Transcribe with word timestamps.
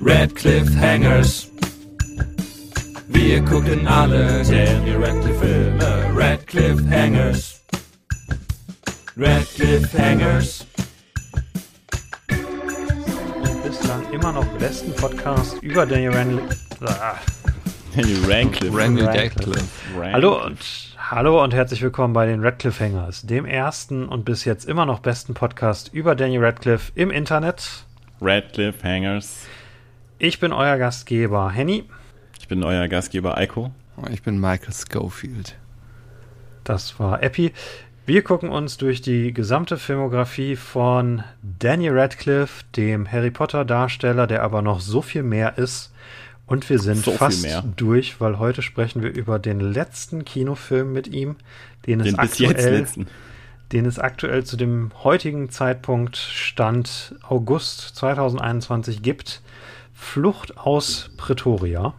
Red 0.00 0.34
Hangers. 0.80 1.48
Wir 3.08 3.44
gucken 3.44 3.86
alle 3.86 4.42
Daniel 4.44 5.02
Radcliffe 5.04 5.40
Filme. 5.40 6.16
Red 6.16 6.46
Hangers. 6.90 7.60
Red 9.16 9.46
Hangers. 9.96 10.66
Bislang 13.64 14.12
immer 14.12 14.32
noch 14.32 14.46
besten 14.58 14.92
Podcast 14.94 15.62
über 15.62 15.86
Daniel 15.86 16.12
Radcliffe. 16.12 16.48
Daniel 17.96 18.32
Radcliffe. 18.32 18.76
Randall 18.76 19.06
Radcliffe. 19.06 19.64
Hallo 20.12 20.44
und 20.44 20.58
hallo 20.96 21.42
und 21.42 21.52
herzlich 21.52 21.82
willkommen 21.82 22.14
bei 22.14 22.24
den 22.24 22.40
Radcliffe 22.40 22.84
Hangers, 22.84 23.22
dem 23.22 23.44
ersten 23.44 24.08
und 24.08 24.24
bis 24.24 24.44
jetzt 24.44 24.68
immer 24.68 24.86
noch 24.86 25.00
besten 25.00 25.34
Podcast 25.34 25.92
über 25.92 26.14
Daniel 26.14 26.44
Radcliffe 26.44 26.92
im 26.94 27.10
Internet. 27.10 27.84
Radcliffe 28.20 28.86
Hangers. 28.86 29.44
Ich 30.20 30.38
bin 30.38 30.52
euer 30.52 30.78
Gastgeber 30.78 31.50
Henny. 31.50 31.84
Ich 32.38 32.46
bin 32.46 32.62
euer 32.62 32.86
Gastgeber 32.86 33.36
Eiko. 33.36 33.72
Ich 34.12 34.22
bin 34.22 34.38
Michael 34.38 34.72
Schofield. 34.72 35.56
Das 36.62 37.00
war 37.00 37.22
Epi. 37.24 37.52
Wir 38.06 38.22
gucken 38.22 38.50
uns 38.50 38.76
durch 38.76 39.02
die 39.02 39.34
gesamte 39.34 39.78
Filmografie 39.78 40.54
von 40.54 41.24
Daniel 41.42 41.98
Radcliffe, 41.98 42.64
dem 42.76 43.10
Harry 43.10 43.32
Potter 43.32 43.64
Darsteller, 43.64 44.28
der 44.28 44.44
aber 44.44 44.62
noch 44.62 44.80
so 44.80 45.02
viel 45.02 45.24
mehr 45.24 45.58
ist. 45.58 45.92
Und 46.50 46.68
wir 46.68 46.80
sind 46.80 47.04
So 47.04 47.12
fast 47.12 47.46
durch, 47.76 48.20
weil 48.20 48.40
heute 48.40 48.60
sprechen 48.62 49.04
wir 49.04 49.14
über 49.14 49.38
den 49.38 49.60
letzten 49.60 50.24
Kinofilm 50.24 50.92
mit 50.92 51.06
ihm, 51.06 51.36
den 51.86 52.00
es 52.00 52.06
Den 52.06 52.16
jetzt 52.16 52.18
aktuell 52.18 52.86
den 53.70 53.86
es 53.86 54.00
aktuell 54.00 54.42
zu 54.42 54.56
dem 54.56 54.90
heutigen 55.04 55.50
Zeitpunkt 55.50 56.16
Stand 56.16 57.14
August 57.22 57.94
2021 57.94 59.00
gibt. 59.00 59.42
Flucht 59.94 60.58
aus 60.58 61.12
Pretoria. 61.16 61.94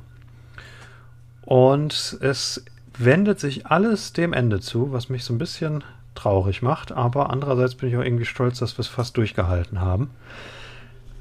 Und 1.43 2.17
es 2.19 2.65
wendet 2.97 3.39
sich 3.39 3.67
alles 3.67 4.11
dem 4.11 4.33
Ende 4.33 4.59
zu, 4.59 4.91
was 4.91 5.07
mich 5.07 5.23
so 5.23 5.33
ein 5.33 5.37
bisschen 5.37 5.81
traurig 6.13 6.61
macht. 6.61 6.91
Aber 6.91 7.29
andererseits 7.29 7.75
bin 7.75 7.87
ich 7.87 7.95
auch 7.95 8.03
irgendwie 8.03 8.25
stolz, 8.25 8.59
dass 8.59 8.77
wir 8.77 8.81
es 8.81 8.89
fast 8.89 9.15
durchgehalten 9.15 9.79
haben. 9.79 10.09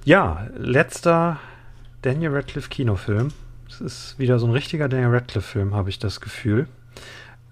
Ja, 0.04 0.48
letzter 0.58 1.38
Daniel 2.02 2.34
Radcliffe 2.34 2.70
Kinofilm. 2.70 3.28
Es 3.68 3.80
ist 3.80 4.18
wieder 4.18 4.38
so 4.38 4.46
ein 4.46 4.52
richtiger 4.52 4.88
Daniel 4.88 5.10
Radcliffe 5.10 5.46
Film, 5.46 5.74
habe 5.74 5.90
ich 5.90 5.98
das 5.98 6.20
Gefühl. 6.20 6.66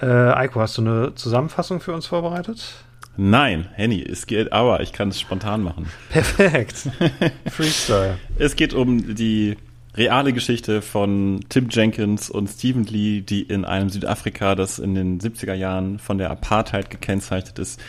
Äh, 0.00 0.06
Eiko, 0.06 0.60
hast 0.60 0.78
du 0.78 0.82
eine 0.82 1.14
Zusammenfassung 1.14 1.80
für 1.80 1.92
uns 1.92 2.06
vorbereitet? 2.06 2.84
Nein, 3.16 3.68
Henny, 3.74 4.00
es 4.02 4.26
geht, 4.26 4.52
aber 4.52 4.80
ich 4.80 4.92
kann 4.92 5.08
es 5.08 5.20
spontan 5.20 5.62
machen. 5.62 5.86
Perfekt. 6.08 6.88
Freestyle. 7.50 8.18
Es 8.38 8.56
geht 8.56 8.74
um 8.74 9.16
die 9.16 9.56
reale 9.96 10.32
Geschichte 10.32 10.80
von 10.80 11.40
Tim 11.48 11.68
Jenkins 11.68 12.30
und 12.30 12.48
Stephen 12.48 12.84
Lee, 12.84 13.20
die 13.20 13.42
in 13.42 13.64
einem 13.64 13.90
Südafrika, 13.90 14.54
das 14.54 14.78
in 14.78 14.94
den 14.94 15.20
70er 15.20 15.54
Jahren 15.54 15.98
von 15.98 16.18
der 16.18 16.30
Apartheid 16.30 16.88
gekennzeichnet 16.88 17.58
ist, 17.58 17.80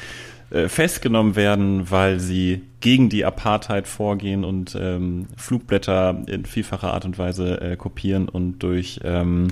festgenommen 0.52 1.36
werden, 1.36 1.92
weil 1.92 2.20
sie 2.20 2.64
gegen 2.80 3.10
die 3.10 3.26
Apartheid 3.26 3.88
vorgehen 3.88 4.44
und 4.44 4.76
ähm, 4.80 5.28
Flugblätter 5.38 6.24
in 6.28 6.46
vielfacher 6.46 6.94
Art 6.94 7.06
und 7.06 7.18
Weise 7.18 7.62
äh, 7.62 7.76
kopieren 7.76 8.30
und 8.30 8.60
durch 8.60 9.00
ähm, 9.04 9.50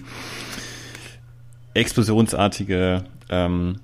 explosionsartige 1.73 3.03
ähm, 3.29 3.75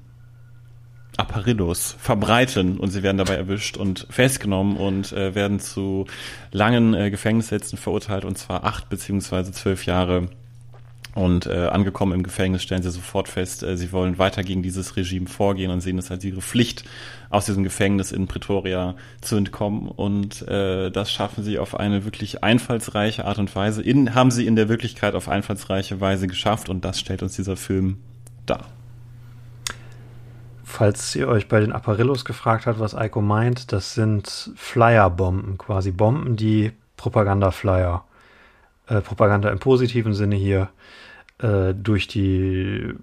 Apparillos 1.18 1.96
verbreiten 2.00 2.80
und 2.80 2.90
sie 2.90 3.04
werden 3.04 3.18
dabei 3.18 3.36
erwischt 3.36 3.78
und 3.78 4.08
festgenommen 4.10 4.78
und 4.78 5.12
äh, 5.12 5.36
werden 5.36 5.60
zu 5.60 6.06
langen 6.52 6.96
äh, 6.96 7.12
Gefängnissätzen 7.12 7.78
verurteilt 7.78 8.26
und 8.26 8.38
zwar 8.38 8.64
acht 8.64 8.90
beziehungsweise 8.90 9.52
zwölf 9.52 9.86
Jahre. 9.86 10.30
Und 11.16 11.46
äh, 11.46 11.68
angekommen 11.68 12.14
im 12.14 12.24
Gefängnis 12.24 12.64
stellen 12.64 12.82
sie 12.82 12.90
sofort 12.90 13.28
fest, 13.28 13.62
äh, 13.62 13.78
sie 13.78 13.92
wollen 13.92 14.18
weiter 14.18 14.44
gegen 14.44 14.64
dieses 14.64 14.96
Regime 14.96 15.28
vorgehen 15.28 15.70
und 15.70 15.82
sehen 15.82 16.00
es 16.00 16.10
als 16.10 16.24
ihre 16.24 16.42
Pflicht, 16.42 16.86
aus 17.30 17.46
diesem 17.46 17.64
Gefängnis 17.64 18.12
in 18.12 18.28
Pretoria 18.28 18.96
zu 19.22 19.36
entkommen. 19.36 19.90
Und 19.90 20.42
äh, 20.48 20.90
das 20.90 21.12
schaffen 21.12 21.44
sie 21.44 21.60
auf 21.60 21.80
eine 21.80 22.04
wirklich 22.04 22.44
einfallsreiche 22.44 23.26
Art 23.26 23.38
und 23.38 23.56
Weise. 23.56 23.84
In, 23.84 24.16
haben 24.16 24.32
sie 24.32 24.48
in 24.48 24.56
der 24.56 24.70
Wirklichkeit 24.70 25.14
auf 25.14 25.30
einfallsreiche 25.30 26.02
Weise 26.02 26.26
geschafft 26.26 26.70
und 26.70 26.84
das 26.84 27.00
stellt 27.00 27.22
uns 27.22 27.36
dieser 27.36 27.58
Film 27.58 27.98
dar. 28.48 28.66
Falls 30.64 31.16
ihr 31.16 31.28
euch 31.28 31.48
bei 31.48 31.60
den 31.60 31.72
Apparillos 31.72 32.26
gefragt 32.26 32.66
habt, 32.66 32.80
was 32.80 32.96
Eiko 32.96 33.22
meint, 33.22 33.72
das 33.72 33.94
sind 33.94 34.52
Flyer-Bomben, 34.56 35.60
quasi 35.60 35.92
Bomben, 35.92 36.36
die 36.36 36.72
Propaganda-Flyer, 36.98 38.04
äh, 38.88 39.02
Propaganda 39.02 39.52
im 39.52 39.60
positiven 39.60 40.16
Sinne 40.16 40.36
hier, 40.36 40.70
äh, 41.40 41.74
durch 41.74 42.08
die 42.08 42.94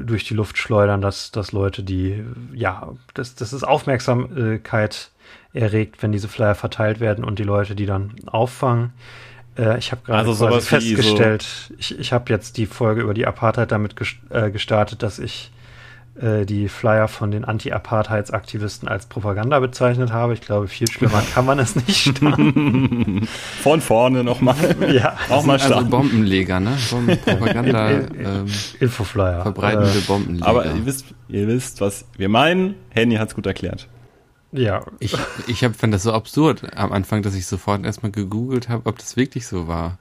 durch 0.00 0.24
die 0.24 0.34
Luft 0.34 0.58
schleudern, 0.58 1.00
dass, 1.00 1.32
dass 1.32 1.50
Leute, 1.52 1.82
die, 1.82 2.22
ja, 2.54 2.92
das, 3.14 3.34
das 3.34 3.52
ist 3.52 3.64
Aufmerksamkeit 3.64 5.10
erregt, 5.52 6.02
wenn 6.02 6.12
diese 6.12 6.28
Flyer 6.28 6.54
verteilt 6.54 7.00
werden 7.00 7.24
und 7.24 7.38
die 7.38 7.44
Leute, 7.44 7.74
die 7.74 7.86
dann 7.86 8.12
auffangen. 8.26 8.92
Äh, 9.58 9.78
ich 9.78 9.90
habe 9.92 10.02
gerade 10.04 10.18
Also 10.28 10.46
wie 10.48 10.50
so- 10.52 10.60
festgestellt, 10.60 11.72
ich, 11.78 11.98
ich 11.98 12.12
habe 12.12 12.32
jetzt 12.32 12.56
die 12.58 12.66
Folge 12.66 13.02
über 13.02 13.14
die 13.14 13.26
Apartheid 13.26 13.72
damit 13.72 13.96
ges 13.96 14.14
äh, 14.30 14.50
gestartet, 14.50 15.02
dass 15.02 15.18
ich 15.18 15.50
die 16.46 16.68
Flyer 16.68 17.08
von 17.08 17.30
den 17.30 17.44
Anti-Apartheids-Aktivisten 17.44 18.88
als 18.88 19.06
Propaganda 19.06 19.60
bezeichnet 19.60 20.12
habe. 20.12 20.32
Ich 20.34 20.40
glaube, 20.40 20.68
viel 20.68 20.88
schlimmer 20.90 21.22
kann 21.34 21.44
man 21.44 21.58
es 21.58 21.76
nicht 21.76 22.16
starten. 22.16 23.26
Von 23.62 23.80
vorne 23.80 24.24
nochmal. 24.24 24.56
ja, 24.94 25.16
Auch 25.28 25.44
mal 25.44 25.54
Also 25.54 25.66
starten. 25.66 25.90
Bombenleger, 25.90 26.60
ne? 26.60 26.76
Propaganda, 27.24 27.90
In- 27.90 28.14
in- 28.14 28.26
ähm, 28.26 28.46
Infoflyer. 28.80 29.42
verbreitende 29.42 29.90
Äh, 29.90 30.02
Bombenleger. 30.06 30.46
Aber 30.46 30.64
ihr 30.66 30.86
wisst, 30.86 31.06
ihr 31.28 31.46
wisst, 31.48 31.80
was 31.80 32.06
wir 32.16 32.28
meinen. 32.28 32.74
Henny 32.90 33.16
hat's 33.16 33.34
gut 33.34 33.46
erklärt. 33.46 33.88
ja, 34.52 34.82
ich 35.00 35.14
ich 35.48 35.64
hab, 35.64 35.76
fand 35.76 35.92
das 35.92 36.02
so 36.04 36.12
absurd 36.12 36.62
am 36.76 36.92
Anfang, 36.92 37.22
dass 37.22 37.34
ich 37.34 37.46
sofort 37.46 37.84
erstmal 37.84 38.12
gegoogelt 38.12 38.68
habe, 38.70 38.86
ob 38.86 38.98
das 38.98 39.16
wirklich 39.16 39.46
so 39.46 39.68
war. 39.68 39.98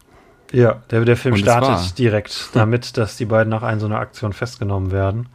ja, 0.54 0.82
der, 0.92 1.04
der 1.04 1.18
Film 1.18 1.36
startet 1.36 1.98
direkt 2.00 2.50
damit, 2.54 2.96
dass 2.98 3.18
die 3.18 3.26
beiden 3.26 3.50
nach 3.50 3.64
einer 3.64 3.80
so 3.82 3.86
einer 3.88 4.00
Aktion 4.00 4.32
festgenommen 4.32 4.92
werden. 4.92 5.28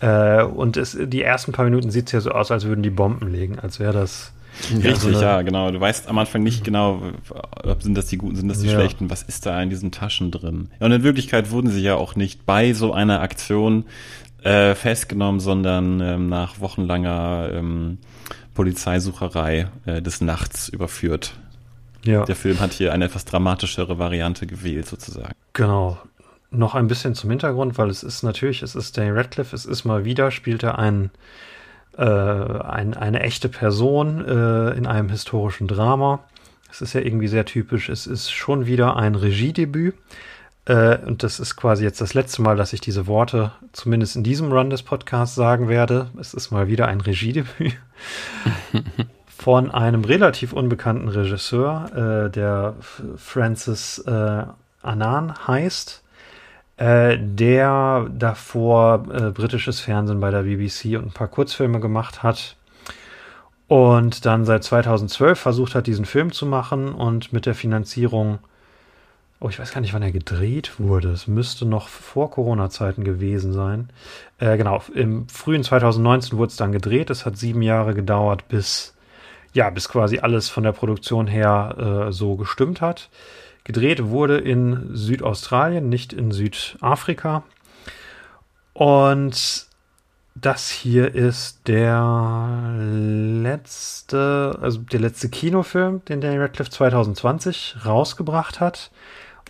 Äh, 0.00 0.42
und 0.42 0.76
es, 0.76 0.96
die 1.00 1.22
ersten 1.22 1.52
paar 1.52 1.64
Minuten 1.64 1.90
sieht 1.90 2.06
es 2.06 2.12
ja 2.12 2.20
so 2.20 2.30
aus, 2.30 2.50
als 2.50 2.64
würden 2.64 2.82
die 2.82 2.90
Bomben 2.90 3.28
legen, 3.30 3.58
als 3.58 3.78
wäre 3.80 3.92
das. 3.92 4.32
Richtig, 4.70 4.96
so 4.98 5.08
eine- 5.08 5.20
ja, 5.20 5.42
genau. 5.42 5.70
Du 5.72 5.80
weißt 5.80 6.08
am 6.08 6.16
Anfang 6.18 6.42
nicht 6.44 6.62
genau, 6.62 7.02
ob 7.64 7.82
sind 7.82 7.96
das 7.96 8.06
die 8.06 8.18
guten, 8.18 8.36
sind 8.36 8.48
das 8.48 8.60
die 8.60 8.68
Ja. 8.68 8.74
schlechten, 8.74 9.10
was 9.10 9.22
ist 9.22 9.46
da 9.46 9.60
in 9.60 9.68
diesen 9.70 9.90
Taschen 9.90 10.30
drin. 10.30 10.68
Ja, 10.78 10.86
und 10.86 10.92
in 10.92 11.02
Wirklichkeit 11.02 11.50
wurden 11.50 11.70
sie 11.70 11.80
ja 11.82 11.96
auch 11.96 12.14
nicht 12.14 12.46
bei 12.46 12.72
so 12.72 12.92
einer 12.92 13.20
Aktion 13.20 13.84
äh, 14.44 14.74
festgenommen, 14.76 15.40
sondern 15.40 16.00
ähm, 16.00 16.28
nach 16.28 16.60
wochenlanger 16.60 17.48
ähm, 17.52 17.98
Polizeisucherei 18.54 19.66
äh, 19.86 20.00
des 20.02 20.20
Nachts 20.20 20.68
überführt. 20.68 21.34
Ja, 22.04 22.24
Der 22.24 22.36
Film 22.36 22.60
hat 22.60 22.72
hier 22.72 22.92
eine 22.92 23.06
etwas 23.06 23.24
dramatischere 23.24 23.98
Variante 23.98 24.46
gewählt, 24.46 24.86
sozusagen. 24.86 25.32
genau. 25.52 25.98
Noch 26.54 26.74
ein 26.74 26.86
bisschen 26.86 27.14
zum 27.14 27.30
Hintergrund, 27.30 27.78
weil 27.78 27.90
es 27.90 28.02
ist 28.02 28.22
natürlich, 28.22 28.62
es 28.62 28.74
ist 28.74 28.96
Daniel 28.96 29.16
Radcliffe, 29.16 29.54
es 29.54 29.66
ist 29.66 29.84
mal 29.84 30.04
wieder, 30.04 30.30
spielt 30.30 30.62
er 30.62 30.78
einen, 30.78 31.10
äh, 31.96 32.04
ein, 32.04 32.94
eine 32.94 33.20
echte 33.20 33.48
Person 33.48 34.24
äh, 34.24 34.70
in 34.70 34.86
einem 34.86 35.08
historischen 35.08 35.68
Drama. 35.68 36.20
Es 36.70 36.80
ist 36.80 36.92
ja 36.92 37.00
irgendwie 37.00 37.28
sehr 37.28 37.44
typisch. 37.44 37.88
Es 37.88 38.06
ist 38.06 38.30
schon 38.30 38.66
wieder 38.66 38.96
ein 38.96 39.14
Regiedebüt. 39.14 39.94
Äh, 40.66 40.98
und 40.98 41.22
das 41.22 41.40
ist 41.40 41.56
quasi 41.56 41.84
jetzt 41.84 42.00
das 42.00 42.14
letzte 42.14 42.42
Mal, 42.42 42.56
dass 42.56 42.72
ich 42.72 42.80
diese 42.80 43.06
Worte 43.06 43.52
zumindest 43.72 44.16
in 44.16 44.24
diesem 44.24 44.50
Run 44.50 44.70
des 44.70 44.82
Podcasts 44.82 45.34
sagen 45.34 45.68
werde. 45.68 46.08
Es 46.18 46.34
ist 46.34 46.50
mal 46.50 46.68
wieder 46.68 46.88
ein 46.88 47.00
Regiedebüt 47.00 47.76
von 49.26 49.70
einem 49.70 50.04
relativ 50.04 50.52
unbekannten 50.52 51.08
Regisseur, 51.08 52.26
äh, 52.26 52.30
der 52.30 52.74
Francis 53.16 53.98
äh, 53.98 54.44
Annan 54.82 55.46
heißt, 55.46 56.03
äh, 56.76 57.16
der 57.20 58.08
davor 58.10 59.06
äh, 59.12 59.30
britisches 59.30 59.80
Fernsehen 59.80 60.20
bei 60.20 60.30
der 60.30 60.42
BBC 60.42 60.96
und 60.96 61.06
ein 61.06 61.12
paar 61.12 61.28
Kurzfilme 61.28 61.80
gemacht 61.80 62.22
hat 62.22 62.56
und 63.68 64.26
dann 64.26 64.44
seit 64.44 64.64
2012 64.64 65.38
versucht 65.38 65.74
hat, 65.74 65.86
diesen 65.86 66.04
Film 66.04 66.32
zu 66.32 66.46
machen 66.46 66.92
und 66.92 67.32
mit 67.32 67.46
der 67.46 67.54
Finanzierung, 67.54 68.38
oh, 69.40 69.48
ich 69.48 69.58
weiß 69.58 69.72
gar 69.72 69.80
nicht, 69.80 69.94
wann 69.94 70.02
er 70.02 70.12
gedreht 70.12 70.78
wurde. 70.78 71.10
Es 71.10 71.26
müsste 71.26 71.64
noch 71.64 71.88
vor 71.88 72.30
Corona-Zeiten 72.30 73.04
gewesen 73.04 73.52
sein. 73.52 73.88
Äh, 74.38 74.56
genau, 74.56 74.82
im 74.94 75.28
frühen 75.28 75.64
2019 75.64 76.36
wurde 76.38 76.50
es 76.50 76.56
dann 76.56 76.72
gedreht. 76.72 77.08
Es 77.10 77.24
hat 77.24 77.38
sieben 77.38 77.62
Jahre 77.62 77.94
gedauert, 77.94 78.48
bis, 78.48 78.94
ja, 79.54 79.70
bis 79.70 79.88
quasi 79.88 80.18
alles 80.18 80.48
von 80.50 80.64
der 80.64 80.72
Produktion 80.72 81.26
her 81.26 82.06
äh, 82.08 82.12
so 82.12 82.36
gestimmt 82.36 82.80
hat. 82.80 83.08
Gedreht 83.64 84.04
wurde 84.04 84.38
in 84.38 84.94
Südaustralien, 84.94 85.88
nicht 85.88 86.12
in 86.12 86.30
Südafrika. 86.30 87.44
Und 88.74 89.66
das 90.34 90.68
hier 90.68 91.14
ist 91.14 91.68
der 91.68 92.74
letzte, 92.78 94.58
also 94.60 94.80
der 94.80 95.00
letzte 95.00 95.28
Kinofilm, 95.28 96.04
den 96.06 96.20
Danny 96.20 96.38
Radcliffe 96.38 96.70
2020 96.70 97.76
rausgebracht 97.86 98.60
hat. 98.60 98.90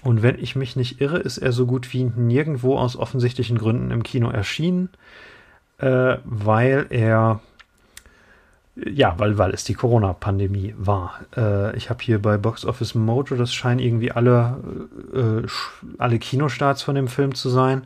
Und 0.03 0.23
wenn 0.23 0.39
ich 0.39 0.55
mich 0.55 0.77
nicht 0.77 1.01
irre, 1.01 1.19
ist 1.19 1.39
er 1.39 1.53
so 1.53 1.67
gut 1.67 1.93
wie 1.95 2.05
nirgendwo 2.05 2.77
aus 2.77 2.97
offensichtlichen 2.97 3.57
Gründen 3.57 3.91
im 3.91 4.03
Kino 4.03 4.29
erschienen, 4.29 4.91
äh, 5.79 6.19
weil 6.25 6.87
er 6.91 7.41
ja, 8.77 9.15
weil, 9.19 9.39
weil 9.39 9.53
es 9.53 9.65
die 9.65 9.75
Corona-Pandemie 9.75 10.75
war. 10.77 11.21
Äh, 11.37 11.77
ich 11.77 11.91
habe 11.91 12.03
hier 12.03 12.21
bei 12.21 12.37
Box 12.37 12.65
Office 12.65 12.95
Mojo, 12.95 13.37
das 13.37 13.55
scheinen 13.55 13.79
irgendwie 13.79 14.11
alle, 14.11 14.57
äh, 15.15 15.47
alle 15.99 16.19
Kinostarts 16.19 16.83
von 16.83 16.97
dem 16.97 17.09
Film 17.09 17.35
zu 17.35 17.49
sein. 17.49 17.85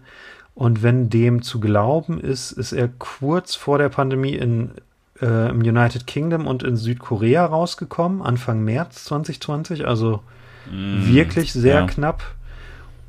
Und 0.55 0.83
wenn 0.83 1.11
dem 1.11 1.43
zu 1.43 1.61
glauben 1.61 2.19
ist, 2.19 2.53
ist 2.53 2.73
er 2.73 2.89
kurz 2.89 3.55
vor 3.55 3.79
der 3.79 3.91
Pandemie 3.91 4.35
in, 4.35 4.71
äh, 5.21 5.51
im 5.51 5.61
United 5.61 6.07
Kingdom 6.07 6.47
und 6.47 6.63
in 6.63 6.77
Südkorea 6.77 7.45
rausgekommen, 7.45 8.23
Anfang 8.23 8.65
März 8.65 9.05
2020, 9.05 9.87
also 9.87 10.21
mm, 10.71 11.07
wirklich 11.07 11.53
sehr 11.53 11.81
ja. 11.81 11.87
knapp. 11.87 12.25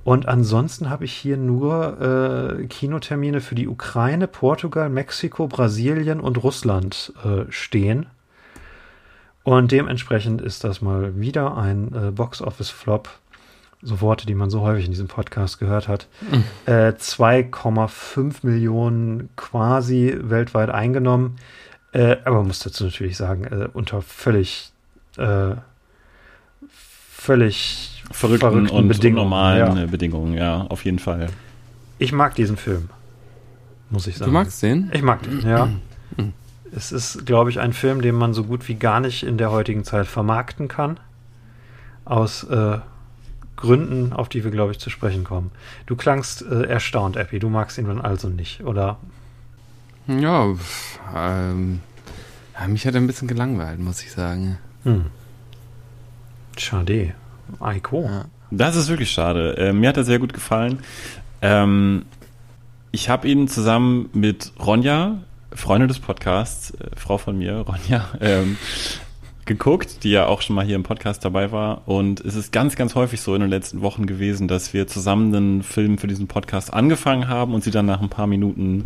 Und 0.03 0.27
ansonsten 0.27 0.89
habe 0.89 1.05
ich 1.05 1.13
hier 1.13 1.37
nur 1.37 2.59
äh, 2.59 2.65
Kinotermine 2.67 3.41
für 3.41 3.55
die 3.55 3.67
Ukraine, 3.67 4.27
Portugal, 4.27 4.89
Mexiko, 4.89 5.47
Brasilien 5.47 6.19
und 6.19 6.41
Russland 6.41 7.13
äh, 7.23 7.51
stehen. 7.51 8.07
Und 9.43 9.71
dementsprechend 9.71 10.41
ist 10.41 10.63
das 10.63 10.81
mal 10.81 11.19
wieder 11.19 11.57
ein 11.57 11.93
äh, 11.93 12.11
Box-Office-Flop. 12.11 13.09
So 13.81 14.01
Worte, 14.01 14.25
die 14.25 14.35
man 14.35 14.49
so 14.49 14.61
häufig 14.61 14.85
in 14.85 14.91
diesem 14.91 15.07
Podcast 15.07 15.57
gehört 15.57 15.87
hat. 15.87 16.07
Mhm. 16.29 16.43
2,5 16.67 18.35
Millionen 18.41 19.29
quasi 19.37 20.17
weltweit 20.21 20.69
eingenommen. 20.69 21.37
Äh, 21.91 22.17
aber 22.23 22.37
man 22.37 22.47
muss 22.47 22.59
dazu 22.59 22.83
natürlich 22.85 23.17
sagen, 23.17 23.45
äh, 23.45 23.67
unter 23.73 24.01
völlig, 24.01 24.71
äh, 25.17 25.55
völlig 26.69 27.98
verrückten, 28.11 28.39
verrückten 28.39 28.75
und 28.75 28.87
Bedingungen, 28.87 29.23
normalen 29.23 29.77
ja. 29.77 29.85
Bedingungen, 29.85 30.33
ja, 30.33 30.61
auf 30.69 30.85
jeden 30.85 30.99
Fall. 30.99 31.29
Ich 31.97 32.11
mag 32.11 32.35
diesen 32.35 32.57
Film, 32.57 32.89
muss 33.89 34.07
ich 34.07 34.17
sagen. 34.17 34.31
Du 34.31 34.37
magst 34.37 34.61
den? 34.61 34.89
Ich 34.93 35.01
mag 35.01 35.21
den, 35.23 35.41
ja. 35.41 35.69
es 36.75 36.91
ist, 36.91 37.25
glaube 37.25 37.49
ich, 37.49 37.59
ein 37.59 37.73
Film, 37.73 38.01
den 38.01 38.15
man 38.15 38.33
so 38.33 38.43
gut 38.43 38.67
wie 38.67 38.75
gar 38.75 38.99
nicht 38.99 39.23
in 39.23 39.37
der 39.37 39.51
heutigen 39.51 39.83
Zeit 39.83 40.07
vermarkten 40.07 40.67
kann. 40.67 40.99
Aus 42.05 42.43
äh, 42.45 42.79
Gründen, 43.55 44.13
auf 44.13 44.29
die 44.29 44.43
wir, 44.43 44.51
glaube 44.51 44.71
ich, 44.71 44.79
zu 44.79 44.89
sprechen 44.89 45.23
kommen. 45.23 45.51
Du 45.85 45.95
klangst 45.95 46.41
äh, 46.41 46.63
erstaunt, 46.63 47.17
Epi. 47.17 47.39
Du 47.39 47.49
magst 47.49 47.77
ihn 47.77 47.85
dann 47.85 48.01
also 48.01 48.29
nicht, 48.29 48.63
oder? 48.63 48.97
Ja, 50.07 50.55
ähm, 51.15 51.81
ja, 52.59 52.67
mich 52.67 52.87
hat 52.87 52.95
er 52.95 53.01
ein 53.01 53.07
bisschen 53.07 53.27
gelangweilt, 53.27 53.79
muss 53.79 54.01
ich 54.01 54.11
sagen. 54.11 54.57
Hm. 54.83 55.05
Schade. 56.57 57.13
Aiko. 57.59 58.03
Ja. 58.03 58.25
Das 58.51 58.75
ist 58.75 58.89
wirklich 58.89 59.11
schade. 59.11 59.57
Äh, 59.57 59.73
mir 59.73 59.89
hat 59.89 59.97
er 59.97 60.03
sehr 60.03 60.19
gut 60.19 60.33
gefallen. 60.33 60.79
Ähm, 61.41 62.05
ich 62.91 63.09
habe 63.09 63.27
ihn 63.27 63.47
zusammen 63.47 64.09
mit 64.13 64.51
Ronja, 64.59 65.19
Freundin 65.53 65.87
des 65.87 65.99
Podcasts, 65.99 66.71
äh, 66.71 66.89
Frau 66.95 67.17
von 67.17 67.37
mir, 67.37 67.57
Ronja, 67.59 68.07
ähm, 68.21 68.57
geguckt, 69.49 70.03
die 70.03 70.11
ja 70.11 70.27
auch 70.27 70.41
schon 70.41 70.55
mal 70.55 70.63
hier 70.63 70.75
im 70.75 70.83
Podcast 70.83 71.25
dabei 71.25 71.51
war. 71.51 71.81
Und 71.87 72.21
es 72.21 72.35
ist 72.35 72.53
ganz, 72.53 72.77
ganz 72.77 72.95
häufig 72.95 73.19
so 73.19 73.35
in 73.35 73.41
den 73.41 73.49
letzten 73.49 73.81
Wochen 73.81 74.05
gewesen, 74.05 74.47
dass 74.47 74.73
wir 74.73 74.87
zusammen 74.87 75.35
einen 75.35 75.63
Film 75.63 75.97
für 75.97 76.07
diesen 76.07 76.27
Podcast 76.27 76.71
angefangen 76.71 77.27
haben 77.27 77.53
und 77.53 77.63
sie 77.63 77.71
dann 77.71 77.87
nach 77.87 78.01
ein 78.01 78.09
paar 78.09 78.27
Minuten 78.27 78.85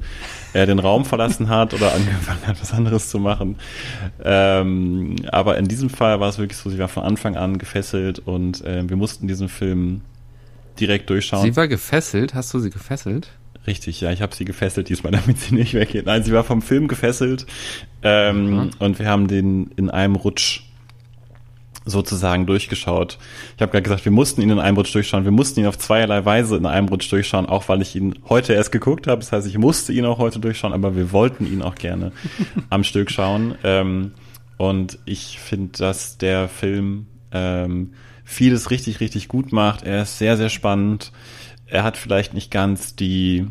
äh, 0.54 0.66
den 0.66 0.80
Raum 0.80 1.06
verlassen 1.06 1.50
hat 1.50 1.74
oder 1.74 1.94
angefangen 1.96 2.48
hat, 2.48 2.60
was 2.60 2.74
anderes 2.74 3.10
zu 3.10 3.20
machen. 3.20 3.58
Ähm, 4.24 5.18
aber 5.32 5.58
in 5.58 5.68
diesem 5.68 5.90
Fall 5.90 6.20
war 6.20 6.30
es 6.30 6.40
wirklich 6.40 6.58
so, 6.58 6.70
sie 6.70 6.80
war 6.80 6.88
von 6.88 7.04
Anfang 7.04 7.36
an 7.36 7.60
gefesselt 7.60 8.20
und 8.20 8.64
äh, 8.66 8.90
wir 8.90 8.96
mussten 8.96 9.28
diesen 9.28 9.50
Film 9.50 10.02
direkt 10.80 11.10
durchschauen. 11.10 11.44
Sie 11.44 11.56
war 11.56 11.68
gefesselt? 11.68 12.34
Hast 12.34 12.54
du 12.54 12.60
sie 12.60 12.70
gefesselt? 12.70 13.30
Richtig, 13.66 14.02
ja, 14.02 14.12
ich 14.12 14.22
habe 14.22 14.36
sie 14.36 14.46
gefesselt 14.46 14.90
diesmal, 14.90 15.12
damit 15.14 15.40
sie 15.40 15.56
nicht 15.56 15.74
weggeht. 15.74 16.06
Nein, 16.06 16.24
sie 16.24 16.34
war 16.34 16.44
vom 16.44 16.62
Film 16.62 16.88
gefesselt 16.88 17.46
ähm, 18.02 18.50
mhm. 18.50 18.70
und 18.80 19.00
wir 19.00 19.08
haben 19.08 19.28
den 19.28 19.72
in 19.76 19.90
einem 19.90 20.16
Rutsch 20.16 20.64
sozusagen 21.86 22.46
durchgeschaut. 22.46 23.18
Ich 23.56 23.62
habe 23.62 23.72
gerade 23.72 23.84
gesagt, 23.84 24.06
wir 24.06 24.12
mussten 24.12 24.42
ihn 24.42 24.50
in 24.50 24.60
einem 24.60 24.78
Rutsch 24.78 24.94
durchschauen. 24.94 25.26
Wir 25.26 25.32
mussten 25.32 25.60
ihn 25.60 25.66
auf 25.66 25.78
zweierlei 25.78 26.24
Weise 26.24 26.56
in 26.56 26.66
einem 26.66 26.88
Rutsch 26.88 27.12
durchschauen, 27.12 27.46
auch 27.46 27.68
weil 27.68 27.82
ich 27.82 27.96
ihn 27.96 28.20
heute 28.30 28.54
erst 28.54 28.72
geguckt 28.72 29.08
habe. 29.08 29.20
Das 29.20 29.32
heißt, 29.32 29.48
ich 29.48 29.58
musste 29.58 29.92
ihn 29.92 30.06
auch 30.06 30.18
heute 30.18 30.40
durchschauen, 30.40 30.74
aber 30.74 30.96
wir 30.96 31.12
wollten 31.12 31.46
ihn 31.46 31.62
auch 31.62 31.76
gerne 31.76 32.12
am 32.70 32.84
Stück 32.84 33.12
schauen. 33.12 33.56
Ähm, 33.64 34.14
und 34.58 35.00
ich 35.06 35.40
finde, 35.40 35.78
dass 35.78 36.18
der 36.18 36.48
Film 36.48 37.08
ähm, 37.32 37.94
vieles 38.24 38.72
richtig, 38.72 39.00
richtig 39.02 39.28
gut 39.28 39.52
macht. 39.52 39.84
Er 39.84 40.04
ist 40.04 40.18
sehr, 40.18 40.38
sehr 40.38 40.50
spannend 40.50 41.12
er 41.68 41.84
hat 41.84 41.98
vielleicht 41.98 42.34
nicht 42.34 42.52
ganz 42.52 42.96
die 42.96 43.48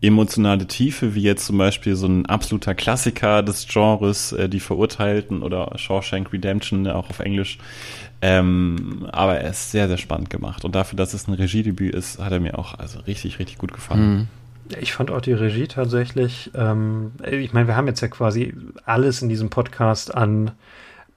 emotionale 0.00 0.66
Tiefe, 0.66 1.14
wie 1.14 1.22
jetzt 1.22 1.46
zum 1.46 1.58
Beispiel 1.58 1.96
so 1.96 2.06
ein 2.06 2.26
absoluter 2.26 2.74
Klassiker 2.74 3.42
des 3.42 3.66
Genres, 3.66 4.32
äh, 4.32 4.48
die 4.48 4.60
Verurteilten 4.60 5.42
oder 5.42 5.72
Shawshank 5.76 6.32
Redemption, 6.32 6.86
auch 6.88 7.08
auf 7.10 7.20
Englisch. 7.20 7.58
Ähm, 8.20 9.06
aber 9.12 9.38
er 9.38 9.50
ist 9.50 9.70
sehr, 9.70 9.88
sehr 9.88 9.96
spannend 9.96 10.30
gemacht. 10.30 10.64
Und 10.64 10.74
dafür, 10.74 10.96
dass 10.96 11.14
es 11.14 11.28
ein 11.28 11.34
Regiedebüt 11.34 11.94
ist, 11.94 12.18
hat 12.18 12.32
er 12.32 12.40
mir 12.40 12.58
auch 12.58 12.78
also 12.78 13.00
richtig, 13.00 13.38
richtig 13.38 13.58
gut 13.58 13.72
gefallen. 13.72 14.14
Mhm. 14.14 14.28
Ich 14.80 14.94
fand 14.94 15.10
auch 15.10 15.20
die 15.20 15.34
Regie 15.34 15.68
tatsächlich, 15.68 16.50
ähm, 16.54 17.12
ich 17.30 17.52
meine, 17.52 17.66
wir 17.66 17.76
haben 17.76 17.86
jetzt 17.86 18.00
ja 18.00 18.08
quasi 18.08 18.54
alles 18.86 19.20
in 19.20 19.28
diesem 19.28 19.50
Podcast 19.50 20.14
an 20.14 20.52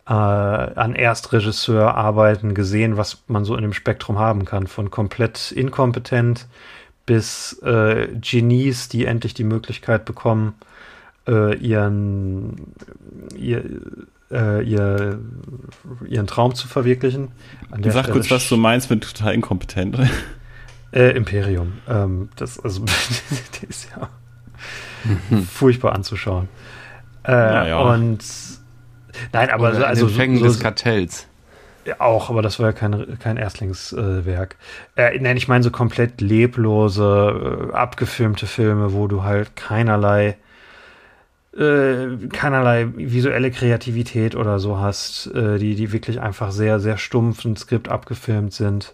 äh, 0.08 0.12
an 0.12 0.96
Erstregisseurarbeiten 0.96 2.54
gesehen, 2.54 2.98
was 2.98 3.24
man 3.28 3.44
so 3.44 3.56
in 3.56 3.62
dem 3.62 3.74
Spektrum 3.74 4.18
haben 4.18 4.46
kann. 4.46 4.68
Von 4.68 4.90
komplett 4.90 5.52
inkompetent 5.52 6.48
bis 7.06 7.62
äh, 7.64 8.08
Genies, 8.20 8.90
die 8.90 9.06
endlich 9.06 9.34
die 9.34 9.44
Möglichkeit 9.44 10.06
bekommen, 10.06 10.56
äh, 11.28 11.56
ihren, 11.58 12.74
ihr, 13.36 13.64
äh, 14.32 14.64
ihr, 14.64 15.20
ihren 16.08 16.28
Traum 16.28 16.56
zu 16.56 16.68
verwirklichen. 16.68 17.30
An 17.72 17.84
Sag 17.84 18.12
kurz, 18.12 18.32
was 18.32 18.48
du 18.48 18.58
meinst 18.58 18.90
mit 18.90 19.04
total 19.04 19.34
inkompetent. 19.34 19.98
Äh, 20.94 21.18
Imperium. 21.18 21.74
Ähm, 21.90 22.30
das, 22.38 22.62
also, 22.62 22.86
der 23.62 23.70
ist 23.70 23.90
ja 23.92 24.10
furchtbar 25.52 25.94
anzuschauen. 25.94 26.48
Äh, 27.28 27.70
ja. 27.70 27.78
Und 27.80 28.24
Nein, 29.34 29.50
aber 29.50 29.70
Oder 29.70 29.88
also. 29.88 30.08
Fängen 30.08 30.38
so, 30.38 30.46
des 30.46 30.60
Kartells. 30.60 31.28
Ja, 31.88 32.02
auch, 32.02 32.30
aber 32.30 32.42
das 32.42 32.60
war 32.60 32.68
ja 32.68 32.74
kein, 32.74 33.18
kein 33.20 33.38
Erstlingswerk. 33.38 34.58
Äh, 34.98 35.16
äh, 35.16 35.20
nein, 35.22 35.38
ich 35.38 35.48
meine 35.48 35.64
so 35.64 35.72
komplett 35.72 36.20
leblose, 36.20 37.70
äh, 37.72 37.74
abgefilmte 37.74 38.46
Filme, 38.46 38.92
wo 38.92 39.08
du 39.08 39.24
halt 39.24 39.56
keinerlei, 39.56 40.36
äh, 41.58 42.28
keinerlei 42.34 42.90
visuelle 42.94 43.52
Kreativität 43.52 44.36
oder 44.36 44.60
so 44.60 44.80
hast, 44.80 45.28
äh, 45.28 45.60
die, 45.60 45.76
die 45.76 45.94
wirklich 45.94 46.20
einfach 46.20 46.52
sehr, 46.52 46.82
sehr 46.82 46.98
stumpf 46.98 47.46
ein 47.46 47.56
Skript 47.56 47.88
abgefilmt 47.88 48.54
sind, 48.54 48.94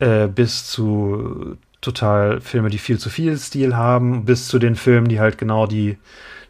äh, 0.00 0.26
bis 0.26 0.66
zu 0.66 1.56
total 1.80 2.40
Filme, 2.40 2.70
die 2.70 2.78
viel 2.78 2.98
zu 2.98 3.08
viel 3.08 3.38
Stil 3.38 3.76
haben, 3.76 4.24
bis 4.24 4.48
zu 4.48 4.58
den 4.58 4.74
Filmen, 4.74 5.06
die 5.06 5.20
halt 5.20 5.38
genau 5.38 5.68
die, 5.68 5.96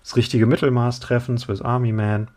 das 0.02 0.16
richtige 0.16 0.46
Mittelmaß 0.46 1.00
treffen, 1.00 1.36
Swiss 1.36 1.60
Army 1.60 1.92
Man. 1.92 2.28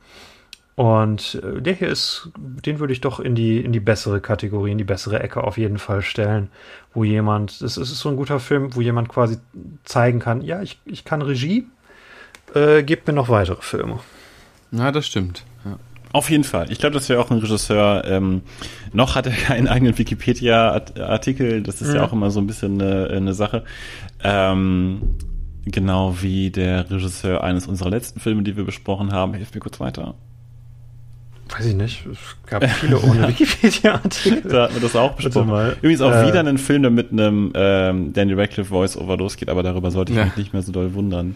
Und 0.76 1.42
äh, 1.42 1.62
der 1.62 1.74
hier 1.74 1.88
ist, 1.88 2.30
den 2.38 2.80
würde 2.80 2.92
ich 2.92 3.00
doch 3.00 3.20
in 3.20 3.34
die, 3.34 3.60
in 3.60 3.72
die 3.72 3.80
bessere 3.80 4.20
Kategorie, 4.20 4.72
in 4.72 4.78
die 4.78 4.84
bessere 4.84 5.22
Ecke 5.22 5.44
auf 5.44 5.58
jeden 5.58 5.78
Fall 5.78 6.02
stellen, 6.02 6.50
wo 6.94 7.04
jemand, 7.06 7.62
es 7.62 7.78
ist 7.78 7.98
so 7.98 8.10
ein 8.10 8.18
guter 8.18 8.42
Film, 8.42 8.76
wo 8.76 8.82
jemand 8.82 9.08
quasi 9.08 9.38
zeigen 9.86 10.20
kann, 10.20 10.42
ja, 10.42 10.62
ich, 10.62 10.80
ich 10.86 11.06
kann 11.06 11.22
Regie, 11.22 11.68
äh, 12.54 12.84
gebt 12.84 13.08
mir 13.08 13.14
noch 13.14 13.30
weitere 13.30 13.62
Filme. 13.62 14.00
Na, 14.72 14.92
das 14.92 15.08
stimmt. 15.08 15.44
Ja. 15.64 15.78
Auf 16.12 16.30
jeden 16.30 16.44
Fall. 16.44 16.70
Ich 16.70 16.80
glaube, 16.80 16.94
das 16.94 17.08
wäre 17.08 17.22
auch 17.22 17.32
ein 17.32 17.38
Regisseur. 17.40 18.04
Ähm, 18.06 18.42
noch 18.92 19.16
hat 19.16 19.28
er 19.28 19.32
keinen 19.48 19.70
eigenen 19.70 19.98
Wikipedia-Artikel. 19.98 21.64
Das 21.64 21.82
ist 21.82 21.90
mhm. 21.90 21.96
ja 21.96 22.04
auch 22.04 22.12
immer 22.12 22.32
so 22.32 22.42
ein 22.42 22.48
bisschen 22.48 22.82
eine, 22.82 23.10
eine 23.10 23.34
Sache. 23.34 23.64
Ähm, 24.22 25.18
genau 25.66 26.22
wie 26.22 26.52
der 26.52 26.90
Regisseur 26.92 27.44
eines 27.44 27.68
unserer 27.68 27.90
letzten 27.90 28.20
Filme, 28.20 28.44
die 28.44 28.58
wir 28.58 28.66
besprochen 28.66 29.14
haben. 29.14 29.34
Hilf 29.34 29.54
mir 29.54 29.62
kurz 29.62 29.80
weiter. 29.80 30.16
Weiß 31.50 31.66
ich 31.66 31.76
nicht. 31.76 32.06
Es 32.08 32.18
gab 32.48 32.68
viele 32.68 33.00
ohne 33.00 33.28
Wikipedia-Artikel. 33.28 34.50
da 34.50 34.64
hatten 34.64 34.76
wir 34.76 34.82
das 34.82 34.96
auch 34.96 35.14
besprochen. 35.14 35.48
Mal. 35.48 35.78
Übrigens 35.82 36.02
auch 36.02 36.12
äh, 36.12 36.28
wieder 36.28 36.40
ein 36.40 36.58
Film, 36.58 36.82
der 36.82 36.92
mit 36.92 37.12
einem 37.12 37.52
ähm, 37.54 38.14
Danny 38.14 38.34
Radcliffe 38.34 38.70
Voice-Over 38.70 39.18
losgeht, 39.18 39.50
aber 39.50 39.62
darüber 39.62 39.92
sollte 39.92 40.12
ich 40.12 40.18
ja. 40.18 40.26
mich 40.26 40.38
nicht 40.38 40.54
mehr 40.54 40.64
so 40.64 40.72
doll 40.72 40.94
wundern. 40.94 41.36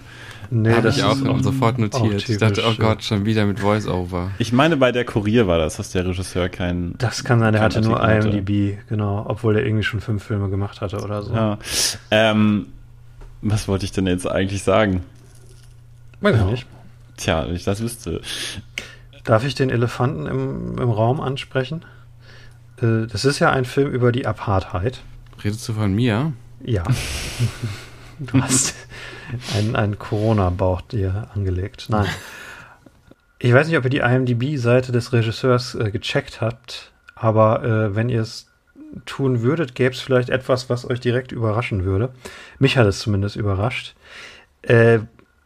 Nee, 0.51 0.73
Habe 0.73 0.89
ich 0.89 1.03
auch 1.03 1.15
sofort 1.41 1.77
notiert. 1.77 2.27
Ich 2.27 2.37
dachte, 2.37 2.63
oh 2.67 2.73
Gott, 2.75 3.03
schon 3.03 3.25
wieder 3.25 3.45
mit 3.45 3.59
Voice-Over. 3.59 4.31
Ich 4.39 4.51
meine, 4.51 4.77
bei 4.77 4.91
der 4.91 5.05
Kurier 5.05 5.47
war 5.47 5.59
das, 5.59 5.77
dass 5.77 5.91
der 5.91 6.07
Regisseur 6.07 6.49
kein. 6.49 6.95
Das 6.97 7.23
kann 7.23 7.39
sein, 7.39 7.53
der 7.53 7.61
hatte 7.61 7.81
nur 7.81 8.01
IMDb, 8.03 8.77
hatte. 8.77 8.85
genau, 8.89 9.25
obwohl 9.27 9.57
er 9.57 9.65
irgendwie 9.65 9.83
schon 9.83 10.01
fünf 10.01 10.23
Filme 10.23 10.49
gemacht 10.49 10.81
hatte 10.81 11.01
oder 11.01 11.21
so. 11.21 11.33
Ja. 11.35 11.59
Ähm, 12.09 12.67
was 13.41 13.67
wollte 13.67 13.85
ich 13.85 13.91
denn 13.91 14.07
jetzt 14.07 14.27
eigentlich 14.27 14.63
sagen? 14.63 15.03
Weiß 16.21 16.35
ich 16.35 16.45
nicht. 16.45 16.65
Tja, 17.17 17.45
wenn 17.47 17.55
ich 17.55 17.63
das 17.63 17.81
wüsste. 17.81 18.21
Darf 19.23 19.45
ich 19.45 19.55
den 19.55 19.69
Elefanten 19.69 20.25
im, 20.25 20.77
im 20.77 20.89
Raum 20.89 21.19
ansprechen? 21.21 21.85
Äh, 22.81 23.07
das 23.07 23.25
ist 23.25 23.39
ja 23.39 23.51
ein 23.51 23.65
Film 23.65 23.91
über 23.91 24.11
die 24.11 24.25
Apartheid. 24.25 25.01
Redest 25.43 25.67
du 25.67 25.73
von 25.73 25.93
mir? 25.93 26.33
Ja. 26.63 26.83
du 28.19 28.41
hast 28.41 28.75
einen, 29.55 29.75
einen 29.75 29.99
Corona-Bauch 29.99 30.81
dir 30.81 31.29
angelegt. 31.33 31.87
Nein. 31.89 32.07
Ich 33.39 33.53
weiß 33.53 33.67
nicht, 33.67 33.77
ob 33.77 33.85
ihr 33.85 33.89
die 33.89 33.99
IMDb-Seite 33.99 34.91
des 34.91 35.13
Regisseurs 35.13 35.75
äh, 35.75 35.91
gecheckt 35.91 36.41
habt, 36.41 36.91
aber 37.15 37.63
äh, 37.63 37.95
wenn 37.95 38.09
ihr 38.09 38.21
es 38.21 38.47
tun 39.05 39.41
würdet, 39.41 39.75
gäbe 39.75 39.93
es 39.93 40.01
vielleicht 40.01 40.29
etwas, 40.29 40.69
was 40.69 40.89
euch 40.89 40.99
direkt 40.99 41.31
überraschen 41.31 41.85
würde. 41.85 42.09
Mich 42.57 42.77
hat 42.77 42.87
es 42.87 42.99
zumindest 42.99 43.35
überrascht. 43.35 43.95
Äh, 44.63 44.99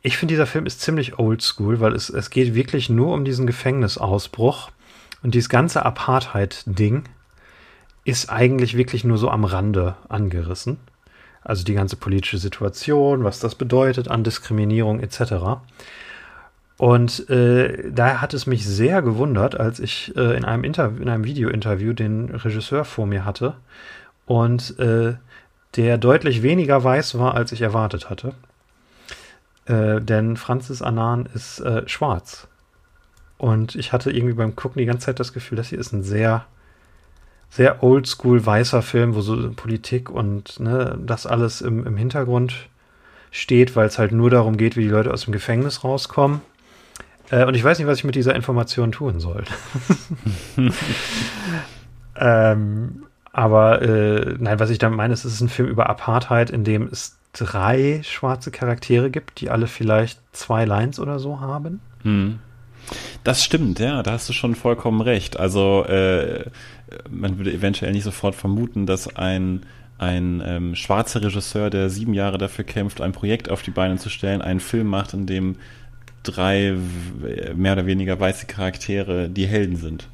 ich 0.05 0.17
finde, 0.17 0.33
dieser 0.33 0.45
Film 0.45 0.65
ist 0.65 0.81
ziemlich 0.81 1.17
oldschool, 1.17 1.79
weil 1.79 1.95
es, 1.95 2.09
es 2.09 2.29
geht 2.29 2.53
wirklich 2.53 2.89
nur 2.89 3.13
um 3.13 3.23
diesen 3.23 3.47
Gefängnisausbruch. 3.47 4.69
Und 5.23 5.33
dieses 5.33 5.47
ganze 5.47 5.85
Apartheid-Ding 5.85 7.03
ist 8.03 8.29
eigentlich 8.29 8.75
wirklich 8.75 9.05
nur 9.05 9.17
so 9.17 9.29
am 9.29 9.45
Rande 9.45 9.95
angerissen. 10.09 10.77
Also 11.41 11.63
die 11.63 11.73
ganze 11.73 11.95
politische 11.95 12.37
Situation, 12.37 13.23
was 13.23 13.39
das 13.39 13.55
bedeutet 13.55 14.09
an 14.09 14.25
Diskriminierung 14.25 14.99
etc. 14.99 15.61
Und 16.77 17.29
äh, 17.29 17.89
daher 17.89 18.21
hat 18.21 18.33
es 18.33 18.45
mich 18.45 18.65
sehr 18.65 19.01
gewundert, 19.01 19.57
als 19.57 19.79
ich 19.79 20.13
äh, 20.17 20.35
in 20.35 20.43
einem 20.43 20.65
in 20.65 21.09
einem 21.09 21.23
Video-Interview 21.23 21.93
den 21.93 22.29
Regisseur 22.29 22.83
vor 22.83 23.05
mir 23.05 23.23
hatte 23.23 23.55
und 24.25 24.77
äh, 24.79 25.13
der 25.77 25.97
deutlich 25.97 26.43
weniger 26.43 26.83
weiß 26.83 27.17
war, 27.17 27.35
als 27.35 27.53
ich 27.53 27.61
erwartet 27.61 28.09
hatte. 28.09 28.33
Äh, 29.65 30.01
denn 30.01 30.37
Francis 30.37 30.81
Anan 30.81 31.27
ist 31.33 31.59
äh, 31.59 31.87
schwarz. 31.87 32.47
Und 33.37 33.75
ich 33.75 33.91
hatte 33.91 34.11
irgendwie 34.11 34.35
beim 34.35 34.55
Gucken 34.55 34.79
die 34.79 34.85
ganze 34.85 35.07
Zeit 35.07 35.19
das 35.19 35.33
Gefühl, 35.33 35.57
das 35.57 35.69
hier 35.69 35.79
ist 35.79 35.93
ein 35.93 36.03
sehr, 36.03 36.45
sehr 37.49 37.83
oldschool 37.83 38.45
weißer 38.45 38.81
Film, 38.81 39.15
wo 39.15 39.21
so 39.21 39.51
Politik 39.51 40.09
und 40.09 40.59
ne, 40.59 40.97
das 41.05 41.25
alles 41.25 41.61
im, 41.61 41.85
im 41.85 41.97
Hintergrund 41.97 42.69
steht, 43.31 43.75
weil 43.75 43.87
es 43.87 43.97
halt 43.97 44.11
nur 44.11 44.29
darum 44.29 44.57
geht, 44.57 44.75
wie 44.77 44.83
die 44.83 44.89
Leute 44.89 45.11
aus 45.11 45.25
dem 45.25 45.33
Gefängnis 45.33 45.83
rauskommen. 45.83 46.41
Äh, 47.31 47.45
und 47.45 47.55
ich 47.55 47.63
weiß 47.63 47.79
nicht, 47.79 47.87
was 47.87 47.99
ich 47.99 48.03
mit 48.03 48.15
dieser 48.15 48.35
Information 48.35 48.91
tun 48.91 49.19
soll. 49.19 49.43
ähm, 52.15 53.05
aber 53.33 53.81
äh, 53.81 54.35
nein, 54.39 54.59
was 54.59 54.69
ich 54.69 54.77
damit 54.77 54.95
meine, 54.95 55.13
ist, 55.13 55.25
es 55.25 55.33
ist 55.33 55.41
ein 55.41 55.49
Film 55.49 55.67
über 55.67 55.89
Apartheid, 55.89 56.51
in 56.51 56.63
dem 56.63 56.87
es 56.87 57.17
drei 57.33 58.01
schwarze 58.03 58.51
Charaktere 58.51 59.09
gibt, 59.09 59.41
die 59.41 59.49
alle 59.49 59.67
vielleicht 59.67 60.19
zwei 60.31 60.65
Lines 60.65 60.99
oder 60.99 61.19
so 61.19 61.41
haben. 61.41 61.81
Hm. 62.03 62.39
Das 63.23 63.43
stimmt, 63.43 63.79
ja, 63.79 64.03
da 64.03 64.11
hast 64.11 64.29
du 64.29 64.33
schon 64.33 64.55
vollkommen 64.55 65.01
recht. 65.01 65.39
Also 65.39 65.83
äh, 65.85 66.45
man 67.09 67.37
würde 67.37 67.51
eventuell 67.51 67.91
nicht 67.91 68.03
sofort 68.03 68.35
vermuten, 68.35 68.85
dass 68.85 69.15
ein 69.15 69.65
ein 69.99 70.41
ähm, 70.45 70.75
schwarzer 70.75 71.21
Regisseur, 71.21 71.69
der 71.69 71.89
sieben 71.89 72.13
Jahre 72.13 72.37
dafür 72.37 72.65
kämpft, 72.65 72.99
ein 72.99 73.13
Projekt 73.13 73.49
auf 73.49 73.61
die 73.61 73.71
Beine 73.71 73.97
zu 73.97 74.09
stellen, 74.09 74.41
einen 74.41 74.59
Film 74.59 74.87
macht, 74.87 75.13
in 75.13 75.27
dem 75.27 75.55
drei 76.23 76.75
mehr 77.55 77.73
oder 77.73 77.85
weniger 77.85 78.19
weiße 78.19 78.47
Charaktere 78.47 79.29
die 79.29 79.47
Helden 79.47 79.77
sind. 79.77 80.07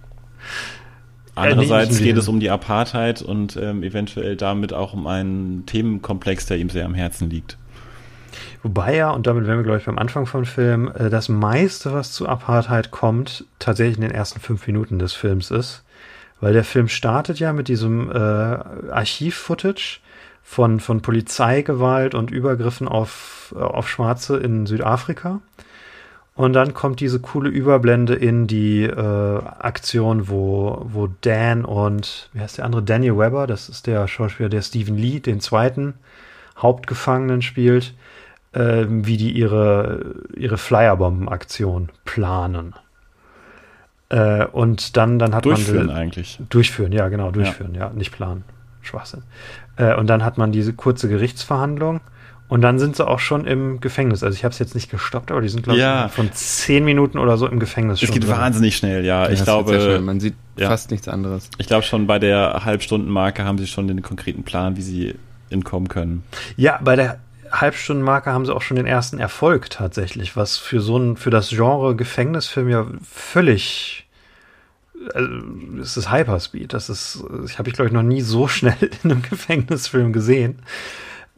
Andererseits 1.40 2.00
geht 2.00 2.18
es 2.18 2.28
um 2.28 2.40
die 2.40 2.50
Apartheid 2.50 3.22
und 3.22 3.56
ähm, 3.58 3.84
eventuell 3.84 4.36
damit 4.36 4.74
auch 4.74 4.94
um 4.94 5.08
einen 5.08 5.66
Themenkomplex, 5.66 6.46
der 6.46 6.58
ihm 6.58 6.70
sehr 6.70 6.86
am 6.86 6.94
Herzen 6.94 7.30
liegt. 7.30 7.58
Wobei 8.62 8.96
ja, 8.96 9.12
und 9.12 9.26
damit 9.26 9.48
wären 9.48 9.58
wir, 9.58 9.64
glaube 9.64 9.80
ich, 9.80 9.86
beim 9.86 9.98
Anfang 9.98 10.26
vom 10.26 10.46
Film, 10.46 10.92
äh, 10.94 11.10
das 11.10 11.30
meiste, 11.30 11.94
was 11.94 12.12
zu 12.12 12.28
Apartheid 12.28 12.92
kommt, 12.92 13.46
tatsächlich 13.58 13.98
in 13.98 14.02
den 14.02 14.12
ersten 14.12 14.40
fünf 14.40 14.68
Minuten 14.68 15.00
des 15.00 15.14
Films 15.14 15.52
ist. 15.52 15.84
Weil 16.42 16.54
der 16.54 16.64
Film 16.64 16.88
startet 16.88 17.40
ja 17.40 17.52
mit 17.54 17.68
diesem 17.68 18.10
äh, 18.12 18.16
Archiv-Footage 18.16 20.00
von, 20.42 20.80
von 20.80 21.02
Polizeigewalt 21.02 22.16
und 22.16 22.32
Übergriffen 22.32 22.88
auf, 22.88 23.54
äh, 23.58 23.62
auf 23.62 23.90
Schwarze 23.90 24.38
in 24.38 24.66
Südafrika. 24.66 25.42
Und 26.40 26.54
dann 26.54 26.74
kommt 26.74 27.02
diese 27.02 27.20
coole 27.20 27.50
Überblende 27.50 28.16
in 28.16 28.48
die 28.48 28.84
äh, 28.84 28.96
Aktion, 28.96 30.30
wo, 30.30 30.86
wo 30.86 31.10
Dan 31.20 31.66
und, 31.66 32.30
wie 32.32 32.40
heißt 32.40 32.60
der 32.60 32.66
andere? 32.66 32.82
Daniel 32.82 33.18
Webber, 33.18 33.46
das 33.46 33.68
ist 33.68 33.88
der 33.88 34.08
Schauspieler, 34.08 34.48
der 34.48 34.62
Stephen 34.62 34.96
Lee, 34.98 35.20
den 35.20 35.42
zweiten 35.42 35.96
Hauptgefangenen 36.58 37.42
spielt, 37.42 37.94
äh, 38.54 38.86
wie 38.88 39.18
die 39.18 39.34
ihre, 39.34 40.16
ihre 40.34 40.58
Flyerbomben-Aktion 40.58 41.90
planen. 42.06 42.74
Äh, 44.08 44.46
und 44.46 44.96
dann, 44.96 45.20
dann 45.20 45.36
hat 45.36 45.44
durchführen 45.44 45.88
man. 45.88 45.88
Durchführen 45.88 46.02
eigentlich. 46.02 46.40
Durchführen, 46.48 46.92
ja, 46.94 47.10
genau, 47.10 47.32
durchführen, 47.32 47.76
ja, 47.76 47.88
ja 47.88 47.90
nicht 47.90 48.14
planen. 48.14 48.46
Schwachsinn. 48.82 49.24
Äh, 49.76 49.94
und 49.96 50.08
dann 50.08 50.24
hat 50.24 50.38
man 50.38 50.54
diese 50.54 50.72
kurze 50.72 51.10
Gerichtsverhandlung 51.10 52.00
und 52.50 52.62
dann 52.62 52.80
sind 52.80 52.96
sie 52.96 53.08
auch 53.08 53.20
schon 53.20 53.46
im 53.46 53.80
Gefängnis. 53.80 54.24
Also 54.24 54.36
ich 54.36 54.44
habe 54.44 54.52
es 54.52 54.60
jetzt 54.60 54.74
nicht 54.74 54.90
gestoppt, 54.90 55.32
aber 55.32 55.42
die 55.42 55.50
sind, 55.50 55.64
glaube 55.64 55.80
ja. 55.80 56.08
ich, 56.08 56.12
von 56.12 56.34
zehn 56.34 56.84
Minuten 56.84 57.20
oder 57.20 57.38
so 57.38 57.48
im 57.48 57.60
Gefängnis. 57.60 58.02
Es 58.02 58.12
geht 58.12 58.24
drin. 58.24 58.32
wahnsinnig 58.32 58.76
schnell, 58.76 59.06
ja. 59.06 59.26
ja 59.26 59.32
ich 59.32 59.44
glaube, 59.44 60.02
man 60.04 60.20
sieht 60.20 60.34
ja. 60.58 60.68
fast 60.68 60.90
nichts 60.90 61.08
anderes. 61.08 61.50
Ich 61.60 61.68
glaube 61.68 61.84
schon 61.84 62.08
bei 62.08 62.18
der 62.18 62.66
Halbstundenmarke 62.66 63.46
haben 63.46 63.60
sie 63.60 63.68
schon 63.68 63.88
den 63.88 64.02
konkreten 64.02 64.44
Plan, 64.44 64.76
wie 64.78 64.82
sie 64.82 65.16
entkommen 65.52 65.90
können. 65.90 66.24
Ja, 66.58 66.80
bei 66.84 66.96
der 66.96 67.20
Halbstundenmarke 67.52 68.32
haben 68.32 68.48
sie 68.48 68.54
auch 68.54 68.64
schon 68.64 68.78
den 68.78 68.88
ersten 68.88 69.20
Erfolg 69.20 69.70
tatsächlich, 69.70 70.36
was 70.36 70.58
für 70.58 70.82
so 70.82 70.98
ein, 70.98 71.18
für 71.18 71.30
das 71.30 71.50
Genre 71.50 71.96
Gefängnisfilm 71.96 72.70
ja 72.70 72.88
völlig 73.04 74.08
also, 75.14 75.30
es 75.82 75.98
ist 75.98 76.12
Hyperspeed. 76.12 76.74
Das 76.74 76.90
ist, 76.90 77.24
ich 77.46 77.58
habe 77.58 77.70
ich 77.70 77.76
glaube 77.76 77.88
ich 77.88 77.94
noch 77.94 78.04
nie 78.04 78.22
so 78.22 78.48
schnell 78.48 78.76
in 79.04 79.12
einem 79.12 79.22
Gefängnisfilm 79.22 80.14
gesehen. 80.14 80.60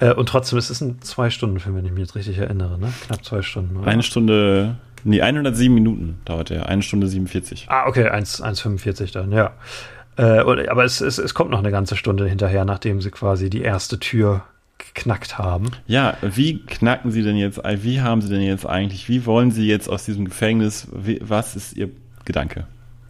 Äh, 0.02 0.14
und 0.14 0.28
trotzdem, 0.28 0.58
es 0.58 0.70
ist 0.70 0.82
ein 0.82 1.02
Zwei-Stunden-Film, 1.02 1.76
wenn 1.76 1.86
ich 1.86 1.92
mich 1.92 2.02
jetzt 2.02 2.16
richtig 2.16 2.38
erinnere, 2.38 2.78
ne? 2.78 2.92
Knapp 3.06 3.24
zwei 3.24 3.42
Stunden. 3.42 3.78
Oder? 3.78 3.88
Eine 3.88 4.04
Stunde, 4.04 4.76
nee, 5.04 5.22
107 5.22 5.74
Minuten 5.74 6.20
dauert 6.26 6.50
der. 6.50 6.68
Eine 6.68 6.82
Stunde 6.82 7.08
47. 7.08 7.68
Ah, 7.70 7.88
okay, 7.88 8.10
1,45 8.10 9.14
dann, 9.14 9.32
ja. 9.32 9.54
Äh, 10.18 10.40
aber 10.40 10.84
es, 10.84 11.00
es, 11.00 11.18
es 11.20 11.34
kommt 11.34 11.52
noch 11.52 11.60
eine 11.60 11.72
ganze 11.72 11.96
Stunde 11.96 12.28
hinterher, 12.28 12.66
nachdem 12.66 13.00
sie 13.00 13.12
quasi 13.12 13.50
die 13.50 13.62
erste 13.62 14.00
Tür 14.00 14.44
geknackt 14.80 15.38
haben. 15.38 15.72
Ja, 15.86 16.18
wie 16.22 16.60
knacken 16.66 17.12
sie 17.12 17.22
denn 17.22 17.38
jetzt, 17.38 17.62
wie 17.64 18.02
haben 18.02 18.22
sie 18.22 18.30
denn 18.30 18.42
jetzt 18.42 18.66
eigentlich, 18.66 19.08
wie 19.08 19.26
wollen 19.26 19.52
sie 19.52 19.68
jetzt 19.68 19.88
aus 19.88 20.04
diesem 20.06 20.26
Gefängnis, 20.26 20.88
wie, 20.92 21.20
was 21.22 21.56
ist 21.56 21.78
ihr 21.78 21.92
Gedanke? 22.26 22.66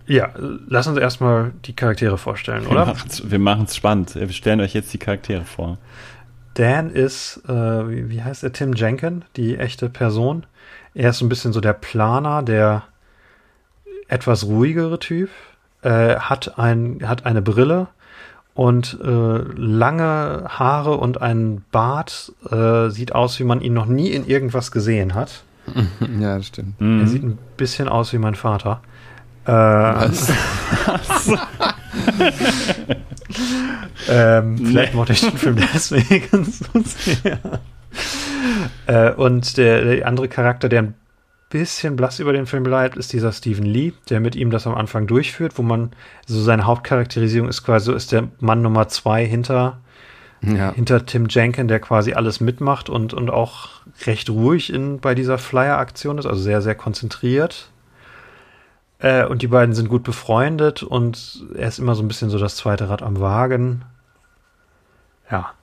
Ja, 0.08 0.30
lass 0.68 0.88
uns 0.88 0.98
erstmal 0.98 1.54
die 1.66 1.74
Charaktere 1.74 2.18
vorstellen, 2.18 2.68
oder? 2.68 2.94
Wir 3.24 3.40
machen 3.40 3.64
es 3.64 3.76
spannend. 3.76 4.16
Wir 4.16 4.28
stellen 4.30 4.60
euch 4.60 4.74
jetzt 4.74 4.94
die 4.94 4.98
Charaktere 4.98 5.46
vor. 5.46 5.78
Dan 6.56 6.90
ist, 6.90 7.42
äh, 7.48 7.52
wie, 7.52 8.10
wie, 8.10 8.24
heißt 8.24 8.44
er, 8.44 8.52
Tim 8.52 8.74
Jenkin, 8.74 9.24
die 9.38 9.58
echte 9.58 9.90
Person. 9.90 10.46
Er 10.94 11.12
ist 11.12 11.20
so 11.20 11.26
ein 11.26 11.30
bisschen 11.30 11.54
so 11.54 11.62
der 11.62 11.74
Planer, 11.74 12.44
der 12.44 12.84
etwas 14.08 14.46
ruhigere 14.46 15.00
Typ, 15.00 15.30
äh, 15.82 16.16
hat, 16.18 16.60
ein, 16.60 17.00
hat 17.06 17.26
eine 17.26 17.42
Brille 17.42 17.88
und 18.54 18.98
äh, 19.02 19.08
lange 19.08 20.46
Haare 20.50 20.98
und 20.98 21.22
einen 21.22 21.64
Bart. 21.72 22.34
Äh, 22.50 22.90
sieht 22.90 23.16
aus, 23.16 23.40
wie 23.40 23.46
man 23.46 23.62
ihn 23.62 23.74
noch 23.74 23.86
nie 23.86 24.10
in 24.10 24.28
irgendwas 24.28 24.72
gesehen 24.72 25.14
hat. 25.16 25.44
Ja, 26.20 26.38
das 26.38 26.48
stimmt. 26.48 26.82
Er 26.82 27.08
sieht 27.08 27.24
ein 27.24 27.38
bisschen 27.56 27.88
aus 27.88 28.12
wie 28.14 28.18
mein 28.18 28.36
Vater. 28.36 28.82
Äh, 29.46 29.52
Was? 29.52 30.32
ähm, 34.10 34.56
nee. 34.56 34.66
Vielleicht 34.66 34.94
mochte 34.94 35.14
ich 35.14 35.22
den 35.22 35.38
Film 35.38 35.58
deswegen 35.74 36.46
so 36.46 36.66
sehr. 36.84 37.40
Äh, 38.88 39.12
und 39.14 39.58
der, 39.58 39.84
der, 39.84 40.08
andere 40.08 40.28
Charakter, 40.28 40.70
der 40.70 40.84
ein 40.84 40.94
bisschen 41.50 41.96
blass 41.96 42.20
über 42.20 42.34
den 42.34 42.46
Film 42.46 42.64
bleibt, 42.64 42.98
ist 42.98 43.14
dieser 43.14 43.32
Stephen 43.32 43.66
Lee, 43.66 43.94
der 44.10 44.20
mit 44.20 44.36
ihm 44.36 44.52
das 44.52 44.68
am 44.68 44.76
Anfang 44.76 45.08
durchführt, 45.08 45.58
wo 45.58 45.62
man 45.62 45.92
so 46.26 46.42
seine 46.42 46.66
Hauptcharakterisierung 46.66 47.50
ist 47.50 47.64
quasi 47.64 47.88
so 47.88 47.94
ist 47.94 48.12
der 48.12 48.30
Mann 48.40 48.62
Nummer 48.62 48.88
zwei 48.88 49.26
hinter 49.26 49.80
ja. 50.42 50.74
hinter 50.74 51.06
Tim 51.06 51.28
Jenkin, 51.30 51.68
der 51.68 51.80
quasi 51.80 52.14
alles 52.14 52.40
mitmacht 52.40 52.90
und 52.90 53.14
und 53.14 53.30
auch 53.30 53.70
recht 54.06 54.30
ruhig 54.30 54.74
in 54.74 55.00
bei 55.00 55.14
dieser 55.14 55.38
Flyer-Aktion 55.38 56.18
ist, 56.18 56.26
also 56.26 56.42
sehr 56.42 56.62
sehr 56.62 56.76
konzentriert 56.76 57.71
äh, 59.02 59.26
und 59.26 59.42
die 59.42 59.48
beiden 59.48 59.74
sind 59.74 59.90
gut 59.90 60.04
befreundet 60.04 60.84
und 60.84 61.44
er 61.56 61.68
ist 61.68 61.80
immer 61.80 61.96
so 61.96 62.04
ein 62.04 62.08
bisschen 62.08 62.30
so 62.30 62.38
das 62.38 62.56
zweite 62.56 62.90
Rad 62.90 63.02
am 63.02 63.20
Wagen. 63.20 63.84
Ja. 65.30 65.54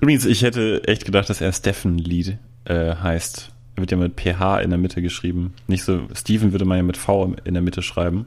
Übrigens, 0.00 0.26
ich 0.26 0.42
hätte 0.42 0.82
echt 0.86 1.04
gedacht, 1.04 1.30
dass 1.30 1.40
er 1.40 1.52
Stephen 1.52 1.96
Lied 1.96 2.38
äh, 2.64 2.96
heißt. 2.96 3.52
Er 3.76 3.80
wird 3.80 3.90
ja 3.92 3.96
mit 3.96 4.20
PH 4.20 4.60
in 4.60 4.70
der 4.70 4.78
Mitte 4.78 5.02
geschrieben. 5.02 5.54
Nicht 5.66 5.84
so, 5.84 6.08
Steven 6.14 6.52
würde 6.52 6.64
man 6.64 6.78
ja 6.78 6.82
mit 6.82 6.96
V 6.96 7.34
in 7.44 7.54
der 7.54 7.62
Mitte 7.62 7.82
schreiben. 7.82 8.26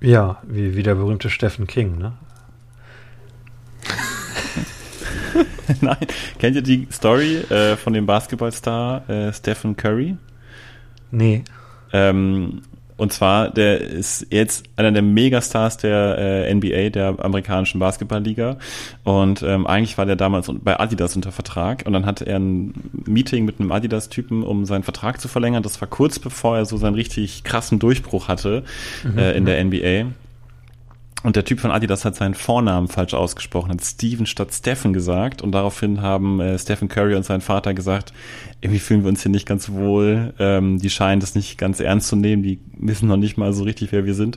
Ja, 0.00 0.38
wie, 0.44 0.76
wie 0.76 0.82
der 0.82 0.94
berühmte 0.94 1.30
Stephen 1.30 1.66
King, 1.66 1.98
ne? 1.98 2.12
Nein, 5.80 5.96
kennt 6.38 6.56
ihr 6.56 6.62
die 6.62 6.86
Story 6.92 7.36
äh, 7.36 7.76
von 7.76 7.92
dem 7.92 8.06
Basketballstar 8.06 9.08
äh, 9.08 9.32
Stephen 9.32 9.76
Curry? 9.76 10.16
Nee. 11.10 11.42
Ähm, 11.94 12.60
und 12.96 13.12
zwar, 13.12 13.50
der 13.50 13.80
ist 13.80 14.26
jetzt 14.30 14.66
einer 14.76 14.92
der 14.92 15.02
Megastars 15.02 15.78
der 15.78 16.16
äh, 16.46 16.54
NBA, 16.54 16.90
der 16.90 17.16
amerikanischen 17.18 17.80
Basketballliga. 17.80 18.56
Und 19.02 19.42
ähm, 19.42 19.66
eigentlich 19.66 19.98
war 19.98 20.06
der 20.06 20.14
damals 20.14 20.48
bei 20.62 20.78
Adidas 20.78 21.16
unter 21.16 21.32
Vertrag. 21.32 21.82
Und 21.86 21.92
dann 21.92 22.06
hatte 22.06 22.24
er 22.24 22.38
ein 22.38 22.72
Meeting 23.04 23.46
mit 23.46 23.58
einem 23.58 23.72
Adidas-Typen, 23.72 24.44
um 24.44 24.64
seinen 24.64 24.84
Vertrag 24.84 25.20
zu 25.20 25.26
verlängern. 25.26 25.64
Das 25.64 25.80
war 25.80 25.88
kurz 25.88 26.20
bevor 26.20 26.56
er 26.56 26.66
so 26.66 26.76
seinen 26.76 26.94
richtig 26.94 27.42
krassen 27.42 27.80
Durchbruch 27.80 28.28
hatte 28.28 28.62
Mhm. 29.02 29.18
äh, 29.18 29.32
in 29.32 29.44
der 29.44 29.64
NBA. 29.64 30.12
Und 31.24 31.36
der 31.36 31.46
Typ 31.46 31.58
von 31.58 31.70
Adidas 31.70 32.04
hat 32.04 32.16
seinen 32.16 32.34
Vornamen 32.34 32.86
falsch 32.86 33.14
ausgesprochen, 33.14 33.70
hat 33.70 33.82
Steven 33.82 34.26
statt 34.26 34.52
Stephen 34.52 34.92
gesagt. 34.92 35.40
Und 35.40 35.52
daraufhin 35.52 36.02
haben 36.02 36.38
äh, 36.38 36.58
Stephen 36.58 36.88
Curry 36.88 37.14
und 37.14 37.24
sein 37.24 37.40
Vater 37.40 37.72
gesagt, 37.72 38.12
irgendwie 38.60 38.78
fühlen 38.78 39.04
wir 39.04 39.08
uns 39.08 39.22
hier 39.22 39.30
nicht 39.30 39.46
ganz 39.46 39.70
wohl. 39.70 40.34
Ähm, 40.38 40.80
die 40.80 40.90
scheinen 40.90 41.22
das 41.22 41.34
nicht 41.34 41.56
ganz 41.56 41.80
ernst 41.80 42.08
zu 42.08 42.16
nehmen. 42.16 42.42
Die 42.42 42.60
wissen 42.76 43.08
noch 43.08 43.16
nicht 43.16 43.38
mal 43.38 43.54
so 43.54 43.64
richtig, 43.64 43.90
wer 43.90 44.04
wir 44.04 44.12
sind. 44.12 44.36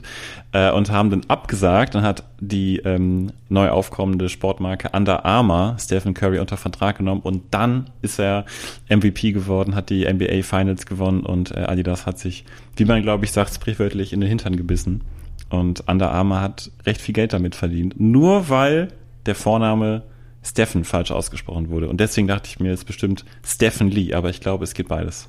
Äh, 0.52 0.70
und 0.72 0.90
haben 0.90 1.10
dann 1.10 1.26
abgesagt. 1.28 1.94
Dann 1.94 2.04
hat 2.04 2.24
die 2.40 2.78
ähm, 2.78 3.32
neu 3.50 3.68
aufkommende 3.68 4.30
Sportmarke 4.30 4.88
Under 4.96 5.26
Armour 5.26 5.76
Stephen 5.78 6.14
Curry 6.14 6.38
unter 6.38 6.56
Vertrag 6.56 6.96
genommen. 6.96 7.20
Und 7.20 7.42
dann 7.50 7.90
ist 8.00 8.18
er 8.18 8.46
MVP 8.88 9.32
geworden, 9.32 9.74
hat 9.74 9.90
die 9.90 10.10
NBA 10.10 10.40
Finals 10.42 10.86
gewonnen. 10.86 11.20
Und 11.20 11.50
äh, 11.50 11.64
Adidas 11.64 12.06
hat 12.06 12.18
sich, 12.18 12.46
wie 12.76 12.86
man 12.86 13.02
glaube 13.02 13.26
ich 13.26 13.32
sagt, 13.32 13.52
sprichwörtlich 13.52 14.14
in 14.14 14.22
den 14.22 14.30
Hintern 14.30 14.56
gebissen. 14.56 15.02
Und 15.50 15.88
Under 15.88 16.10
Armour 16.10 16.40
hat 16.40 16.70
recht 16.84 17.00
viel 17.00 17.14
Geld 17.14 17.32
damit 17.32 17.54
verdient. 17.54 17.98
Nur 17.98 18.48
weil 18.48 18.88
der 19.26 19.34
Vorname 19.34 20.02
Stephen 20.42 20.84
falsch 20.84 21.10
ausgesprochen 21.10 21.68
wurde. 21.70 21.88
Und 21.88 22.00
deswegen 22.00 22.28
dachte 22.28 22.48
ich 22.48 22.60
mir, 22.60 22.72
es 22.72 22.80
ist 22.80 22.86
bestimmt 22.86 23.24
Stephen 23.44 23.90
Lee, 23.90 24.14
aber 24.14 24.30
ich 24.30 24.40
glaube, 24.40 24.64
es 24.64 24.74
geht 24.74 24.88
beides. 24.88 25.28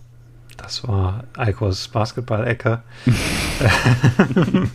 Das 0.57 0.87
war 0.87 1.23
Eikos 1.37 1.87
Basketball-Ecke. 1.87 2.83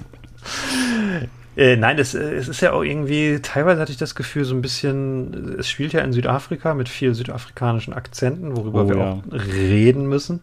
äh, 1.56 1.76
nein, 1.76 1.98
es, 1.98 2.14
es 2.14 2.48
ist 2.48 2.60
ja 2.60 2.72
auch 2.72 2.82
irgendwie, 2.82 3.40
teilweise 3.42 3.80
hatte 3.80 3.92
ich 3.92 3.98
das 3.98 4.14
Gefühl, 4.14 4.44
so 4.44 4.54
ein 4.54 4.62
bisschen, 4.62 5.56
es 5.58 5.68
spielt 5.68 5.92
ja 5.92 6.00
in 6.00 6.12
Südafrika 6.12 6.74
mit 6.74 6.88
viel 6.88 7.14
südafrikanischen 7.14 7.92
Akzenten, 7.92 8.56
worüber 8.56 8.84
Oh, 8.84 8.88
wir 8.88 8.96
ja. 8.96 9.12
auch 9.12 9.22
reden 9.32 10.06
müssen. 10.06 10.40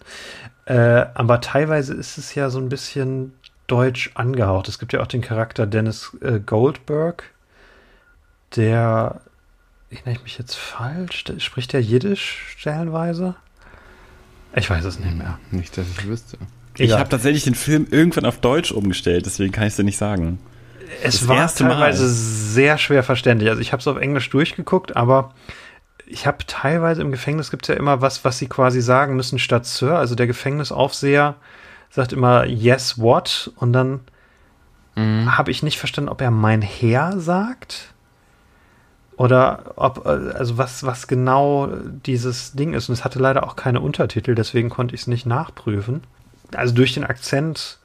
Äh, 0.66 1.06
aber 1.16 1.42
teilweise 1.42 1.94
ist 1.96 2.18
es 2.18 2.36
ja 2.36 2.50
so 2.50 2.60
ein 2.60 2.70
bisschen 2.70 3.34
deutsch 3.72 4.12
angehaucht. 4.16 4.68
Es 4.68 4.80
gibt 4.80 4.94
ja 4.94 5.02
auch 5.02 5.08
den 5.08 5.22
Charakter 5.22 5.66
Dennis 5.66 6.16
äh, 6.22 6.40
Goldberg, 6.40 7.24
der, 8.56 9.22
erinnere 9.90 10.14
ich 10.14 10.24
mich 10.24 10.38
jetzt 10.38 10.56
falsch, 10.56 11.24
der, 11.24 11.40
spricht 11.40 11.74
der 11.74 11.82
Jiddisch 11.82 12.54
stellenweise? 12.58 13.36
Ich 14.56 14.70
weiß 14.70 14.84
es 14.84 15.00
nicht 15.00 15.16
mehr. 15.18 15.40
Nicht, 15.52 15.78
dass 15.78 15.88
ich 15.88 16.06
wüsste. 16.08 16.38
Ich 16.78 16.90
Ja. 16.92 17.00
habe 17.00 17.10
tatsächlich 17.10 17.46
den 17.46 17.56
Film 17.56 17.88
irgendwann 17.90 18.26
auf 18.26 18.40
Deutsch 18.40 18.72
umgestellt, 18.72 19.26
deswegen 19.26 19.52
kann 19.54 19.64
ich 19.64 19.70
es 19.72 19.76
dir 19.78 19.84
nicht 19.84 19.98
sagen. 19.98 20.40
Es 21.04 21.20
Das 21.20 21.28
war 21.30 21.38
erste 21.38 21.64
Mal. 21.64 21.72
teilweise 21.76 22.10
sehr 22.10 22.78
schwer 22.78 23.04
verständlich. 23.04 23.50
Also 23.50 23.62
ich 23.62 23.72
habe 23.72 23.80
es 23.80 23.88
auf 23.88 23.98
Englisch 23.98 24.30
durchgeguckt, 24.30 24.98
aber 24.98 25.34
ich 26.06 26.28
habe 26.28 26.40
teilweise 26.46 27.02
im 27.02 27.12
Gefängnis 27.12 27.52
gibt 27.52 27.64
es 27.64 27.70
ja 27.70 27.76
immer 27.76 28.02
was, 28.02 28.26
was 28.26 28.38
sie 28.38 28.48
quasi 28.48 28.82
sagen 28.82 29.16
müssen 29.16 29.40
statt 29.40 29.66
Sir. 29.66 29.98
Also 29.98 30.16
der 30.16 30.28
Gefängnisaufseher 30.28 31.36
sagt 31.92 32.14
immer 32.14 32.46
Yes, 32.46 32.98
what? 33.00 33.52
Und 33.58 33.74
dann 33.74 34.00
Mhm. 34.96 35.38
habe 35.38 35.52
ich 35.52 35.64
nicht 35.64 35.80
verstanden, 35.80 36.10
ob 36.10 36.20
er 36.22 36.32
mein 36.32 36.62
Herr 36.62 37.18
sagt 37.20 37.94
oder 39.16 39.74
ob, 39.78 40.06
äh, 40.06 40.10
also 40.10 40.58
was, 40.58 40.84
was 40.84 41.08
genau 41.08 41.68
dieses 42.06 42.54
Ding 42.54 42.74
ist. 42.74 42.90
Und 42.90 42.94
es 42.94 43.06
hatte 43.06 43.20
leider 43.20 43.44
auch 43.44 43.56
keine 43.56 43.80
Untertitel, 43.80 44.36
deswegen 44.36 44.70
konnte 44.70 44.94
ich 44.96 45.02
es 45.02 45.08
nicht 45.08 45.26
nachprüfen. 45.26 46.02
Also 46.54 46.74
durch 46.74 46.94
den 46.94 47.06
Akzent, 47.06 47.78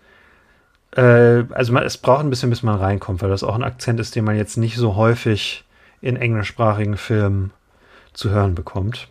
äh, 0.96 1.44
also 1.52 1.72
man, 1.72 1.84
es 1.84 1.96
braucht 1.98 2.24
ein 2.24 2.30
bisschen, 2.30 2.50
bis 2.50 2.62
man 2.64 2.76
reinkommt, 2.76 3.22
weil 3.22 3.30
das 3.30 3.44
auch 3.44 3.54
ein 3.54 3.62
Akzent 3.62 4.00
ist, 4.00 4.16
den 4.16 4.24
man 4.24 4.36
jetzt 4.36 4.56
nicht 4.56 4.76
so 4.76 4.96
häufig 4.96 5.64
in 6.00 6.16
englischsprachigen 6.16 6.96
Filmen 6.96 7.52
zu 8.14 8.30
hören 8.30 8.54
bekommt. 8.56 9.08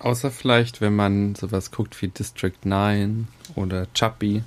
Außer 0.00 0.30
vielleicht, 0.30 0.80
wenn 0.80 0.96
man 0.96 1.34
sowas 1.34 1.70
guckt 1.70 2.00
wie 2.02 2.08
District 2.08 2.64
9 2.64 3.28
oder 3.54 3.86
Chappie. 3.94 4.42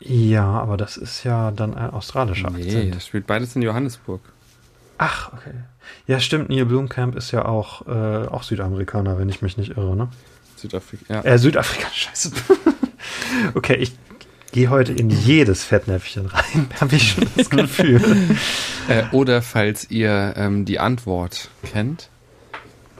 Ja, 0.00 0.44
aber 0.46 0.76
das 0.76 0.96
ist 0.96 1.24
ja 1.24 1.50
dann 1.50 1.74
ein 1.74 1.90
australischer 1.90 2.50
Nee, 2.50 2.64
Akzent. 2.64 2.94
das 2.94 3.06
spielt 3.06 3.26
beides 3.26 3.54
in 3.56 3.62
Johannesburg. 3.62 4.20
Ach, 4.98 5.32
okay. 5.32 5.52
Ja, 6.06 6.20
stimmt, 6.20 6.48
Neil 6.50 6.66
Blomkamp 6.66 7.16
ist 7.16 7.32
ja 7.32 7.44
auch, 7.44 7.86
äh, 7.86 8.26
auch 8.28 8.42
Südamerikaner, 8.42 9.18
wenn 9.18 9.28
ich 9.28 9.42
mich 9.42 9.56
nicht 9.56 9.76
irre, 9.76 9.96
ne? 9.96 10.08
Südafrika. 10.56 11.14
Ja. 11.14 11.20
Äh, 11.22 11.38
Südafrika, 11.38 11.88
scheiße. 11.92 12.32
okay, 13.54 13.76
ich 13.76 13.92
gehe 14.52 14.68
heute 14.68 14.92
in 14.92 15.10
jedes 15.10 15.64
Fettnäpfchen 15.64 16.26
rein, 16.26 16.68
habe 16.80 16.96
ich 16.96 17.12
schon 17.12 17.26
das 17.36 17.50
Gefühl. 17.50 18.00
Äh, 18.88 19.04
oder 19.12 19.40
falls 19.40 19.88
ihr 19.90 20.32
ähm, 20.36 20.64
die 20.64 20.80
Antwort 20.80 21.50
kennt. 21.62 22.08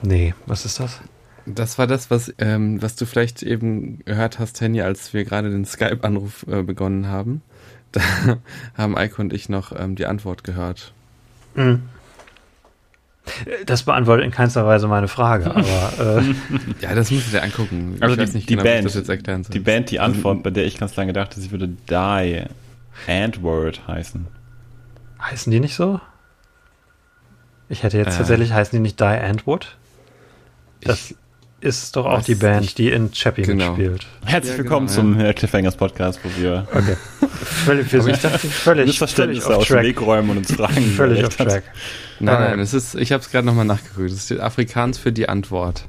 nee, 0.01 0.33
was 0.45 0.63
ist 0.63 0.79
das? 0.79 1.01
Das 1.45 1.77
war 1.77 1.87
das, 1.87 2.11
was, 2.11 2.33
ähm, 2.37 2.81
was 2.81 2.95
du 2.95 3.05
vielleicht 3.05 3.41
eben 3.43 3.99
gehört 4.05 4.37
hast, 4.39 4.61
Henny, 4.61 4.81
als 4.81 5.13
wir 5.13 5.25
gerade 5.25 5.49
den 5.49 5.65
Skype-Anruf 5.65 6.45
äh, 6.47 6.63
begonnen 6.63 7.07
haben. 7.07 7.41
Da 7.93 8.01
haben 8.77 8.95
Eike 8.97 9.21
und 9.21 9.33
ich 9.33 9.49
noch 9.49 9.73
ähm, 9.77 9.95
die 9.97 10.05
Antwort 10.05 10.45
gehört. 10.45 10.93
Hm. 11.55 11.81
Das 13.65 13.83
beantwortet 13.83 14.25
in 14.25 14.31
keinster 14.31 14.65
Weise 14.65 14.87
meine 14.87 15.07
Frage, 15.09 15.51
aber 15.55 16.21
äh, 16.21 16.33
Ja, 16.81 16.95
das 16.95 17.11
müsst 17.11 17.27
ihr 17.33 17.39
dir 17.39 17.43
angucken. 17.43 17.97
Also 17.99 18.13
ich 18.15 18.21
weiß 18.21 18.31
die- 18.31 18.37
nicht 18.37 18.49
die 18.49 18.53
genau, 18.55 18.63
Band. 18.63 18.85
das 18.85 18.95
jetzt 18.95 19.09
erklären 19.09 19.43
soll. 19.43 19.51
Die 19.53 19.59
Band, 19.59 19.91
die 19.91 19.99
Antwort, 19.99 20.41
bei 20.43 20.49
der 20.51 20.65
ich 20.65 20.77
ganz 20.77 20.95
lange 20.95 21.11
dachte, 21.13 21.39
sie 21.41 21.51
würde 21.51 21.67
Die 21.67 22.43
Antword 23.07 23.87
heißen. 23.87 24.27
heißen 25.21 25.51
die 25.51 25.59
nicht 25.59 25.75
so? 25.75 25.99
Ich 27.69 27.83
hätte 27.83 27.97
jetzt 27.97 28.15
Äh. 28.15 28.17
tatsächlich, 28.19 28.53
heißen 28.53 28.71
die 28.77 28.81
nicht 28.81 28.99
Die 28.99 29.03
Antwood? 29.03 29.75
Das 30.81 31.11
Ich- 31.11 31.15
ist 31.61 31.95
doch 31.95 32.05
auch 32.05 32.21
die 32.23 32.35
Band, 32.35 32.77
die 32.77 32.89
in 32.89 33.11
Chappie 33.11 33.43
Genau. 33.43 33.73
mitspielt. 33.73 34.05
Herzlich 34.25 34.53
Ja, 34.53 34.57
willkommen 34.63 34.87
genau, 34.87 34.99
zum 34.99 35.19
äh, 35.19 35.33
Cliffhangers 35.33 35.75
Podcast, 35.75 36.19
wo 36.23 36.29
wir 36.41 36.67
Okay. 36.73 36.95
völlig, 37.31 37.91
wir 37.93 38.01
sind 38.01 38.17
völlig, 38.17 38.87
Missverständnisse 38.87 39.41
völlig 39.43 39.57
aus 39.57 39.61
off 39.61 39.67
dem 39.67 39.75
track. 39.75 39.85
Weg 39.85 40.01
räumen 40.01 40.29
und 40.31 40.37
uns 40.37 40.51
fragen. 40.53 40.81
Völlig 40.97 41.23
hat. 41.23 41.37
track. 41.37 41.63
Nein, 42.19 42.39
nein, 42.51 42.59
es 42.59 42.73
ist, 42.73 42.95
ich 42.95 43.11
habe 43.11 43.21
es 43.21 43.29
gerade 43.31 43.45
nochmal 43.45 43.65
nachgeguckt. 43.65 44.09
Es 44.11 44.25
steht 44.25 44.39
Afrikaans 44.39 44.97
für 44.97 45.11
die 45.11 45.29
Antwort. 45.29 45.85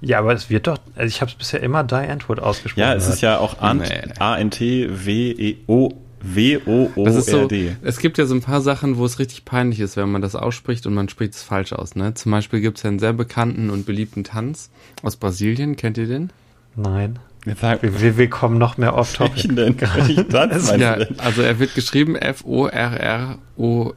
Ja, 0.00 0.18
aber 0.18 0.32
es 0.32 0.50
wird 0.50 0.66
doch, 0.66 0.78
also 0.96 1.06
ich 1.08 1.20
habe 1.20 1.30
es 1.30 1.36
bisher 1.36 1.62
immer 1.62 1.84
Die 1.84 1.94
Antwood 1.94 2.40
ausgesprochen. 2.40 2.80
Ja, 2.80 2.94
es 2.94 3.06
ist 3.08 3.20
ja 3.20 3.38
auch 3.38 3.60
Ant, 3.60 3.82
Nee. 3.82 4.12
A-N-T-W-E-O. 4.18 5.92
W-O-O-R-D. 6.22 7.04
Das 7.04 7.16
ist 7.16 7.30
so, 7.30 7.48
es 7.82 7.98
gibt 7.98 8.18
ja 8.18 8.26
so 8.26 8.34
ein 8.34 8.40
paar 8.40 8.60
Sachen, 8.60 8.96
wo 8.96 9.04
es 9.04 9.18
richtig 9.18 9.44
peinlich 9.44 9.80
ist, 9.80 9.96
wenn 9.96 10.10
man 10.10 10.22
das 10.22 10.34
ausspricht 10.36 10.86
und 10.86 10.94
man 10.94 11.08
spricht 11.08 11.34
es 11.34 11.42
falsch 11.42 11.72
aus. 11.72 11.94
Ne? 11.96 12.14
Zum 12.14 12.32
Beispiel 12.32 12.60
gibt 12.60 12.78
es 12.78 12.84
ja 12.84 12.90
einen 12.90 12.98
sehr 12.98 13.12
bekannten 13.12 13.70
und 13.70 13.86
beliebten 13.86 14.24
Tanz 14.24 14.70
aus 15.02 15.16
Brasilien. 15.16 15.76
Kennt 15.76 15.98
ihr 15.98 16.06
den? 16.06 16.30
Nein. 16.76 17.18
Wir, 17.44 17.56
wir, 17.82 18.16
wir 18.18 18.30
kommen 18.30 18.56
noch 18.58 18.78
mehr 18.78 18.94
off 18.96 19.14
topic. 19.14 19.34
welchen 19.34 19.56
denn? 19.56 19.80
Welchen 19.96 20.28
Tanz 20.28 20.72
Ja, 20.78 20.94
du 20.96 21.06
denn? 21.06 21.18
also 21.20 21.42
er 21.42 21.58
wird 21.58 21.74
geschrieben 21.74 22.14
F-O-R-R-O 22.14 23.94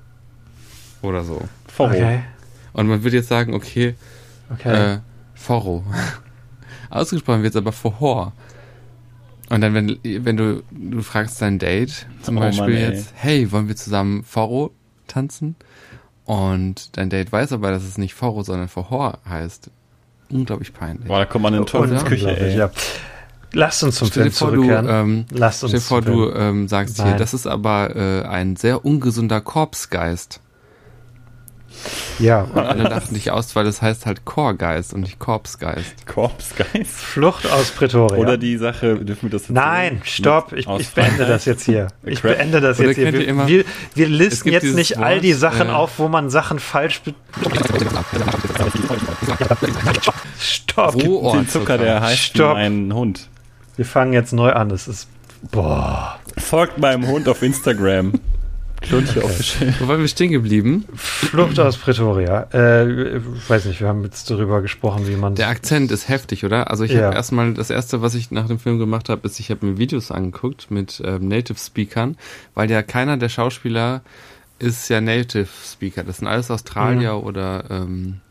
oder 1.03 1.23
so. 1.23 1.41
Foro. 1.67 1.89
Okay. 1.91 2.21
Und 2.73 2.87
man 2.87 3.03
würde 3.03 3.17
jetzt 3.17 3.29
sagen, 3.29 3.53
okay, 3.53 3.93
Okay. 4.51 4.93
äh, 4.95 4.99
Forro. 5.35 5.83
Ausgesprochen 6.89 7.43
wird 7.43 7.53
es 7.53 7.57
aber 7.57 7.71
Forhor. 7.71 8.33
Und 9.49 9.61
dann, 9.61 9.73
wenn, 9.73 9.99
wenn 10.03 10.37
du, 10.37 10.63
du 10.71 11.01
fragst 11.01 11.41
dein 11.41 11.59
Date, 11.59 12.07
zum 12.23 12.37
Oh 12.37 12.39
Beispiel 12.39 12.81
Mann, 12.81 12.93
jetzt, 12.93 13.13
hey, 13.15 13.51
wollen 13.51 13.67
wir 13.67 13.75
zusammen 13.75 14.23
Forro 14.23 14.71
tanzen? 15.07 15.55
Und 16.25 16.97
dein 16.97 17.09
Date 17.11 17.31
weiß 17.31 17.53
aber, 17.53 17.69
dass 17.71 17.83
es 17.83 17.97
nicht 17.99 18.15
Forro, 18.15 18.41
sondern 18.43 18.67
Forhor 18.67 19.19
heißt. 19.29 19.69
Unglaublich 20.31 20.73
peinlich. 20.73 21.07
Boah, 21.07 21.19
da 21.19 21.25
kommt 21.25 21.43
man 21.43 21.53
in 21.53 21.65
Teufelsküche, 21.65 22.35
ey. 22.39 22.57
ja. 22.57 22.71
Lasst 23.53 23.83
uns 23.83 23.95
zum 23.97 24.07
Stell 24.07 24.23
Film 24.23 24.33
vor, 24.33 24.51
du, 24.51 24.55
zurückkehren. 24.63 24.87
ähm, 24.89 25.25
Lasst 25.31 25.63
uns 25.63 25.69
stell 25.71 25.79
dir 25.79 25.85
vor, 25.85 26.01
du 26.01 26.31
ähm, 26.33 26.67
sagst 26.67 26.95
hier, 26.97 27.05
Nein. 27.05 27.17
das 27.19 27.33
ist 27.35 27.45
aber 27.47 27.95
äh, 27.95 28.23
ein 28.23 28.55
sehr 28.55 28.83
ungesunder 28.83 29.39
Korpsgeist. 29.39 30.41
Ja, 32.19 32.41
Und 32.41 32.59
alle 32.59 32.83
lachen 32.83 33.13
dich 33.13 33.31
aus, 33.31 33.55
weil 33.55 33.65
das 33.65 33.81
heißt 33.81 34.05
halt 34.05 34.25
Chorgeist 34.25 34.93
und 34.93 35.01
nicht 35.01 35.19
Korpsgeist. 35.19 36.07
Korpsgeist. 36.07 36.91
Flucht 36.91 37.45
aus 37.51 37.71
Pretoria. 37.71 38.17
Oder 38.17 38.37
die 38.37 38.57
Sache, 38.57 38.95
dürfen 39.03 39.23
wir 39.23 39.29
das 39.31 39.43
jetzt 39.43 39.51
Nein, 39.51 40.01
stopp, 40.03 40.53
ich, 40.53 40.67
ich 40.67 40.89
beende 40.89 41.25
das 41.25 41.45
jetzt 41.45 41.63
hier. 41.63 41.87
Ich 42.05 42.21
beende 42.21 42.61
das 42.61 42.79
Oder 42.79 42.89
jetzt 42.89 42.97
hier. 42.97 43.13
Wir, 43.13 43.27
immer- 43.27 43.47
wir, 43.47 43.65
wir 43.93 44.07
listen 44.07 44.49
jetzt 44.49 44.73
nicht 44.75 44.97
all 44.97 45.19
die 45.21 45.31
Wort, 45.33 45.39
Sachen 45.39 45.67
äh, 45.69 45.71
auf, 45.71 45.99
wo 45.99 46.07
man 46.07 46.29
Sachen 46.29 46.59
falsch. 46.59 47.01
Stopp. 50.39 50.93
Wo 51.03 51.33
Den 51.33 51.47
Zucker, 51.47 51.77
der 51.77 52.01
heißt 52.01 52.17
Stopp. 52.19 52.53
mein 52.55 52.93
Hund. 52.93 53.27
Wir 53.75 53.85
fangen 53.85 54.13
jetzt 54.13 54.33
neu 54.33 54.51
an. 54.51 54.71
Es 54.71 54.87
ist. 54.87 55.07
Boah. 55.51 56.19
Folgt 56.37 56.77
meinem 56.77 57.07
Hund 57.07 57.27
auf 57.29 57.41
Instagram. 57.41 58.13
Klontje 58.85 59.23
okay. 59.23 59.25
official. 59.25 59.73
Wo 59.79 59.87
waren 59.87 59.99
wir 59.99 60.07
stehen 60.07 60.31
geblieben? 60.31 60.85
Flucht 60.95 61.59
aus 61.59 61.77
Pretoria. 61.77 62.43
Äh, 62.51 63.19
weiß 63.47 63.65
nicht, 63.65 63.81
wir 63.81 63.87
haben 63.87 64.03
jetzt 64.03 64.29
darüber 64.29 64.61
gesprochen, 64.61 65.07
wie 65.07 65.15
man. 65.15 65.35
Der 65.35 65.49
Akzent 65.49 65.91
ist 65.91 66.07
heftig, 66.09 66.45
oder? 66.45 66.69
Also 66.69 66.83
ich 66.83 66.91
ja. 66.91 67.03
habe 67.03 67.15
erstmal 67.15 67.53
das 67.53 67.69
erste, 67.69 68.01
was 68.01 68.15
ich 68.15 68.31
nach 68.31 68.47
dem 68.47 68.59
Film 68.59 68.79
gemacht 68.79 69.09
habe, 69.09 69.27
ist, 69.27 69.39
ich 69.39 69.51
habe 69.51 69.65
mir 69.65 69.77
Videos 69.77 70.11
angeguckt 70.11 70.71
mit 70.71 71.01
ähm, 71.03 71.27
Native 71.27 71.57
Speakern, 71.57 72.17
weil 72.53 72.69
ja 72.71 72.81
keiner 72.81 73.17
der 73.17 73.29
Schauspieler 73.29 74.01
ist 74.59 74.89
ja 74.89 75.01
Native 75.01 75.47
Speaker. 75.65 76.03
Das 76.03 76.17
sind 76.17 76.27
alles 76.27 76.49
Australier 76.51 77.15
mhm. 77.15 77.23
oder 77.23 77.63
ähm, 77.69 78.21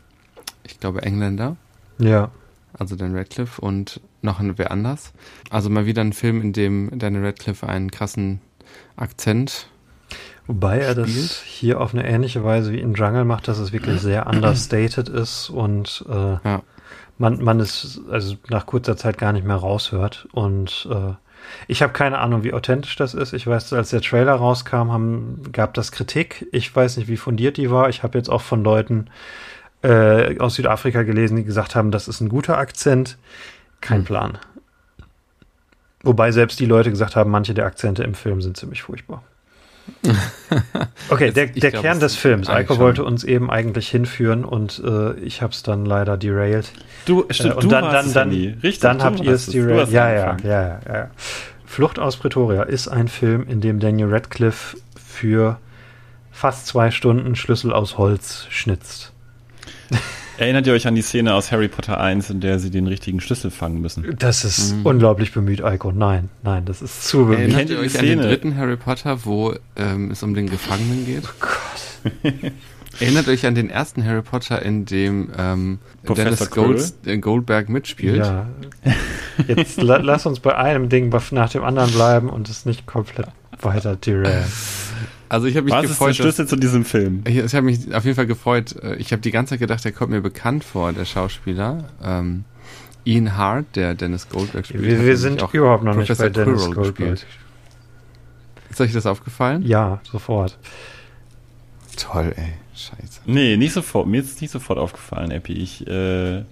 ich 0.64 0.80
glaube 0.80 1.02
Engländer. 1.02 1.56
Ja. 1.98 2.30
Also 2.76 2.96
Dan 2.96 3.16
Radcliffe 3.16 3.60
und 3.60 4.00
noch 4.22 4.40
wer 4.42 4.70
anders. 4.70 5.12
Also 5.50 5.70
mal 5.70 5.86
wieder 5.86 6.02
ein 6.02 6.12
Film, 6.12 6.40
in 6.40 6.52
dem 6.52 6.98
Daniel 6.98 7.26
Radcliffe 7.26 7.68
einen 7.68 7.90
krassen 7.90 8.40
Akzent 8.96 9.68
Wobei 10.46 10.78
er 10.78 10.94
das 10.94 11.40
hier 11.42 11.80
auf 11.80 11.94
eine 11.94 12.07
ähnliche 12.07 12.44
Weise 12.44 12.72
wie 12.72 12.80
in 12.80 12.94
Jungle 12.94 13.24
macht, 13.24 13.48
dass 13.48 13.59
es 13.59 13.72
wirklich 13.72 14.00
sehr 14.00 14.26
understated 14.33 15.09
ist 15.09 15.48
und 15.48 16.04
äh, 16.09 16.37
ja. 16.44 16.62
man, 17.16 17.42
man 17.42 17.61
es 17.61 18.00
also 18.11 18.37
nach 18.50 18.66
kurzer 18.66 18.96
Zeit 18.96 19.16
gar 19.16 19.33
nicht 19.33 19.46
mehr 19.46 19.57
raushört. 19.57 20.28
Und 20.33 20.87
äh, 20.90 21.14
ich 21.66 21.83
habe 21.83 21.94
keine 21.94 22.18
Ahnung, 22.18 22.44
wie 22.44 22.52
authentisch 22.52 22.96
das 22.96 23.14
ist. 23.14 23.33
Ich 23.33 23.46
weiß, 23.46 23.72
als 23.72 23.90
der 23.90 24.02
Trailer 24.02 24.35
rauskam, 24.35 24.92
haben, 24.92 25.42
gab 25.50 25.72
das 25.74 25.92
Kritik. 25.92 26.46
Ich 26.52 26.74
weiß 26.74 26.98
nicht, 26.98 27.09
wie 27.09 27.16
fundiert 27.16 27.57
die 27.57 27.70
war. 27.70 27.88
Ich 27.88 28.02
habe 28.02 28.18
jetzt 28.18 28.28
auch 28.28 28.42
von 28.42 28.62
Leuten 28.62 29.07
äh, 29.83 30.38
aus 30.40 30.54
Südafrika 30.54 31.04
gelesen, 31.04 31.37
die 31.37 31.44
gesagt 31.44 31.74
haben, 31.74 31.90
das 31.90 32.07
ist 32.07 32.20
ein 32.20 32.28
guter 32.28 32.59
Akzent. 32.59 33.16
Kein 33.80 33.98
hm. 33.98 34.04
Plan. 34.04 34.38
Wobei 36.02 36.33
selbst 36.33 36.61
die 36.61 36.66
Leute 36.66 36.90
gesagt 36.90 37.16
haben, 37.16 37.30
manche 37.30 37.54
der 37.54 37.64
Akzente 37.64 38.02
im 38.02 38.12
Film 38.12 38.42
sind 38.42 38.59
ziemlich 38.59 38.83
furchtbar. 38.83 39.22
Okay, 41.09 41.31
der, 41.33 41.47
der 41.49 41.70
glaub, 41.70 41.83
Kern 41.83 42.01
des 42.01 42.16
Films. 42.16 42.49
Eiko 42.49 42.79
wollte 42.79 43.05
uns 43.05 43.25
eben 43.25 43.51
eigentlich 43.51 43.88
hinführen 43.88 44.44
und 44.44 44.83
äh, 44.85 45.14
ich 45.20 45.42
habe 45.42 45.53
es 45.53 45.62
dann 45.62 45.85
leider 45.85 46.16
derailed. 46.16 46.73
Du, 47.05 47.25
stimmt, 47.31 47.53
äh, 47.53 47.57
und 47.57 47.64
du 47.64 47.68
dann, 47.68 47.92
dann, 47.92 48.12
dann, 48.12 48.31
Richtig, 48.31 48.81
dann 48.81 49.03
habt 49.03 49.20
ihr 49.20 49.33
es 49.33 49.47
derailed. 49.47 49.90
Ja, 49.90 50.11
ja, 50.11 50.37
ja, 50.42 50.51
ja, 50.51 50.81
ja. 50.87 51.11
Flucht 51.66 51.99
aus 51.99 52.16
Pretoria 52.16 52.62
ist 52.62 52.88
ein 52.88 53.09
Film, 53.09 53.47
in 53.49 53.61
dem 53.61 53.81
Daniel 53.81 54.09
Radcliffe 54.09 54.77
für 54.97 55.59
fast 56.31 56.66
zwei 56.66 56.90
Stunden 56.90 57.37
Schlüssel 57.37 57.73
aus 57.73 57.99
Holz 57.99 58.47
schnitzt. 58.51 59.12
Erinnert 60.37 60.66
ihr 60.66 60.73
euch 60.73 60.87
an 60.87 60.94
die 60.94 61.03
Szene 61.03 61.35
aus 61.35 61.53
Harry 61.53 61.68
Potter 61.68 62.01
1, 62.01 62.31
in 62.31 62.40
der 62.40 62.59
sie 62.59 62.70
den 62.70 62.87
richtigen 62.87 63.20
Schlüssel 63.20 63.51
fangen 63.51 63.81
müssen? 63.81 64.16
Das 64.18 64.44
ist 64.44 64.75
mhm. 64.75 64.87
unglaublich 64.87 65.33
bemüht, 65.33 65.62
Eiko. 65.62 65.92
Nein, 65.92 66.29
nein, 66.42 66.64
das 66.64 66.83
ist 66.83 67.07
zu 67.07 67.27
bemüht. 67.27 67.53
Erinnert 67.53 67.70
ihr 67.70 67.79
euch 67.79 67.99
an 67.99 68.07
den 68.07 68.20
dritten 68.20 68.57
Harry 68.57 68.77
Potter, 68.77 69.25
wo 69.25 69.55
ähm, 69.77 70.11
es 70.11 70.23
um 70.23 70.35
den 70.35 70.49
Gefangenen 70.49 71.07
geht? 71.07 71.25
Oh 71.25 71.35
Gott. 71.40 72.33
Erinnert 73.01 73.29
euch 73.29 73.47
an 73.47 73.55
den 73.55 73.70
ersten 73.70 74.05
Harry 74.05 74.23
Potter, 74.23 74.62
in 74.62 74.85
dem 74.85 75.31
ähm, 75.37 75.79
Dennis 76.16 76.51
Gold, 76.51 76.94
äh, 77.07 77.18
Goldberg 77.18 77.68
mitspielt? 77.68 78.18
Ja. 78.18 78.47
Jetzt 79.49 79.83
la 79.83 79.97
lass 79.97 80.27
uns 80.27 80.40
bei 80.40 80.57
einem 80.57 80.88
Ding 80.88 81.12
nach 81.33 81.51
dem 81.51 81.64
anderen 81.64 81.90
bleiben 81.90 82.29
und 82.29 82.49
es 82.49 82.66
nicht 82.66 82.87
komplett 82.87 83.27
weiter 83.61 83.97
derailen. 83.97 84.44
Also 85.35 85.49
ich 85.49 85.57
habe 85.57 85.64
mich 85.64 85.75
Was 85.75 85.83
gefreut. 85.83 86.11
ist 86.12 86.18
der 86.18 86.23
Schlüssel 86.23 86.47
zu 86.47 86.55
diesem 86.55 86.85
Film? 86.85 87.25
Ich, 87.27 87.37
ich 87.37 87.55
habe 87.57 87.66
mich 87.66 87.92
auf 87.92 88.05
jeden 88.05 88.14
Fall 88.14 88.29
gefreut. 88.29 88.77
Äh, 88.81 88.94
ich 88.97 89.11
habe 89.11 89.20
die 89.20 89.33
ganze 89.33 89.51
Zeit 89.51 89.59
gedacht, 89.59 89.85
der 89.85 89.90
kommt 89.90 90.12
mir 90.12 90.20
bekannt 90.20 90.62
vor, 90.62 90.92
der 90.92 91.05
Schauspieler. 91.05 91.88
Ähm, 92.01 92.44
Ian 93.05 93.37
Hart, 93.37 93.66
der 93.75 93.97
Dennis 93.97 94.29
Goldberg 94.29 94.64
spielt. 94.64 94.85
Wir, 94.85 95.05
wir 95.05 95.16
sind 95.16 95.42
überhaupt 95.53 95.83
noch 95.83 95.94
Professor 95.94 96.27
nicht 96.27 96.37
bei 96.37 96.44
Dennis 96.44 96.61
Quirrell 96.62 96.75
Goldberg. 96.75 97.11
Gespielt. 97.11 97.27
Ist 98.70 98.81
euch 98.81 98.92
das 98.92 99.07
aufgefallen? 99.07 99.62
Ja, 99.66 100.01
sofort. 100.05 100.57
Toll, 101.97 102.33
ey. 102.37 102.53
Scheiße. 102.77 103.23
Nee, 103.27 103.57
nicht 103.57 103.73
sofort. 103.73 104.07
Mir 104.07 104.20
ist 104.20 104.37
es 104.37 104.40
nicht 104.40 104.53
sofort 104.53 104.79
aufgefallen, 104.79 105.33
Epi. 105.33 105.55
Ich 105.55 105.85
äh, 105.88 106.44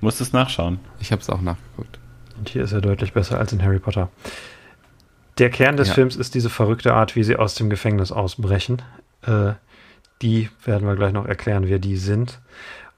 musste 0.00 0.22
es 0.22 0.32
nachschauen. 0.32 0.78
Ich 1.00 1.10
habe 1.10 1.22
es 1.22 1.28
auch 1.28 1.40
nachgeguckt. 1.40 1.98
Und 2.38 2.50
hier 2.50 2.62
ist 2.62 2.70
er 2.72 2.80
deutlich 2.80 3.12
besser 3.12 3.40
als 3.40 3.52
in 3.52 3.62
Harry 3.64 3.80
Potter. 3.80 4.10
Der 5.38 5.50
Kern 5.50 5.76
des 5.76 5.88
ja. 5.88 5.94
Films 5.94 6.16
ist 6.16 6.34
diese 6.34 6.50
verrückte 6.50 6.94
Art, 6.94 7.14
wie 7.16 7.22
sie 7.22 7.36
aus 7.36 7.54
dem 7.54 7.68
Gefängnis 7.68 8.12
ausbrechen. 8.12 8.82
Äh, 9.22 9.52
die 10.22 10.48
werden 10.64 10.86
wir 10.88 10.96
gleich 10.96 11.12
noch 11.12 11.26
erklären, 11.26 11.68
wer 11.68 11.78
die 11.78 11.96
sind. 11.96 12.40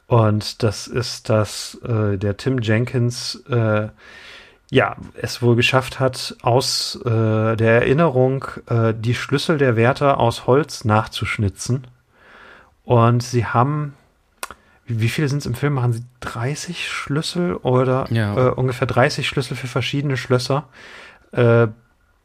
Und 0.07 0.62
das 0.62 0.87
ist, 0.87 1.29
dass 1.29 1.79
äh, 1.85 2.16
der 2.16 2.37
Tim 2.37 2.61
Jenkins 2.61 3.42
äh, 3.51 3.88
ja 4.70 4.96
es 5.14 5.42
wohl 5.42 5.57
geschafft 5.57 5.98
hat, 5.98 6.37
aus 6.42 6.98
äh, 7.05 7.57
der 7.57 7.83
Erinnerung 7.83 8.44
äh, 8.66 8.94
die 8.96 9.14
Schlüssel 9.14 9.59
der 9.59 9.77
Wärter 9.77 10.18
aus 10.18 10.46
Holz 10.46 10.85
nachzuschnitzen. 10.85 11.87
Und 12.85 13.22
sie 13.22 13.46
haben 13.46 13.94
wie 14.88 15.11
viele 15.11 15.29
sind 15.29 15.40
es 15.40 15.46
im 15.46 15.55
Film? 15.55 15.74
Machen 15.74 15.92
sie 15.92 16.05
30 16.20 16.88
Schlüssel 16.88 17.55
oder 17.57 18.07
ja. 18.11 18.48
äh, 18.48 18.51
ungefähr 18.51 18.87
30 18.87 19.29
Schlüssel 19.29 19.55
für 19.55 19.66
verschiedene 19.66 20.16
Schlösser? 20.16 20.68
Äh, 21.33 21.68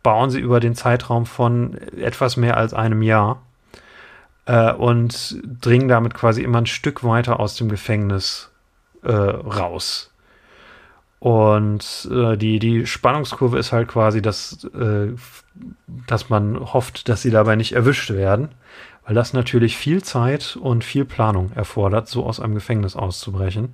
bauen 0.04 0.30
sie 0.30 0.40
über 0.40 0.60
den 0.60 0.76
Zeitraum 0.76 1.26
von 1.26 1.78
etwas 1.98 2.38
mehr 2.38 2.58
als 2.58 2.74
einem 2.74 3.02
Jahr 3.02 3.42
äh, 4.46 4.72
und 4.74 5.42
dringen 5.44 5.88
damit 5.88 6.14
quasi 6.14 6.44
immer 6.44 6.60
ein 6.60 6.66
Stück 6.66 7.04
weiter 7.04 7.40
aus 7.40 7.56
dem 7.56 7.70
Gefängnis 7.70 8.52
äh, 9.02 9.12
raus. 9.12 10.12
Und 11.20 12.10
äh, 12.12 12.36
die, 12.36 12.60
die 12.60 12.86
Spannungskurve 12.86 13.58
ist 13.58 13.72
halt 13.72 13.88
quasi, 13.88 14.22
dass, 14.22 14.66
äh, 14.74 15.14
dass 16.06 16.30
man 16.30 16.74
hofft, 16.74 17.08
dass 17.08 17.22
sie 17.22 17.32
dabei 17.32 17.56
nicht 17.56 17.72
erwischt 17.72 18.10
werden, 18.10 18.50
weil 19.06 19.16
das 19.16 19.32
natürlich 19.32 19.78
viel 19.78 20.04
Zeit 20.04 20.58
und 20.58 20.84
viel 20.84 21.06
Planung 21.06 21.54
erfordert, 21.56 22.10
so 22.10 22.26
aus 22.26 22.42
einem 22.42 22.56
Gefängnis 22.56 22.98
auszubrechen. 22.98 23.74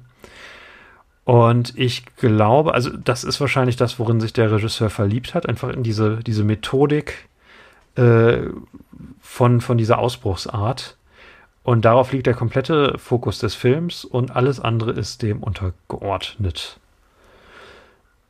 Und 1.30 1.78
ich 1.78 2.06
glaube, 2.16 2.74
also 2.74 2.90
das 2.90 3.24
ist 3.24 3.40
wahrscheinlich 3.40 3.76
das, 3.76 4.00
worin 4.00 4.20
sich 4.20 4.34
der 4.34 4.52
Regisseur 4.52 4.90
verliebt 4.90 5.36
hat, 5.36 5.48
einfach 5.48 5.70
in 5.70 5.84
diese, 5.84 6.24
diese 6.24 6.44
Methodik 6.44 7.30
äh, 7.94 8.48
von, 9.22 9.62
von 9.62 9.78
dieser 9.78 10.00
Ausbruchsart. 10.00 10.98
Und 11.62 11.86
darauf 11.86 12.14
liegt 12.14 12.26
der 12.26 12.34
komplette 12.34 12.98
Fokus 12.98 13.38
des 13.38 13.54
Films 13.54 14.06
und 14.06 14.36
alles 14.36 14.60
andere 14.60 14.90
ist 14.90 15.22
dem 15.22 15.44
untergeordnet. 15.44 16.80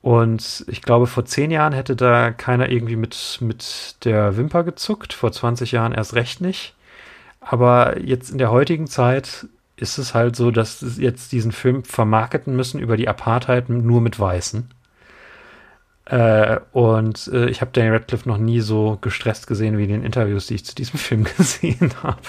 Und 0.02 0.66
ich 0.68 0.82
glaube, 0.82 1.08
vor 1.08 1.24
zehn 1.24 1.52
Jahren 1.52 1.72
hätte 1.72 1.96
da 1.96 2.32
keiner 2.32 2.68
irgendwie 2.68 2.98
mit, 2.98 3.38
mit 3.40 3.96
der 4.04 4.36
Wimper 4.36 4.66
gezuckt, 4.66 5.14
vor 5.14 5.32
20 5.32 5.72
Jahren 5.72 5.94
erst 5.94 6.16
recht 6.16 6.42
nicht. 6.42 6.76
Aber 7.40 7.98
jetzt 8.02 8.30
in 8.30 8.40
der 8.40 8.52
heutigen 8.52 8.88
Zeit 8.88 9.48
ist 9.80 9.98
es 9.98 10.14
halt 10.14 10.36
so, 10.36 10.52
dass 10.52 10.80
sie 10.80 11.04
jetzt 11.04 11.32
diesen 11.32 11.52
Film 11.52 11.84
vermarketen 11.84 12.56
müssen 12.56 12.80
über 12.80 12.98
die 12.98 13.08
Apartheid 13.08 13.70
nur 13.70 14.02
mit 14.02 14.20
Weißen. 14.20 14.70
Äh, 16.06 16.60
und 16.72 17.28
äh, 17.32 17.50
ich 17.50 17.62
habe 17.62 17.72
Daniel 17.72 17.94
Radcliffe 17.94 18.28
noch 18.28 18.38
nie 18.38 18.62
so 18.62 18.98
gestresst 19.00 19.48
gesehen 19.48 19.78
wie 19.78 19.84
in 19.84 19.90
den 19.90 20.04
Interviews, 20.04 20.48
die 20.48 20.56
ich 20.56 20.66
zu 20.66 20.76
diesem 20.76 21.00
Film 21.00 21.24
gesehen 21.38 21.92
habe. 22.02 22.22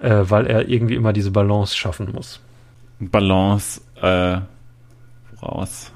äh, 0.00 0.28
weil 0.28 0.46
er 0.46 0.68
irgendwie 0.68 0.94
immer 0.94 1.12
diese 1.12 1.30
Balance 1.30 1.76
schaffen 1.76 2.12
muss. 2.12 2.40
Balance, 2.98 3.80
äh, 4.00 4.40
woraus? 5.40 5.92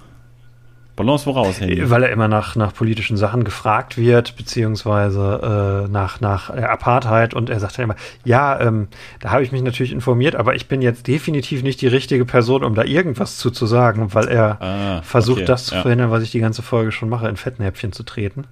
Balance 1.01 1.27
woraus? 1.27 1.61
Handy? 1.61 1.91
Weil 1.91 2.03
er 2.03 2.11
immer 2.11 2.29
nach, 2.29 2.57
nach 2.57 2.75
politischen 2.75 3.17
Sachen 3.17 3.45
gefragt 3.45 3.97
wird, 3.97 4.37
beziehungsweise 4.37 5.87
äh, 5.87 5.91
nach, 5.91 6.21
nach 6.21 6.51
Apartheid 6.51 7.35
und 7.35 7.51
er 7.51 7.61
sagt 7.61 7.79
dann 7.79 7.85
immer, 7.85 7.97
ja, 8.25 8.61
ähm, 8.61 8.89
da 9.21 9.31
habe 9.31 9.43
ich 9.43 9.53
mich 9.53 9.63
natürlich 9.63 9.93
informiert, 9.93 10.37
aber 10.37 10.55
ich 10.55 10.69
bin 10.69 10.83
jetzt 10.83 11.07
definitiv 11.07 11.63
nicht 11.63 11.81
die 11.81 11.87
richtige 11.87 12.25
Person, 12.25 12.65
um 12.65 12.75
da 12.75 12.85
irgendwas 12.85 13.39
zu, 13.39 13.51
zu 13.51 13.67
sagen, 13.67 14.13
weil 14.15 14.29
er 14.29 14.61
ah, 14.61 15.03
versucht, 15.03 15.39
okay, 15.39 15.47
das 15.47 15.67
zu 15.67 15.75
ja. 15.75 15.83
verhindern, 15.83 16.11
was 16.11 16.23
ich 16.23 16.31
die 16.31 16.41
ganze 16.41 16.63
Folge 16.63 16.93
schon 16.93 17.09
mache, 17.09 17.29
in 17.29 17.37
Fettnäpfchen 17.37 17.93
zu 17.93 18.03
treten. 18.03 18.45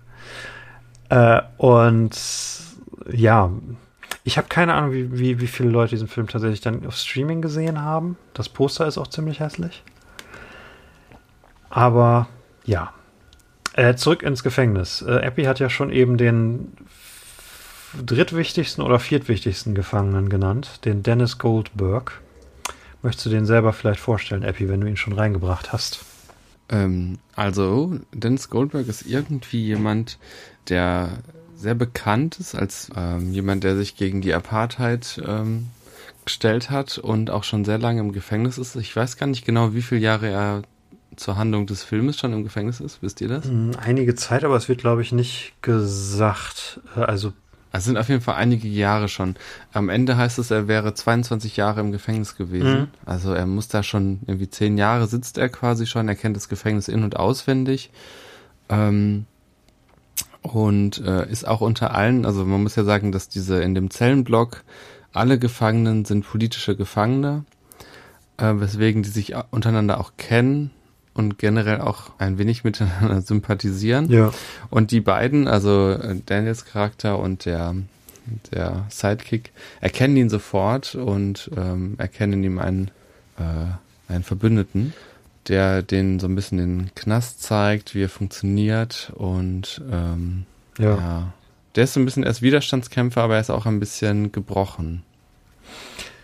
Äh, 1.10 1.42
und 1.56 2.18
ja, 3.10 3.50
ich 4.24 4.36
habe 4.36 4.48
keine 4.48 4.74
Ahnung, 4.74 4.92
wie, 4.92 5.18
wie, 5.18 5.40
wie 5.40 5.46
viele 5.46 5.70
Leute 5.70 5.90
diesen 5.90 6.08
Film 6.08 6.28
tatsächlich 6.28 6.60
dann 6.60 6.86
auf 6.86 6.96
Streaming 6.96 7.40
gesehen 7.40 7.82
haben. 7.82 8.16
Das 8.34 8.48
Poster 8.48 8.86
ist 8.86 8.98
auch 8.98 9.06
ziemlich 9.06 9.40
hässlich. 9.40 9.82
Aber 11.70 12.28
ja. 12.68 12.92
Äh, 13.72 13.94
zurück 13.96 14.22
ins 14.22 14.42
Gefängnis. 14.42 15.02
Äh, 15.02 15.26
Epi 15.26 15.44
hat 15.44 15.58
ja 15.58 15.70
schon 15.70 15.90
eben 15.90 16.16
den 16.18 16.72
drittwichtigsten 18.04 18.84
oder 18.84 18.98
viertwichtigsten 18.98 19.74
Gefangenen 19.74 20.28
genannt, 20.28 20.84
den 20.84 21.02
Dennis 21.02 21.38
Goldberg. 21.38 22.20
Möchtest 23.02 23.26
du 23.26 23.30
den 23.30 23.46
selber 23.46 23.72
vielleicht 23.72 24.00
vorstellen, 24.00 24.42
Epi, 24.42 24.68
wenn 24.68 24.80
du 24.80 24.86
ihn 24.86 24.96
schon 24.96 25.14
reingebracht 25.14 25.72
hast? 25.72 26.04
Ähm, 26.68 27.18
also, 27.34 27.98
Dennis 28.12 28.50
Goldberg 28.50 28.86
ist 28.88 29.06
irgendwie 29.06 29.64
jemand, 29.64 30.18
der 30.68 31.18
sehr 31.56 31.74
bekannt 31.74 32.38
ist 32.38 32.54
als 32.54 32.90
ähm, 32.94 33.32
jemand, 33.32 33.64
der 33.64 33.76
sich 33.76 33.96
gegen 33.96 34.20
die 34.20 34.34
Apartheid 34.34 35.22
ähm, 35.26 35.68
gestellt 36.24 36.70
hat 36.70 36.98
und 36.98 37.30
auch 37.30 37.44
schon 37.44 37.64
sehr 37.64 37.78
lange 37.78 38.00
im 38.00 38.12
Gefängnis 38.12 38.58
ist. 38.58 38.76
Ich 38.76 38.94
weiß 38.94 39.16
gar 39.16 39.26
nicht 39.26 39.46
genau, 39.46 39.72
wie 39.72 39.82
viele 39.82 40.00
Jahre 40.02 40.28
er 40.28 40.62
zur 41.16 41.36
Handlung 41.36 41.66
des 41.66 41.82
Filmes 41.82 42.18
schon 42.18 42.32
im 42.32 42.44
Gefängnis 42.44 42.80
ist? 42.80 43.02
Wisst 43.02 43.20
ihr 43.20 43.28
das? 43.28 43.44
Hm, 43.44 43.72
einige 43.80 44.14
Zeit, 44.14 44.44
aber 44.44 44.56
es 44.56 44.68
wird, 44.68 44.80
glaube 44.80 45.02
ich, 45.02 45.12
nicht 45.12 45.54
gesagt. 45.62 46.80
Äh, 46.96 47.00
also 47.00 47.32
es 47.70 47.84
sind 47.84 47.98
auf 47.98 48.08
jeden 48.08 48.22
Fall 48.22 48.36
einige 48.36 48.66
Jahre 48.66 49.08
schon. 49.08 49.36
Am 49.72 49.88
Ende 49.88 50.16
heißt 50.16 50.38
es, 50.38 50.50
er 50.50 50.68
wäre 50.68 50.94
22 50.94 51.56
Jahre 51.56 51.80
im 51.80 51.92
Gefängnis 51.92 52.36
gewesen. 52.36 52.80
Mhm. 52.80 52.88
Also 53.04 53.32
er 53.32 53.46
muss 53.46 53.68
da 53.68 53.82
schon 53.82 54.20
irgendwie 54.26 54.48
zehn 54.48 54.78
Jahre 54.78 55.06
sitzt 55.06 55.38
er 55.38 55.48
quasi 55.48 55.86
schon. 55.86 56.08
Er 56.08 56.14
kennt 56.14 56.36
das 56.36 56.48
Gefängnis 56.48 56.88
in- 56.88 57.04
und 57.04 57.16
auswendig. 57.16 57.90
Ähm, 58.70 59.26
und 60.42 60.98
äh, 60.98 61.30
ist 61.30 61.46
auch 61.46 61.60
unter 61.60 61.94
allen, 61.94 62.24
also 62.24 62.44
man 62.44 62.62
muss 62.62 62.76
ja 62.76 62.84
sagen, 62.84 63.12
dass 63.12 63.28
diese 63.28 63.60
in 63.60 63.74
dem 63.74 63.90
Zellenblock 63.90 64.64
alle 65.12 65.38
Gefangenen 65.38 66.04
sind 66.04 66.26
politische 66.26 66.76
Gefangene, 66.76 67.44
äh, 68.38 68.54
weswegen 68.54 69.02
die 69.02 69.08
sich 69.10 69.34
untereinander 69.50 70.00
auch 70.00 70.12
kennen 70.16 70.70
und 71.18 71.38
generell 71.38 71.80
auch 71.80 72.12
ein 72.18 72.38
wenig 72.38 72.64
miteinander 72.64 73.20
sympathisieren. 73.20 74.10
Ja. 74.10 74.32
Und 74.70 74.92
die 74.92 75.00
beiden, 75.00 75.48
also 75.48 75.90
äh, 75.90 76.16
Daniels 76.24 76.64
Charakter 76.64 77.18
und 77.18 77.44
der, 77.44 77.74
der 78.52 78.86
Sidekick, 78.88 79.50
erkennen 79.80 80.16
ihn 80.16 80.30
sofort 80.30 80.94
und 80.94 81.50
ähm, 81.56 81.96
erkennen 81.98 82.42
ihm 82.44 82.58
einen, 82.58 82.90
äh, 83.38 84.12
einen 84.12 84.22
Verbündeten, 84.22 84.94
der 85.48 85.82
den 85.82 86.20
so 86.20 86.28
ein 86.28 86.36
bisschen 86.36 86.58
den 86.58 86.90
Knast 86.94 87.42
zeigt, 87.42 87.94
wie 87.94 88.04
er 88.04 88.08
funktioniert 88.08 89.12
und 89.16 89.82
ähm, 89.90 90.44
ja. 90.78 90.96
ja. 90.96 91.32
Der 91.74 91.84
ist 91.84 91.94
so 91.94 92.00
ein 92.00 92.04
bisschen 92.04 92.22
erst 92.22 92.42
Widerstandskämpfer, 92.42 93.22
aber 93.22 93.34
er 93.34 93.40
ist 93.40 93.50
auch 93.50 93.66
ein 93.66 93.80
bisschen 93.80 94.32
gebrochen. 94.32 95.02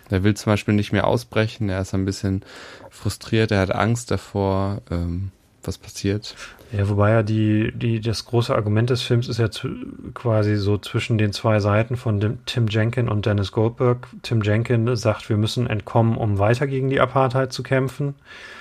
Er 0.09 0.23
will 0.23 0.35
zum 0.35 0.51
Beispiel 0.51 0.73
nicht 0.73 0.91
mehr 0.91 1.07
ausbrechen, 1.07 1.69
er 1.69 1.81
ist 1.81 1.93
ein 1.93 2.05
bisschen 2.05 2.43
frustriert, 2.89 3.51
er 3.51 3.59
hat 3.59 3.73
Angst 3.73 4.11
davor, 4.11 4.81
ähm, 4.91 5.31
was 5.63 5.77
passiert. 5.77 6.35
Ja, 6.71 6.89
wobei 6.89 7.11
ja 7.11 7.23
die, 7.23 7.71
die, 7.73 8.01
das 8.01 8.25
große 8.25 8.53
Argument 8.53 8.89
des 8.89 9.01
Films 9.01 9.27
ist 9.27 9.37
ja 9.37 9.49
zu, 9.49 9.69
quasi 10.13 10.55
so 10.57 10.77
zwischen 10.77 11.17
den 11.17 11.31
zwei 11.31 11.59
Seiten 11.59 11.95
von 11.95 12.19
dem, 12.19 12.39
Tim 12.45 12.67
Jenkin 12.67 13.07
und 13.07 13.25
Dennis 13.25 13.51
Goldberg. 13.51 14.07
Tim 14.23 14.41
Jenkin 14.41 14.95
sagt, 14.95 15.29
wir 15.29 15.37
müssen 15.37 15.67
entkommen, 15.67 16.17
um 16.17 16.37
weiter 16.37 16.67
gegen 16.67 16.89
die 16.89 16.99
Apartheid 16.99 17.53
zu 17.53 17.63
kämpfen. 17.63 18.15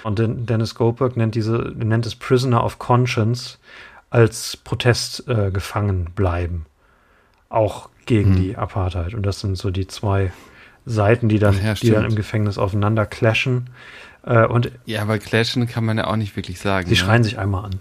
Und 0.04 0.18
Dennis 0.18 0.74
Goldberg 0.74 1.16
nennt 1.16 1.34
diese, 1.34 1.72
nennt 1.76 2.06
es 2.06 2.14
Prisoner 2.14 2.64
of 2.64 2.78
Conscience 2.78 3.58
als 4.10 4.56
Protest 4.56 5.28
äh, 5.28 5.50
gefangen 5.50 6.10
bleiben. 6.14 6.66
Auch 7.48 7.88
gegen 8.06 8.34
hm. 8.34 8.42
die 8.42 8.56
Apartheid. 8.56 9.14
Und 9.14 9.24
das 9.24 9.40
sind 9.40 9.56
so 9.56 9.70
die 9.70 9.86
zwei 9.86 10.32
Seiten, 10.86 11.28
die 11.28 11.38
dann, 11.38 11.62
ja, 11.62 11.74
die 11.74 11.90
dann 11.90 12.04
im 12.04 12.14
Gefängnis 12.14 12.58
aufeinander 12.58 13.06
clashen. 13.06 13.70
Äh, 14.24 14.46
und 14.46 14.70
ja, 14.84 15.02
aber 15.02 15.18
clashen 15.18 15.66
kann 15.66 15.84
man 15.84 15.98
ja 15.98 16.06
auch 16.06 16.16
nicht 16.16 16.36
wirklich 16.36 16.60
sagen. 16.60 16.86
Sie 16.86 16.94
ne? 16.94 16.96
schreien 16.96 17.24
sich 17.24 17.38
einmal 17.38 17.66
an. 17.66 17.80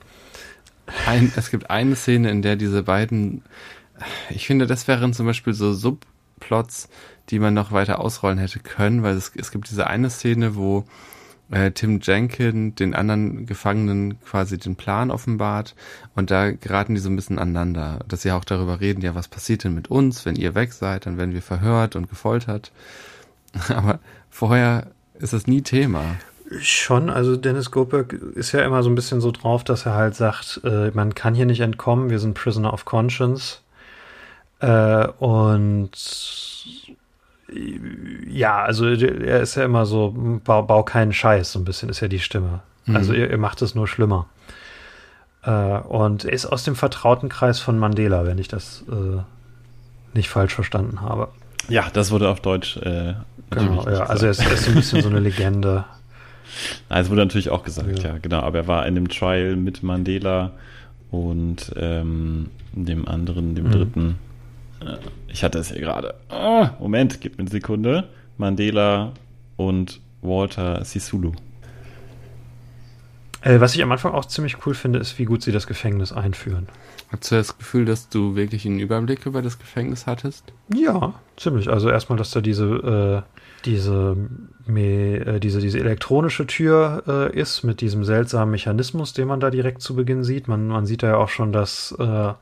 Ein, 1.07 1.31
es 1.35 1.49
gibt 1.49 1.69
eine 1.69 1.95
Szene, 1.95 2.29
in 2.29 2.41
der 2.41 2.55
diese 2.55 2.83
beiden, 2.83 3.43
ich 4.29 4.47
finde, 4.47 4.67
das 4.67 4.87
wären 4.87 5.13
zum 5.13 5.25
Beispiel 5.25 5.53
so 5.53 5.73
Subplots, 5.73 6.89
die 7.29 7.39
man 7.39 7.53
noch 7.53 7.71
weiter 7.71 7.99
ausrollen 7.99 8.37
hätte 8.37 8.59
können, 8.59 9.03
weil 9.03 9.15
es, 9.15 9.31
es 9.35 9.51
gibt 9.51 9.69
diese 9.69 9.87
eine 9.87 10.09
Szene, 10.09 10.55
wo 10.55 10.85
äh, 11.53 11.71
Tim 11.71 11.99
Jenkin 12.01 12.75
den 12.75 12.95
anderen 12.95 13.45
Gefangenen 13.45 14.19
quasi 14.21 14.57
den 14.57 14.75
Plan 14.75 15.11
offenbart 15.11 15.75
und 16.15 16.31
da 16.31 16.51
geraten 16.51 16.95
die 16.95 17.01
so 17.01 17.09
ein 17.09 17.15
bisschen 17.15 17.39
aneinander, 17.39 17.99
dass 18.07 18.23
sie 18.23 18.31
auch 18.31 18.43
darüber 18.43 18.79
reden, 18.79 19.01
ja, 19.01 19.15
was 19.15 19.27
passiert 19.27 19.63
denn 19.63 19.75
mit 19.75 19.89
uns, 19.89 20.25
wenn 20.25 20.35
ihr 20.35 20.55
weg 20.55 20.73
seid, 20.73 21.05
dann 21.05 21.17
werden 21.17 21.33
wir 21.33 21.41
verhört 21.41 21.95
und 21.95 22.09
gefoltert. 22.09 22.71
Aber 23.69 23.99
vorher 24.29 24.87
ist 25.19 25.33
das 25.33 25.47
nie 25.47 25.61
Thema. 25.61 26.03
Schon, 26.59 27.09
also 27.09 27.35
Dennis 27.35 27.71
Goldberg 27.71 28.13
ist 28.13 28.51
ja 28.51 28.61
immer 28.61 28.83
so 28.83 28.89
ein 28.89 28.95
bisschen 28.95 29.21
so 29.21 29.31
drauf, 29.31 29.63
dass 29.63 29.85
er 29.85 29.93
halt 29.93 30.15
sagt, 30.15 30.61
äh, 30.63 30.91
man 30.91 31.15
kann 31.15 31.35
hier 31.35 31.45
nicht 31.45 31.61
entkommen, 31.61 32.09
wir 32.09 32.19
sind 32.19 32.33
Prisoner 32.33 32.73
of 32.73 32.85
Conscience. 32.85 33.61
Äh, 34.59 35.07
und 35.19 35.91
ja, 38.27 38.63
also 38.63 38.85
er 38.87 39.41
ist 39.41 39.55
ja 39.55 39.65
immer 39.65 39.85
so, 39.85 40.13
bau, 40.43 40.63
bau 40.63 40.83
keinen 40.83 41.13
Scheiß, 41.13 41.51
so 41.51 41.59
ein 41.59 41.65
bisschen 41.65 41.89
ist 41.89 41.99
ja 41.99 42.07
die 42.07 42.19
Stimme. 42.19 42.61
Mhm. 42.85 42.95
Also 42.95 43.13
ihr, 43.13 43.29
ihr, 43.29 43.37
macht 43.37 43.61
es 43.61 43.75
nur 43.75 43.87
schlimmer. 43.87 44.27
Äh, 45.43 45.51
und 45.79 46.25
er 46.25 46.33
ist 46.33 46.45
aus 46.45 46.63
dem 46.63 46.75
vertrauten 46.75 47.29
Kreis 47.29 47.59
von 47.59 47.77
Mandela, 47.77 48.25
wenn 48.25 48.37
ich 48.37 48.47
das 48.47 48.83
äh, 48.89 49.21
nicht 50.13 50.29
falsch 50.29 50.53
verstanden 50.53 51.01
habe. 51.01 51.29
Ja, 51.69 51.89
das 51.91 52.11
wurde 52.11 52.29
auf 52.29 52.39
Deutsch 52.39 52.77
äh, 52.77 53.13
genau, 53.49 53.87
ja, 53.89 54.03
Also 54.03 54.25
er 54.25 54.31
ist, 54.31 54.39
er 54.39 54.51
ist 54.51 54.67
ein 54.67 54.75
bisschen 54.75 55.01
so 55.01 55.09
eine 55.09 55.19
Legende. 55.19 55.85
es 56.89 57.09
wurde 57.09 57.21
natürlich 57.21 57.49
auch 57.49 57.63
gesagt, 57.63 57.99
ja. 57.99 58.09
ja. 58.09 58.17
genau. 58.21 58.39
Aber 58.39 58.59
er 58.59 58.67
war 58.67 58.85
in 58.85 58.95
dem 58.95 59.09
Trial 59.09 59.55
mit 59.55 59.83
Mandela 59.83 60.51
und 61.11 61.71
ähm, 61.75 62.49
dem 62.73 63.07
anderen, 63.07 63.55
dem 63.55 63.67
mhm. 63.67 63.71
dritten 63.71 64.15
ich 65.27 65.43
hatte 65.43 65.59
es 65.59 65.71
hier 65.71 65.81
gerade. 65.81 66.15
Oh, 66.29 66.67
Moment, 66.79 67.21
gib 67.21 67.37
mir 67.37 67.41
eine 67.41 67.49
Sekunde. 67.49 68.09
Mandela 68.37 69.13
und 69.57 70.01
Walter 70.21 70.83
Sisulu. 70.83 71.33
Äh, 73.41 73.59
was 73.59 73.75
ich 73.75 73.83
am 73.83 73.91
Anfang 73.91 74.13
auch 74.13 74.25
ziemlich 74.25 74.65
cool 74.65 74.73
finde, 74.73 74.99
ist, 74.99 75.19
wie 75.19 75.25
gut 75.25 75.43
sie 75.43 75.51
das 75.51 75.67
Gefängnis 75.67 76.13
einführen. 76.13 76.67
Hast 77.11 77.31
du 77.31 77.35
das 77.35 77.57
Gefühl, 77.57 77.85
dass 77.85 78.09
du 78.09 78.35
wirklich 78.35 78.65
einen 78.65 78.79
Überblick 78.79 79.25
über 79.25 79.41
das 79.41 79.59
Gefängnis 79.59 80.07
hattest? 80.07 80.45
Ja, 80.73 81.13
ziemlich. 81.35 81.69
Also 81.69 81.89
erstmal, 81.89 82.17
dass 82.17 82.31
da 82.31 82.41
diese, 82.41 83.23
äh, 83.25 83.41
diese, 83.65 84.15
äh, 84.67 85.39
diese, 85.39 85.59
diese 85.59 85.79
elektronische 85.79 86.47
Tür 86.47 87.03
äh, 87.05 87.37
ist 87.37 87.63
mit 87.63 87.81
diesem 87.81 88.05
seltsamen 88.05 88.51
Mechanismus, 88.51 89.13
den 89.13 89.27
man 89.27 89.41
da 89.41 89.49
direkt 89.49 89.81
zu 89.81 89.95
Beginn 89.95 90.23
sieht. 90.23 90.47
Man, 90.47 90.67
man 90.67 90.85
sieht 90.85 91.03
da 91.03 91.07
ja 91.07 91.17
auch 91.17 91.29
schon, 91.29 91.51
dass 91.51 91.93
äh, 91.99 92.33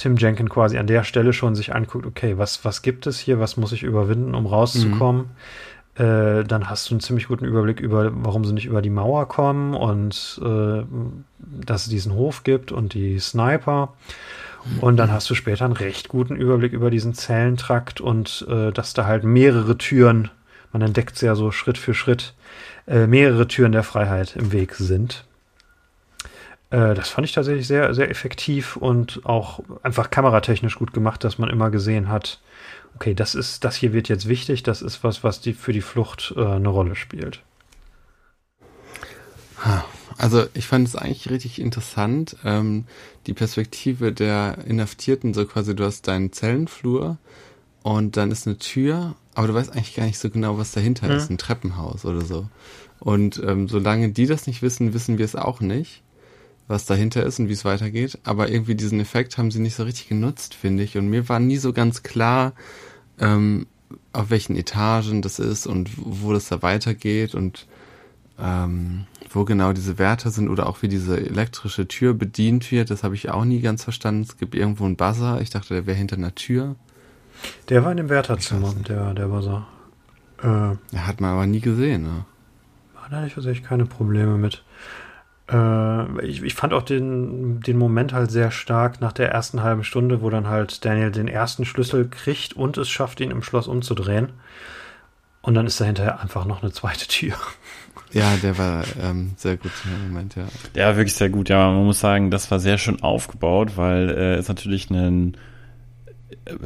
Tim 0.00 0.16
Jenkin 0.16 0.48
quasi 0.48 0.78
an 0.78 0.86
der 0.86 1.04
Stelle 1.04 1.34
schon 1.34 1.54
sich 1.54 1.74
anguckt, 1.74 2.06
okay, 2.06 2.38
was, 2.38 2.64
was 2.64 2.80
gibt 2.80 3.06
es 3.06 3.18
hier, 3.18 3.38
was 3.38 3.58
muss 3.58 3.72
ich 3.72 3.82
überwinden, 3.82 4.34
um 4.34 4.46
rauszukommen. 4.46 5.26
Mhm. 5.96 6.46
Dann 6.46 6.70
hast 6.70 6.88
du 6.88 6.94
einen 6.94 7.00
ziemlich 7.00 7.28
guten 7.28 7.44
Überblick 7.44 7.78
über, 7.78 8.10
warum 8.14 8.46
sie 8.46 8.54
nicht 8.54 8.64
über 8.64 8.80
die 8.80 8.88
Mauer 8.88 9.28
kommen 9.28 9.74
und 9.74 10.40
äh, 10.42 10.82
dass 11.38 11.82
es 11.82 11.88
diesen 11.90 12.14
Hof 12.14 12.42
gibt 12.42 12.72
und 12.72 12.94
die 12.94 13.18
Sniper. 13.18 13.92
Und 14.80 14.96
dann 14.96 15.12
hast 15.12 15.28
du 15.28 15.34
später 15.34 15.66
einen 15.66 15.74
recht 15.74 16.08
guten 16.08 16.36
Überblick 16.36 16.72
über 16.72 16.90
diesen 16.90 17.12
Zellentrakt 17.12 18.00
und 18.00 18.46
äh, 18.48 18.72
dass 18.72 18.94
da 18.94 19.04
halt 19.04 19.24
mehrere 19.24 19.76
Türen, 19.76 20.30
man 20.72 20.80
entdeckt 20.80 21.16
es 21.16 21.20
ja 21.20 21.34
so 21.34 21.50
Schritt 21.50 21.76
für 21.76 21.92
Schritt, 21.92 22.32
äh, 22.86 23.06
mehrere 23.06 23.46
Türen 23.46 23.72
der 23.72 23.82
Freiheit 23.82 24.36
im 24.36 24.52
Weg 24.52 24.76
sind. 24.76 25.24
Äh, 26.70 26.94
das 26.94 27.08
fand 27.08 27.26
ich 27.26 27.32
tatsächlich 27.32 27.66
sehr, 27.66 27.92
sehr 27.94 28.10
effektiv 28.10 28.76
und 28.76 29.26
auch 29.26 29.60
einfach 29.82 30.10
kameratechnisch 30.10 30.76
gut 30.76 30.92
gemacht, 30.92 31.22
dass 31.24 31.38
man 31.38 31.50
immer 31.50 31.70
gesehen 31.70 32.08
hat, 32.08 32.40
okay, 32.94 33.14
das 33.14 33.34
ist, 33.34 33.64
das 33.64 33.76
hier 33.76 33.92
wird 33.92 34.08
jetzt 34.08 34.28
wichtig, 34.28 34.62
das 34.62 34.82
ist 34.82 35.04
was, 35.04 35.22
was 35.22 35.40
die 35.40 35.52
für 35.52 35.72
die 35.72 35.80
Flucht 35.80 36.34
äh, 36.36 36.44
eine 36.44 36.68
Rolle 36.68 36.96
spielt. 36.96 37.42
Also 40.16 40.46
ich 40.54 40.66
fand 40.66 40.88
es 40.88 40.96
eigentlich 40.96 41.28
richtig 41.28 41.60
interessant, 41.60 42.36
ähm, 42.44 42.84
die 43.26 43.34
Perspektive 43.34 44.12
der 44.12 44.58
Inhaftierten, 44.66 45.34
so 45.34 45.44
quasi, 45.44 45.76
du 45.76 45.84
hast 45.84 46.08
deinen 46.08 46.32
Zellenflur 46.32 47.18
und 47.82 48.16
dann 48.16 48.30
ist 48.30 48.46
eine 48.46 48.58
Tür, 48.58 49.16
aber 49.34 49.48
du 49.48 49.54
weißt 49.54 49.72
eigentlich 49.72 49.94
gar 49.94 50.06
nicht 50.06 50.18
so 50.18 50.30
genau, 50.30 50.56
was 50.56 50.72
dahinter 50.72 51.08
hm. 51.08 51.16
ist, 51.16 51.30
ein 51.30 51.38
Treppenhaus 51.38 52.04
oder 52.04 52.22
so. 52.22 52.48
Und 53.00 53.42
ähm, 53.44 53.68
solange 53.68 54.10
die 54.10 54.26
das 54.26 54.46
nicht 54.46 54.62
wissen, 54.62 54.94
wissen 54.94 55.18
wir 55.18 55.24
es 55.24 55.36
auch 55.36 55.60
nicht 55.60 56.02
was 56.70 56.84
dahinter 56.84 57.24
ist 57.24 57.40
und 57.40 57.48
wie 57.48 57.52
es 57.52 57.64
weitergeht. 57.64 58.18
Aber 58.24 58.48
irgendwie 58.48 58.76
diesen 58.76 59.00
Effekt 59.00 59.36
haben 59.36 59.50
sie 59.50 59.58
nicht 59.58 59.74
so 59.74 59.82
richtig 59.82 60.08
genutzt, 60.08 60.54
finde 60.54 60.84
ich. 60.84 60.96
Und 60.96 61.08
mir 61.08 61.28
war 61.28 61.40
nie 61.40 61.56
so 61.56 61.72
ganz 61.72 62.04
klar, 62.04 62.52
ähm, 63.18 63.66
auf 64.12 64.30
welchen 64.30 64.54
Etagen 64.54 65.20
das 65.20 65.40
ist 65.40 65.66
und 65.66 65.90
wo 65.96 66.32
das 66.32 66.48
da 66.48 66.62
weitergeht 66.62 67.34
und 67.34 67.66
ähm, 68.38 69.06
wo 69.30 69.44
genau 69.44 69.72
diese 69.72 69.98
Werte 69.98 70.30
sind 70.30 70.48
oder 70.48 70.68
auch 70.68 70.80
wie 70.82 70.88
diese 70.88 71.18
elektrische 71.18 71.88
Tür 71.88 72.14
bedient 72.14 72.70
wird. 72.70 72.90
Das 72.90 73.02
habe 73.02 73.16
ich 73.16 73.30
auch 73.30 73.44
nie 73.44 73.60
ganz 73.60 73.82
verstanden. 73.82 74.22
Es 74.22 74.38
gibt 74.38 74.54
irgendwo 74.54 74.84
einen 74.84 74.96
Buzzer. 74.96 75.40
Ich 75.40 75.50
dachte, 75.50 75.74
der 75.74 75.86
wäre 75.86 75.96
hinter 75.96 76.16
einer 76.16 76.36
Tür. 76.36 76.76
Der 77.68 77.84
war 77.84 77.90
in 77.90 77.96
dem 77.96 78.08
Wärterzimmer, 78.08 78.74
der, 78.86 79.12
der 79.14 79.26
Buzzer. 79.26 79.66
Äh, 80.38 80.76
der 80.92 81.06
hat 81.06 81.20
man 81.20 81.32
aber 81.32 81.46
nie 81.46 81.60
gesehen, 81.60 82.04
ne? 82.04 82.24
Da 83.10 83.16
hatte 83.16 83.26
ich 83.26 83.34
tatsächlich 83.34 83.66
keine 83.66 83.86
Probleme 83.86 84.38
mit. 84.38 84.62
Äh, 85.50 86.26
ich, 86.26 86.42
ich, 86.42 86.54
fand 86.54 86.72
auch 86.72 86.82
den, 86.82 87.60
den 87.60 87.78
Moment 87.78 88.12
halt 88.12 88.30
sehr 88.30 88.50
stark 88.50 89.00
nach 89.00 89.12
der 89.12 89.30
ersten 89.30 89.62
halben 89.62 89.84
Stunde, 89.84 90.22
wo 90.22 90.30
dann 90.30 90.48
halt 90.48 90.84
Daniel 90.84 91.10
den 91.10 91.28
ersten 91.28 91.64
Schlüssel 91.64 92.08
kriegt 92.08 92.54
und 92.54 92.78
es 92.78 92.88
schafft, 92.88 93.20
ihn 93.20 93.30
im 93.30 93.42
Schloss 93.42 93.66
umzudrehen. 93.66 94.30
Und 95.42 95.54
dann 95.54 95.66
ist 95.66 95.80
dahinter 95.80 96.20
einfach 96.20 96.44
noch 96.44 96.62
eine 96.62 96.72
zweite 96.72 97.06
Tür. 97.06 97.34
Ja, 98.12 98.36
der 98.42 98.58
war 98.58 98.82
ähm, 99.00 99.34
sehr 99.36 99.56
gut 99.56 99.70
im 99.84 100.08
Moment, 100.08 100.34
ja. 100.34 100.42
Der 100.74 100.88
war 100.88 100.96
wirklich 100.96 101.14
sehr 101.14 101.30
gut, 101.30 101.48
ja. 101.48 101.70
Man 101.70 101.84
muss 101.84 102.00
sagen, 102.00 102.32
das 102.32 102.50
war 102.50 102.58
sehr 102.58 102.76
schön 102.76 103.04
aufgebaut, 103.04 103.76
weil 103.76 104.10
äh, 104.10 104.34
es 104.34 104.48
natürlich 104.48 104.90
ein 104.90 105.36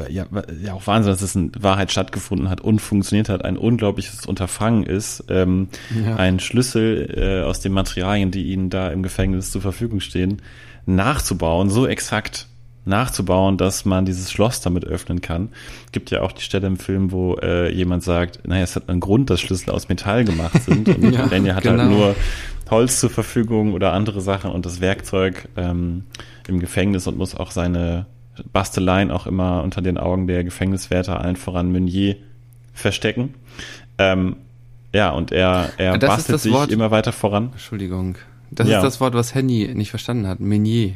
ja, 0.08 0.26
ja 0.62 0.72
auch 0.74 0.86
Wahnsinn, 0.86 1.12
dass 1.12 1.22
es 1.22 1.34
in 1.34 1.52
Wahrheit 1.58 1.90
stattgefunden 1.90 2.48
hat 2.50 2.60
und 2.60 2.80
funktioniert 2.80 3.28
hat, 3.28 3.44
ein 3.44 3.56
unglaubliches 3.56 4.26
Unterfangen 4.26 4.84
ist, 4.84 5.24
ähm, 5.28 5.68
ja. 6.04 6.16
einen 6.16 6.40
Schlüssel 6.40 7.14
äh, 7.16 7.44
aus 7.44 7.60
den 7.60 7.72
Materialien, 7.72 8.30
die 8.30 8.52
ihnen 8.52 8.70
da 8.70 8.88
im 8.88 9.02
Gefängnis 9.02 9.50
zur 9.50 9.62
Verfügung 9.62 10.00
stehen, 10.00 10.42
nachzubauen, 10.86 11.70
so 11.70 11.86
exakt 11.86 12.48
nachzubauen, 12.86 13.56
dass 13.56 13.84
man 13.84 14.04
dieses 14.04 14.30
Schloss 14.30 14.60
damit 14.60 14.84
öffnen 14.84 15.20
kann. 15.20 15.48
Gibt 15.92 16.10
ja 16.10 16.20
auch 16.20 16.32
die 16.32 16.42
Stelle 16.42 16.66
im 16.66 16.76
Film, 16.76 17.12
wo 17.12 17.36
äh, 17.36 17.72
jemand 17.72 18.02
sagt, 18.02 18.46
naja, 18.46 18.62
es 18.62 18.76
hat 18.76 18.88
einen 18.88 19.00
Grund, 19.00 19.30
dass 19.30 19.40
Schlüssel 19.40 19.70
aus 19.70 19.88
Metall 19.88 20.24
gemacht 20.24 20.62
sind 20.62 20.88
und 20.96 21.12
ja, 21.12 21.26
Daniel 21.26 21.54
hat 21.54 21.64
halt 21.64 21.78
genau. 21.78 21.82
halt 21.84 21.90
nur 21.90 22.16
Holz 22.70 23.00
zur 23.00 23.10
Verfügung 23.10 23.72
oder 23.72 23.92
andere 23.92 24.20
Sachen 24.20 24.50
und 24.50 24.66
das 24.66 24.80
Werkzeug 24.80 25.48
ähm, 25.56 26.04
im 26.46 26.60
Gefängnis 26.60 27.06
und 27.06 27.16
muss 27.16 27.34
auch 27.34 27.50
seine 27.50 28.06
Basteleien 28.52 29.10
auch 29.10 29.26
immer 29.26 29.62
unter 29.62 29.82
den 29.82 29.98
Augen 29.98 30.26
der 30.26 30.44
Gefängniswärter, 30.44 31.20
allen 31.20 31.36
voran 31.36 31.72
Meunier, 31.72 32.16
verstecken. 32.72 33.34
Ähm, 33.98 34.36
ja, 34.92 35.10
und 35.10 35.32
er, 35.32 35.70
er 35.76 35.98
das 35.98 36.08
bastelt 36.08 36.40
sich 36.40 36.52
Wort, 36.52 36.70
immer 36.70 36.90
weiter 36.90 37.12
voran. 37.12 37.50
Entschuldigung. 37.52 38.16
Das 38.50 38.68
ja. 38.68 38.78
ist 38.78 38.84
das 38.84 39.00
Wort, 39.00 39.14
was 39.14 39.34
Henny 39.34 39.72
nicht 39.74 39.90
verstanden 39.90 40.26
hat. 40.26 40.40
Meunier. 40.40 40.94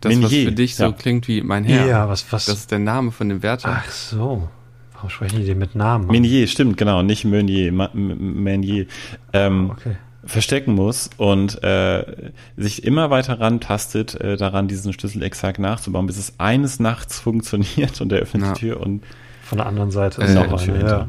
Das, 0.00 0.10
Menier, 0.10 0.24
was 0.24 0.32
für 0.32 0.52
dich 0.52 0.74
so 0.76 0.84
ja. 0.84 0.92
klingt 0.92 1.28
wie 1.28 1.42
mein 1.42 1.64
Herr. 1.64 1.86
Ja, 1.86 2.08
was, 2.08 2.32
was? 2.32 2.46
Das 2.46 2.58
ist 2.58 2.70
der 2.70 2.80
Name 2.80 3.12
von 3.12 3.28
dem 3.28 3.42
Wärter. 3.42 3.82
Ach 3.84 3.90
so. 3.90 4.48
Warum 4.94 5.10
sprechen 5.10 5.40
die 5.40 5.46
den 5.46 5.58
mit 5.58 5.74
Namen? 5.74 6.08
Menier, 6.08 6.46
stimmt, 6.46 6.76
genau, 6.76 7.02
nicht 7.02 7.24
Meunier, 7.24 7.72
Menier. 7.92 8.86
Ähm, 9.32 9.70
okay. 9.70 9.96
Verstecken 10.24 10.74
muss 10.74 11.10
und 11.16 11.62
äh, 11.64 12.30
sich 12.56 12.84
immer 12.84 13.10
weiter 13.10 13.40
rantastet, 13.40 14.14
äh, 14.14 14.36
daran 14.36 14.68
diesen 14.68 14.92
Schlüssel 14.92 15.22
exakt 15.22 15.58
nachzubauen, 15.58 16.06
bis 16.06 16.16
es 16.16 16.34
eines 16.38 16.78
Nachts 16.78 17.18
funktioniert 17.20 18.00
und 18.00 18.12
er 18.12 18.20
öffnet 18.20 18.42
ja. 18.42 18.52
die 18.52 18.60
Tür 18.60 18.80
und 18.80 19.02
von 19.42 19.58
der 19.58 19.66
anderen 19.66 19.90
Seite 19.90 20.22
ist 20.22 20.30
äh, 20.30 20.34
noch 20.34 20.62
eine, 20.62 20.80
ja. 20.80 21.08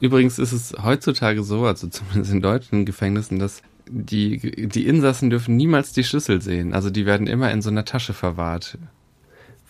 Übrigens 0.00 0.38
ist 0.38 0.52
es 0.52 0.74
heutzutage 0.82 1.42
so, 1.42 1.64
also 1.64 1.88
zumindest 1.88 2.32
in 2.32 2.40
deutschen 2.40 2.84
Gefängnissen, 2.84 3.38
dass 3.38 3.62
die, 3.88 4.68
die 4.68 4.86
Insassen 4.86 5.30
dürfen 5.30 5.56
niemals 5.56 5.92
die 5.92 6.04
Schlüssel 6.04 6.42
sehen. 6.42 6.74
Also 6.74 6.90
die 6.90 7.06
werden 7.06 7.26
immer 7.26 7.50
in 7.50 7.62
so 7.62 7.70
einer 7.70 7.84
Tasche 7.84 8.12
verwahrt. 8.12 8.78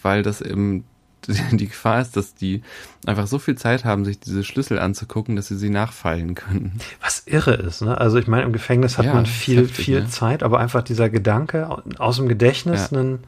Weil 0.02 0.22
das 0.22 0.40
eben 0.40 0.84
die 1.52 1.68
Gefahr 1.68 2.00
ist, 2.00 2.16
dass 2.16 2.34
die 2.34 2.62
einfach 3.06 3.26
so 3.26 3.38
viel 3.38 3.56
Zeit 3.56 3.84
haben, 3.84 4.04
sich 4.04 4.18
diese 4.20 4.44
Schlüssel 4.44 4.78
anzugucken, 4.78 5.36
dass 5.36 5.48
sie 5.48 5.56
sie 5.56 5.70
nachfallen 5.70 6.34
können. 6.34 6.80
Was 7.00 7.22
irre 7.26 7.54
ist, 7.54 7.82
ne? 7.82 7.98
Also 7.98 8.18
ich 8.18 8.26
meine, 8.26 8.44
im 8.44 8.52
Gefängnis 8.52 8.98
hat 8.98 9.06
ja, 9.06 9.14
man 9.14 9.26
viel, 9.26 9.62
heftig, 9.62 9.84
viel 9.84 10.00
ne? 10.02 10.08
Zeit, 10.08 10.42
aber 10.42 10.58
einfach 10.58 10.82
dieser 10.82 11.10
Gedanke, 11.10 11.82
aus 11.98 12.16
dem 12.16 12.28
Gedächtnis 12.28 12.90
ja. 12.90 12.98
einen 12.98 13.18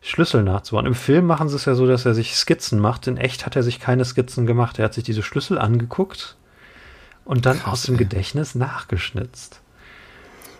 Schlüssel 0.00 0.42
nachzubauen. 0.42 0.86
Im 0.86 0.94
Film 0.94 1.26
machen 1.26 1.48
sie 1.48 1.56
es 1.56 1.64
ja 1.64 1.74
so, 1.74 1.86
dass 1.86 2.04
er 2.04 2.14
sich 2.14 2.36
Skizzen 2.36 2.78
macht. 2.78 3.06
In 3.06 3.16
echt 3.16 3.46
hat 3.46 3.56
er 3.56 3.62
sich 3.62 3.80
keine 3.80 4.04
Skizzen 4.04 4.46
gemacht. 4.46 4.78
Er 4.78 4.86
hat 4.86 4.94
sich 4.94 5.04
diese 5.04 5.22
Schlüssel 5.22 5.58
angeguckt 5.58 6.36
und 7.24 7.46
dann 7.46 7.58
Krass, 7.58 7.72
aus 7.72 7.82
dem 7.84 7.94
ey. 7.94 8.00
Gedächtnis 8.00 8.54
nachgeschnitzt. 8.54 9.60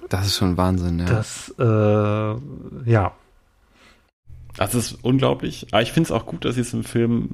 Das 0.08 0.26
ist 0.26 0.36
schon 0.36 0.56
Wahnsinn, 0.56 0.98
ja. 0.98 1.04
Das, 1.06 1.54
äh, 1.58 2.90
ja. 2.90 3.12
Das 4.56 4.74
ist 4.74 4.98
unglaublich. 5.02 5.66
Aber 5.72 5.82
ich 5.82 5.92
finde 5.92 6.08
es 6.08 6.12
auch 6.12 6.26
gut, 6.26 6.44
dass 6.44 6.54
sie 6.54 6.60
es 6.60 6.72
im 6.72 6.84
Film 6.84 7.28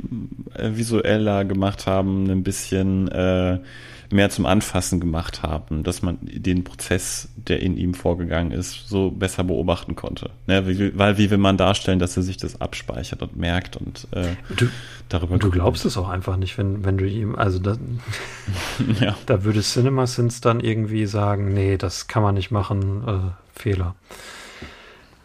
äh, 0.54 0.70
visueller 0.74 1.44
gemacht 1.44 1.87
haben, 1.87 2.30
ein 2.30 2.42
bisschen 2.42 3.09
äh, 3.09 3.59
mehr 4.12 4.30
zum 4.30 4.46
Anfassen 4.46 5.00
gemacht 5.00 5.42
haben, 5.42 5.83
dass 5.83 6.02
man 6.02 6.18
den 6.22 6.64
Prozess, 6.64 7.28
der 7.37 7.61
in 7.61 7.76
ihm 7.76 7.94
vorgegangen 7.94 8.50
ist, 8.50 8.88
so 8.88 9.11
besser 9.11 9.44
beobachten 9.44 9.94
konnte. 9.94 10.30
Ne? 10.46 10.66
Wie, 10.66 10.98
weil 10.98 11.16
wie 11.18 11.30
will 11.30 11.38
man 11.38 11.56
darstellen, 11.56 11.98
dass 11.98 12.16
er 12.16 12.22
sich 12.22 12.37
das 12.37 12.61
abspeichert 12.61 13.22
und 13.22 13.37
merkt 13.37 13.76
und 13.76 14.09
äh, 14.12 14.28
du, 14.56 14.68
darüber. 15.09 15.38
Du 15.38 15.50
glaubst 15.50 15.85
es 15.85 15.96
auch 15.96 16.09
einfach 16.09 16.37
nicht, 16.37 16.59
wenn, 16.59 16.85
wenn 16.85 16.98
du 16.98 17.06
ihm, 17.06 17.37
also 17.37 17.59
das, 17.59 17.78
ja. 19.00 19.16
da 19.26 19.44
würde 19.44 19.62
CinemaSins 19.62 20.40
dann 20.40 20.61
irgendwie 20.61 21.06
sagen, 21.06 21.52
nee, 21.52 21.76
das 21.76 22.09
kann 22.09 22.22
man 22.22 22.35
nicht 22.35 22.50
machen, 22.50 23.06
äh, 23.06 23.59
Fehler. 23.59 23.94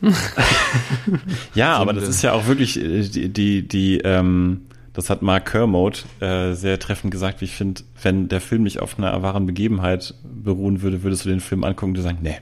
ja, 1.55 1.75
aber 1.77 1.93
das 1.93 2.07
ist 2.07 2.21
ja 2.21 2.33
auch 2.33 2.47
wirklich 2.47 2.79
äh, 2.79 3.01
die, 3.01 3.29
die, 3.29 3.67
die 3.67 3.97
ähm, 3.99 4.61
das 4.95 5.09
hat 5.09 5.21
Mark 5.21 5.51
Kermode 5.51 5.99
äh, 6.21 6.53
sehr 6.53 6.79
treffend 6.79 7.11
gesagt, 7.11 7.41
wie 7.41 7.45
ich 7.45 7.55
finde, 7.55 7.81
wenn 8.01 8.29
der 8.29 8.39
Film 8.39 8.63
nicht 8.63 8.79
auf 8.79 8.97
einer 8.97 9.21
wahren 9.21 9.45
Begebenheit 9.45 10.13
beruhen 10.23 10.81
würde, 10.81 11.03
würdest 11.03 11.25
du 11.25 11.29
den 11.29 11.41
Film 11.41 11.63
angucken 11.63 11.95
und 11.95 12.01
sagen, 12.01 12.19
nee. 12.21 12.37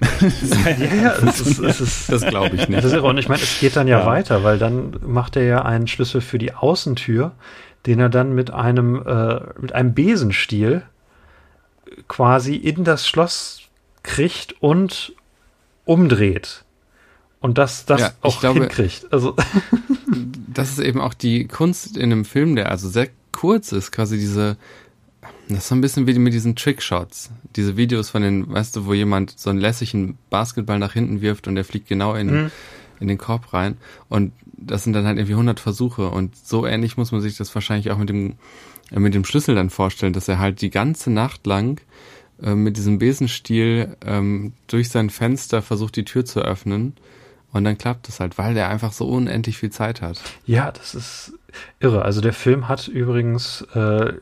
ja, 0.20 1.02
ja, 1.02 1.14
es 1.26 1.40
ist, 1.40 1.58
es 1.60 1.80
ist, 1.80 2.12
das 2.12 2.26
glaube 2.26 2.56
ich 2.56 2.68
nicht. 2.68 2.82
Das 2.82 2.92
ist, 2.92 2.98
und 2.98 3.18
ich 3.18 3.28
meine, 3.28 3.42
es 3.42 3.60
geht 3.60 3.76
dann 3.76 3.86
ja, 3.86 4.00
ja, 4.00 4.06
weiter, 4.06 4.42
weil 4.42 4.58
dann 4.58 4.96
macht 5.06 5.36
er 5.36 5.44
ja 5.44 5.62
einen 5.62 5.86
Schlüssel 5.86 6.20
für 6.20 6.38
die 6.38 6.52
Außentür, 6.52 7.32
den 7.86 8.00
er 8.00 8.08
dann 8.08 8.34
mit 8.34 8.50
einem, 8.50 9.02
äh, 9.06 9.40
mit 9.60 9.72
einem 9.72 9.94
Besenstiel 9.94 10.82
quasi 12.08 12.56
in 12.56 12.84
das 12.84 13.06
Schloss 13.06 13.60
kriegt 14.02 14.60
und 14.60 15.12
umdreht. 15.84 16.63
Und 17.44 17.58
das, 17.58 17.84
das 17.84 18.00
ja, 18.00 18.12
auch 18.22 18.40
glaube, 18.40 18.60
hinkriegt. 18.60 19.12
Also 19.12 19.36
das 20.48 20.70
ist 20.70 20.78
eben 20.78 20.98
auch 20.98 21.12
die 21.12 21.46
Kunst 21.46 21.94
in 21.94 22.10
einem 22.10 22.24
Film, 22.24 22.56
der 22.56 22.70
also 22.70 22.88
sehr 22.88 23.10
kurz 23.32 23.70
ist, 23.72 23.92
quasi 23.92 24.16
diese, 24.16 24.56
das 25.50 25.58
ist 25.58 25.68
so 25.68 25.74
ein 25.74 25.82
bisschen 25.82 26.06
wie 26.06 26.18
mit 26.18 26.32
diesen 26.32 26.56
Trickshots. 26.56 27.30
Diese 27.54 27.76
Videos 27.76 28.08
von 28.08 28.22
den, 28.22 28.50
weißt 28.50 28.76
du, 28.76 28.86
wo 28.86 28.94
jemand 28.94 29.38
so 29.38 29.50
einen 29.50 29.58
lässigen 29.58 30.16
Basketball 30.30 30.78
nach 30.78 30.94
hinten 30.94 31.20
wirft 31.20 31.46
und 31.46 31.54
der 31.54 31.66
fliegt 31.66 31.86
genau 31.86 32.14
in, 32.14 32.44
mhm. 32.44 32.50
in 32.98 33.08
den 33.08 33.18
Korb 33.18 33.52
rein. 33.52 33.76
Und 34.08 34.32
das 34.56 34.84
sind 34.84 34.94
dann 34.94 35.04
halt 35.04 35.18
irgendwie 35.18 35.34
100 35.34 35.60
Versuche. 35.60 36.08
Und 36.08 36.34
so 36.34 36.64
ähnlich 36.64 36.96
muss 36.96 37.12
man 37.12 37.20
sich 37.20 37.36
das 37.36 37.54
wahrscheinlich 37.54 37.90
auch 37.90 37.98
mit 37.98 38.08
dem, 38.08 38.36
äh, 38.90 38.98
mit 38.98 39.12
dem 39.12 39.26
Schlüssel 39.26 39.54
dann 39.54 39.68
vorstellen, 39.68 40.14
dass 40.14 40.28
er 40.28 40.38
halt 40.38 40.62
die 40.62 40.70
ganze 40.70 41.10
Nacht 41.10 41.46
lang 41.46 41.82
äh, 42.42 42.54
mit 42.54 42.78
diesem 42.78 42.98
Besenstiel 42.98 43.98
ähm, 44.02 44.54
durch 44.66 44.88
sein 44.88 45.10
Fenster 45.10 45.60
versucht, 45.60 45.96
die 45.96 46.06
Tür 46.06 46.24
zu 46.24 46.40
öffnen 46.40 46.94
und 47.54 47.64
dann 47.64 47.78
klappt 47.78 48.08
es 48.08 48.20
halt, 48.20 48.36
weil 48.36 48.54
der 48.54 48.68
einfach 48.68 48.92
so 48.92 49.06
unendlich 49.06 49.58
viel 49.58 49.70
Zeit 49.70 50.02
hat. 50.02 50.20
Ja, 50.44 50.72
das 50.72 50.94
ist 50.94 51.32
irre. 51.78 52.02
Also 52.02 52.20
der 52.20 52.32
Film 52.32 52.68
hat 52.68 52.88
übrigens, 52.88 53.62
äh, 53.74 54.12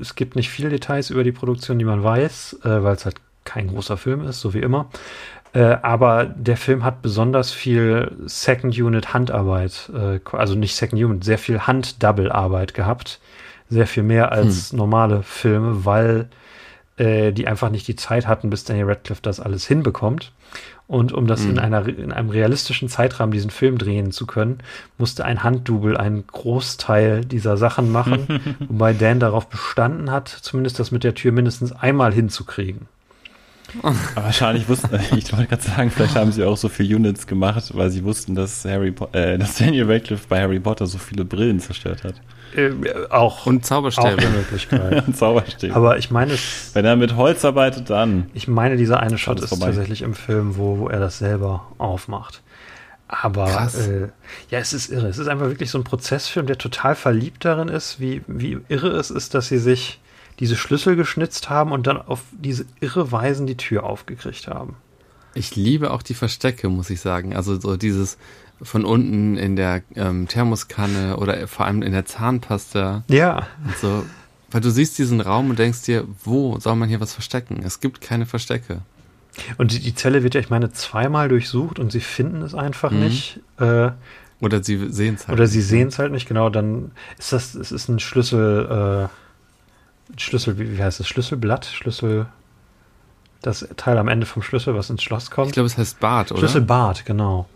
es 0.00 0.14
gibt 0.14 0.36
nicht 0.36 0.48
viele 0.48 0.70
Details 0.70 1.10
über 1.10 1.24
die 1.24 1.32
Produktion, 1.32 1.78
die 1.78 1.84
man 1.84 2.02
weiß, 2.02 2.60
äh, 2.64 2.82
weil 2.82 2.94
es 2.94 3.04
halt 3.04 3.16
kein 3.44 3.68
großer 3.68 3.96
Film 3.96 4.22
ist, 4.22 4.40
so 4.40 4.54
wie 4.54 4.60
immer. 4.60 4.88
Äh, 5.52 5.78
aber 5.82 6.26
der 6.26 6.56
Film 6.56 6.84
hat 6.84 7.02
besonders 7.02 7.50
viel 7.50 8.12
Second 8.26 8.78
Unit 8.78 9.12
Handarbeit, 9.12 9.90
äh, 9.94 10.20
also 10.32 10.54
nicht 10.54 10.76
Second 10.76 11.02
Unit, 11.02 11.24
sehr 11.24 11.38
viel 11.38 11.66
Hand-Double-Arbeit 11.66 12.74
gehabt. 12.74 13.20
Sehr 13.70 13.86
viel 13.86 14.02
mehr 14.02 14.32
als 14.32 14.70
hm. 14.70 14.78
normale 14.78 15.22
Filme, 15.22 15.84
weil 15.84 16.28
äh, 16.96 17.32
die 17.32 17.46
einfach 17.46 17.70
nicht 17.70 17.86
die 17.88 17.96
Zeit 17.96 18.26
hatten, 18.26 18.50
bis 18.50 18.64
Daniel 18.64 18.86
Radcliffe 18.86 19.20
das 19.22 19.40
alles 19.40 19.66
hinbekommt. 19.66 20.32
Und 20.88 21.12
um 21.12 21.26
das 21.26 21.42
mhm. 21.42 21.50
in, 21.50 21.58
einer, 21.58 21.86
in 21.86 22.12
einem 22.12 22.30
realistischen 22.30 22.88
Zeitrahmen 22.88 23.30
diesen 23.30 23.50
Film 23.50 23.76
drehen 23.76 24.10
zu 24.10 24.26
können, 24.26 24.60
musste 24.96 25.24
ein 25.26 25.42
Handdouble 25.44 26.00
einen 26.00 26.26
Großteil 26.26 27.26
dieser 27.26 27.58
Sachen 27.58 27.92
machen, 27.92 28.56
wobei 28.68 28.94
Dan 28.94 29.20
darauf 29.20 29.48
bestanden 29.48 30.10
hat, 30.10 30.28
zumindest 30.28 30.78
das 30.80 30.90
mit 30.90 31.04
der 31.04 31.14
Tür 31.14 31.32
mindestens 31.32 31.72
einmal 31.72 32.14
hinzukriegen. 32.14 32.88
Aber 33.82 33.94
wahrscheinlich 34.14 34.66
wussten, 34.66 34.88
ich 35.16 35.30
wollte 35.32 35.48
gerade 35.48 35.62
sagen, 35.62 35.90
vielleicht 35.90 36.16
haben 36.16 36.32
sie 36.32 36.42
auch 36.42 36.56
so 36.56 36.70
viele 36.70 36.96
Units 36.96 37.26
gemacht, 37.26 37.70
weil 37.74 37.90
sie 37.90 38.02
wussten, 38.04 38.34
dass 38.34 38.64
Harry, 38.64 38.94
äh, 39.12 39.36
dass 39.36 39.56
Daniel 39.56 39.92
Radcliffe 39.92 40.26
bei 40.26 40.40
Harry 40.40 40.58
Potter 40.58 40.86
so 40.86 40.96
viele 40.96 41.26
Brillen 41.26 41.60
zerstört 41.60 42.02
hat. 42.04 42.14
Äh, 42.56 42.72
auch. 43.10 43.46
Und 43.46 43.64
Zauberstäbe. 43.64 44.14
Auch 44.14 44.18
eine 44.18 44.30
Möglichkeit. 44.30 45.06
und 45.06 45.16
Zauberstäbe. 45.16 45.74
Aber 45.74 45.98
ich 45.98 46.10
meine 46.10 46.32
es. 46.32 46.70
Wenn 46.72 46.84
er 46.84 46.96
mit 46.96 47.16
Holz 47.16 47.44
arbeitet, 47.44 47.90
dann. 47.90 48.30
Ich 48.34 48.48
meine, 48.48 48.76
dieser 48.76 49.00
eine 49.00 49.18
Shot 49.18 49.40
ist 49.40 49.48
vorbei. 49.48 49.66
tatsächlich 49.66 50.02
im 50.02 50.14
Film, 50.14 50.56
wo, 50.56 50.78
wo 50.78 50.88
er 50.88 51.00
das 51.00 51.18
selber 51.18 51.66
aufmacht. 51.78 52.42
Aber 53.08 53.48
äh, 53.48 54.08
ja, 54.50 54.58
es 54.58 54.74
ist 54.74 54.90
irre. 54.90 55.08
Es 55.08 55.16
ist 55.16 55.28
einfach 55.28 55.46
wirklich 55.46 55.70
so 55.70 55.78
ein 55.78 55.84
Prozessfilm, 55.84 56.46
der 56.46 56.58
total 56.58 56.94
verliebt 56.94 57.44
darin 57.44 57.68
ist, 57.68 58.00
wie, 58.00 58.22
wie 58.26 58.58
irre 58.68 58.90
es 58.90 59.10
ist, 59.10 59.34
dass 59.34 59.48
sie 59.48 59.58
sich 59.58 59.98
diese 60.40 60.56
Schlüssel 60.56 60.94
geschnitzt 60.94 61.48
haben 61.48 61.72
und 61.72 61.86
dann 61.86 62.00
auf 62.00 62.20
diese 62.32 62.66
irre 62.80 63.10
Weisen 63.10 63.46
die 63.46 63.56
Tür 63.56 63.84
aufgekriegt 63.84 64.46
haben. 64.46 64.76
Ich 65.34 65.56
liebe 65.56 65.90
auch 65.90 66.02
die 66.02 66.14
Verstecke, 66.14 66.68
muss 66.68 66.90
ich 66.90 67.00
sagen. 67.00 67.34
Also 67.34 67.58
so 67.58 67.76
dieses, 67.76 68.18
von 68.62 68.84
unten 68.84 69.36
in 69.36 69.56
der 69.56 69.82
ähm, 69.94 70.26
Thermoskanne 70.28 71.16
oder 71.16 71.46
vor 71.46 71.66
allem 71.66 71.82
in 71.82 71.92
der 71.92 72.04
Zahnpasta. 72.04 73.04
Ja. 73.08 73.46
Und 73.64 73.78
so, 73.78 74.04
weil 74.50 74.60
du 74.60 74.70
siehst 74.70 74.98
diesen 74.98 75.20
Raum 75.20 75.50
und 75.50 75.58
denkst 75.58 75.82
dir, 75.82 76.04
wo 76.24 76.58
soll 76.58 76.76
man 76.76 76.88
hier 76.88 77.00
was 77.00 77.12
verstecken? 77.12 77.60
Es 77.64 77.80
gibt 77.80 78.00
keine 78.00 78.26
Verstecke. 78.26 78.80
Und 79.56 79.72
die, 79.72 79.80
die 79.80 79.94
Zelle 79.94 80.22
wird 80.22 80.34
ja, 80.34 80.40
ich 80.40 80.50
meine, 80.50 80.72
zweimal 80.72 81.28
durchsucht 81.28 81.78
und 81.78 81.92
sie 81.92 82.00
finden 82.00 82.42
es 82.42 82.54
einfach 82.54 82.90
mhm. 82.90 83.00
nicht. 83.00 83.40
Äh, 83.58 83.90
oder 84.40 84.62
sie 84.62 84.90
sehen 84.90 85.16
es 85.16 85.28
halt. 85.28 85.38
Oder 85.38 85.46
sie 85.46 85.60
sehen 85.60 85.88
es 85.88 85.98
halt 85.98 86.12
nicht, 86.12 86.26
genau. 86.26 86.48
Dann 86.48 86.92
ist 87.18 87.32
das, 87.32 87.54
es 87.54 87.72
ist 87.72 87.88
ein 87.88 87.98
Schlüssel, 87.98 89.08
äh, 90.16 90.20
Schlüssel, 90.20 90.58
wie, 90.58 90.76
wie 90.76 90.82
heißt 90.82 91.00
das? 91.00 91.08
Schlüsselblatt? 91.08 91.66
Schlüssel, 91.66 92.26
das 93.42 93.68
Teil 93.76 93.98
am 93.98 94.08
Ende 94.08 94.26
vom 94.26 94.42
Schlüssel, 94.42 94.74
was 94.74 94.90
ins 94.90 95.02
Schloss 95.02 95.30
kommt. 95.30 95.48
Ich 95.48 95.52
glaube, 95.52 95.66
es 95.66 95.76
heißt 95.76 96.00
Bad, 96.00 96.32
oder? 96.32 96.40
Schlüsselbad, 96.40 97.04
genau. 97.04 97.46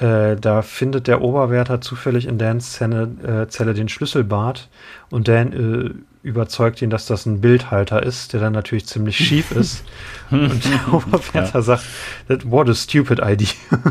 Äh, 0.00 0.36
da 0.36 0.62
findet 0.62 1.06
der 1.08 1.20
Oberwärter 1.20 1.82
zufällig 1.82 2.26
in 2.26 2.38
Dans 2.38 2.72
Zelle, 2.72 3.02
äh, 3.22 3.48
Zelle 3.48 3.74
den 3.74 3.88
Schlüsselbart 3.88 4.68
und 5.10 5.28
Dan 5.28 5.52
äh, 5.52 5.90
überzeugt 6.26 6.80
ihn, 6.80 6.88
dass 6.88 7.06
das 7.06 7.26
ein 7.26 7.42
Bildhalter 7.42 8.02
ist, 8.02 8.32
der 8.32 8.40
dann 8.40 8.54
natürlich 8.54 8.86
ziemlich 8.86 9.16
schief 9.16 9.50
ist. 9.56 9.84
und 10.30 10.64
der 10.64 10.94
Oberwärter 10.94 11.58
ja. 11.58 11.62
sagt, 11.62 11.84
what 12.44 12.68
a 12.68 12.74
stupid 12.74 13.20
idea. 13.22 13.48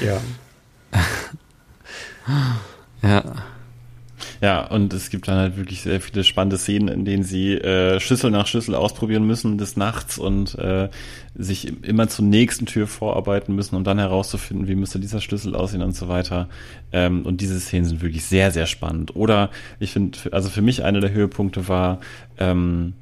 ja. 0.00 0.20
Ja. 3.02 3.22
Ja, 4.40 4.66
und 4.66 4.92
es 4.92 5.10
gibt 5.10 5.28
dann 5.28 5.38
halt 5.38 5.56
wirklich 5.56 5.82
sehr 5.82 6.00
viele 6.00 6.24
spannende 6.24 6.58
Szenen, 6.58 6.88
in 6.88 7.04
denen 7.04 7.22
sie 7.22 7.54
äh, 7.54 8.00
Schlüssel 8.00 8.30
nach 8.30 8.46
Schlüssel 8.46 8.74
ausprobieren 8.74 9.26
müssen 9.26 9.58
des 9.58 9.76
Nachts 9.76 10.18
und 10.18 10.56
äh, 10.56 10.88
sich 11.34 11.84
immer 11.84 12.08
zur 12.08 12.24
nächsten 12.24 12.66
Tür 12.66 12.86
vorarbeiten 12.86 13.54
müssen, 13.54 13.76
um 13.76 13.84
dann 13.84 13.98
herauszufinden, 13.98 14.68
wie 14.68 14.74
müsste 14.74 14.98
dieser 14.98 15.20
Schlüssel 15.20 15.54
aussehen 15.54 15.82
und 15.82 15.94
so 15.94 16.08
weiter. 16.08 16.48
Ähm, 16.92 17.24
und 17.24 17.40
diese 17.40 17.58
Szenen 17.60 17.86
sind 17.86 18.02
wirklich 18.02 18.24
sehr, 18.24 18.50
sehr 18.50 18.66
spannend. 18.66 19.16
Oder 19.16 19.50
ich 19.80 19.92
finde, 19.92 20.18
also 20.32 20.48
für 20.48 20.62
mich 20.62 20.84
einer 20.84 21.00
der 21.00 21.12
Höhepunkte 21.12 21.68
war, 21.68 22.00
ähm, 22.38 22.94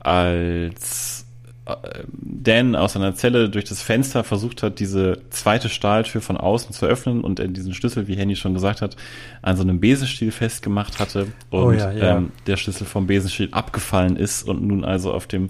als 0.00 1.23
Dan 1.66 2.76
aus 2.76 2.92
seiner 2.92 3.14
Zelle 3.14 3.48
durch 3.48 3.64
das 3.64 3.80
Fenster 3.80 4.22
versucht 4.22 4.62
hat, 4.62 4.80
diese 4.80 5.22
zweite 5.30 5.70
Stahltür 5.70 6.20
von 6.20 6.36
außen 6.36 6.72
zu 6.72 6.84
öffnen 6.84 7.22
und 7.22 7.40
er 7.40 7.48
diesen 7.48 7.72
Schlüssel, 7.72 8.06
wie 8.06 8.16
Henny 8.16 8.36
schon 8.36 8.52
gesagt 8.52 8.82
hat, 8.82 8.96
an 9.40 9.56
so 9.56 9.62
einem 9.62 9.80
Besenstiel 9.80 10.30
festgemacht 10.30 10.98
hatte 10.98 11.28
oh 11.50 11.56
und 11.56 11.64
oh 11.64 11.72
ja, 11.72 11.90
ja. 11.90 12.16
Ähm, 12.18 12.32
der 12.46 12.58
Schlüssel 12.58 12.86
vom 12.86 13.06
Besenstiel 13.06 13.48
abgefallen 13.52 14.16
ist 14.16 14.46
und 14.46 14.62
nun 14.62 14.84
also 14.84 15.12
auf 15.12 15.26
dem 15.26 15.48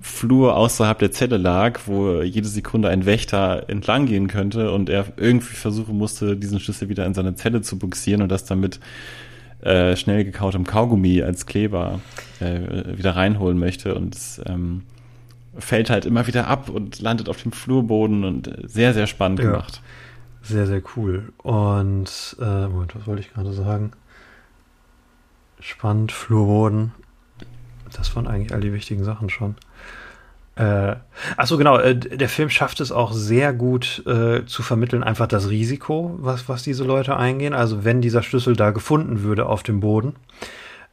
Flur 0.00 0.56
außerhalb 0.56 0.98
der 0.98 1.12
Zelle 1.12 1.36
lag, 1.36 1.82
wo 1.86 2.22
jede 2.22 2.48
Sekunde 2.48 2.88
ein 2.88 3.06
Wächter 3.06 3.68
entlang 3.68 4.06
gehen 4.06 4.26
könnte 4.26 4.72
und 4.72 4.90
er 4.90 5.06
irgendwie 5.16 5.54
versuchen 5.54 5.96
musste, 5.96 6.36
diesen 6.36 6.58
Schlüssel 6.58 6.88
wieder 6.88 7.06
in 7.06 7.14
seine 7.14 7.36
Zelle 7.36 7.60
zu 7.60 7.78
buxieren 7.78 8.20
und 8.20 8.28
das 8.28 8.44
damit 8.44 8.80
äh, 9.60 9.94
schnell 9.94 10.24
gekautem 10.24 10.64
Kaugummi 10.64 11.22
als 11.22 11.46
Kleber 11.46 12.00
äh, 12.40 12.96
wieder 12.96 13.14
reinholen 13.14 13.60
möchte 13.60 13.94
und 13.94 14.16
ähm, 14.46 14.82
fällt 15.58 15.90
halt 15.90 16.06
immer 16.06 16.26
wieder 16.26 16.46
ab 16.48 16.68
und 16.68 17.00
landet 17.00 17.28
auf 17.28 17.42
dem 17.42 17.52
Flurboden 17.52 18.24
und 18.24 18.50
sehr, 18.64 18.94
sehr 18.94 19.06
spannend 19.06 19.40
ja. 19.40 19.50
gemacht. 19.50 19.82
Sehr, 20.42 20.66
sehr 20.66 20.82
cool. 20.96 21.32
Und, 21.38 22.36
äh, 22.40 22.66
Moment, 22.68 22.94
was 22.96 23.06
wollte 23.06 23.20
ich 23.20 23.32
gerade 23.32 23.52
sagen? 23.52 23.92
Spannend, 25.60 26.10
Flurboden. 26.10 26.92
Das 27.92 28.14
waren 28.16 28.26
eigentlich 28.26 28.52
all 28.52 28.60
die 28.60 28.72
wichtigen 28.72 29.04
Sachen 29.04 29.30
schon. 29.30 29.54
Äh, 30.54 30.96
achso, 31.36 31.56
genau, 31.56 31.78
äh, 31.78 31.96
der 31.96 32.28
Film 32.28 32.50
schafft 32.50 32.80
es 32.80 32.92
auch 32.92 33.12
sehr 33.12 33.52
gut 33.52 34.02
äh, 34.06 34.44
zu 34.44 34.62
vermitteln, 34.62 35.02
einfach 35.02 35.26
das 35.26 35.48
Risiko, 35.48 36.14
was, 36.18 36.48
was 36.48 36.62
diese 36.62 36.84
Leute 36.84 37.16
eingehen. 37.16 37.54
Also 37.54 37.84
wenn 37.84 38.02
dieser 38.02 38.22
Schlüssel 38.22 38.54
da 38.54 38.70
gefunden 38.70 39.22
würde 39.22 39.46
auf 39.46 39.62
dem 39.62 39.80
Boden, 39.80 40.14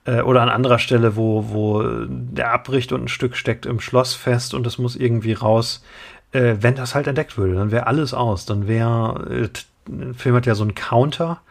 äh, 0.05 0.21
oder 0.21 0.41
an 0.41 0.49
anderer 0.49 0.79
Stelle, 0.79 1.15
wo, 1.15 1.49
wo 1.49 1.83
der 2.07 2.51
abbricht 2.51 2.91
und 2.91 3.03
ein 3.03 3.07
Stück 3.07 3.35
steckt 3.35 3.65
im 3.65 3.79
Schloss 3.79 4.13
fest 4.13 4.53
und 4.53 4.65
es 4.67 4.77
muss 4.77 4.95
irgendwie 4.95 5.33
raus. 5.33 5.83
Äh, 6.31 6.55
wenn 6.59 6.75
das 6.75 6.95
halt 6.95 7.07
entdeckt 7.07 7.37
würde, 7.37 7.55
dann 7.55 7.71
wäre 7.71 7.87
alles 7.87 8.13
aus. 8.13 8.45
Dann 8.45 8.67
wäre, 8.67 9.49
äh, 9.89 10.13
Film 10.13 10.35
hat 10.35 10.45
ja 10.45 10.55
so 10.55 10.63
einen 10.63 10.75
Counter 10.75 11.41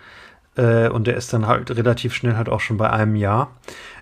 äh, 0.56 0.88
und 0.88 1.06
der 1.06 1.16
ist 1.16 1.32
dann 1.32 1.46
halt 1.46 1.70
relativ 1.70 2.14
schnell 2.14 2.36
halt 2.36 2.48
auch 2.48 2.60
schon 2.60 2.76
bei 2.76 2.90
einem 2.90 3.16
Jahr. 3.16 3.56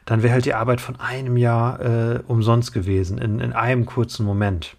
Dann 0.05 0.22
wäre 0.22 0.34
halt 0.34 0.44
die 0.44 0.55
Arbeit 0.55 0.80
von 0.80 1.01
einem 1.01 1.36
Jahr 1.36 1.80
äh, 1.80 2.20
umsonst 2.26 2.72
gewesen, 2.72 3.18
in, 3.18 3.40
in 3.40 3.53
einem 3.53 3.86
kurzen 3.86 4.24
Moment. 4.24 4.76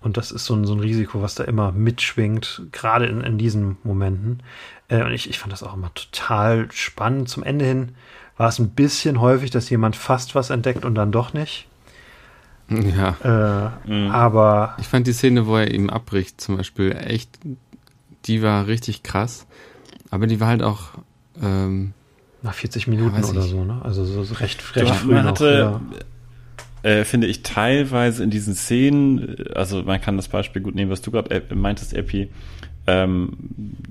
Und 0.00 0.16
das 0.16 0.30
ist 0.30 0.44
so 0.44 0.54
ein, 0.54 0.64
so 0.64 0.74
ein 0.74 0.80
Risiko, 0.80 1.20
was 1.20 1.34
da 1.34 1.44
immer 1.44 1.72
mitschwingt, 1.72 2.62
gerade 2.70 3.06
in, 3.06 3.22
in 3.22 3.38
diesen 3.38 3.76
Momenten. 3.82 4.42
Äh, 4.88 5.02
und 5.02 5.12
ich, 5.12 5.28
ich 5.28 5.38
fand 5.38 5.52
das 5.52 5.62
auch 5.62 5.74
immer 5.74 5.92
total 5.94 6.70
spannend. 6.70 7.28
Zum 7.28 7.42
Ende 7.42 7.64
hin 7.64 7.96
war 8.36 8.48
es 8.48 8.58
ein 8.58 8.70
bisschen 8.70 9.20
häufig, 9.20 9.50
dass 9.50 9.70
jemand 9.70 9.96
fast 9.96 10.34
was 10.34 10.50
entdeckt 10.50 10.84
und 10.84 10.94
dann 10.94 11.12
doch 11.12 11.32
nicht. 11.32 11.66
Ja. 12.68 13.16
Äh, 13.86 13.90
mhm. 13.90 14.10
Aber. 14.10 14.76
Ich 14.78 14.88
fand 14.88 15.06
die 15.06 15.12
Szene, 15.12 15.46
wo 15.46 15.56
er 15.56 15.70
ihm 15.72 15.88
abbricht, 15.88 16.40
zum 16.40 16.56
Beispiel, 16.56 16.92
echt, 16.92 17.38
die 18.26 18.42
war 18.42 18.66
richtig 18.66 19.02
krass. 19.02 19.46
Aber 20.10 20.26
die 20.26 20.40
war 20.40 20.48
halt 20.48 20.62
auch. 20.62 20.90
Ähm, 21.40 21.92
Nach 22.42 22.54
40 22.54 22.86
Minuten 22.88 23.20
ja, 23.20 23.28
oder 23.28 23.42
so, 23.42 23.64
ne? 23.64 23.80
Also 23.82 24.04
so 24.04 24.34
recht, 24.34 24.76
recht 24.76 24.94
früh. 24.94 25.14
Man 25.14 25.26
hatte, 25.26 25.80
ja. 26.82 26.90
äh, 26.90 27.04
finde 27.04 27.26
ich, 27.26 27.42
teilweise 27.42 28.22
in 28.24 28.30
diesen 28.30 28.54
Szenen, 28.54 29.36
also 29.54 29.82
man 29.82 30.00
kann 30.00 30.16
das 30.16 30.28
Beispiel 30.28 30.62
gut 30.62 30.74
nehmen, 30.74 30.90
was 30.90 31.02
du 31.02 31.10
gerade 31.10 31.30
äh, 31.30 31.54
meintest, 31.54 31.94
Epi, 31.94 32.30
ähm, 32.86 33.32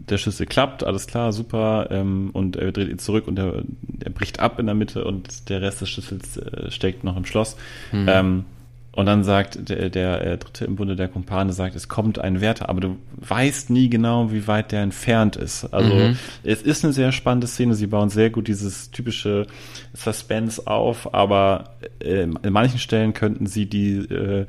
der 0.10 0.18
Schlüssel 0.18 0.46
klappt, 0.46 0.84
alles 0.84 1.08
klar, 1.08 1.34
super, 1.34 1.88
ähm, 1.92 2.30
und 2.34 2.56
er 2.56 2.72
dreht 2.72 2.90
ihn 2.90 3.00
zurück 3.00 3.28
und 3.28 3.38
er, 3.38 3.64
er, 4.04 4.12
bricht 4.12 4.40
ab 4.40 4.60
in 4.60 4.68
der 4.68 4.76
Mitte 4.76 5.04
und 5.04 5.50
der 5.50 5.62
Rest 5.62 5.82
des 5.82 5.90
Schlüssels 5.90 6.38
äh, 6.38 6.72
steckt 6.72 7.04
noch 7.04 7.18
im 7.18 7.26
Schloss. 7.26 7.58
Mhm. 7.92 8.06
Ähm, 8.08 8.46
und 8.96 9.08
dann 9.08 9.26
sagt 9.26 9.70
der, 9.70 9.90
der 9.90 10.26
äh, 10.26 10.38
dritte 10.38 10.64
im 10.64 10.78
Bunde 10.78 10.96
der 10.96 11.10
Kumpane 11.10 11.52
sagt, 11.52 11.76
es 11.76 11.90
kommt 11.90 12.18
ein 12.18 12.40
Wärter, 12.40 12.70
aber 12.70 12.80
du 12.80 12.96
weißt 13.18 13.70
nie 13.70 13.90
genau, 13.90 14.32
wie 14.32 14.48
weit 14.48 14.72
der 14.72 14.84
entfernt 14.84 15.36
ist. 15.36 15.66
Also 15.74 15.94
mhm. 15.94 16.18
es 16.44 16.62
ist 16.62 16.86
eine 16.86 16.94
sehr 16.94 17.12
spannende 17.12 17.48
Szene. 17.48 17.76
Sie 17.76 17.88
bauen 17.88 18.10
sehr 18.10 18.30
gut 18.30 18.48
dieses 18.48 18.92
typische 18.92 19.48
Suspense 19.94 20.66
auf, 20.66 21.14
aber 21.14 21.76
äh, 22.00 22.22
in 22.22 22.54
manchen 22.54 22.80
Stellen 22.80 23.14
könnten 23.14 23.48
sie 23.48 23.66
die 23.66 23.98
äh, 23.98 24.46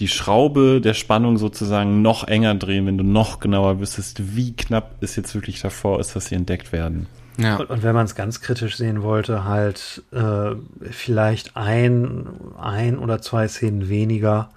die 0.00 0.08
Schraube 0.08 0.80
der 0.80 0.94
Spannung 0.94 1.38
sozusagen 1.38 2.02
noch 2.02 2.26
enger 2.26 2.54
drehen, 2.54 2.86
wenn 2.86 2.98
du 2.98 3.04
noch 3.04 3.40
genauer 3.40 3.80
wüsstest, 3.80 4.36
wie 4.36 4.54
knapp 4.54 4.96
es 5.00 5.16
jetzt 5.16 5.34
wirklich 5.34 5.60
davor 5.60 6.00
ist, 6.00 6.16
dass 6.16 6.26
sie 6.26 6.34
entdeckt 6.34 6.72
werden. 6.72 7.06
Ja. 7.38 7.56
Und, 7.56 7.70
und 7.70 7.82
wenn 7.82 7.94
man 7.94 8.04
es 8.04 8.14
ganz 8.14 8.40
kritisch 8.40 8.76
sehen 8.76 9.02
wollte, 9.02 9.44
halt 9.44 10.02
äh, 10.12 10.52
vielleicht 10.90 11.56
ein, 11.56 12.26
ein 12.58 12.98
oder 12.98 13.20
zwei 13.20 13.48
Szenen 13.48 13.88
weniger, 13.88 14.50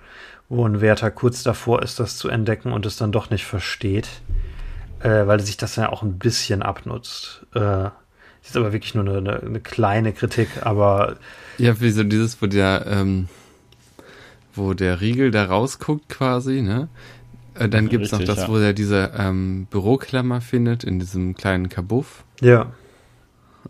wo 0.50 0.66
ein 0.66 0.82
Wärter 0.82 1.12
kurz 1.12 1.44
davor 1.44 1.82
ist, 1.82 2.00
das 2.00 2.18
zu 2.18 2.30
entdecken 2.30 2.72
und 2.72 2.86
es 2.86 2.98
dann 2.98 3.12
doch 3.12 3.30
nicht 3.30 3.46
versteht, 3.46 4.08
äh, 5.00 5.28
weil 5.28 5.40
sich 5.40 5.58
das 5.58 5.76
ja 5.76 5.90
auch 5.90 6.04
ein 6.04 6.18
bisschen 6.18 6.62
abnutzt. 6.62 7.46
Äh, 7.54 7.60
das 7.60 8.52
ist 8.52 8.58
aber 8.58 8.72
wirklich 8.72 8.96
nur 8.96 9.06
eine, 9.06 9.42
eine 9.42 9.60
kleine 9.60 10.14
Kritik, 10.14 10.48
aber. 10.62 11.18
Ja, 11.58 11.80
wie 11.82 11.90
so 11.90 12.04
dieses, 12.04 12.42
wo 12.42 12.46
der, 12.46 12.86
ähm, 12.88 13.28
wo 14.58 14.74
der 14.74 15.02
Riegel 15.02 15.32
da 15.32 15.46
rausguckt 15.46 16.10
quasi, 16.10 16.62
ne? 16.62 16.90
Äh, 17.60 17.70
dann 17.70 17.90
gibt 17.90 18.06
es 18.06 18.12
noch 18.12 18.24
das, 18.24 18.40
ja. 18.40 18.48
wo 18.48 18.58
er 18.58 18.74
diese 18.74 19.12
ähm, 19.18 19.68
Büroklammer 19.70 20.42
findet 20.42 20.84
in 20.84 21.00
diesem 21.00 21.36
kleinen 21.36 21.70
Kabuff. 21.70 22.24
Ja. 22.42 22.72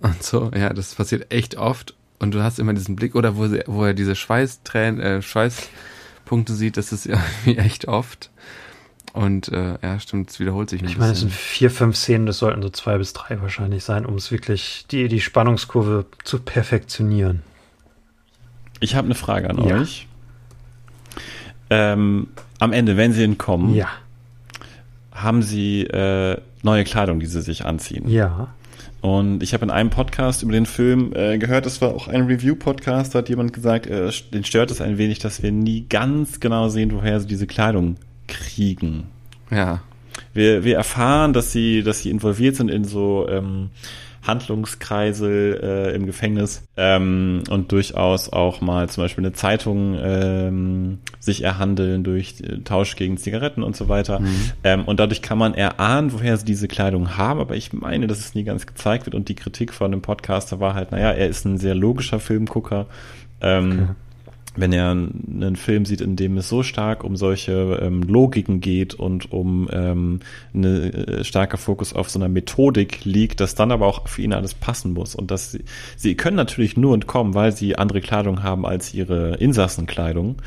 Und 0.01 0.21
so, 0.21 0.51
ja, 0.55 0.73
das 0.73 0.95
passiert 0.95 1.31
echt 1.31 1.55
oft. 1.55 1.95
Und 2.19 2.33
du 2.33 2.41
hast 2.41 2.59
immer 2.59 2.73
diesen 2.73 2.95
Blick, 2.95 3.15
oder 3.15 3.37
wo, 3.37 3.47
wo 3.67 3.85
er 3.85 3.93
diese 3.93 4.15
Schweißtränen, 4.15 4.99
äh, 4.99 5.21
Schweißpunkte 5.21 6.53
sieht, 6.53 6.77
das 6.77 6.91
ist 6.91 7.05
irgendwie 7.05 7.57
echt 7.57 7.87
oft. 7.87 8.31
Und 9.13 9.49
äh, 9.49 9.77
ja, 9.81 9.99
stimmt, 9.99 10.29
es 10.29 10.39
wiederholt 10.39 10.69
sich 10.69 10.81
ein 10.81 10.85
ich 10.85 10.97
bisschen. 10.97 10.97
Ich 10.97 10.99
meine, 10.99 11.13
es 11.13 11.19
sind 11.21 11.31
vier, 11.31 11.71
fünf 11.71 11.95
Szenen, 11.95 12.25
das 12.25 12.39
sollten 12.39 12.61
so 12.61 12.69
zwei 12.69 12.97
bis 12.97 13.13
drei 13.13 13.41
wahrscheinlich 13.41 13.83
sein, 13.83 14.05
um 14.05 14.15
es 14.15 14.31
wirklich, 14.31 14.85
die, 14.91 15.07
die 15.07 15.21
Spannungskurve 15.21 16.05
zu 16.23 16.39
perfektionieren. 16.39 17.41
Ich 18.79 18.95
habe 18.95 19.05
eine 19.05 19.15
Frage 19.15 19.49
an 19.49 19.57
ja. 19.67 19.79
euch 19.81 20.06
ähm, 21.69 22.27
am 22.59 22.73
Ende, 22.73 22.97
wenn 22.97 23.13
sie 23.13 23.23
entkommen, 23.23 23.75
ja. 23.75 23.87
haben 25.11 25.41
sie 25.41 25.83
äh, 25.83 26.37
neue 26.63 26.83
Kleidung, 26.83 27.19
die 27.19 27.25
sie 27.25 27.41
sich 27.41 27.65
anziehen. 27.65 28.09
Ja. 28.09 28.49
Und 29.01 29.43
ich 29.43 29.53
habe 29.53 29.63
in 29.63 29.71
einem 29.71 29.89
Podcast 29.89 30.43
über 30.43 30.51
den 30.51 30.65
Film 30.65 31.13
äh, 31.13 31.37
gehört, 31.37 31.65
das 31.65 31.81
war 31.81 31.93
auch 31.93 32.07
ein 32.07 32.23
Review-Podcast, 32.23 33.13
da 33.13 33.19
hat 33.19 33.29
jemand 33.29 33.53
gesagt, 33.53 33.87
äh, 33.87 34.11
den 34.33 34.43
stört 34.43 34.71
es 34.71 34.81
ein 34.81 34.97
wenig, 34.97 35.19
dass 35.19 35.43
wir 35.43 35.51
nie 35.51 35.85
ganz 35.87 36.39
genau 36.39 36.69
sehen, 36.69 36.91
woher 36.91 37.19
sie 37.19 37.27
diese 37.27 37.47
Kleidung 37.47 37.97
kriegen. 38.27 39.03
Ja. 39.51 39.81
Wir, 40.33 40.63
wir 40.63 40.75
erfahren, 40.75 41.33
dass 41.33 41.51
sie, 41.51 41.83
dass 41.83 42.01
sie 42.01 42.09
involviert 42.09 42.55
sind 42.55 42.69
in 42.69 42.83
so 42.85 43.27
ähm, 43.29 43.69
Handlungskreisel 44.27 45.59
äh, 45.63 45.95
im 45.95 46.05
Gefängnis 46.05 46.67
ähm, 46.77 47.43
und 47.49 47.71
durchaus 47.71 48.31
auch 48.31 48.61
mal 48.61 48.89
zum 48.89 49.03
Beispiel 49.03 49.25
eine 49.25 49.33
Zeitung 49.33 49.97
ähm, 49.99 50.99
sich 51.19 51.43
erhandeln 51.43 52.03
durch 52.03 52.35
äh, 52.41 52.59
Tausch 52.63 52.95
gegen 52.95 53.17
Zigaretten 53.17 53.63
und 53.63 53.75
so 53.75 53.89
weiter. 53.89 54.19
Mhm. 54.19 54.51
Ähm, 54.63 54.85
und 54.85 54.99
dadurch 54.99 55.21
kann 55.21 55.37
man 55.37 55.53
erahnen, 55.53 56.13
woher 56.13 56.37
sie 56.37 56.45
diese 56.45 56.67
Kleidung 56.67 57.17
haben, 57.17 57.39
aber 57.39 57.55
ich 57.55 57.73
meine, 57.73 58.07
dass 58.07 58.19
es 58.19 58.35
nie 58.35 58.43
ganz 58.43 58.67
gezeigt 58.67 59.05
wird 59.05 59.15
und 59.15 59.29
die 59.29 59.35
Kritik 59.35 59.73
von 59.73 59.91
dem 59.91 60.01
Podcaster 60.01 60.59
war 60.59 60.73
halt, 60.73 60.91
naja, 60.91 61.11
er 61.11 61.27
ist 61.27 61.45
ein 61.45 61.57
sehr 61.57 61.75
logischer 61.75 62.19
Filmgucker. 62.19 62.87
Ähm, 63.41 63.71
okay 63.71 63.95
wenn 64.57 64.73
er 64.73 64.91
einen 64.91 65.55
Film 65.55 65.85
sieht, 65.85 66.01
in 66.01 66.15
dem 66.15 66.37
es 66.37 66.49
so 66.49 66.63
stark 66.63 67.03
um 67.03 67.15
solche 67.15 67.79
ähm, 67.81 68.01
Logiken 68.03 68.59
geht 68.59 68.95
und 68.95 69.31
um 69.31 69.69
ähm, 69.71 70.19
eine 70.53 70.93
äh, 70.93 71.23
starker 71.23 71.57
Fokus 71.57 71.93
auf 71.93 72.09
so 72.09 72.19
einer 72.19 72.27
Methodik 72.27 73.05
liegt, 73.05 73.39
dass 73.39 73.55
dann 73.55 73.71
aber 73.71 73.85
auch 73.85 74.07
für 74.07 74.23
ihn 74.23 74.33
alles 74.33 74.53
passen 74.53 74.93
muss 74.93 75.15
und 75.15 75.31
dass 75.31 75.51
sie, 75.51 75.63
sie 75.95 76.15
können 76.15 76.35
natürlich 76.35 76.75
nur 76.75 76.93
entkommen, 76.93 77.33
weil 77.33 77.55
sie 77.55 77.77
andere 77.77 78.01
Kleidung 78.01 78.43
haben 78.43 78.65
als 78.65 78.93
ihre 78.93 79.35
Insassenkleidung. 79.35 80.37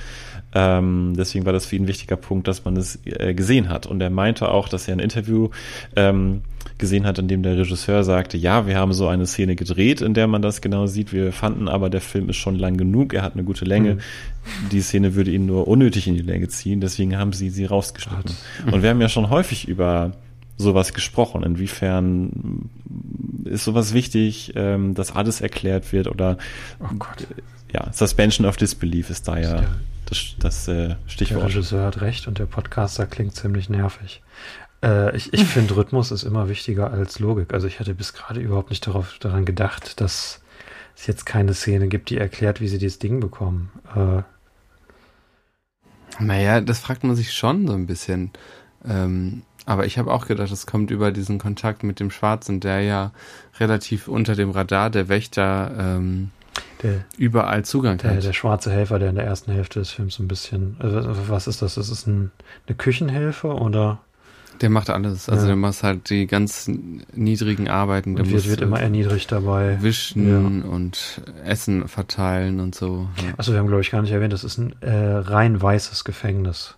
Ähm, 0.53 1.15
deswegen 1.17 1.47
war 1.47 1.53
das 1.53 1.67
für 1.67 1.77
ihn 1.77 1.85
ein 1.85 1.89
wichtiger 1.89 2.17
Punkt, 2.17 2.49
dass 2.49 2.65
man 2.65 2.77
es 2.77 2.99
äh, 3.05 3.35
gesehen 3.35 3.69
hat. 3.69 3.87
Und 3.87 4.01
er 4.01 4.11
meinte 4.11 4.51
auch, 4.51 4.69
dass 4.69 4.89
er 4.89 4.95
ein 4.95 5.01
Interview 5.01 5.51
ähm, 5.95 6.43
gesehen 6.81 7.07
hat, 7.07 7.19
in 7.19 7.29
dem 7.29 7.45
der 7.45 7.57
Regisseur 7.57 8.03
sagte, 8.03 8.37
ja, 8.37 8.67
wir 8.67 8.77
haben 8.77 8.93
so 8.93 9.07
eine 9.07 9.27
Szene 9.27 9.55
gedreht, 9.55 10.01
in 10.01 10.15
der 10.15 10.27
man 10.27 10.43
das 10.43 10.61
genau 10.61 10.87
sieht. 10.87 11.13
Wir 11.13 11.33
fanden 11.33 11.69
aber, 11.69 11.91
der 11.91 12.01
Film 12.01 12.29
ist 12.29 12.37
schon 12.37 12.57
lang 12.57 12.77
genug, 12.77 13.15
er 13.15 13.23
hat 13.23 13.35
eine 13.35 13.45
gute 13.45 13.65
Länge. 13.65 13.95
Mhm. 13.95 14.69
Die 14.73 14.81
Szene 14.81 15.15
würde 15.15 15.31
ihn 15.31 15.47
nur 15.47 15.69
unnötig 15.69 16.09
in 16.09 16.15
die 16.15 16.23
Länge 16.23 16.49
ziehen, 16.49 16.81
deswegen 16.81 17.17
haben 17.17 17.33
sie 17.33 17.51
sie 17.51 17.67
rausgeschnitten. 17.67 18.35
Gott. 18.65 18.73
Und 18.73 18.83
wir 18.83 18.91
haben 18.91 19.01
ja 19.01 19.09
schon 19.09 19.31
häufig 19.31 19.69
über 19.69 20.13
sowas 20.57 20.93
gesprochen. 20.93 21.43
Inwiefern 21.43 22.69
ist 23.45 23.65
sowas 23.65 23.95
wichtig, 23.95 24.53
ähm, 24.57 24.95
dass 24.95 25.15
alles 25.15 25.41
erklärt 25.41 25.93
wird 25.93 26.09
oder 26.09 26.39
oh 26.81 26.95
Gott. 26.99 27.27
ja, 27.73 27.93
Suspension 27.93 28.47
of 28.47 28.57
Disbelief 28.57 29.11
ist 29.11 29.29
da 29.29 29.39
ja 29.39 29.65
das, 30.07 30.35
das 30.39 30.69
äh, 30.69 30.97
Stichwort. 31.07 31.43
Der 31.43 31.49
Regisseur 31.49 31.87
hat 31.87 32.01
recht 32.01 32.27
und 32.27 32.39
der 32.39 32.47
Podcaster 32.47 33.07
klingt 33.07 33.35
ziemlich 33.35 33.69
nervig. 33.69 34.23
Äh, 34.83 35.17
ich 35.17 35.33
ich 35.33 35.45
finde, 35.45 35.77
Rhythmus 35.77 36.11
ist 36.11 36.23
immer 36.23 36.49
wichtiger 36.49 36.91
als 36.91 37.19
Logik. 37.19 37.53
Also 37.53 37.67
ich 37.67 37.81
hatte 37.81 37.95
bis 37.95 38.13
gerade 38.13 38.41
überhaupt 38.41 38.71
nicht 38.71 38.87
darauf, 38.87 39.19
daran 39.19 39.45
gedacht, 39.45 40.01
dass 40.01 40.41
es 40.97 41.07
jetzt 41.07 41.27
keine 41.27 41.55
Szene 41.55 41.89
gibt, 41.89 42.11
die 42.11 42.19
erklärt, 42.19 42.61
wie 42.61 42.69
sie 42.69 42.79
dieses 42.79 42.99
Ding 42.99 43.21
bekommen. 43.21 43.71
Äh, 43.95 44.23
naja, 46.23 46.61
das 46.61 46.81
fragt 46.81 47.05
man 47.05 47.17
sich 47.17 47.33
schon 47.33 47.67
so 47.67 47.75
ein 47.75 47.87
bisschen. 47.87 48.31
Ähm, 48.87 49.43
aber 49.67 49.87
ich 49.87 49.99
habe 49.99 50.13
auch 50.13 50.27
gedacht, 50.27 50.51
es 50.51 50.67
kommt 50.67 50.91
über 50.91 51.13
diesen 51.13 51.39
Kontakt 51.39 51.83
mit 51.83 52.01
dem 52.01 52.11
Schwarzen, 52.11 52.61
der 52.61 52.81
ja 52.81 53.13
relativ 53.59 54.09
unter 54.09 54.35
dem 54.35 54.51
Radar 54.51 54.91
der 54.91 55.09
Wächter 55.09 55.73
ähm, 55.79 56.31
der, 56.83 57.05
überall 57.17 57.65
Zugang 57.65 57.99
der, 57.99 58.17
hat. 58.17 58.25
Der 58.25 58.33
schwarze 58.33 58.71
Helfer, 58.71 58.99
der 58.99 59.11
in 59.11 59.17
der 59.17 59.27
ersten 59.27 59.53
Hälfte 59.53 59.79
des 59.79 59.91
Films 59.91 60.15
so 60.15 60.23
ein 60.23 60.29
bisschen. 60.29 60.77
Also 60.79 61.29
was 61.29 61.47
ist 61.47 61.63
das? 61.63 61.77
Ist 61.77 61.91
es 61.91 62.07
ein, 62.07 62.33
eine 62.67 62.77
Küchenhilfe 62.77 63.49
oder? 63.49 64.01
Der 64.61 64.69
macht 64.69 64.91
alles. 64.91 65.29
Also 65.29 65.43
ja. 65.43 65.49
der 65.49 65.57
macht 65.57 65.83
halt 65.83 66.11
die 66.11 66.27
ganz 66.27 66.71
niedrigen 67.15 67.69
Arbeiten. 67.69 68.17
Der 68.17 68.25
und 68.25 68.31
wird, 68.31 68.49
wird 68.49 68.61
immer 68.61 68.81
erniedrigt 68.81 69.33
dabei. 69.33 69.79
Wischen 69.81 70.63
ja. 70.63 70.69
und 70.71 71.23
Essen 71.45 71.89
verteilen 71.89 72.61
und 72.61 72.75
so. 72.75 73.09
Ja. 73.17 73.35
Also 73.39 73.53
wir 73.53 73.59
haben, 73.59 73.69
glaube 73.69 73.81
ich, 73.81 73.91
gar 73.91 74.03
nicht 74.03 74.13
erwähnt, 74.13 74.33
das 74.33 74.45
ist 74.45 74.59
ein 74.59 74.75
äh, 74.83 74.91
rein 74.91 75.61
weißes 75.61 76.05
Gefängnis. 76.05 76.75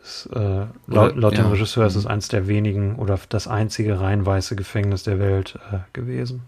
Das, 0.00 0.28
äh, 0.32 0.66
laut, 0.86 1.16
laut 1.16 1.36
dem 1.36 1.46
Regisseur 1.46 1.86
ist 1.86 1.96
es 1.96 2.04
mhm. 2.04 2.10
eins 2.10 2.28
der 2.28 2.46
wenigen 2.46 2.96
oder 2.96 3.18
das 3.28 3.48
einzige 3.48 4.00
rein 4.00 4.24
weiße 4.24 4.56
Gefängnis 4.56 5.02
der 5.02 5.18
Welt 5.18 5.58
äh, 5.72 5.78
gewesen. 5.92 6.42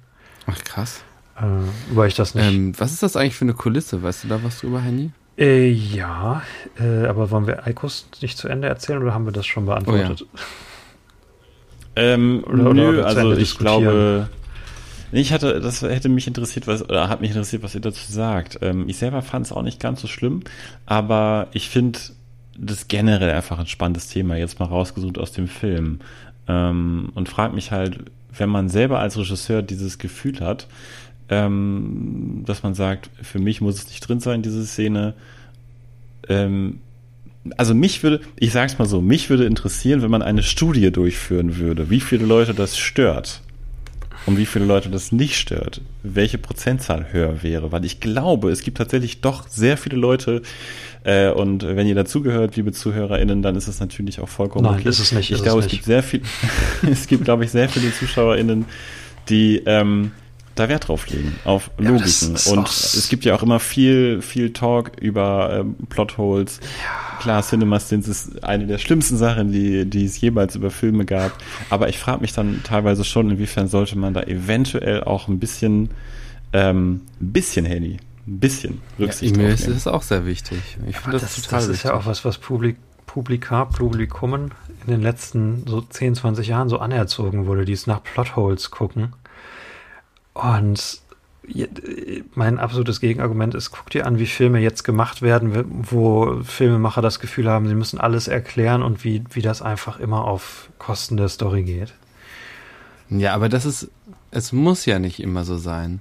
Ach 0.46 0.58
krass. 0.64 1.02
Äh, 1.36 1.42
weil 1.94 2.08
ich 2.08 2.14
das 2.14 2.34
nicht. 2.34 2.46
Ähm, 2.46 2.72
was 2.78 2.92
ist 2.92 3.02
das 3.02 3.16
eigentlich 3.16 3.34
für 3.34 3.44
eine 3.44 3.54
Kulisse? 3.54 4.02
Weißt 4.02 4.24
du 4.24 4.28
da 4.28 4.42
was 4.42 4.60
drüber, 4.60 4.80
Henny? 4.80 5.10
Äh, 5.40 5.70
ja, 5.70 6.42
äh, 6.78 7.06
aber 7.06 7.30
wollen 7.30 7.46
wir 7.46 7.66
Eikos 7.66 8.06
nicht 8.20 8.36
zu 8.36 8.46
Ende 8.46 8.68
erzählen 8.68 9.02
oder 9.02 9.14
haben 9.14 9.24
wir 9.24 9.32
das 9.32 9.46
schon 9.46 9.64
beantwortet? 9.64 10.26
Oh, 10.30 10.36
ja. 11.96 12.02
ähm, 12.02 12.44
oder, 12.46 12.74
nö, 12.74 12.88
oder 12.90 13.06
also 13.06 13.32
ich 13.32 13.56
glaube, 13.56 14.28
ich 15.12 15.32
hatte, 15.32 15.60
das 15.60 15.80
hätte 15.80 16.10
mich 16.10 16.26
interessiert, 16.26 16.66
was, 16.66 16.82
oder 16.82 17.08
hat 17.08 17.22
mich 17.22 17.30
interessiert, 17.30 17.62
was 17.62 17.74
ihr 17.74 17.80
dazu 17.80 18.12
sagt. 18.12 18.58
Ähm, 18.60 18.86
ich 18.86 18.98
selber 18.98 19.22
fand 19.22 19.46
es 19.46 19.52
auch 19.52 19.62
nicht 19.62 19.80
ganz 19.80 20.02
so 20.02 20.08
schlimm, 20.08 20.42
aber 20.84 21.48
ich 21.52 21.70
finde 21.70 21.98
das 22.58 22.88
generell 22.88 23.30
einfach 23.30 23.58
ein 23.58 23.66
spannendes 23.66 24.08
Thema, 24.08 24.36
jetzt 24.36 24.60
mal 24.60 24.66
rausgesucht 24.66 25.16
aus 25.16 25.32
dem 25.32 25.48
Film. 25.48 26.00
Ähm, 26.48 27.10
und 27.14 27.30
frage 27.30 27.54
mich 27.54 27.72
halt, 27.72 27.98
wenn 28.36 28.50
man 28.50 28.68
selber 28.68 28.98
als 29.00 29.16
Regisseur 29.16 29.62
dieses 29.62 29.98
Gefühl 29.98 30.40
hat, 30.40 30.66
ähm, 31.30 32.42
dass 32.44 32.62
man 32.62 32.74
sagt, 32.74 33.08
für 33.22 33.38
mich 33.38 33.60
muss 33.60 33.76
es 33.76 33.86
nicht 33.86 34.00
drin 34.00 34.20
sein, 34.20 34.42
diese 34.42 34.66
Szene. 34.66 35.14
Ähm, 36.28 36.80
also 37.56 37.74
mich 37.74 38.02
würde, 38.02 38.20
ich 38.36 38.52
sag's 38.52 38.78
mal 38.78 38.86
so, 38.86 39.00
mich 39.00 39.30
würde 39.30 39.46
interessieren, 39.46 40.02
wenn 40.02 40.10
man 40.10 40.22
eine 40.22 40.42
Studie 40.42 40.90
durchführen 40.90 41.56
würde, 41.56 41.88
wie 41.88 42.00
viele 42.00 42.26
Leute 42.26 42.52
das 42.52 42.76
stört 42.76 43.40
und 44.26 44.36
wie 44.36 44.44
viele 44.44 44.66
Leute 44.66 44.90
das 44.90 45.12
nicht 45.12 45.36
stört, 45.36 45.80
welche 46.02 46.36
Prozentzahl 46.36 47.12
höher 47.12 47.42
wäre, 47.42 47.72
weil 47.72 47.84
ich 47.84 48.00
glaube, 48.00 48.50
es 48.50 48.62
gibt 48.62 48.76
tatsächlich 48.76 49.22
doch 49.22 49.48
sehr 49.48 49.78
viele 49.78 49.96
Leute, 49.96 50.42
äh, 51.04 51.30
und 51.30 51.64
wenn 51.64 51.86
ihr 51.86 51.94
dazugehört, 51.94 52.56
liebe 52.56 52.72
ZuhörerInnen, 52.72 53.40
dann 53.40 53.56
ist 53.56 53.68
es 53.68 53.80
natürlich 53.80 54.20
auch 54.20 54.28
vollkommen 54.28 54.64
Nein, 54.64 54.80
okay. 54.80 54.88
ist 54.88 54.98
es 54.98 55.12
nicht. 55.12 55.30
Ich 55.30 55.42
glaube, 55.42 55.60
es, 55.60 55.66
es 55.66 55.70
gibt 55.72 55.84
sehr 55.84 56.02
viel, 56.02 56.20
es 56.90 57.06
gibt, 57.06 57.24
glaube 57.24 57.44
ich, 57.44 57.50
sehr 57.50 57.68
viele 57.68 57.92
ZuschauerInnen, 57.92 58.66
die 59.28 59.62
ähm, 59.64 60.12
da 60.60 60.68
Wert 60.68 60.88
drauf 60.88 61.08
legen, 61.08 61.34
auf 61.44 61.70
Logiken. 61.78 62.36
Ja, 62.36 62.52
und 62.52 62.68
es 62.68 63.08
gibt 63.08 63.24
ja 63.24 63.34
auch 63.34 63.42
immer 63.42 63.60
viel, 63.60 64.22
viel 64.22 64.52
Talk 64.52 64.92
über 65.00 65.60
ähm, 65.60 65.76
Plotholes. 65.88 66.60
Ja. 66.60 67.18
Klar, 67.20 67.42
CinemaSins 67.42 68.08
ist 68.08 68.44
eine 68.44 68.66
der 68.66 68.78
schlimmsten 68.78 69.16
Sachen, 69.16 69.52
die, 69.52 69.84
die 69.84 70.04
es 70.04 70.20
jemals 70.20 70.54
über 70.56 70.70
Filme 70.70 71.04
gab. 71.04 71.32
Aber 71.68 71.88
ich 71.88 71.98
frage 71.98 72.20
mich 72.20 72.32
dann 72.32 72.62
teilweise 72.62 73.04
schon, 73.04 73.30
inwiefern 73.30 73.68
sollte 73.68 73.98
man 73.98 74.14
da 74.14 74.22
eventuell 74.22 75.04
auch 75.04 75.28
ein 75.28 75.38
bisschen, 75.38 75.90
ähm, 76.52 77.02
ein 77.20 77.32
bisschen 77.32 77.66
Handy, 77.66 77.98
ein 78.26 78.40
bisschen 78.40 78.80
Rücksicht 78.98 79.36
ja, 79.36 79.42
mir 79.42 79.48
ist 79.50 79.68
das 79.68 79.86
auch 79.86 80.02
sehr 80.02 80.24
wichtig. 80.24 80.58
Ich 80.88 80.96
finde 80.96 81.18
das, 81.18 81.34
das, 81.34 81.42
total 81.42 81.58
das 81.58 81.64
ist 81.64 81.70
wichtig. 81.70 81.84
ja 81.90 81.94
auch 81.94 82.06
was, 82.06 82.24
was 82.24 82.38
Publik, 82.38 82.76
Publika, 83.06 83.64
Publikummen 83.64 84.52
in 84.86 84.92
den 84.92 85.02
letzten 85.02 85.66
so 85.66 85.80
10, 85.80 86.14
20 86.14 86.46
Jahren 86.48 86.68
so 86.68 86.78
anerzogen 86.78 87.46
wurde, 87.46 87.64
die 87.64 87.72
es 87.72 87.86
nach 87.86 88.02
Plotholes 88.02 88.70
gucken. 88.70 89.12
Und 90.34 91.00
mein 92.34 92.58
absolutes 92.58 93.00
Gegenargument 93.00 93.54
ist, 93.54 93.70
guck 93.72 93.90
dir 93.90 94.06
an, 94.06 94.18
wie 94.18 94.26
Filme 94.26 94.60
jetzt 94.60 94.84
gemacht 94.84 95.22
werden, 95.22 95.64
wo 95.90 96.42
Filmemacher 96.44 97.02
das 97.02 97.18
Gefühl 97.18 97.48
haben, 97.48 97.66
sie 97.66 97.74
müssen 97.74 97.98
alles 97.98 98.28
erklären 98.28 98.82
und 98.82 99.04
wie, 99.04 99.24
wie 99.30 99.42
das 99.42 99.62
einfach 99.62 99.98
immer 99.98 100.24
auf 100.24 100.70
Kosten 100.78 101.16
der 101.16 101.28
Story 101.28 101.64
geht. 101.64 101.92
Ja, 103.08 103.34
aber 103.34 103.48
das 103.48 103.64
ist, 103.64 103.90
es 104.30 104.52
muss 104.52 104.86
ja 104.86 105.00
nicht 105.00 105.18
immer 105.18 105.44
so 105.44 105.56
sein. 105.56 106.00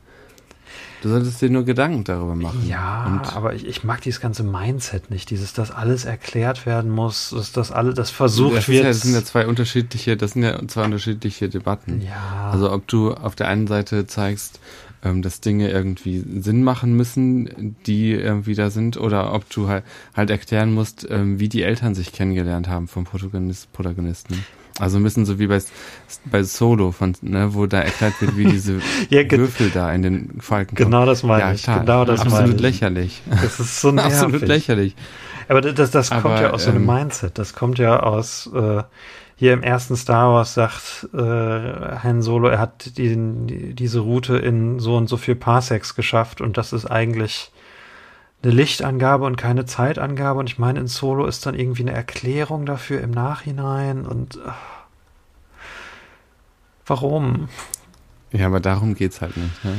Du 1.01 1.09
solltest 1.09 1.41
dir 1.41 1.49
nur 1.49 1.63
Gedanken 1.63 2.03
darüber 2.03 2.35
machen. 2.35 2.67
Ja, 2.67 3.05
und 3.05 3.35
aber 3.35 3.53
ich, 3.53 3.65
ich, 3.65 3.83
mag 3.83 4.01
dieses 4.01 4.19
ganze 4.19 4.43
Mindset 4.43 5.09
nicht, 5.09 5.29
dieses, 5.29 5.53
dass 5.53 5.71
alles 5.71 6.05
erklärt 6.05 6.65
werden 6.65 6.91
muss, 6.91 7.29
dass 7.29 7.51
das 7.51 7.71
alles, 7.71 7.95
das 7.95 8.09
versucht 8.09 8.57
das 8.57 8.67
wird. 8.67 8.83
Ja, 8.83 8.89
das 8.89 9.01
sind 9.01 9.13
ja 9.13 9.23
zwei 9.23 9.47
unterschiedliche, 9.47 10.17
das 10.17 10.31
sind 10.31 10.43
ja 10.43 10.59
zwei 10.67 10.83
unterschiedliche 10.83 11.47
Debatten. 11.47 12.01
Ja. 12.01 12.49
Also 12.51 12.71
ob 12.71 12.87
du 12.87 13.13
auf 13.13 13.35
der 13.35 13.47
einen 13.47 13.67
Seite 13.67 14.07
zeigst, 14.07 14.59
ähm, 15.03 15.21
dass 15.21 15.39
Dinge 15.39 15.69
irgendwie 15.69 16.23
Sinn 16.41 16.63
machen 16.63 16.93
müssen, 16.95 17.75
die 17.85 18.11
irgendwie 18.11 18.55
da 18.55 18.69
sind, 18.69 18.97
oder 18.97 19.33
ob 19.33 19.49
du 19.49 19.69
halt, 19.69 19.83
halt 20.13 20.29
erklären 20.29 20.73
musst, 20.73 21.07
ähm, 21.09 21.39
wie 21.39 21.49
die 21.49 21.63
Eltern 21.63 21.95
sich 21.95 22.11
kennengelernt 22.11 22.67
haben 22.67 22.87
vom 22.87 23.05
Protagonist, 23.05 23.71
Protagonisten. 23.71 24.43
Also 24.79 24.97
ein 24.97 25.03
bisschen 25.03 25.25
so 25.25 25.39
wie 25.39 25.47
bei, 25.47 25.61
bei 26.25 26.43
Solo, 26.43 26.91
von, 26.91 27.13
ne, 27.21 27.53
wo 27.53 27.65
da 27.65 27.81
erklärt 27.81 28.19
wird, 28.21 28.37
wie 28.37 28.45
diese 28.45 28.79
ja, 29.09 29.29
Würfel 29.29 29.69
da 29.69 29.91
in 29.93 30.01
den 30.01 30.41
Falken 30.41 30.75
kommen. 30.75 30.91
Genau 30.91 31.05
das 31.05 31.23
meine 31.23 31.41
ja, 31.41 31.51
ich. 31.51 31.63
Klar. 31.63 31.81
Genau 31.81 32.05
das 32.05 32.21
Absolut 32.21 32.47
meine 32.47 32.61
lächerlich. 32.61 33.21
Das 33.29 33.59
ist 33.59 33.81
so 33.81 33.91
nervig. 33.91 34.13
Absolut 34.13 34.41
lächerlich. 34.41 34.95
Aber 35.49 35.61
das, 35.61 35.91
das 35.91 36.09
kommt 36.09 36.25
Aber, 36.25 36.41
ja 36.41 36.51
aus 36.51 36.63
so 36.63 36.69
einem 36.69 36.87
ähm, 36.87 36.95
Mindset. 36.95 37.37
Das 37.37 37.53
kommt 37.53 37.79
ja 37.79 37.99
aus, 38.01 38.49
äh, 38.53 38.83
hier 39.39 39.53
im 39.53 39.63
ersten 39.63 39.95
Star 39.95 40.33
Wars 40.33 40.53
sagt 40.53 41.07
äh, 41.13 41.17
Han 41.17 42.21
Solo, 42.21 42.49
er 42.49 42.59
hat 42.59 42.97
die, 42.97 43.15
die, 43.47 43.73
diese 43.73 43.99
Route 44.01 44.37
in 44.37 44.79
so 44.79 44.97
und 44.97 45.07
so 45.07 45.15
viel 45.15 45.35
Parsecs 45.35 45.95
geschafft 45.95 46.41
und 46.41 46.57
das 46.57 46.73
ist 46.73 46.85
eigentlich 46.85 47.51
eine 48.41 48.53
Lichtangabe 48.53 49.25
und 49.25 49.35
keine 49.35 49.65
Zeitangabe. 49.65 50.39
Und 50.39 50.49
ich 50.49 50.57
meine, 50.57 50.79
in 50.79 50.87
Solo 50.87 51.25
ist 51.25 51.45
dann 51.45 51.55
irgendwie 51.55 51.83
eine 51.83 51.93
Erklärung 51.93 52.65
dafür 52.65 53.01
im 53.01 53.11
Nachhinein 53.11 54.05
und 54.05 54.37
äh, 54.37 54.51
warum? 56.85 57.49
Ja, 58.31 58.47
aber 58.47 58.59
darum 58.59 58.95
geht's 58.95 59.21
halt 59.21 59.35
nicht. 59.37 59.65
Ne? 59.65 59.73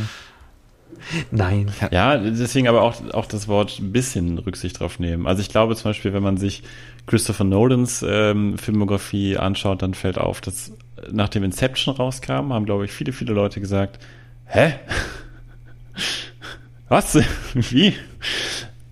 Nein. 1.31 1.73
Ja, 1.91 2.19
deswegen 2.19 2.69
aber 2.69 2.83
auch, 2.83 3.01
auch 3.15 3.27
das 3.27 3.49
Wort 3.49 3.79
ein 3.79 3.93
bisschen 3.93 4.39
Rücksicht 4.39 4.81
drauf 4.81 4.99
nehmen. 4.99 5.27
Also 5.27 5.41
ich 5.41 5.49
glaube 5.49 5.75
zum 5.77 5.91
Beispiel, 5.91 6.13
wenn 6.13 6.23
man 6.23 6.37
sich 6.37 6.63
Christopher 7.07 7.45
Nolans 7.45 8.05
ähm, 8.07 8.59
Filmografie 8.59 9.37
anschaut, 9.39 9.83
dann 9.83 9.95
fällt 9.95 10.19
auf, 10.19 10.41
dass 10.41 10.73
nachdem 11.11 11.45
Inception 11.45 11.95
rauskam, 11.95 12.53
haben, 12.53 12.67
glaube 12.67 12.85
ich, 12.85 12.93
viele, 12.93 13.13
viele 13.13 13.33
Leute 13.33 13.61
gesagt, 13.61 13.99
hä? 14.45 14.75
Was? 16.89 17.19
Wie? 17.55 17.95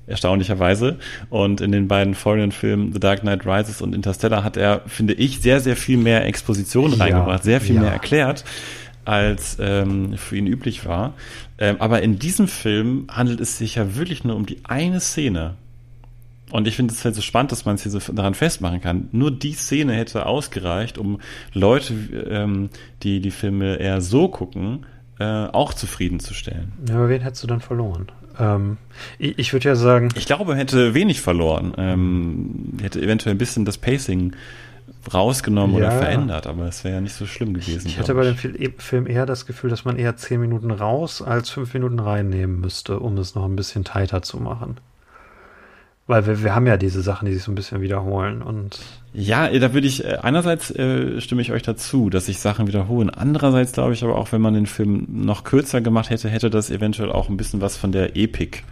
Erstaunlicherweise. 0.06 0.98
Und 1.28 1.60
in 1.60 1.70
den 1.70 1.86
beiden 1.86 2.14
folgenden 2.14 2.52
Filmen, 2.52 2.92
The 2.92 3.00
Dark 3.00 3.20
Knight 3.20 3.44
Rises 3.46 3.82
und 3.82 3.94
Interstellar, 3.94 4.42
hat 4.42 4.56
er, 4.56 4.82
finde 4.86 5.14
ich, 5.14 5.40
sehr, 5.40 5.60
sehr 5.60 5.76
viel 5.76 5.98
mehr 5.98 6.24
Exposition 6.24 6.92
ja, 6.92 6.96
reingebracht, 6.98 7.44
sehr 7.44 7.60
viel 7.60 7.76
ja. 7.76 7.82
mehr 7.82 7.92
erklärt. 7.92 8.44
als 9.04 9.56
ähm, 9.58 10.18
für 10.18 10.36
ihn 10.36 10.46
üblich 10.46 10.84
war. 10.84 11.14
Ähm, 11.56 11.76
aber 11.78 12.02
in 12.02 12.18
diesem 12.18 12.46
Film 12.46 13.06
handelt 13.10 13.40
es 13.40 13.56
sich 13.56 13.76
ja 13.76 13.96
wirklich 13.96 14.22
nur 14.22 14.36
um 14.36 14.44
die 14.44 14.58
eine 14.64 15.00
Szene. 15.00 15.54
Und 16.50 16.66
ich 16.68 16.76
finde 16.76 16.92
es 16.92 17.04
halt 17.04 17.14
so 17.14 17.22
spannend, 17.22 17.52
dass 17.52 17.64
man 17.64 17.74
es 17.74 17.82
hier 17.82 17.92
so 17.92 18.00
daran 18.12 18.34
festmachen 18.34 18.80
kann. 18.80 19.08
Nur 19.12 19.30
die 19.30 19.52
Szene 19.52 19.94
hätte 19.94 20.26
ausgereicht, 20.26 20.98
um 20.98 21.20
Leute, 21.54 21.94
ähm, 22.28 22.68
die 23.02 23.20
die 23.20 23.30
Filme 23.30 23.76
eher 23.76 24.02
so 24.02 24.28
gucken, 24.28 24.84
äh, 25.18 25.46
auch 25.46 25.74
zufriedenzustellen. 25.74 26.72
Ja, 26.88 26.96
aber 26.96 27.08
wen 27.08 27.20
hättest 27.20 27.42
du 27.42 27.46
dann 27.46 27.60
verloren? 27.60 28.06
Ähm, 28.38 28.76
ich, 29.18 29.38
ich 29.38 29.52
würde 29.52 29.68
ja 29.68 29.74
sagen. 29.74 30.10
Ich 30.14 30.26
glaube, 30.26 30.52
er 30.52 30.58
hätte 30.58 30.94
wenig 30.94 31.20
verloren. 31.20 31.74
Ähm, 31.76 32.74
hätte 32.80 33.00
eventuell 33.00 33.34
ein 33.34 33.38
bisschen 33.38 33.64
das 33.64 33.78
Pacing 33.78 34.34
rausgenommen 35.12 35.76
ja. 35.76 35.88
oder 35.88 35.98
verändert, 35.98 36.46
aber 36.46 36.66
es 36.66 36.84
wäre 36.84 36.96
ja 36.96 37.00
nicht 37.00 37.14
so 37.14 37.26
schlimm 37.26 37.54
gewesen. 37.54 37.86
Ich, 37.86 37.98
hätte 37.98 38.14
bei 38.14 38.24
dem 38.24 38.36
Film 38.78 39.06
eher 39.06 39.26
das 39.26 39.46
Gefühl, 39.46 39.70
dass 39.70 39.84
man 39.84 39.96
eher 39.96 40.16
zehn 40.16 40.40
Minuten 40.40 40.70
raus 40.70 41.22
als 41.22 41.50
fünf 41.50 41.72
Minuten 41.74 41.98
reinnehmen 41.98 42.60
müsste, 42.60 43.00
um 43.00 43.16
es 43.18 43.34
noch 43.34 43.44
ein 43.44 43.56
bisschen 43.56 43.84
tighter 43.84 44.22
zu 44.22 44.38
machen. 44.38 44.76
Weil 46.08 46.26
wir, 46.26 46.42
wir 46.42 46.54
haben 46.54 46.66
ja 46.66 46.78
diese 46.78 47.02
Sachen, 47.02 47.26
die 47.26 47.34
sich 47.34 47.42
so 47.42 47.52
ein 47.52 47.54
bisschen 47.54 47.82
wiederholen 47.82 48.42
und. 48.42 48.80
Ja, 49.12 49.46
da 49.46 49.74
würde 49.74 49.86
ich, 49.86 50.04
äh, 50.04 50.18
einerseits 50.22 50.70
äh, 50.70 51.20
stimme 51.20 51.42
ich 51.42 51.52
euch 51.52 51.62
dazu, 51.62 52.08
dass 52.08 52.26
sich 52.26 52.40
Sachen 52.40 52.66
wiederholen. 52.66 53.10
Andererseits 53.10 53.72
glaube 53.72 53.92
ich 53.92 54.02
aber 54.02 54.16
auch, 54.16 54.32
wenn 54.32 54.40
man 54.40 54.54
den 54.54 54.66
Film 54.66 55.06
noch 55.08 55.44
kürzer 55.44 55.80
gemacht 55.82 56.08
hätte, 56.08 56.28
hätte 56.30 56.48
das 56.48 56.70
eventuell 56.70 57.12
auch 57.12 57.28
ein 57.28 57.36
bisschen 57.36 57.60
was 57.60 57.76
von 57.76 57.92
der 57.92 58.16
Epik 58.16 58.64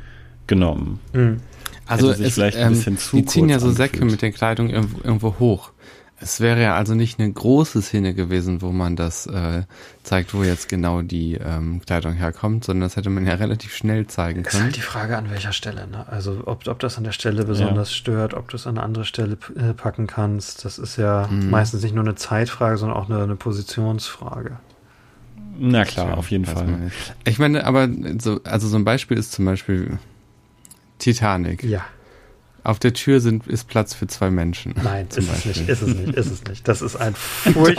genommen. 0.47 0.99
Mhm. 1.12 1.41
Also 1.87 2.11
es, 2.11 2.39
ähm, 2.39 2.82
die 3.12 3.24
ziehen 3.26 3.49
ja 3.49 3.61
so 3.61 3.70
Säcke 3.70 4.05
mit 4.05 4.22
der 4.22 4.32
Kleidung 4.32 4.70
irgendwo, 4.70 4.99
irgendwo 5.05 5.39
hoch. 5.39 5.70
Es 6.18 6.40
wäre 6.40 6.62
ja 6.62 6.74
also 6.76 6.94
nicht 6.94 7.20
eine 7.20 7.30
große 7.30 7.82
Szene 7.82 8.14
gewesen, 8.14 8.62
wo 8.62 8.72
man 8.72 8.96
das 8.96 9.26
äh, 9.26 9.64
zeigt, 10.02 10.32
wo 10.32 10.42
jetzt 10.42 10.68
genau 10.68 11.02
die 11.02 11.34
ähm, 11.34 11.82
Kleidung 11.84 12.14
herkommt, 12.14 12.64
sondern 12.64 12.88
das 12.88 12.96
hätte 12.96 13.10
man 13.10 13.26
ja 13.26 13.34
relativ 13.34 13.74
schnell 13.74 14.06
zeigen 14.06 14.42
können. 14.42 14.56
Ist 14.56 14.62
halt 14.62 14.76
die 14.76 14.80
Frage, 14.80 15.18
an 15.18 15.30
welcher 15.30 15.52
Stelle. 15.52 15.86
Ne? 15.86 16.06
Also 16.08 16.42
ob, 16.46 16.66
ob 16.68 16.78
das 16.78 16.96
an 16.96 17.04
der 17.04 17.12
Stelle 17.12 17.44
besonders 17.44 17.90
ja. 17.90 17.96
stört, 17.96 18.32
ob 18.32 18.48
du 18.48 18.56
es 18.56 18.66
an 18.66 18.78
eine 18.78 18.84
andere 18.84 19.04
Stelle 19.04 19.36
äh, 19.56 19.74
packen 19.74 20.06
kannst. 20.06 20.64
Das 20.64 20.78
ist 20.78 20.96
ja 20.96 21.28
mhm. 21.30 21.50
meistens 21.50 21.82
nicht 21.82 21.94
nur 21.94 22.04
eine 22.04 22.14
Zeitfrage, 22.14 22.78
sondern 22.78 22.96
auch 22.96 23.10
eine, 23.10 23.22
eine 23.22 23.36
Positionsfrage. 23.36 24.56
Na 25.58 25.84
klar, 25.84 26.16
auf 26.16 26.30
jeden 26.30 26.46
Fall. 26.46 26.90
Ich 27.24 27.38
meine, 27.38 27.64
aber 27.64 27.88
so, 28.18 28.40
also 28.44 28.68
so 28.68 28.76
ein 28.76 28.84
Beispiel 28.84 29.18
ist 29.18 29.32
zum 29.32 29.44
Beispiel 29.44 29.98
Titanic. 30.98 31.62
Ja. 31.62 31.84
Auf 32.66 32.80
der 32.80 32.92
Tür 32.92 33.20
sind, 33.20 33.46
ist 33.46 33.68
Platz 33.68 33.94
für 33.94 34.08
zwei 34.08 34.28
Menschen. 34.28 34.74
Nein, 34.82 35.06
ist 35.14 35.18
es 35.18 35.44
nicht, 35.44 35.68
ist 35.68 35.82
es 35.82 35.94
nicht, 35.94 36.14
ist 36.14 36.30
es 36.32 36.44
nicht. 36.46 36.66
Das 36.66 36.82
ist 36.82 36.96
eine 36.96 37.14
furch 37.52 37.78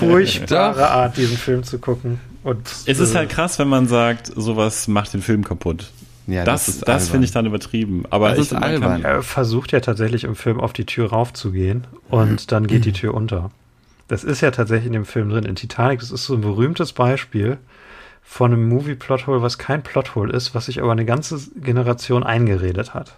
furchtbare 0.00 0.90
Art, 0.90 1.16
diesen 1.16 1.36
Film 1.36 1.62
zu 1.62 1.78
gucken. 1.78 2.18
Und, 2.42 2.68
es 2.86 2.98
ist 2.98 3.14
halt 3.14 3.28
krass, 3.28 3.60
wenn 3.60 3.68
man 3.68 3.86
sagt, 3.86 4.32
sowas 4.34 4.88
macht 4.88 5.14
den 5.14 5.22
Film 5.22 5.44
kaputt. 5.44 5.92
Ja, 6.26 6.42
das, 6.42 6.66
das, 6.66 6.80
das 6.80 7.08
finde 7.10 7.26
ich 7.26 7.30
dann 7.30 7.46
übertrieben. 7.46 8.02
Aber 8.10 8.30
das 8.30 8.38
ich, 8.38 8.44
ist 8.46 8.54
albern. 8.54 9.04
er 9.04 9.22
versucht 9.22 9.70
ja 9.70 9.78
tatsächlich 9.78 10.24
im 10.24 10.34
Film 10.34 10.58
auf 10.58 10.72
die 10.72 10.84
Tür 10.84 11.10
raufzugehen 11.10 11.86
und 12.08 12.50
dann 12.50 12.66
geht 12.66 12.86
die 12.86 12.92
Tür 12.92 13.14
unter. 13.14 13.52
Das 14.08 14.24
ist 14.24 14.40
ja 14.40 14.50
tatsächlich 14.50 14.88
in 14.88 14.94
dem 14.94 15.04
Film 15.04 15.30
drin. 15.30 15.44
In 15.44 15.54
Titanic, 15.54 16.00
das 16.00 16.10
ist 16.10 16.24
so 16.24 16.34
ein 16.34 16.40
berühmtes 16.40 16.92
Beispiel 16.92 17.58
von 18.24 18.52
einem 18.52 18.68
Movie-Plothole, 18.68 19.42
was 19.42 19.58
kein 19.58 19.84
Plothole 19.84 20.32
ist, 20.32 20.56
was 20.56 20.66
sich 20.66 20.82
aber 20.82 20.90
eine 20.90 21.04
ganze 21.04 21.38
Generation 21.60 22.24
eingeredet 22.24 22.92
hat. 22.92 23.16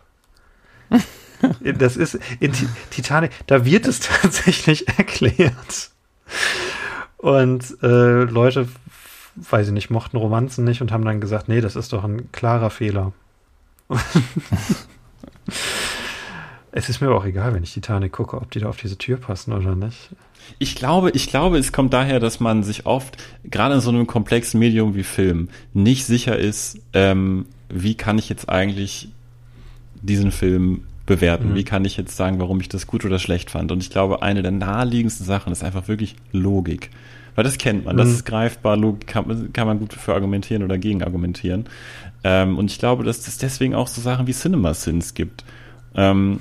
Das 1.78 1.96
ist 1.96 2.18
in 2.40 2.52
Titanic, 2.90 3.30
da 3.46 3.64
wird 3.64 3.86
es 3.86 4.00
tatsächlich 4.22 4.88
erklärt. 4.88 5.90
Und 7.16 7.76
äh, 7.82 8.24
Leute, 8.24 8.68
weiß 9.36 9.68
ich 9.68 9.72
nicht, 9.72 9.90
mochten 9.90 10.16
Romanzen 10.16 10.64
nicht 10.64 10.82
und 10.82 10.90
haben 10.92 11.04
dann 11.04 11.20
gesagt, 11.20 11.48
nee, 11.48 11.60
das 11.60 11.76
ist 11.76 11.92
doch 11.92 12.04
ein 12.04 12.32
klarer 12.32 12.70
Fehler. 12.70 13.12
es 16.72 16.88
ist 16.88 17.00
mir 17.00 17.10
auch 17.10 17.24
egal, 17.24 17.54
wenn 17.54 17.62
ich 17.62 17.72
Titanic 17.72 18.12
gucke, 18.12 18.36
ob 18.36 18.50
die 18.50 18.60
da 18.60 18.68
auf 18.68 18.76
diese 18.76 18.98
Tür 18.98 19.16
passen 19.16 19.52
oder 19.52 19.74
nicht. 19.74 20.10
Ich 20.58 20.76
glaube, 20.76 21.10
ich 21.10 21.28
glaube, 21.28 21.58
es 21.58 21.72
kommt 21.72 21.92
daher, 21.92 22.20
dass 22.20 22.40
man 22.40 22.62
sich 22.62 22.86
oft, 22.86 23.16
gerade 23.44 23.74
in 23.74 23.80
so 23.80 23.90
einem 23.90 24.06
komplexen 24.06 24.58
Medium 24.60 24.94
wie 24.94 25.02
Film, 25.02 25.48
nicht 25.72 26.06
sicher 26.06 26.38
ist, 26.38 26.80
ähm, 26.92 27.46
wie 27.68 27.96
kann 27.96 28.18
ich 28.18 28.28
jetzt 28.28 28.48
eigentlich 28.48 29.10
diesen 30.02 30.32
Film 30.32 30.82
bewerten? 31.06 31.50
Mhm. 31.50 31.54
Wie 31.56 31.64
kann 31.64 31.84
ich 31.84 31.96
jetzt 31.96 32.16
sagen, 32.16 32.38
warum 32.38 32.60
ich 32.60 32.68
das 32.68 32.86
gut 32.86 33.04
oder 33.04 33.18
schlecht 33.18 33.50
fand? 33.50 33.72
Und 33.72 33.82
ich 33.82 33.90
glaube, 33.90 34.22
eine 34.22 34.42
der 34.42 34.52
naheliegendsten 34.52 35.26
Sachen 35.26 35.52
ist 35.52 35.64
einfach 35.64 35.88
wirklich 35.88 36.16
Logik. 36.32 36.90
Weil 37.34 37.44
das 37.44 37.58
kennt 37.58 37.84
man, 37.84 37.96
mhm. 37.96 38.00
das 38.00 38.10
ist 38.10 38.24
greifbar, 38.24 38.76
Logik 38.76 39.06
kann, 39.06 39.52
kann, 39.52 39.66
man 39.66 39.78
gut 39.78 39.92
für 39.92 40.14
argumentieren 40.14 40.62
oder 40.62 40.76
gegen 40.78 41.02
argumentieren. 41.02 41.66
Ähm, 42.24 42.58
und 42.58 42.70
ich 42.70 42.78
glaube, 42.78 43.04
dass 43.04 43.26
es 43.26 43.38
deswegen 43.38 43.74
auch 43.74 43.86
so 43.86 44.00
Sachen 44.00 44.26
wie 44.26 44.32
Cinema 44.32 44.74
Sins 44.74 45.14
gibt. 45.14 45.44
Ähm, 45.94 46.40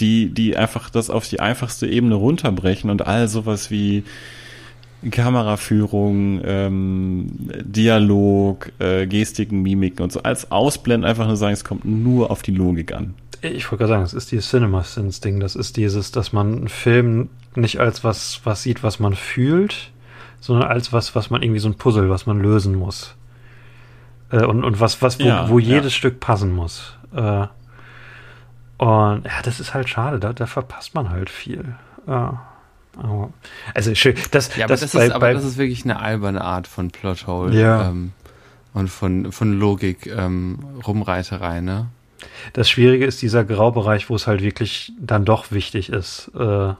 die, 0.00 0.30
die 0.30 0.56
einfach 0.56 0.90
das 0.90 1.10
auf 1.10 1.28
die 1.28 1.40
einfachste 1.40 1.86
Ebene 1.86 2.14
runterbrechen 2.14 2.90
und 2.90 3.06
all 3.06 3.28
sowas 3.28 3.70
wie 3.70 4.04
Kameraführung, 5.10 6.40
ähm, 6.44 7.26
Dialog, 7.62 8.70
äh, 8.78 9.06
Gestiken, 9.06 9.62
Mimiken 9.62 10.02
und 10.02 10.12
so 10.12 10.22
als 10.22 10.50
Ausblenden 10.50 11.08
einfach 11.08 11.26
nur 11.26 11.36
sagen, 11.36 11.54
es 11.54 11.64
kommt 11.64 11.84
nur 11.84 12.30
auf 12.30 12.42
die 12.42 12.52
Logik 12.52 12.92
an. 12.92 13.14
Ich 13.40 13.70
wollte 13.70 13.84
gerade 13.84 13.94
sagen, 13.94 14.04
es 14.04 14.14
ist 14.14 14.30
dieses 14.30 14.48
Cinema 14.48 14.84
Sins 14.84 15.20
Ding. 15.20 15.40
Das 15.40 15.56
ist 15.56 15.76
dieses, 15.76 16.12
dass 16.12 16.32
man 16.32 16.56
einen 16.56 16.68
Film 16.68 17.28
nicht 17.56 17.80
als 17.80 18.04
was, 18.04 18.40
was 18.44 18.62
sieht, 18.62 18.84
was 18.84 19.00
man 19.00 19.14
fühlt, 19.14 19.90
sondern 20.40 20.68
als 20.68 20.92
was, 20.92 21.16
was 21.16 21.30
man 21.30 21.42
irgendwie 21.42 21.58
so 21.58 21.68
ein 21.68 21.74
Puzzle, 21.74 22.08
was 22.08 22.26
man 22.26 22.40
lösen 22.40 22.76
muss. 22.76 23.16
Äh, 24.30 24.44
und, 24.44 24.62
und 24.64 24.78
was, 24.78 25.02
was, 25.02 25.18
wo, 25.18 25.24
ja, 25.24 25.48
wo 25.48 25.58
jedes 25.58 25.92
ja. 25.92 25.98
Stück 25.98 26.20
passen 26.20 26.52
muss. 26.52 26.96
Äh, 27.14 27.46
und 28.78 29.24
ja, 29.24 29.42
das 29.42 29.58
ist 29.58 29.74
halt 29.74 29.88
schade, 29.88 30.20
da, 30.20 30.32
da 30.32 30.46
verpasst 30.46 30.94
man 30.94 31.10
halt 31.10 31.30
viel. 31.30 31.74
Ja. 32.06 32.51
Also 33.74 33.94
schön. 33.94 34.14
Das, 34.30 34.54
ja, 34.56 34.64
aber, 34.64 34.74
das, 34.74 34.80
das 34.80 34.92
bei, 34.92 35.06
ist, 35.06 35.12
aber 35.12 35.32
das 35.32 35.44
ist 35.44 35.56
wirklich 35.56 35.84
eine 35.84 36.00
alberne 36.00 36.42
Art 36.42 36.66
von 36.66 36.90
Plothole. 36.90 37.58
Ja. 37.58 37.88
Ähm, 37.88 38.12
und 38.74 38.88
von, 38.88 39.32
von 39.32 39.58
Logik, 39.58 40.06
ähm, 40.06 40.58
Rumreiterei, 40.86 41.60
ne? 41.60 41.86
Das 42.52 42.70
Schwierige 42.70 43.04
ist 43.04 43.20
dieser 43.20 43.44
Graubereich, 43.44 44.08
wo 44.08 44.14
es 44.14 44.26
halt 44.26 44.42
wirklich 44.42 44.92
dann 44.98 45.24
doch 45.24 45.50
wichtig 45.50 45.90
ist, 45.90 46.30
äh, 46.34 46.38
wo, 46.38 46.76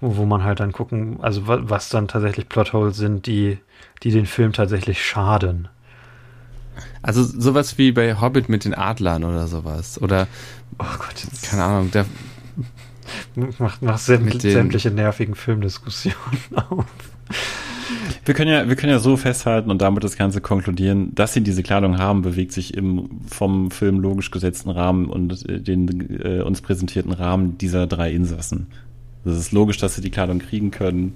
wo 0.00 0.26
man 0.26 0.44
halt 0.44 0.60
dann 0.60 0.72
gucken, 0.72 1.18
also 1.22 1.42
was 1.46 1.88
dann 1.88 2.08
tatsächlich 2.08 2.48
Plotholes 2.48 2.96
sind, 2.96 3.26
die, 3.26 3.58
die 4.02 4.10
den 4.10 4.26
Film 4.26 4.52
tatsächlich 4.52 5.04
schaden. 5.04 5.68
Also 7.02 7.22
sowas 7.22 7.78
wie 7.78 7.92
bei 7.92 8.20
Hobbit 8.20 8.48
mit 8.48 8.64
den 8.64 8.74
Adlern 8.74 9.24
oder 9.24 9.46
sowas. 9.46 10.00
Oder 10.00 10.26
oh 10.78 10.98
Gott, 10.98 11.26
keine 11.42 11.64
Ahnung, 11.64 11.90
der 11.90 12.06
macht, 13.58 13.82
macht 13.82 14.00
sämtliche 14.00 14.90
nervigen 14.90 15.34
Filmdiskussionen 15.34 16.16
auf. 16.70 16.84
Wir 18.24 18.34
können 18.34 18.50
ja, 18.50 18.68
wir 18.68 18.76
können 18.76 18.92
ja 18.92 18.98
so 18.98 19.16
festhalten 19.16 19.70
und 19.70 19.82
damit 19.82 20.04
das 20.04 20.16
Ganze 20.16 20.40
konkludieren, 20.40 21.14
dass 21.14 21.32
sie 21.32 21.40
diese 21.40 21.62
Kleidung 21.62 21.98
haben, 21.98 22.22
bewegt 22.22 22.52
sich 22.52 22.74
im 22.74 23.20
vom 23.26 23.70
Film 23.70 23.98
logisch 23.98 24.30
gesetzten 24.30 24.70
Rahmen 24.70 25.06
und 25.06 25.48
äh, 25.48 25.60
den 25.60 26.20
äh, 26.24 26.40
uns 26.42 26.60
präsentierten 26.60 27.12
Rahmen 27.12 27.58
dieser 27.58 27.86
drei 27.86 28.12
Insassen. 28.12 28.68
Es 29.24 29.36
ist 29.36 29.52
logisch, 29.52 29.78
dass 29.78 29.94
sie 29.94 30.00
die 30.00 30.10
Kleidung 30.10 30.38
kriegen 30.38 30.70
können. 30.70 31.14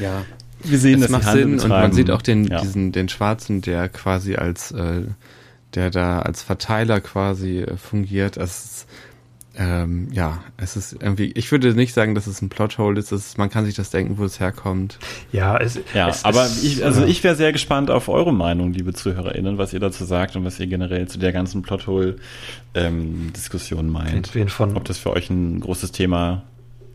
Ja. 0.00 0.24
Wir 0.62 0.78
sehen, 0.78 0.96
es 0.96 1.02
dass 1.02 1.10
macht 1.10 1.32
Sinn 1.32 1.60
und 1.60 1.68
man 1.68 1.92
sieht 1.92 2.10
auch 2.10 2.22
den, 2.22 2.46
ja. 2.46 2.60
diesen, 2.60 2.92
den 2.92 3.08
Schwarzen, 3.08 3.60
der 3.60 3.88
quasi 3.88 4.36
als, 4.36 4.72
äh, 4.72 5.02
der 5.74 5.90
da 5.90 6.20
als 6.20 6.42
Verteiler 6.42 7.00
quasi 7.00 7.60
äh, 7.60 7.76
fungiert. 7.76 8.36
Es 8.36 8.86
ähm, 9.58 10.08
ja, 10.12 10.44
es 10.58 10.76
ist 10.76 10.98
irgendwie, 11.00 11.32
ich 11.32 11.50
würde 11.50 11.72
nicht 11.74 11.94
sagen, 11.94 12.14
dass 12.14 12.26
es 12.26 12.42
ein 12.42 12.50
Plothole 12.50 12.98
ist, 12.98 13.10
ist 13.10 13.38
man 13.38 13.48
kann 13.48 13.64
sich 13.64 13.74
das 13.74 13.88
denken, 13.90 14.18
wo 14.18 14.24
es 14.24 14.38
herkommt. 14.38 14.98
Ja, 15.32 15.56
es, 15.56 15.80
ja 15.94 16.10
es, 16.10 16.26
aber 16.26 16.44
es, 16.44 16.62
ich, 16.62 16.84
also 16.84 17.02
ich 17.04 17.24
wäre 17.24 17.36
sehr 17.36 17.52
gespannt 17.52 17.90
auf 17.90 18.08
eure 18.08 18.34
Meinung, 18.34 18.74
liebe 18.74 18.92
ZuhörerInnen, 18.92 19.56
was 19.56 19.72
ihr 19.72 19.80
dazu 19.80 20.04
sagt 20.04 20.36
und 20.36 20.44
was 20.44 20.60
ihr 20.60 20.66
generell 20.66 21.08
zu 21.08 21.18
der 21.18 21.32
ganzen 21.32 21.62
Plothole-Diskussion 21.62 23.86
ähm, 23.86 23.92
meint. 23.92 24.34
Wen 24.34 24.50
von, 24.50 24.76
Ob 24.76 24.84
das 24.84 24.98
für 24.98 25.08
euch 25.10 25.30
ein 25.30 25.60
großes 25.60 25.92
Thema 25.92 26.42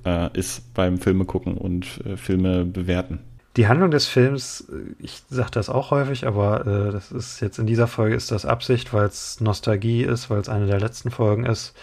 äh, 0.05 0.29
ist 0.37 0.75
beim 0.75 0.99
Filme 0.99 1.25
gucken 1.25 1.57
und 1.57 1.87
äh, 2.05 2.15
Filme 2.15 2.63
bewerten. 2.65 3.21
Die 3.57 3.67
Handlung 3.67 3.91
des 3.91 4.05
Films, 4.05 4.69
äh, 4.71 4.93
ich 4.99 5.23
sage 5.29 5.49
das 5.51 5.69
auch 5.69 5.89
häufig, 5.89 6.27
aber 6.27 6.67
äh, 6.67 6.91
das 6.91 7.11
ist 7.11 7.39
jetzt 7.41 7.57
in 7.57 7.65
dieser 7.65 7.87
Folge 7.87 8.15
ist 8.15 8.29
das 8.31 8.45
Absicht, 8.45 8.93
weil 8.93 9.07
es 9.07 9.41
Nostalgie 9.41 10.03
ist, 10.03 10.29
weil 10.29 10.39
es 10.39 10.47
eine 10.47 10.67
der 10.67 10.79
letzten 10.79 11.09
Folgen 11.09 11.45
ist 11.45 11.73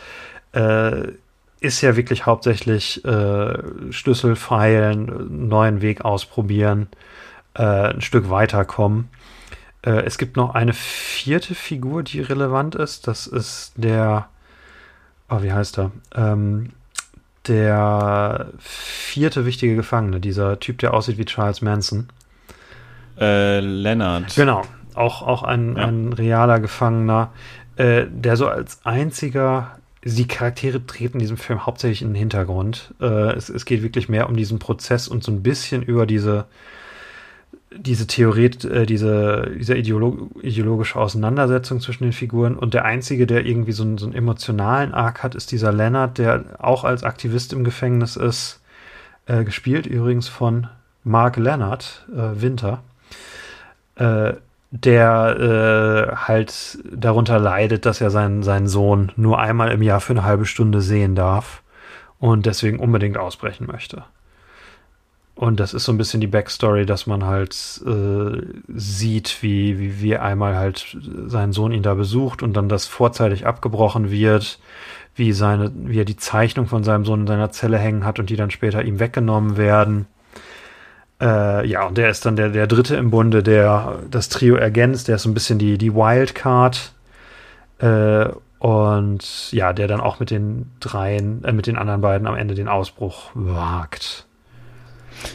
äh, 0.53 1.13
ist 1.61 1.81
ja 1.81 1.97
wirklich 1.97 2.27
hauptsächlich 2.27 3.05
äh, 3.05 3.93
Schlüssel 3.93 4.37
feilen, 4.37 5.49
neuen 5.49 5.81
Weg 5.83 6.05
ausprobieren, 6.05 6.89
äh, 7.55 7.95
ein 7.95 8.01
Stück 8.01 8.31
weiterkommen. 8.31 9.09
Äh, 9.83 10.03
es 10.05 10.19
gibt 10.19 10.37
noch 10.37 10.55
eine 10.55 10.73
vierte 10.73 11.55
Figur, 11.55 12.03
die 12.03 12.21
relevant 12.21 12.75
ist. 12.75 13.09
Das 13.09 13.27
ist 13.27 13.73
der, 13.77 14.29
oh, 15.29 15.43
wie 15.43 15.53
heißt 15.53 15.79
er? 15.79 15.91
Ähm, 16.15 16.71
der 17.49 18.49
vierte 18.59 19.47
wichtige 19.47 19.75
Gefangene, 19.75 20.21
dieser 20.21 20.61
Typ, 20.61 20.79
der 20.79 20.95
aussieht 20.95 21.19
wie 21.19 21.25
Charles 21.25 21.63
Manson. 21.63 22.09
Äh, 23.19 23.61
Lennart. 23.61 24.35
Genau, 24.37 24.63
auch, 24.95 25.23
auch 25.23 25.43
ein, 25.43 25.77
ja. 25.77 25.87
ein 25.87 26.13
realer 26.13 26.61
Gefangener, 26.61 27.33
äh, 27.77 28.07
der 28.09 28.37
so 28.37 28.49
als 28.49 28.85
einziger 28.85 29.78
die 30.05 30.29
Charaktere 30.29 30.85
treten 30.87 31.15
in 31.15 31.21
diesem 31.21 31.37
Film 31.37 31.67
hauptsächlich 31.67 32.03
in 32.03 32.09
den 32.09 32.15
Hintergrund. 32.15 32.95
Äh, 33.01 33.33
es, 33.33 33.49
es, 33.49 33.65
geht 33.65 33.83
wirklich 33.83 34.09
mehr 34.09 34.29
um 34.29 34.37
diesen 34.37 34.59
Prozess 34.59 35.09
und 35.09 35.25
so 35.25 35.33
ein 35.33 35.43
bisschen 35.43 35.83
über 35.83 36.07
diese, 36.07 36.47
diese 37.75 38.07
Theorie, 38.07 38.51
äh, 38.69 38.87
diese, 38.87 39.51
diese 39.59 39.77
ideolog 39.77 40.31
ideologische 40.43 40.99
Auseinandersetzung 40.99 41.81
zwischen 41.81 42.05
den 42.05 42.13
Figuren. 42.13 42.57
Und 42.57 42.75
der 42.75 42.85
Einzige, 42.85 43.27
der 43.27 43.45
irgendwie 43.45 43.73
so 43.73 43.83
einen, 43.83 43.99
so 43.99 44.07
einen 44.07 44.15
emotionalen 44.15 44.95
Arc 44.95 45.23
hat, 45.23 45.35
ist 45.35 45.51
dieser 45.51 45.73
Leonard, 45.73 46.19
der 46.19 46.57
auch 46.59 46.85
als 46.85 47.03
Aktivist 47.03 47.53
im 47.53 47.65
Gefängnis 47.65 48.17
ist. 48.17 48.61
Äh, 49.27 49.45
gespielt 49.45 49.87
übrigens 49.87 50.29
von 50.29 50.69
Mark 51.05 51.37
Leonard 51.37 52.07
äh, 52.13 52.41
Winter. 52.41 52.83
Äh, 53.97 54.35
der 54.71 56.11
äh, 56.13 56.17
halt 56.17 56.79
darunter 56.93 57.39
leidet, 57.39 57.87
dass 57.87 58.01
er 58.01 58.11
seinen, 58.11 58.43
seinen 58.43 58.69
Sohn 58.69 59.13
nur 59.17 59.39
einmal 59.39 59.73
im 59.73 59.83
Jahr 59.83 60.01
für 60.01 60.13
eine 60.13 60.25
halbe 60.25 60.45
Stunde 60.45 60.83
sehen 60.83 61.15
darf 61.15 61.63
und 62.19 62.47
deswegen 62.47 62.79
unbedingt 62.79 63.17
ausbrechen 63.17 63.67
möchte. 63.67 64.05
Und 65.35 65.61
das 65.61 65.73
ist 65.73 65.85
so 65.85 65.93
ein 65.93 65.99
bisschen 65.99 66.21
die 66.21 66.27
Backstory, 66.27 66.85
dass 66.85 67.07
man 67.07 67.25
halt 67.25 67.81
äh, 67.87 68.43
sieht, 68.75 69.41
wie, 69.41 69.79
wie, 69.79 70.03
wie 70.03 70.17
einmal 70.17 70.57
halt 70.57 70.99
sein 71.27 71.53
Sohn 71.53 71.71
ihn 71.71 71.85
da 71.85 71.95
besucht 71.95 72.43
und 72.43 72.55
dann 72.55 72.69
das 72.69 72.87
vorzeitig 72.87 73.47
abgebrochen 73.47 74.11
wird, 74.11 74.59
wie 75.15 75.33
seine, 75.33 75.71
wie 75.75 76.01
er 76.01 76.05
die 76.05 76.17
Zeichnung 76.17 76.67
von 76.67 76.83
seinem 76.83 77.05
Sohn 77.05 77.21
in 77.21 77.27
seiner 77.29 77.53
Zelle 77.53 77.79
hängen 77.79 78.05
hat 78.05 78.19
und 78.19 78.31
die 78.31 78.37
dann 78.37 78.51
später 78.51 78.83
ihm 78.83 78.99
weggenommen 78.99 79.57
werden. 79.57 80.07
Äh, 81.21 81.67
ja, 81.67 81.87
und 81.87 81.99
der 81.99 82.11
ist 82.11 82.25
dann 82.27 82.37
der, 82.37 82.51
der 82.51 82.67
dritte 82.67 82.97
im 82.97 83.11
Bunde, 83.11 83.43
der 83.43 84.01
das 84.11 84.29
Trio 84.29 84.55
ergänzt. 84.55 85.09
Der 85.09 85.17
ist 85.17 85.23
so 85.23 85.31
ein 85.31 85.35
bisschen 85.35 85.59
die, 85.59 85.79
die 85.79 85.95
Wildcard. 85.95 86.93
Äh, 87.79 88.29
und 88.59 89.53
ja, 89.53 89.73
der 89.73 89.89
dann 89.89 90.01
auch 90.01 90.21
mit 90.21 90.31
den 90.31 90.71
dreien, 90.81 91.45
äh, 91.45 91.53
mit 91.53 91.67
den 91.67 91.77
anderen 91.77 92.01
beiden 92.01 92.27
am 92.27 92.37
Ende 92.37 92.55
den 92.55 92.69
Ausbruch 92.69 93.31
wagt. 93.35 94.28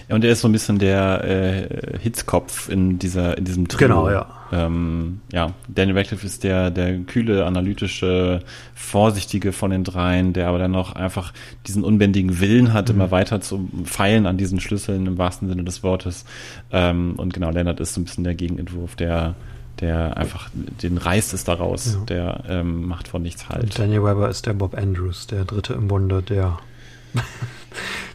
Und 0.10 0.24
er 0.24 0.32
ist 0.32 0.42
so 0.42 0.48
ein 0.48 0.52
bisschen 0.52 0.80
der 0.80 1.24
äh, 1.24 1.98
Hitzkopf 2.00 2.70
in 2.70 3.00
dieser, 3.00 3.38
in 3.38 3.46
diesem 3.46 3.68
Trio. 3.68 3.88
Genau, 3.88 4.10
ja. 4.10 4.28
Ähm, 4.52 5.22
ja, 5.32 5.54
Daniel 5.68 5.98
Radcliffe 5.98 6.26
ist 6.26 6.44
der, 6.44 6.70
der 6.70 7.00
kühle, 7.00 7.46
analytische, 7.46 8.42
vorsichtige 8.76 9.52
von 9.52 9.72
den 9.72 9.84
dreien, 9.84 10.34
der 10.34 10.48
aber 10.48 10.60
dann 10.60 10.72
noch 10.72 10.94
einfach 10.94 11.34
diesen 11.66 11.84
unbändigen 11.84 12.40
Willen 12.40 12.72
hat, 12.72 12.90
mhm. 12.90 12.96
immer 12.96 13.12
weiter 13.12 13.42
zu 13.42 13.68
feilen 13.84 14.28
an 14.28 14.38
diesen 14.38 14.60
Schlüsseln 14.60 15.08
im 15.08 15.18
wahrsten 15.18 15.48
Sinne 15.50 15.64
des 15.64 15.82
Wortes. 15.84 16.26
Ähm, 16.72 17.16
und 17.18 17.34
genau, 17.34 17.50
Leonard 17.50 17.80
ist 17.80 17.94
so 17.94 18.02
ein 18.02 18.04
bisschen 18.04 18.24
der 18.24 18.36
Gegenentwurf, 18.36 18.96
der 18.96 19.36
der 19.80 20.18
einfach, 20.18 20.50
den 20.54 20.98
reißt 20.98 21.34
es 21.34 21.46
daraus, 21.46 21.94
ja. 21.94 22.06
der 22.06 22.44
ähm, 22.48 22.88
macht 22.88 23.08
von 23.08 23.24
nichts 23.24 23.50
halt. 23.50 23.64
Und 23.64 23.80
Daniel 23.80 24.04
Weber 24.04 24.30
ist 24.30 24.46
der 24.46 24.54
Bob 24.54 24.78
Andrews, 24.78 25.26
der 25.26 25.46
dritte 25.46 25.74
im 25.74 25.88
Bunde, 25.88 26.22
der 26.22 26.60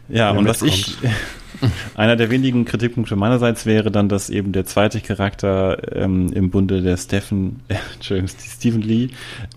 ja, 0.09 0.31
und 0.31 0.47
was 0.47 0.61
ich, 0.61 0.97
einer 1.95 2.15
der 2.15 2.29
wenigen 2.29 2.65
Kritikpunkte 2.65 3.15
meinerseits 3.15 3.65
wäre 3.65 3.91
dann, 3.91 4.09
dass 4.09 4.29
eben 4.29 4.51
der 4.51 4.65
zweite 4.65 5.01
Charakter 5.01 5.95
ähm, 5.95 6.31
im 6.33 6.49
Bunde 6.49 6.81
der 6.81 6.97
Stephen, 6.97 7.61
äh, 7.67 7.75
Entschuldigung, 7.95 8.29
Stephen 8.29 8.81
Lee, 8.81 9.09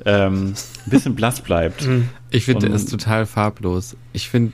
ähm, 0.04 0.54
ein 0.86 0.90
bisschen 0.90 1.14
blass 1.14 1.40
bleibt. 1.40 1.86
Mhm. 1.92 2.08
Ich 2.30 2.44
finde, 2.44 2.68
er 2.68 2.74
ist 2.74 2.90
total 2.90 3.26
farblos. 3.26 3.96
Ich 4.12 4.28
finde, 4.28 4.52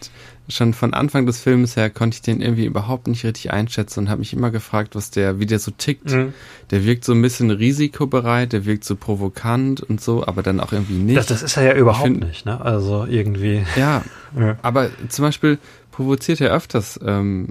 schon 0.49 0.73
von 0.73 0.95
Anfang 0.95 1.27
des 1.27 1.41
Films 1.41 1.77
her 1.77 1.91
konnte 1.91 2.17
ich 2.17 2.23
den 2.23 2.41
irgendwie 2.41 2.65
überhaupt 2.65 3.07
nicht 3.07 3.25
richtig 3.25 3.53
einschätzen 3.53 4.01
und 4.01 4.09
habe 4.09 4.21
mich 4.21 4.33
immer 4.33 4.51
gefragt, 4.51 4.95
was 4.95 5.11
der, 5.11 5.39
wie 5.39 5.47
der 5.47 5.59
so 5.59 5.71
tickt. 5.71 6.11
Mhm. 6.11 6.33
Der 6.71 6.85
wirkt 6.85 7.05
so 7.05 7.13
ein 7.13 7.23
bisschen 7.23 7.51
risikobereit, 7.51 8.53
der 8.53 8.65
wirkt 8.65 8.85
so 8.85 8.97
provokant 8.97 9.81
und 9.83 10.01
so, 10.01 10.27
aber 10.27 10.43
dann 10.43 10.61
auch 10.61 10.73
irgendwie 10.73 10.95
nicht. 10.95 11.19
Das, 11.19 11.27
das 11.27 11.43
ist 11.43 11.57
er 11.57 11.65
ja 11.65 11.75
überhaupt 11.75 12.07
find, 12.07 12.21
nicht, 12.27 12.47
ne? 12.47 12.61
Also 12.61 13.07
irgendwie. 13.07 13.63
Ja, 13.77 14.03
ja, 14.39 14.57
aber 14.63 14.91
zum 15.09 15.25
Beispiel 15.25 15.59
provoziert 15.99 16.41
er 16.41 16.53
öfters 16.53 17.01
ähm, 17.05 17.49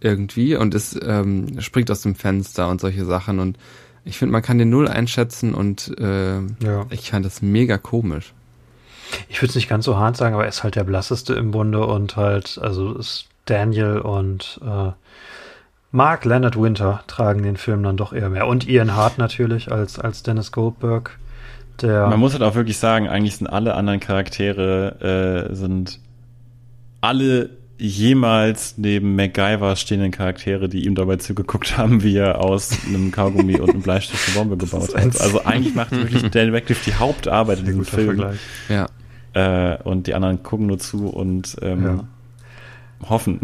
irgendwie 0.00 0.56
und 0.56 0.74
es 0.74 0.98
ähm, 1.02 1.60
springt 1.60 1.90
aus 1.90 2.00
dem 2.00 2.14
Fenster 2.14 2.66
und 2.68 2.80
solche 2.80 3.04
Sachen 3.04 3.38
und 3.40 3.58
ich 4.06 4.16
finde, 4.16 4.32
man 4.32 4.40
kann 4.40 4.56
den 4.56 4.70
null 4.70 4.88
einschätzen 4.88 5.52
und 5.52 5.92
äh, 6.00 6.36
ja. 6.38 6.86
ich 6.88 7.10
fand 7.10 7.26
das 7.26 7.42
mega 7.42 7.76
komisch. 7.76 8.32
Ich 9.28 9.42
würde 9.42 9.50
es 9.50 9.54
nicht 9.54 9.68
ganz 9.68 9.84
so 9.84 9.98
hart 9.98 10.16
sagen, 10.16 10.32
aber 10.32 10.44
er 10.44 10.48
ist 10.48 10.62
halt 10.62 10.76
der 10.76 10.84
blasseste 10.84 11.34
im 11.34 11.50
Bunde 11.50 11.84
und 11.84 12.16
halt, 12.16 12.58
also 12.62 12.94
ist 12.94 13.28
Daniel 13.44 13.98
und 13.98 14.58
äh, 14.64 14.92
Mark 15.90 16.24
Leonard 16.24 16.58
Winter 16.58 17.04
tragen 17.06 17.42
den 17.42 17.58
Film 17.58 17.82
dann 17.82 17.98
doch 17.98 18.14
eher 18.14 18.30
mehr. 18.30 18.46
Und 18.46 18.66
Ian 18.66 18.94
Hart 18.94 19.18
natürlich 19.18 19.70
als, 19.70 19.98
als 19.98 20.22
Dennis 20.22 20.52
Goldberg. 20.52 21.18
Der 21.82 22.06
Man 22.06 22.18
muss 22.18 22.32
halt 22.32 22.44
auch 22.44 22.54
wirklich 22.54 22.78
sagen, 22.78 23.08
eigentlich 23.08 23.36
sind 23.36 23.48
alle 23.48 23.74
anderen 23.74 24.00
Charaktere 24.00 25.48
äh, 25.50 25.54
sind 25.54 26.00
alle 27.02 27.59
jemals 27.80 28.74
neben 28.76 29.16
MacGyver 29.16 29.74
stehenden 29.74 30.10
Charaktere, 30.10 30.68
die 30.68 30.84
ihm 30.84 30.94
dabei 30.94 31.16
zugeguckt 31.16 31.76
haben, 31.78 32.02
wie 32.02 32.16
er 32.16 32.44
aus 32.44 32.70
einem 32.86 33.10
Kaugummi 33.10 33.58
und 33.58 33.70
einem 33.70 33.82
Bleistift 33.82 34.28
eine 34.28 34.38
Bombe 34.38 34.56
gebaut 34.56 34.94
hat. 34.94 35.20
Also 35.20 35.44
eigentlich 35.44 35.74
macht 35.74 35.92
wirklich 35.92 36.22
Daniel 36.30 36.54
Radcliffe 36.54 36.84
die 36.84 36.94
Hauptarbeit 36.94 37.60
in 37.60 37.64
diesem 37.64 37.84
Film. 37.84 38.18
Vergleich. 38.18 38.38
Ja. 38.68 38.86
Äh, 39.32 39.82
und 39.82 40.06
die 40.06 40.14
anderen 40.14 40.42
gucken 40.42 40.66
nur 40.66 40.78
zu 40.78 41.08
und 41.08 41.56
ähm, 41.62 41.84
ja. 41.84 43.08
hoffen. 43.08 43.40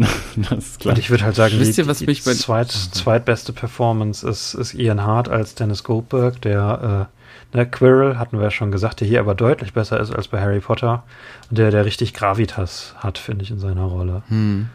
das 0.49 0.59
ist 0.59 0.79
klar. 0.79 0.93
Und 0.93 0.99
ich 0.99 1.09
würde 1.09 1.23
halt 1.23 1.35
sagen, 1.35 1.59
Wisst 1.59 1.77
die, 1.77 1.81
ihr, 1.81 1.87
was 1.87 1.99
die 1.99 2.05
mich 2.05 2.23
bei 2.23 2.33
zweit, 2.33 2.71
zweitbeste 2.71 3.53
Performance 3.53 4.27
ist, 4.27 4.53
ist 4.53 4.73
Ian 4.75 5.03
Hart 5.03 5.29
als 5.29 5.55
Dennis 5.55 5.83
Goldberg, 5.83 6.41
der 6.41 7.09
äh, 7.09 7.16
ne, 7.57 7.65
Quirrell, 7.65 8.17
hatten 8.17 8.37
wir 8.37 8.45
ja 8.45 8.51
schon 8.51 8.71
gesagt, 8.71 9.01
der 9.01 9.07
hier 9.07 9.19
aber 9.19 9.35
deutlich 9.35 9.73
besser 9.73 9.99
ist 9.99 10.11
als 10.11 10.27
bei 10.27 10.39
Harry 10.39 10.59
Potter. 10.59 11.03
Und 11.49 11.57
der, 11.57 11.71
der 11.71 11.85
richtig 11.85 12.13
Gravitas 12.13 12.95
hat, 12.97 13.17
finde 13.17 13.43
ich, 13.43 13.51
in 13.51 13.59
seiner 13.59 13.83
Rolle. 13.83 14.23
Hm. 14.27 14.69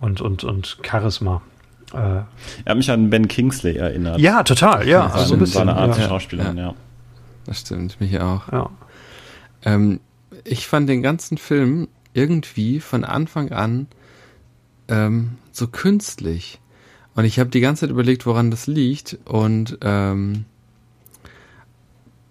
Und, 0.00 0.20
und, 0.20 0.44
und 0.44 0.78
Charisma. 0.82 1.42
Äh, 1.92 1.96
er 1.96 2.26
hat 2.66 2.76
mich 2.76 2.90
an 2.90 3.10
Ben 3.10 3.28
Kingsley 3.28 3.76
erinnert. 3.76 4.18
Ja, 4.18 4.42
total, 4.42 4.86
ja. 4.88 5.06
Also 5.06 5.26
so 5.26 5.34
ein 5.34 5.40
bisschen. 5.40 5.66
War 5.66 5.76
eine 5.76 5.92
Art 5.92 5.98
ja. 5.98 6.08
Schauspielerin, 6.08 6.56
ja. 6.56 6.68
ja. 6.68 6.74
Das 7.46 7.60
stimmt, 7.60 8.00
mich 8.00 8.20
auch. 8.20 8.50
Ja. 8.50 8.70
Ähm, 9.64 10.00
ich 10.44 10.66
fand 10.66 10.88
den 10.88 11.02
ganzen 11.02 11.38
Film 11.38 11.88
irgendwie 12.12 12.80
von 12.80 13.04
Anfang 13.04 13.52
an 13.52 13.86
ähm, 14.88 15.32
so 15.52 15.68
künstlich. 15.68 16.60
Und 17.14 17.24
ich 17.24 17.38
habe 17.38 17.50
die 17.50 17.60
ganze 17.60 17.82
Zeit 17.82 17.90
überlegt, 17.90 18.26
woran 18.26 18.50
das 18.50 18.66
liegt. 18.66 19.18
Und 19.24 19.78
ähm, 19.82 20.46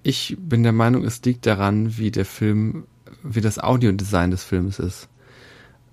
ich 0.04 0.36
bin 0.40 0.64
der 0.64 0.74
Meinung, 0.74 1.04
es 1.04 1.24
liegt 1.24 1.46
daran, 1.46 1.98
wie 1.98 2.12
der 2.12 2.26
Film, 2.26 2.84
wie 3.24 3.42
das 3.42 3.60
Audiodesign 3.60 4.32
des 4.32 4.44
Films 4.44 4.80
ist. 4.80 5.08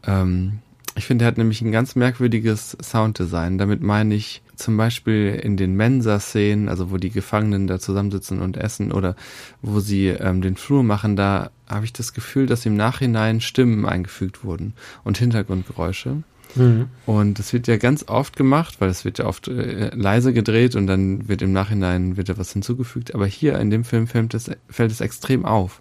Ähm, 0.05 0.59
ich 0.97 1.07
finde, 1.07 1.25
er 1.25 1.29
hat 1.29 1.39
nämlich 1.39 1.63
ein 1.63 1.73
ganz 1.73 1.95
merkwürdiges 1.95 2.77
Sounddesign. 2.83 3.59
Damit 3.59 3.81
meine 3.81 4.15
ich 4.15 4.43
zum 4.57 4.77
Beispiel 4.77 5.41
in 5.43 5.57
den 5.57 5.75
Mensa-Szenen, 5.75 6.69
also 6.69 6.91
wo 6.91 6.97
die 6.97 7.11
Gefangenen 7.11 7.67
da 7.67 7.79
zusammensitzen 7.79 8.41
und 8.41 8.57
essen 8.57 8.93
oder 8.93 9.15
wo 9.63 9.81
sie 9.81 10.09
ähm, 10.09 10.43
den 10.43 10.57
Flur 10.57 10.83
machen, 10.83 11.17
da 11.17 11.51
habe 11.69 11.85
ich 11.85 11.93
das 11.93 12.13
Gefühl, 12.13 12.47
dass 12.47 12.67
im 12.67 12.77
Nachhinein 12.77 13.41
Stimmen 13.41 13.87
eingefügt 13.87 14.45
wurden 14.45 14.75
und 15.05 15.19
Hintergrundgeräusche. 15.19 16.23
Mhm. 16.55 16.89
Und 17.07 17.39
das 17.39 17.53
wird 17.53 17.67
ja 17.67 17.77
ganz 17.77 18.05
oft 18.09 18.37
gemacht, 18.37 18.81
weil 18.81 18.89
es 18.89 19.05
wird 19.05 19.19
ja 19.19 19.27
oft 19.27 19.49
äh, 19.49 19.95
leise 19.95 20.33
gedreht 20.33 20.75
und 20.75 20.87
dann 20.87 21.29
wird 21.29 21.43
im 21.43 21.53
Nachhinein 21.53 22.17
wird 22.17 22.29
da 22.29 22.39
was 22.39 22.53
hinzugefügt. 22.53 23.15
Aber 23.15 23.27
hier 23.27 23.59
in 23.59 23.71
dem 23.71 23.85
Film 23.85 24.07
fällt 24.07 24.35
es, 24.35 24.51
fällt 24.69 24.91
es 24.91 25.01
extrem 25.01 25.45
auf. 25.45 25.81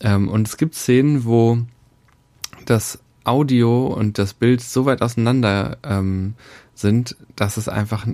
Ähm, 0.00 0.28
und 0.28 0.46
es 0.46 0.56
gibt 0.56 0.74
Szenen, 0.74 1.24
wo 1.24 1.58
das 2.66 3.00
Audio 3.24 3.86
und 3.86 4.18
das 4.18 4.34
Bild 4.34 4.60
so 4.60 4.86
weit 4.86 5.02
auseinander 5.02 5.78
ähm, 5.82 6.34
sind, 6.74 7.16
dass 7.36 7.56
es 7.56 7.68
einfach, 7.68 8.06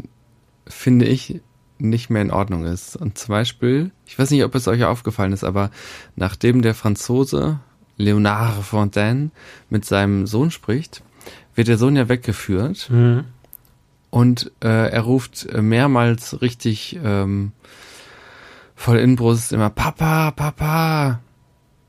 finde 0.66 1.06
ich, 1.06 1.40
nicht 1.78 2.10
mehr 2.10 2.22
in 2.22 2.30
Ordnung 2.30 2.64
ist. 2.64 2.96
Und 2.96 3.18
zum 3.18 3.32
Beispiel, 3.32 3.90
ich 4.06 4.18
weiß 4.18 4.30
nicht, 4.30 4.44
ob 4.44 4.54
es 4.54 4.66
euch 4.66 4.84
aufgefallen 4.84 5.32
ist, 5.32 5.44
aber 5.44 5.70
nachdem 6.16 6.62
der 6.62 6.74
Franzose 6.74 7.60
Leonard 7.98 8.62
Fontaine 8.62 9.30
mit 9.70 9.84
seinem 9.84 10.26
Sohn 10.26 10.50
spricht, 10.50 11.02
wird 11.56 11.68
der 11.68 11.78
Sohn 11.78 11.96
ja 11.96 12.08
weggeführt 12.08 12.88
mhm. 12.90 13.24
und 14.10 14.52
äh, 14.62 14.90
er 14.90 15.00
ruft 15.00 15.52
mehrmals 15.52 16.40
richtig 16.40 16.98
ähm, 17.02 17.52
voll 18.76 18.98
Inbrust 18.98 19.52
immer 19.52 19.70
Papa, 19.70 20.30
Papa. 20.30 21.20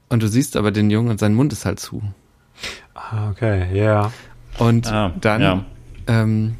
Und 0.09 0.23
du 0.23 0.27
siehst 0.27 0.55
aber 0.55 0.71
den 0.71 0.89
Jungen 0.89 1.09
und 1.09 1.19
sein 1.19 1.35
Mund 1.35 1.51
ist 1.51 1.65
halt 1.65 1.81
zu. 1.81 2.01
Ah, 2.95 3.29
okay, 3.29 3.67
ja. 3.77 3.83
Yeah. 3.83 4.11
Und 4.57 4.91
ah, 4.91 5.13
dann 5.19 5.41
ja. 5.41 5.65
ähm, 6.07 6.55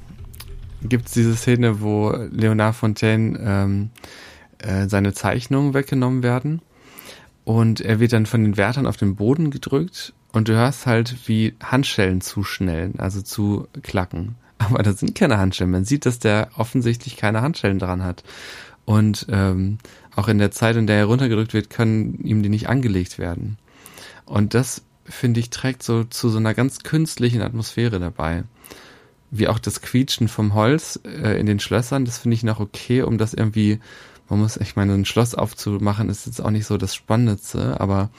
gibt 0.84 1.08
es 1.08 1.14
diese 1.14 1.36
Szene, 1.36 1.82
wo 1.82 2.12
Leonard 2.30 2.76
Fontaine 2.76 3.40
ähm, 3.42 3.90
äh, 4.60 4.88
seine 4.88 5.14
Zeichnungen 5.14 5.74
weggenommen 5.74 6.24
werden 6.24 6.62
und 7.48 7.80
er 7.80 8.02
wird 8.02 8.12
dann 8.12 8.26
von 8.26 8.44
den 8.44 8.58
Wärtern 8.58 8.86
auf 8.86 8.98
den 8.98 9.16
Boden 9.16 9.52
gedrückt 9.52 10.14
und 10.32 10.48
du 10.48 10.54
hörst 10.54 10.86
halt, 10.86 11.28
wie 11.28 11.56
Handschellen 11.64 12.22
zuschnellen, 12.22 13.00
also 13.00 13.22
zu 13.22 13.68
klacken. 13.84 14.36
aber 14.60 14.84
da 14.84 14.94
sind 14.94 15.16
keine 15.16 15.38
Handschellen. 15.38 15.72
Man 15.72 15.86
sieht, 15.86 16.06
dass 16.06 16.20
der 16.20 16.50
offensichtlich 16.58 17.18
keine 17.18 17.42
Handschellen 17.42 17.80
dran 17.80 18.04
hat. 18.04 18.24
Und 18.86 19.28
ähm, 19.30 19.78
auch 20.16 20.28
in 20.28 20.38
der 20.38 20.52
Zeit, 20.52 20.76
in 20.78 20.88
der 20.88 20.98
er 20.98 21.06
runtergedrückt 21.06 21.54
wird, 21.54 21.70
können 21.70 22.20
ihm 22.24 22.42
die 22.42 22.50
nicht 22.50 22.70
angelegt 22.70 23.20
werden. 23.20 23.58
Und 24.26 24.54
das, 24.54 24.82
finde 25.06 25.40
ich, 25.40 25.50
trägt 25.50 25.84
so 25.84 26.04
zu 26.04 26.30
so 26.30 26.38
einer 26.38 26.54
ganz 26.54 26.80
künstlichen 26.80 27.42
Atmosphäre 27.42 28.00
dabei. 28.00 28.44
Wie 29.30 29.48
auch 29.48 29.60
das 29.60 29.82
Quietschen 29.82 30.28
vom 30.30 30.54
Holz 30.54 31.00
äh, 31.04 31.38
in 31.40 31.46
den 31.46 31.60
Schlössern, 31.60 32.06
das 32.06 32.18
finde 32.18 32.36
ich 32.36 32.44
noch 32.44 32.60
okay, 32.60 33.02
um 33.02 33.18
das 33.18 33.34
irgendwie, 33.34 33.80
man 34.30 34.40
muss, 34.40 34.58
ich 34.58 34.76
meine, 34.76 34.94
ein 34.94 35.06
Schloss 35.06 35.36
aufzumachen, 35.36 36.10
ist 36.10 36.26
jetzt 36.26 36.42
auch 36.42 36.50
nicht 36.50 36.66
so 36.66 36.78
das 36.78 36.96
Spannendste, 36.96 37.80
aber 37.82 38.10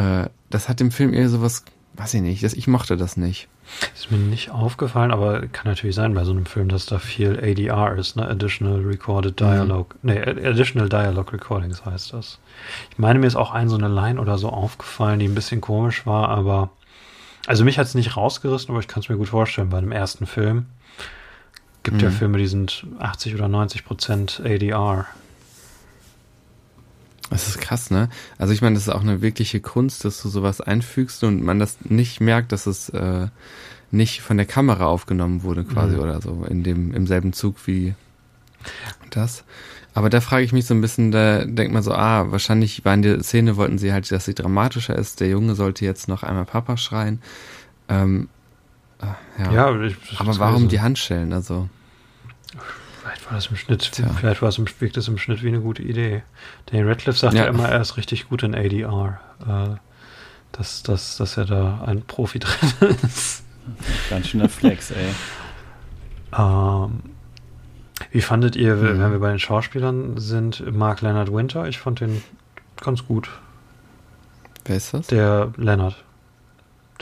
äh, 0.00 0.28
das 0.48 0.68
hat 0.68 0.80
dem 0.80 0.90
Film 0.90 1.12
eher 1.12 1.28
sowas, 1.28 1.64
weiß 1.94 2.14
ich 2.14 2.22
nicht, 2.22 2.42
das, 2.42 2.54
ich 2.54 2.66
mochte 2.66 2.96
das 2.96 3.16
nicht. 3.16 3.48
Ist 3.94 4.10
mir 4.10 4.18
nicht 4.18 4.50
aufgefallen, 4.50 5.12
aber 5.12 5.46
kann 5.46 5.66
natürlich 5.66 5.94
sein 5.94 6.14
bei 6.14 6.24
so 6.24 6.32
einem 6.32 6.46
Film, 6.46 6.68
dass 6.68 6.86
da 6.86 6.98
viel 6.98 7.38
ADR 7.38 7.96
ist, 7.96 8.16
ne? 8.16 8.26
Additional 8.26 8.80
Recorded 8.80 9.38
Dialogue. 9.38 9.94
Mhm. 10.02 10.10
Nee, 10.10 10.20
Additional 10.20 10.88
Dialogue 10.88 11.32
Recordings 11.32 11.84
heißt 11.84 12.12
das. 12.12 12.40
Ich 12.90 12.98
meine, 12.98 13.20
mir 13.20 13.28
ist 13.28 13.36
auch 13.36 13.52
ein 13.52 13.68
so 13.68 13.76
eine 13.76 13.88
Line 13.88 14.20
oder 14.20 14.38
so 14.38 14.48
aufgefallen, 14.48 15.20
die 15.20 15.28
ein 15.28 15.36
bisschen 15.36 15.60
komisch 15.60 16.04
war, 16.04 16.30
aber 16.30 16.70
also 17.46 17.64
mich 17.64 17.78
hat 17.78 17.86
es 17.86 17.94
nicht 17.94 18.16
rausgerissen, 18.16 18.70
aber 18.70 18.80
ich 18.80 18.88
kann 18.88 19.02
es 19.02 19.08
mir 19.08 19.16
gut 19.16 19.28
vorstellen 19.28 19.70
bei 19.70 19.78
einem 19.78 19.92
ersten 19.92 20.26
Film. 20.26 20.66
Gibt 21.82 21.98
mhm. 21.98 22.02
ja 22.02 22.10
Filme, 22.10 22.38
die 22.38 22.46
sind 22.46 22.86
80 22.98 23.34
oder 23.34 23.48
90 23.48 23.84
Prozent 23.84 24.42
ADR. 24.44 25.06
Das 27.30 27.46
ist 27.46 27.60
krass, 27.60 27.90
ne? 27.90 28.08
Also 28.38 28.52
ich 28.52 28.60
meine, 28.60 28.74
das 28.74 28.88
ist 28.88 28.92
auch 28.92 29.02
eine 29.02 29.22
wirkliche 29.22 29.60
Kunst, 29.60 30.04
dass 30.04 30.20
du 30.20 30.28
sowas 30.28 30.60
einfügst 30.60 31.22
und 31.22 31.42
man 31.42 31.60
das 31.60 31.78
nicht 31.84 32.20
merkt, 32.20 32.50
dass 32.50 32.66
es 32.66 32.88
äh, 32.88 33.28
nicht 33.92 34.20
von 34.20 34.36
der 34.36 34.46
Kamera 34.46 34.86
aufgenommen 34.86 35.44
wurde 35.44 35.64
quasi 35.64 35.94
mhm. 35.94 36.02
oder 36.02 36.20
so 36.20 36.44
in 36.48 36.64
dem 36.64 36.92
im 36.92 37.06
selben 37.06 37.32
Zug 37.32 37.66
wie 37.66 37.94
das. 39.10 39.44
Aber 39.94 40.10
da 40.10 40.20
frage 40.20 40.44
ich 40.44 40.52
mich 40.52 40.66
so 40.66 40.74
ein 40.74 40.80
bisschen, 40.80 41.10
da 41.10 41.44
denkt 41.44 41.72
man 41.72 41.82
so, 41.82 41.92
ah, 41.92 42.30
wahrscheinlich 42.30 42.84
in 42.84 43.02
der 43.02 43.22
Szene, 43.22 43.56
wollten 43.56 43.78
sie 43.78 43.92
halt, 43.92 44.10
dass 44.10 44.24
sie 44.24 44.34
dramatischer 44.34 44.96
ist. 44.96 45.20
Der 45.20 45.28
Junge 45.28 45.54
sollte 45.54 45.84
jetzt 45.84 46.08
noch 46.08 46.22
einmal 46.22 46.44
Papa 46.44 46.76
schreien. 46.76 47.20
Ähm, 47.88 48.28
äh, 49.00 49.42
ja, 49.42 49.52
ja 49.52 49.80
ich, 49.82 49.96
aber 50.18 50.38
warum 50.38 50.68
die 50.68 50.80
Handschellen? 50.80 51.32
Also 51.32 51.68
war 53.30 53.36
das 53.36 53.46
im 53.46 53.56
Schnitt, 53.56 53.92
Tja. 53.92 54.08
vielleicht 54.08 54.42
war 54.42 54.48
es 54.48 54.58
im, 54.58 54.66
wirkt 54.80 54.96
das 54.96 55.06
im 55.08 55.16
Schnitt 55.16 55.42
wie 55.42 55.48
eine 55.48 55.60
gute 55.60 55.82
Idee. 55.82 56.22
Daniel 56.66 56.88
Radcliffe 56.88 57.18
sagt 57.18 57.34
ja, 57.34 57.44
ja 57.44 57.48
immer, 57.48 57.68
er 57.68 57.80
ist 57.80 57.96
richtig 57.96 58.28
gut 58.28 58.42
in 58.42 58.54
ADR. 58.54 59.20
Äh, 59.46 59.76
dass, 60.52 60.82
dass, 60.82 61.16
dass 61.16 61.36
er 61.36 61.44
da 61.44 61.82
ein 61.86 62.02
Profi 62.02 62.40
drin 62.40 62.96
ist. 63.02 63.44
Ganz 64.08 64.28
schöner 64.28 64.48
Flex, 64.48 64.90
ey. 64.90 65.06
Ähm, 66.36 67.02
wie 68.10 68.20
fandet 68.20 68.56
ihr, 68.56 68.74
mhm. 68.74 69.00
wenn 69.00 69.12
wir 69.12 69.18
bei 69.20 69.30
den 69.30 69.38
Schauspielern 69.38 70.18
sind, 70.18 70.74
Mark 70.74 71.02
Leonard 71.02 71.32
Winter? 71.32 71.68
Ich 71.68 71.78
fand 71.78 72.00
den 72.00 72.22
ganz 72.80 73.06
gut. 73.06 73.30
Wer 74.64 74.76
ist 74.76 74.92
das? 74.92 75.06
Der 75.06 75.52
Leonard. 75.56 75.96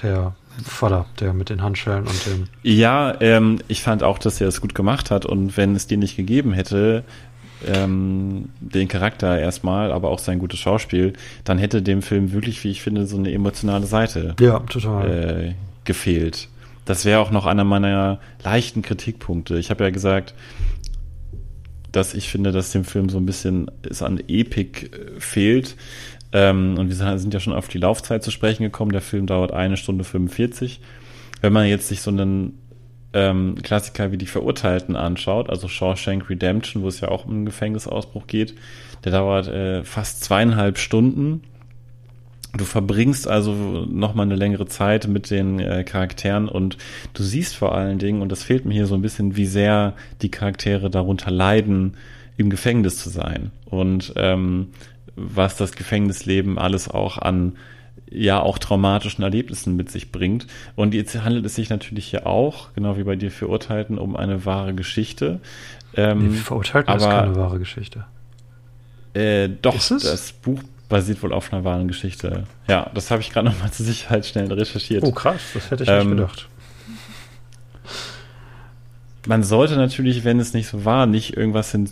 Der 0.02 0.34
Vater, 0.64 1.06
der 1.20 1.32
mit 1.32 1.50
den 1.50 1.62
Handschellen 1.62 2.06
und 2.06 2.26
dem. 2.26 2.46
Ja, 2.62 3.20
ähm, 3.20 3.58
ich 3.68 3.82
fand 3.82 4.02
auch, 4.02 4.18
dass 4.18 4.40
er 4.40 4.48
es 4.48 4.60
gut 4.60 4.74
gemacht 4.74 5.10
hat 5.10 5.26
und 5.26 5.56
wenn 5.56 5.74
es 5.74 5.86
den 5.86 6.00
nicht 6.00 6.16
gegeben 6.16 6.52
hätte, 6.52 7.04
ähm, 7.66 8.50
den 8.60 8.88
Charakter 8.88 9.38
erstmal, 9.38 9.92
aber 9.92 10.10
auch 10.10 10.18
sein 10.18 10.38
gutes 10.38 10.60
Schauspiel, 10.60 11.14
dann 11.44 11.58
hätte 11.58 11.82
dem 11.82 12.02
Film 12.02 12.32
wirklich, 12.32 12.62
wie 12.64 12.70
ich 12.70 12.82
finde, 12.82 13.06
so 13.06 13.16
eine 13.16 13.32
emotionale 13.32 13.86
Seite 13.86 14.36
ja, 14.40 14.60
total. 14.60 15.10
Äh, 15.10 15.54
gefehlt. 15.84 16.48
Das 16.84 17.04
wäre 17.04 17.20
auch 17.20 17.30
noch 17.30 17.46
einer 17.46 17.64
meiner 17.64 18.20
leichten 18.42 18.82
Kritikpunkte. 18.82 19.58
Ich 19.58 19.70
habe 19.70 19.84
ja 19.84 19.90
gesagt, 19.90 20.34
dass 21.92 22.14
ich 22.14 22.28
finde, 22.28 22.52
dass 22.52 22.72
dem 22.72 22.84
Film 22.84 23.08
so 23.08 23.18
ein 23.18 23.26
bisschen 23.26 23.70
es 23.82 24.02
an 24.02 24.20
Epik 24.28 24.92
äh, 24.92 25.20
fehlt. 25.20 25.76
Ähm, 26.32 26.76
und 26.78 26.88
wir 26.88 27.18
sind 27.18 27.32
ja 27.32 27.40
schon 27.40 27.52
auf 27.52 27.68
die 27.68 27.78
Laufzeit 27.78 28.22
zu 28.22 28.30
sprechen 28.30 28.62
gekommen. 28.62 28.92
Der 28.92 29.00
Film 29.00 29.26
dauert 29.26 29.52
eine 29.52 29.76
Stunde 29.76 30.04
45. 30.04 30.80
Wenn 31.40 31.52
man 31.52 31.66
jetzt 31.66 31.88
sich 31.88 32.02
so 32.02 32.10
einen 32.10 32.58
ähm, 33.12 33.56
Klassiker 33.62 34.12
wie 34.12 34.18
die 34.18 34.26
Verurteilten 34.26 34.96
anschaut, 34.96 35.48
also 35.48 35.68
Shawshank 35.68 36.28
Redemption, 36.28 36.82
wo 36.82 36.88
es 36.88 37.00
ja 37.00 37.08
auch 37.08 37.24
um 37.24 37.32
einen 37.32 37.46
Gefängnisausbruch 37.46 38.26
geht, 38.26 38.54
der 39.04 39.12
dauert 39.12 39.48
äh, 39.48 39.84
fast 39.84 40.24
zweieinhalb 40.24 40.78
Stunden. 40.78 41.42
Du 42.56 42.64
verbringst 42.64 43.28
also 43.28 43.52
nochmal 43.52 44.26
eine 44.26 44.34
längere 44.34 44.66
Zeit 44.66 45.06
mit 45.06 45.30
den 45.30 45.60
äh, 45.60 45.84
Charakteren 45.84 46.48
und 46.48 46.78
du 47.14 47.22
siehst 47.22 47.54
vor 47.54 47.74
allen 47.74 47.98
Dingen, 47.98 48.22
und 48.22 48.32
das 48.32 48.42
fehlt 48.42 48.64
mir 48.64 48.74
hier 48.74 48.86
so 48.86 48.94
ein 48.94 49.02
bisschen, 49.02 49.36
wie 49.36 49.46
sehr 49.46 49.94
die 50.22 50.30
Charaktere 50.30 50.90
darunter 50.90 51.30
leiden, 51.30 51.96
im 52.36 52.50
Gefängnis 52.50 52.98
zu 52.98 53.10
sein. 53.10 53.50
Und 53.66 54.14
ähm, 54.16 54.68
was 55.18 55.56
das 55.56 55.72
Gefängnisleben 55.72 56.58
alles 56.58 56.88
auch 56.88 57.18
an 57.18 57.56
ja 58.10 58.40
auch 58.40 58.58
traumatischen 58.58 59.22
Erlebnissen 59.22 59.76
mit 59.76 59.90
sich 59.90 60.12
bringt. 60.12 60.46
Und 60.76 60.94
jetzt 60.94 61.14
handelt 61.22 61.44
es 61.44 61.54
sich 61.56 61.68
natürlich 61.68 62.06
hier 62.06 62.26
auch, 62.26 62.72
genau 62.74 62.96
wie 62.96 63.02
bei 63.02 63.16
dir 63.16 63.30
Verurteilten, 63.30 63.98
um 63.98 64.16
eine 64.16 64.46
wahre 64.46 64.72
Geschichte. 64.72 65.40
Ähm, 65.94 66.30
nee, 66.30 66.36
Verurteilten 66.36 66.90
aber, 66.90 67.02
ist 67.02 67.10
keine 67.10 67.36
wahre 67.36 67.58
Geschichte. 67.58 68.06
Äh, 69.12 69.50
doch, 69.60 69.74
das 69.74 70.32
Buch 70.32 70.62
basiert 70.88 71.22
wohl 71.22 71.34
auf 71.34 71.52
einer 71.52 71.64
wahren 71.64 71.86
Geschichte. 71.86 72.44
Ja, 72.66 72.90
das 72.94 73.10
habe 73.10 73.20
ich 73.20 73.30
gerade 73.30 73.48
nochmal 73.50 73.70
zur 73.72 73.84
Sicherheit 73.84 74.24
schnell 74.24 74.50
recherchiert. 74.50 75.04
Oh 75.04 75.12
krass, 75.12 75.40
das 75.52 75.70
hätte 75.70 75.82
ich 75.82 75.90
ähm, 75.90 75.98
nicht 75.98 76.16
gedacht 76.16 76.48
man 79.28 79.42
sollte 79.42 79.76
natürlich, 79.76 80.24
wenn 80.24 80.40
es 80.40 80.54
nicht 80.54 80.68
so 80.68 80.86
war, 80.86 81.04
nicht 81.04 81.36
irgendwas 81.36 81.70
hin, 81.70 81.88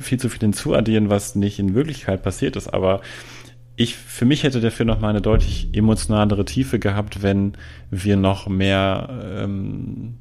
viel 0.00 0.18
zu 0.18 0.30
viel 0.30 0.40
hinzuaddieren, 0.40 1.10
was 1.10 1.34
nicht 1.34 1.58
in 1.58 1.74
Wirklichkeit 1.74 2.22
passiert 2.22 2.56
ist. 2.56 2.68
Aber 2.68 3.02
ich, 3.76 3.94
für 3.94 4.24
mich 4.24 4.42
hätte 4.42 4.62
der 4.62 4.72
Film 4.72 4.86
noch 4.86 4.98
mal 4.98 5.10
eine 5.10 5.20
deutlich 5.20 5.68
emotionalere 5.74 6.46
Tiefe 6.46 6.78
gehabt, 6.78 7.22
wenn 7.22 7.52
wir 7.90 8.16
noch 8.16 8.48
mehr 8.48 9.08
ähm, 9.36 10.14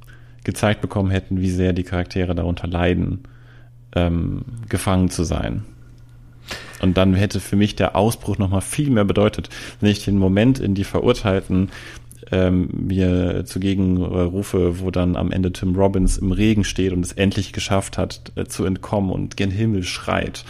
gezeigt 0.43 0.81
bekommen 0.81 1.09
hätten, 1.09 1.39
wie 1.39 1.49
sehr 1.49 1.71
die 1.71 1.83
Charaktere 1.83 2.35
darunter 2.35 2.67
leiden, 2.67 3.23
ähm, 3.95 4.43
gefangen 4.67 5.09
zu 5.09 5.23
sein. 5.23 5.63
Und 6.81 6.97
dann 6.97 7.13
hätte 7.13 7.39
für 7.39 7.55
mich 7.55 7.75
der 7.75 7.95
Ausbruch 7.95 8.37
noch 8.37 8.49
mal 8.49 8.61
viel 8.61 8.89
mehr 8.89 9.05
bedeutet, 9.05 9.49
wenn 9.79 9.89
ich 9.89 10.03
den 10.03 10.17
Moment 10.17 10.59
in 10.59 10.75
die 10.75 10.83
Verurteilten 10.83 11.69
ähm, 12.31 12.69
mir 12.71 13.43
zugegen 13.45 13.97
rufe, 13.97 14.79
wo 14.79 14.91
dann 14.91 15.15
am 15.15 15.31
Ende 15.31 15.51
Tim 15.51 15.75
Robbins 15.75 16.17
im 16.17 16.31
Regen 16.31 16.63
steht 16.63 16.93
und 16.93 17.05
es 17.05 17.13
endlich 17.13 17.53
geschafft 17.53 17.97
hat, 17.97 18.31
äh, 18.35 18.45
zu 18.45 18.65
entkommen 18.65 19.11
und 19.11 19.37
gen 19.37 19.51
Himmel 19.51 19.83
schreit, 19.83 20.43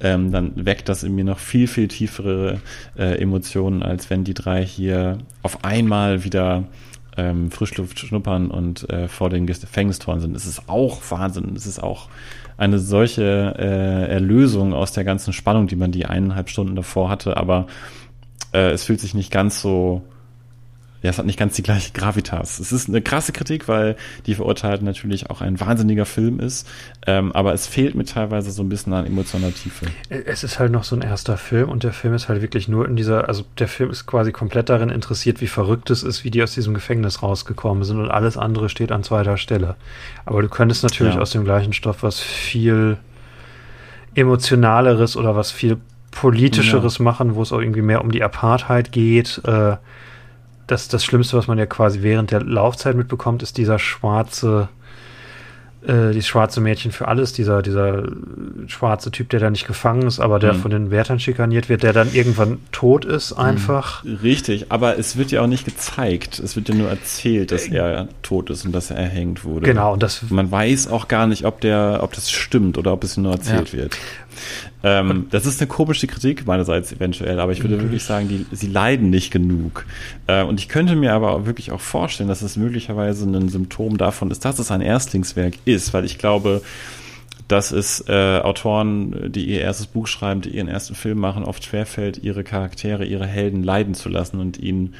ähm, 0.00 0.32
dann 0.32 0.64
weckt 0.64 0.88
das 0.88 1.02
in 1.02 1.14
mir 1.14 1.24
noch 1.24 1.38
viel, 1.38 1.66
viel 1.66 1.88
tiefere 1.88 2.60
äh, 2.96 3.20
Emotionen, 3.20 3.82
als 3.82 4.10
wenn 4.10 4.24
die 4.24 4.34
drei 4.34 4.64
hier 4.64 5.18
auf 5.42 5.64
einmal 5.64 6.24
wieder 6.24 6.64
ähm, 7.16 7.50
Frischluft 7.50 7.98
schnuppern 7.98 8.50
und 8.50 8.88
äh, 8.88 9.08
vor 9.08 9.28
den 9.28 9.46
Gefängnistoren 9.46 10.20
sind. 10.20 10.36
Es 10.36 10.46
ist 10.46 10.68
auch 10.68 11.02
Wahnsinn. 11.10 11.54
Es 11.56 11.66
ist 11.66 11.82
auch 11.82 12.08
eine 12.56 12.78
solche 12.78 13.54
äh, 13.58 14.10
Erlösung 14.10 14.72
aus 14.72 14.92
der 14.92 15.04
ganzen 15.04 15.32
Spannung, 15.32 15.66
die 15.66 15.76
man 15.76 15.92
die 15.92 16.06
eineinhalb 16.06 16.48
Stunden 16.48 16.76
davor 16.76 17.10
hatte, 17.10 17.36
aber 17.36 17.66
äh, 18.52 18.70
es 18.70 18.84
fühlt 18.84 19.00
sich 19.00 19.14
nicht 19.14 19.30
ganz 19.30 19.60
so 19.60 20.02
ja, 21.02 21.10
es 21.10 21.18
hat 21.18 21.26
nicht 21.26 21.38
ganz 21.38 21.54
die 21.54 21.62
gleiche 21.62 21.92
Gravitas. 21.92 22.58
Es 22.58 22.72
ist 22.72 22.88
eine 22.88 23.00
krasse 23.00 23.32
Kritik, 23.32 23.68
weil 23.68 23.96
die 24.26 24.34
Verurteilten 24.34 24.84
natürlich 24.84 25.30
auch 25.30 25.40
ein 25.40 25.60
wahnsinniger 25.60 26.06
Film 26.06 26.40
ist, 26.40 26.68
ähm, 27.06 27.30
aber 27.32 27.52
es 27.52 27.66
fehlt 27.66 27.94
mir 27.94 28.04
teilweise 28.04 28.50
so 28.50 28.62
ein 28.62 28.68
bisschen 28.68 28.92
an 28.92 29.06
emotionaler 29.06 29.54
Tiefe. 29.54 29.86
Es 30.08 30.42
ist 30.42 30.58
halt 30.58 30.72
noch 30.72 30.84
so 30.84 30.96
ein 30.96 31.02
erster 31.02 31.36
Film 31.36 31.68
und 31.68 31.84
der 31.84 31.92
Film 31.92 32.14
ist 32.14 32.28
halt 32.28 32.42
wirklich 32.42 32.66
nur 32.66 32.88
in 32.88 32.96
dieser, 32.96 33.28
also 33.28 33.44
der 33.58 33.68
Film 33.68 33.90
ist 33.90 34.06
quasi 34.06 34.32
komplett 34.32 34.68
darin 34.68 34.90
interessiert, 34.90 35.40
wie 35.40 35.46
verrückt 35.46 35.90
es 35.90 36.02
ist, 36.02 36.24
wie 36.24 36.30
die 36.30 36.42
aus 36.42 36.54
diesem 36.54 36.74
Gefängnis 36.74 37.22
rausgekommen 37.22 37.84
sind 37.84 38.00
und 38.00 38.10
alles 38.10 38.36
andere 38.36 38.68
steht 38.68 38.90
an 38.90 39.04
zweiter 39.04 39.36
Stelle. 39.36 39.76
Aber 40.24 40.42
du 40.42 40.48
könntest 40.48 40.82
natürlich 40.82 41.14
ja. 41.14 41.20
aus 41.20 41.30
dem 41.30 41.44
gleichen 41.44 41.72
Stoff 41.72 42.02
was 42.02 42.18
viel 42.18 42.98
emotionaleres 44.14 45.16
oder 45.16 45.36
was 45.36 45.52
viel 45.52 45.76
politischeres 46.10 46.98
ja. 46.98 47.04
machen, 47.04 47.36
wo 47.36 47.42
es 47.42 47.52
auch 47.52 47.60
irgendwie 47.60 47.82
mehr 47.82 48.02
um 48.02 48.10
die 48.10 48.22
Apartheid 48.24 48.90
geht. 48.90 49.40
Äh, 49.44 49.76
das, 50.68 50.86
das 50.88 51.04
Schlimmste, 51.04 51.36
was 51.36 51.48
man 51.48 51.58
ja 51.58 51.66
quasi 51.66 52.02
während 52.02 52.30
der 52.30 52.42
Laufzeit 52.42 52.94
mitbekommt, 52.94 53.42
ist 53.42 53.56
dieser 53.56 53.78
schwarze, 53.78 54.68
äh, 55.86 56.12
dieses 56.12 56.26
schwarze 56.26 56.60
Mädchen 56.60 56.92
für 56.92 57.08
alles, 57.08 57.32
dieser, 57.32 57.62
dieser 57.62 58.04
schwarze 58.66 59.10
Typ, 59.10 59.30
der 59.30 59.40
da 59.40 59.50
nicht 59.50 59.66
gefangen 59.66 60.06
ist, 60.06 60.20
aber 60.20 60.38
der 60.38 60.52
mhm. 60.52 60.60
von 60.60 60.70
den 60.70 60.90
Wärtern 60.90 61.18
schikaniert 61.18 61.70
wird, 61.70 61.82
der 61.82 61.94
dann 61.94 62.12
irgendwann 62.12 62.58
tot 62.70 63.06
ist, 63.06 63.32
mhm. 63.32 63.44
einfach. 63.44 64.04
Richtig, 64.04 64.70
aber 64.70 64.98
es 64.98 65.16
wird 65.16 65.30
ja 65.30 65.40
auch 65.40 65.46
nicht 65.46 65.64
gezeigt. 65.64 66.38
Es 66.38 66.54
wird 66.54 66.68
ja 66.68 66.74
nur 66.74 66.90
erzählt, 66.90 67.50
dass 67.50 67.68
äh, 67.68 67.76
er 67.76 68.08
tot 68.22 68.50
ist 68.50 68.66
und 68.66 68.72
dass 68.72 68.90
er 68.90 68.98
erhängt 68.98 69.44
wurde. 69.44 69.64
Genau, 69.64 69.94
und 69.94 70.02
das. 70.02 70.22
Man 70.28 70.50
weiß 70.50 70.88
auch 70.88 71.08
gar 71.08 71.26
nicht, 71.26 71.46
ob 71.46 71.62
der, 71.62 72.00
ob 72.02 72.12
das 72.12 72.30
stimmt 72.30 72.76
oder 72.76 72.92
ob 72.92 73.04
es 73.04 73.16
nur 73.16 73.32
erzählt 73.32 73.72
ja. 73.72 73.78
wird. 73.78 73.96
Ähm, 74.82 75.26
das 75.30 75.46
ist 75.46 75.60
eine 75.60 75.68
komische 75.68 76.06
Kritik 76.06 76.46
meinerseits 76.46 76.92
eventuell, 76.92 77.40
aber 77.40 77.52
ich 77.52 77.62
würde 77.62 77.80
wirklich 77.80 78.04
sagen, 78.04 78.28
die, 78.28 78.46
sie 78.54 78.68
leiden 78.68 79.10
nicht 79.10 79.30
genug. 79.30 79.86
Äh, 80.26 80.44
und 80.44 80.60
ich 80.60 80.68
könnte 80.68 80.96
mir 80.96 81.12
aber 81.12 81.46
wirklich 81.46 81.72
auch 81.72 81.80
vorstellen, 81.80 82.28
dass 82.28 82.42
es 82.42 82.56
möglicherweise 82.56 83.26
ein 83.26 83.48
Symptom 83.48 83.98
davon 83.98 84.30
ist, 84.30 84.44
dass 84.44 84.58
es 84.58 84.70
ein 84.70 84.80
Erstlingswerk 84.80 85.54
ist, 85.64 85.92
weil 85.94 86.04
ich 86.04 86.18
glaube, 86.18 86.62
dass 87.48 87.72
es 87.72 88.04
äh, 88.08 88.40
Autoren, 88.40 89.32
die 89.32 89.46
ihr 89.46 89.62
erstes 89.62 89.86
Buch 89.86 90.06
schreiben, 90.06 90.42
die 90.42 90.50
ihren 90.50 90.68
ersten 90.68 90.94
Film 90.94 91.18
machen, 91.18 91.44
oft 91.44 91.64
schwerfällt, 91.64 92.22
ihre 92.22 92.44
Charaktere, 92.44 93.06
ihre 93.06 93.26
Helden 93.26 93.62
leiden 93.62 93.94
zu 93.94 94.08
lassen 94.10 94.38
und 94.38 94.58
ihnen 94.58 94.94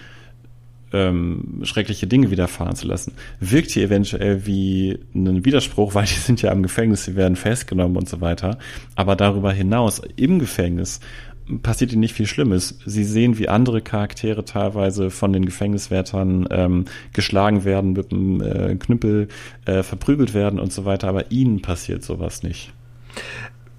ähm, 0.92 1.60
schreckliche 1.62 2.06
Dinge 2.06 2.30
widerfahren 2.30 2.76
zu 2.76 2.86
lassen. 2.86 3.12
Wirkt 3.40 3.70
hier 3.70 3.84
eventuell 3.84 4.46
wie 4.46 4.98
ein 5.14 5.44
Widerspruch, 5.44 5.94
weil 5.94 6.06
die 6.06 6.14
sind 6.14 6.42
ja 6.42 6.52
im 6.52 6.62
Gefängnis, 6.62 7.04
sie 7.04 7.16
werden 7.16 7.36
festgenommen 7.36 7.96
und 7.96 8.08
so 8.08 8.20
weiter. 8.20 8.58
Aber 8.94 9.16
darüber 9.16 9.52
hinaus, 9.52 10.02
im 10.16 10.38
Gefängnis, 10.38 11.00
passiert 11.62 11.92
ihnen 11.92 12.00
nicht 12.00 12.14
viel 12.14 12.26
Schlimmes. 12.26 12.78
Sie 12.84 13.04
sehen, 13.04 13.38
wie 13.38 13.48
andere 13.48 13.80
Charaktere 13.80 14.44
teilweise 14.44 15.10
von 15.10 15.32
den 15.32 15.44
Gefängniswärtern 15.46 16.46
ähm, 16.50 16.84
geschlagen 17.12 17.64
werden, 17.64 17.92
mit 17.92 18.12
einem 18.12 18.40
äh, 18.40 18.74
Knüppel 18.76 19.28
äh, 19.64 19.82
verprügelt 19.82 20.34
werden 20.34 20.60
und 20.60 20.72
so 20.72 20.84
weiter, 20.84 21.08
aber 21.08 21.30
ihnen 21.30 21.62
passiert 21.62 22.04
sowas 22.04 22.42
nicht. 22.42 22.72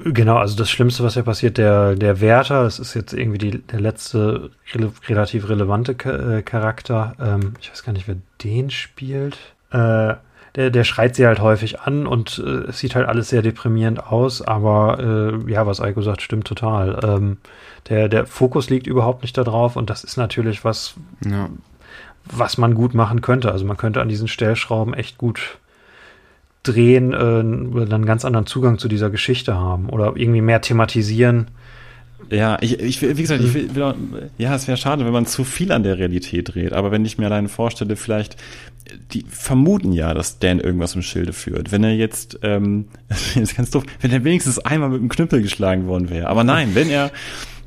Genau, 0.01 0.37
also 0.37 0.55
das 0.55 0.69
Schlimmste, 0.69 1.03
was 1.03 1.15
ja 1.15 1.23
passiert, 1.23 1.57
der, 1.57 1.95
der 1.95 2.21
Wärter, 2.21 2.63
das 2.63 2.79
ist 2.79 2.93
jetzt 2.93 3.11
irgendwie 3.11 3.37
die, 3.37 3.57
der 3.59 3.81
letzte 3.81 4.49
rele 4.73 4.93
relativ 5.07 5.49
relevante 5.49 5.91
äh, 5.91 6.41
Charakter. 6.41 7.15
Ähm, 7.19 7.53
ich 7.59 7.69
weiß 7.69 7.83
gar 7.83 7.91
nicht, 7.91 8.07
wer 8.07 8.15
den 8.41 8.69
spielt. 8.69 9.37
Äh, 9.71 10.13
der, 10.55 10.69
der 10.71 10.83
schreit 10.85 11.15
sie 11.15 11.27
halt 11.27 11.41
häufig 11.41 11.81
an 11.81 12.07
und 12.07 12.41
äh, 12.43 12.69
es 12.69 12.79
sieht 12.79 12.95
halt 12.95 13.07
alles 13.07 13.27
sehr 13.27 13.41
deprimierend 13.41 14.01
aus, 14.01 14.41
aber 14.41 14.99
äh, 15.45 15.51
ja, 15.51 15.67
was 15.67 15.81
Eiko 15.81 16.01
sagt, 16.01 16.21
stimmt 16.21 16.47
total. 16.47 16.99
Ähm, 17.03 17.37
der, 17.89 18.07
der 18.07 18.25
Fokus 18.25 18.69
liegt 18.69 18.87
überhaupt 18.87 19.21
nicht 19.21 19.37
darauf 19.37 19.75
und 19.75 19.89
das 19.89 20.05
ist 20.05 20.15
natürlich 20.15 20.63
was, 20.63 20.95
ja. 21.25 21.49
was 22.23 22.57
man 22.57 22.73
gut 22.73 22.93
machen 22.93 23.19
könnte. 23.19 23.51
Also 23.51 23.65
man 23.65 23.77
könnte 23.77 24.01
an 24.01 24.09
diesen 24.09 24.29
Stellschrauben 24.29 24.93
echt 24.93 25.17
gut 25.17 25.59
drehen, 26.71 27.13
äh, 27.13 27.17
dann 27.17 27.91
einen 27.91 28.05
ganz 28.05 28.25
anderen 28.25 28.45
Zugang 28.45 28.77
zu 28.77 28.87
dieser 28.87 29.09
Geschichte 29.09 29.55
haben 29.55 29.89
oder 29.89 30.13
irgendwie 30.15 30.41
mehr 30.41 30.61
thematisieren. 30.61 31.47
Ja, 32.29 32.57
ich, 32.61 32.79
ich 32.79 33.01
wie 33.01 33.21
gesagt, 33.21 33.43
ich 33.43 33.53
will, 33.53 33.73
will 33.75 34.29
ja, 34.37 34.53
es 34.53 34.67
wäre 34.67 34.77
schade, 34.77 35.05
wenn 35.05 35.13
man 35.13 35.25
zu 35.25 35.43
viel 35.43 35.71
an 35.71 35.83
der 35.83 35.97
Realität 35.97 36.53
dreht. 36.53 36.73
Aber 36.73 36.91
wenn 36.91 37.03
ich 37.03 37.17
mir 37.17 37.25
alleine 37.25 37.49
vorstelle, 37.49 37.95
vielleicht, 37.95 38.35
die 39.11 39.25
vermuten 39.27 39.91
ja, 39.93 40.13
dass 40.13 40.39
Dan 40.39 40.59
irgendwas 40.59 40.95
im 40.95 41.01
Schilde 41.01 41.33
führt. 41.33 41.71
Wenn 41.71 41.83
er 41.83 41.95
jetzt, 41.95 42.39
ähm, 42.43 42.85
das 43.09 43.35
ist 43.35 43.57
ganz 43.57 43.71
doof, 43.71 43.83
wenn 44.01 44.11
er 44.11 44.23
wenigstens 44.23 44.59
einmal 44.59 44.89
mit 44.89 44.99
einem 44.99 45.09
Knüppel 45.09 45.41
geschlagen 45.41 45.87
worden 45.87 46.09
wäre. 46.09 46.27
Aber 46.27 46.43
nein, 46.43 46.75
wenn 46.75 46.89
er 46.89 47.11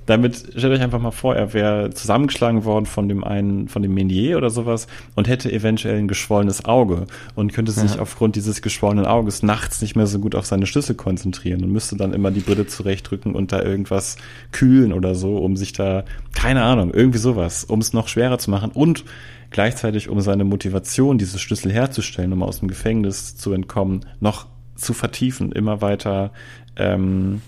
damit 0.07 0.37
stellt 0.57 0.73
euch 0.73 0.81
einfach 0.81 1.01
mal 1.01 1.11
vor, 1.11 1.37
er 1.37 1.53
wäre 1.53 1.91
zusammengeschlagen 1.91 2.65
worden 2.65 2.87
von 2.87 3.09
dem 3.09 3.23
einen, 3.25 3.69
von 3.69 3.83
dem 3.83 3.95
Menier 3.95 4.37
oder 4.37 4.51
sowas 4.51 4.87
und 5.15 5.29
hätte 5.29 5.53
eventuell 5.53 5.99
ein 5.99 6.09
geschwollenes 6.09 6.65
Auge 6.65 7.07
und 7.35 7.53
könnte 7.53 7.73
sich 7.73 7.95
ja. 7.95 8.01
aufgrund 8.01 8.37
dieses 8.37 8.63
geschwollenen 8.63 9.07
Auges 9.07 9.43
nachts 9.43 9.81
nicht 9.81 9.95
mehr 9.95 10.07
so 10.07 10.19
gut 10.19 10.35
auf 10.35 10.47
seine 10.47 10.67
Schlüssel 10.67 10.95
konzentrieren 10.97 11.63
und 11.63 11.71
müsste 11.71 11.97
dann 11.97 12.13
immer 12.13 12.31
die 12.31 12.41
Brille 12.41 12.67
zurechtdrücken 12.67 13.35
und 13.35 13.53
da 13.53 13.63
irgendwas 13.63 14.17
kühlen 14.51 14.93
oder 14.93 15.15
so, 15.15 15.37
um 15.39 15.57
sich 15.57 15.73
da, 15.73 16.05
keine 16.35 16.63
Ahnung, 16.63 16.93
irgendwie 16.93 17.19
sowas, 17.19 17.65
um 17.65 17.81
es 17.81 17.93
noch 17.93 18.09
schwerer 18.09 18.39
zu 18.39 18.51
machen 18.51 18.71
und 18.73 19.05
gleichzeitig 19.51 20.09
um 20.09 20.21
seine 20.21 20.45
Motivation, 20.45 21.19
diese 21.19 21.39
Schlüssel 21.39 21.71
herzustellen, 21.73 22.33
um 22.33 22.43
aus 22.43 22.59
dem 22.59 22.69
Gefängnis 22.69 23.37
zu 23.37 23.53
entkommen, 23.53 24.07
noch 24.21 24.47
zu 24.75 24.95
vertiefen, 24.95 25.53
immer 25.53 25.81
weiter 25.81 26.33
ähm, 26.77 27.43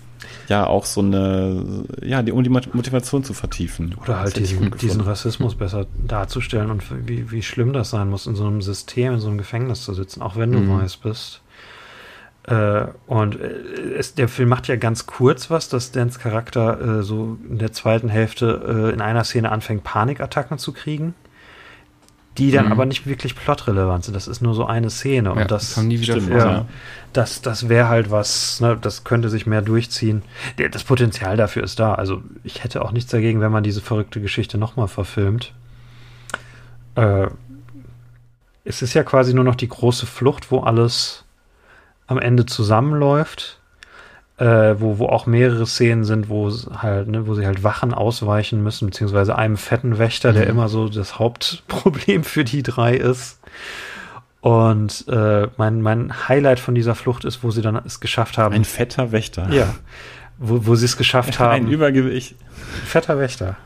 ja 0.47 0.67
auch 0.67 0.85
so 0.85 1.01
eine, 1.01 1.85
ja, 2.01 2.21
die, 2.21 2.31
um 2.31 2.43
die 2.43 2.49
Motivation 2.49 3.23
zu 3.23 3.33
vertiefen. 3.33 3.95
Oder 4.01 4.19
halt 4.19 4.37
diesen, 4.37 4.71
diesen 4.77 5.01
Rassismus 5.01 5.55
besser 5.55 5.87
darzustellen 6.07 6.71
und 6.71 6.83
wie, 7.07 7.31
wie 7.31 7.41
schlimm 7.41 7.73
das 7.73 7.89
sein 7.89 8.09
muss, 8.09 8.27
in 8.27 8.35
so 8.35 8.45
einem 8.45 8.61
System, 8.61 9.13
in 9.13 9.19
so 9.19 9.27
einem 9.27 9.37
Gefängnis 9.37 9.83
zu 9.83 9.93
sitzen, 9.93 10.21
auch 10.21 10.35
wenn 10.35 10.51
du 10.51 10.59
mhm. 10.59 10.81
weiß 10.81 10.97
bist. 10.97 11.41
Äh, 12.43 12.85
und 13.07 13.39
äh, 13.39 13.47
es, 13.97 14.13
der 14.15 14.27
Film 14.27 14.49
macht 14.49 14.67
ja 14.67 14.75
ganz 14.75 15.07
kurz 15.07 15.49
was, 15.49 15.69
dass 15.69 15.91
Dans 15.91 16.19
Charakter 16.19 16.99
äh, 16.99 17.03
so 17.03 17.37
in 17.49 17.57
der 17.57 17.71
zweiten 17.71 18.09
Hälfte 18.09 18.89
äh, 18.91 18.93
in 18.93 19.01
einer 19.01 19.23
Szene 19.23 19.51
anfängt, 19.51 19.83
Panikattacken 19.83 20.57
zu 20.57 20.71
kriegen 20.71 21.15
die 22.37 22.51
dann 22.51 22.65
mhm. 22.65 22.71
aber 22.71 22.85
nicht 22.85 23.07
wirklich 23.07 23.35
plotrelevant 23.35 24.05
sind. 24.05 24.13
Das 24.13 24.27
ist 24.27 24.41
nur 24.41 24.53
so 24.53 24.65
eine 24.65 24.89
Szene 24.89 25.31
und 25.31 25.39
ja, 25.39 25.45
das 25.45 25.77
nie 25.77 25.99
wieder 25.99 26.19
stimmt, 26.19 26.29
ja, 26.29 26.65
das 27.13 27.41
das 27.41 27.69
wäre 27.69 27.87
halt 27.87 28.11
was, 28.11 28.59
ne, 28.59 28.77
das 28.79 29.03
könnte 29.03 29.29
sich 29.29 29.45
mehr 29.45 29.61
durchziehen. 29.61 30.21
Das 30.71 30.83
Potenzial 30.83 31.37
dafür 31.37 31.63
ist 31.63 31.79
da. 31.79 31.93
Also 31.93 32.21
ich 32.43 32.63
hätte 32.63 32.83
auch 32.83 32.91
nichts 32.91 33.11
dagegen, 33.11 33.41
wenn 33.41 33.51
man 33.51 33.63
diese 33.63 33.81
verrückte 33.81 34.21
Geschichte 34.21 34.57
nochmal 34.57 34.87
verfilmt. 34.87 35.53
Äh, 36.95 37.27
es 38.63 38.81
ist 38.81 38.93
ja 38.93 39.03
quasi 39.03 39.33
nur 39.33 39.43
noch 39.43 39.55
die 39.55 39.69
große 39.69 40.05
Flucht, 40.05 40.51
wo 40.51 40.59
alles 40.61 41.23
am 42.07 42.19
Ende 42.19 42.45
zusammenläuft 42.45 43.59
äh, 44.37 44.75
wo, 44.79 44.99
wo 44.99 45.07
auch 45.07 45.25
mehrere 45.25 45.65
Szenen 45.65 46.03
sind, 46.03 46.27
wo 46.27 46.49
halt, 46.49 47.07
ne, 47.07 47.25
wo 47.27 47.35
sie 47.35 47.45
halt 47.45 47.63
Wachen 47.63 47.93
ausweichen 47.93 48.61
müssen, 48.61 48.87
beziehungsweise 48.87 49.37
einem 49.37 49.57
fetten 49.57 49.97
Wächter, 49.97 50.33
der 50.33 50.43
mhm. 50.43 50.49
immer 50.49 50.69
so 50.69 50.89
das 50.89 51.19
Hauptproblem 51.19 52.23
für 52.23 52.43
die 52.43 52.63
drei 52.63 52.95
ist. 52.95 53.39
Und 54.41 55.05
äh, 55.07 55.47
mein, 55.57 55.81
mein 55.81 56.27
Highlight 56.27 56.59
von 56.59 56.75
dieser 56.75 56.95
Flucht 56.95 57.25
ist, 57.25 57.43
wo 57.43 57.49
sie 57.49 57.61
dann 57.61 57.81
es 57.83 57.99
geschafft 57.99 58.37
haben. 58.37 58.53
Ein 58.53 58.65
fetter 58.65 59.11
Wächter. 59.11 59.49
Ja. 59.51 59.73
Wo, 60.37 60.67
wo 60.67 60.75
sie 60.75 60.85
es 60.85 60.97
geschafft 60.97 61.39
haben. 61.39 61.53
Ein 61.53 61.67
Übergewicht. 61.67 62.35
Fetter 62.85 63.17
Wächter. 63.17 63.55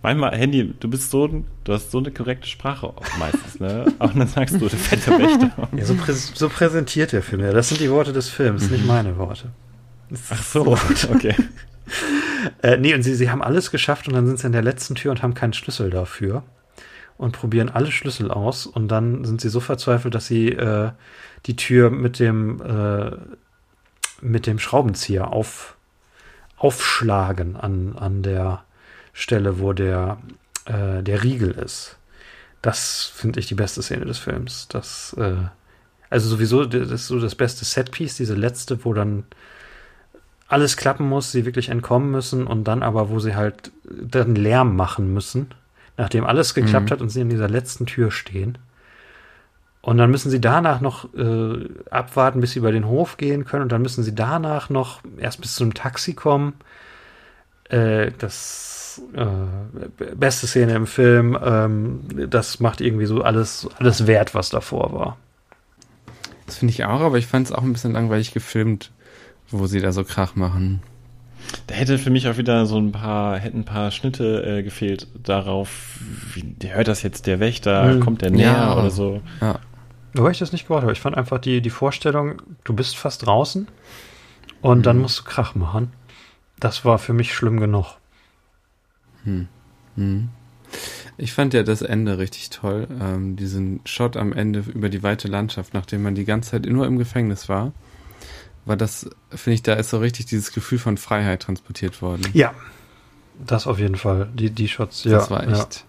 Manchmal, 0.00 0.36
Handy, 0.36 0.74
du 0.78 0.88
bist 0.88 1.10
so, 1.10 1.26
du 1.26 1.72
hast 1.72 1.90
so 1.90 1.98
eine 1.98 2.12
korrekte 2.12 2.46
Sprache 2.46 2.92
meistens, 3.18 3.58
ne? 3.58 3.92
Und 3.98 4.16
dann 4.16 4.28
sagst 4.28 4.54
du, 4.54 4.68
der 4.68 4.78
fette 4.78 5.10
Wächter. 5.10 5.68
Ja, 5.76 5.84
so, 5.84 5.94
prä 5.96 6.12
so, 6.12 6.48
präsentiert 6.48 7.10
der 7.10 7.22
Film 7.22 7.40
ja. 7.40 7.52
Das 7.52 7.68
sind 7.68 7.80
die 7.80 7.90
Worte 7.90 8.12
des 8.12 8.28
Films, 8.28 8.66
mhm. 8.66 8.76
nicht 8.76 8.86
meine 8.86 9.18
Worte. 9.18 9.50
Ach 10.30 10.42
so, 10.42 10.78
okay. 11.12 11.34
äh, 12.62 12.76
nee, 12.76 12.94
und 12.94 13.02
sie, 13.02 13.14
sie 13.14 13.30
haben 13.30 13.42
alles 13.42 13.72
geschafft 13.72 14.06
und 14.06 14.14
dann 14.14 14.26
sind 14.26 14.38
sie 14.38 14.46
in 14.46 14.52
der 14.52 14.62
letzten 14.62 14.94
Tür 14.94 15.10
und 15.10 15.22
haben 15.22 15.34
keinen 15.34 15.52
Schlüssel 15.52 15.90
dafür. 15.90 16.44
Und 17.16 17.32
probieren 17.32 17.68
alle 17.68 17.90
Schlüssel 17.90 18.30
aus 18.30 18.66
und 18.66 18.86
dann 18.86 19.24
sind 19.24 19.40
sie 19.40 19.48
so 19.48 19.58
verzweifelt, 19.58 20.14
dass 20.14 20.28
sie 20.28 20.50
äh, 20.50 20.92
die 21.46 21.56
Tür 21.56 21.90
mit 21.90 22.20
dem, 22.20 22.62
äh, 22.62 23.16
mit 24.20 24.46
dem 24.46 24.60
Schraubenzieher 24.60 25.32
auf, 25.32 25.76
aufschlagen 26.56 27.56
an, 27.56 27.96
an 27.98 28.22
der 28.22 28.62
Stelle, 29.18 29.58
wo 29.58 29.72
der, 29.72 30.18
äh, 30.66 31.02
der 31.02 31.24
Riegel 31.24 31.50
ist. 31.50 31.96
Das 32.62 33.10
finde 33.14 33.40
ich 33.40 33.46
die 33.46 33.56
beste 33.56 33.82
Szene 33.82 34.04
des 34.04 34.18
Films. 34.18 34.68
Das, 34.68 35.14
äh, 35.18 35.34
also 36.08 36.28
sowieso, 36.28 36.64
das 36.64 36.90
ist 36.90 37.08
so 37.08 37.18
das 37.18 37.34
beste 37.34 37.64
Setpiece, 37.64 38.16
diese 38.16 38.34
letzte, 38.34 38.84
wo 38.84 38.94
dann 38.94 39.24
alles 40.46 40.76
klappen 40.76 41.08
muss, 41.08 41.32
sie 41.32 41.44
wirklich 41.44 41.68
entkommen 41.68 42.10
müssen 42.12 42.46
und 42.46 42.64
dann 42.64 42.82
aber, 42.82 43.10
wo 43.10 43.18
sie 43.18 43.34
halt 43.34 43.72
dann 43.84 44.36
Lärm 44.36 44.76
machen 44.76 45.12
müssen, 45.12 45.48
nachdem 45.96 46.24
alles 46.24 46.54
geklappt 46.54 46.86
mhm. 46.86 46.90
hat 46.92 47.00
und 47.00 47.10
sie 47.10 47.20
in 47.20 47.28
dieser 47.28 47.48
letzten 47.48 47.86
Tür 47.86 48.10
stehen. 48.10 48.56
Und 49.82 49.98
dann 49.98 50.10
müssen 50.10 50.30
sie 50.30 50.40
danach 50.40 50.80
noch 50.80 51.12
äh, 51.14 51.68
abwarten, 51.90 52.40
bis 52.40 52.52
sie 52.52 52.60
über 52.60 52.72
den 52.72 52.86
Hof 52.86 53.16
gehen 53.16 53.44
können. 53.44 53.64
Und 53.64 53.72
dann 53.72 53.82
müssen 53.82 54.04
sie 54.04 54.14
danach 54.14 54.70
noch 54.70 55.00
erst 55.18 55.40
bis 55.40 55.54
zum 55.54 55.74
Taxi 55.74 56.14
kommen. 56.14 56.54
Äh, 57.68 58.12
das 58.18 58.67
äh, 59.14 60.14
beste 60.14 60.46
Szene 60.46 60.74
im 60.74 60.86
Film. 60.86 61.38
Ähm, 61.42 62.00
das 62.30 62.60
macht 62.60 62.80
irgendwie 62.80 63.06
so 63.06 63.22
alles, 63.22 63.68
alles 63.78 64.06
wert, 64.06 64.34
was 64.34 64.50
davor 64.50 64.92
war. 64.92 65.16
Das 66.46 66.56
finde 66.56 66.72
ich 66.72 66.84
auch, 66.84 67.00
aber 67.00 67.18
ich 67.18 67.26
fand 67.26 67.46
es 67.46 67.52
auch 67.52 67.62
ein 67.62 67.72
bisschen 67.72 67.92
langweilig 67.92 68.32
gefilmt, 68.32 68.90
wo 69.50 69.66
sie 69.66 69.80
da 69.80 69.92
so 69.92 70.04
Krach 70.04 70.34
machen. 70.34 70.82
Da 71.66 71.74
hätte 71.74 71.98
für 71.98 72.10
mich 72.10 72.28
auch 72.28 72.36
wieder 72.36 72.66
so 72.66 72.78
ein 72.78 72.92
paar, 72.92 73.38
hätten 73.38 73.60
ein 73.60 73.64
paar 73.64 73.90
Schnitte 73.90 74.44
äh, 74.44 74.62
gefehlt 74.62 75.06
darauf, 75.22 75.98
wie 76.34 76.56
hört 76.68 76.88
das 76.88 77.02
jetzt 77.02 77.26
der 77.26 77.40
Wächter, 77.40 77.94
mhm. 77.94 78.00
kommt 78.00 78.22
der 78.22 78.30
näher 78.30 78.52
ja, 78.52 78.76
oder 78.76 78.90
so. 78.90 79.20
Ja. 79.40 79.58
Wobei 80.14 80.30
ich 80.30 80.38
das 80.38 80.52
nicht 80.52 80.66
gehört 80.66 80.82
habe. 80.82 80.92
Ich 80.92 81.00
fand 81.00 81.16
einfach 81.16 81.38
die, 81.38 81.60
die 81.60 81.70
Vorstellung, 81.70 82.42
du 82.64 82.74
bist 82.74 82.96
fast 82.96 83.26
draußen 83.26 83.68
und 84.62 84.78
mhm. 84.78 84.82
dann 84.82 84.98
musst 84.98 85.20
du 85.20 85.24
Krach 85.24 85.54
machen. 85.54 85.92
Das 86.58 86.84
war 86.84 86.98
für 86.98 87.12
mich 87.12 87.34
schlimm 87.34 87.60
genug. 87.60 87.96
Hm. 89.24 89.48
Hm. 89.96 90.28
Ich 91.16 91.32
fand 91.32 91.54
ja 91.54 91.62
das 91.62 91.82
Ende 91.82 92.18
richtig 92.18 92.50
toll. 92.50 92.86
Ähm, 93.00 93.36
diesen 93.36 93.80
Shot 93.84 94.16
am 94.16 94.32
Ende 94.32 94.64
über 94.72 94.88
die 94.88 95.02
weite 95.02 95.28
Landschaft, 95.28 95.74
nachdem 95.74 96.02
man 96.02 96.14
die 96.14 96.24
ganze 96.24 96.52
Zeit 96.52 96.66
nur 96.66 96.86
im 96.86 96.98
Gefängnis 96.98 97.48
war. 97.48 97.72
War 98.64 98.76
das, 98.76 99.08
finde 99.30 99.54
ich, 99.54 99.62
da 99.62 99.74
ist 99.74 99.90
so 99.90 99.98
richtig 99.98 100.26
dieses 100.26 100.52
Gefühl 100.52 100.78
von 100.78 100.96
Freiheit 100.98 101.42
transportiert 101.42 102.02
worden. 102.02 102.22
Ja, 102.34 102.54
das 103.44 103.66
auf 103.66 103.78
jeden 103.78 103.96
Fall. 103.96 104.28
Die, 104.34 104.50
die 104.50 104.68
Shots, 104.68 105.04
ja. 105.04 105.12
Das 105.12 105.30
war 105.30 105.46
echt. 105.48 105.84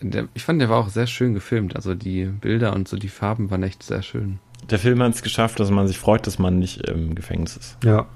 Ja. 0.00 0.08
Der, 0.08 0.28
ich 0.34 0.44
fand, 0.44 0.60
der 0.60 0.68
war 0.68 0.78
auch 0.78 0.88
sehr 0.88 1.06
schön 1.06 1.34
gefilmt. 1.34 1.76
Also 1.76 1.94
die 1.94 2.24
Bilder 2.24 2.72
und 2.72 2.88
so 2.88 2.96
die 2.96 3.08
Farben 3.08 3.50
waren 3.50 3.62
echt 3.62 3.82
sehr 3.82 4.02
schön. 4.02 4.38
Der 4.70 4.78
Film 4.78 5.02
hat 5.02 5.14
es 5.14 5.22
geschafft, 5.22 5.60
dass 5.60 5.70
man 5.70 5.86
sich 5.86 5.98
freut, 5.98 6.26
dass 6.26 6.38
man 6.38 6.58
nicht 6.58 6.88
im 6.88 7.14
Gefängnis 7.14 7.56
ist. 7.56 7.76
Ja. 7.84 8.06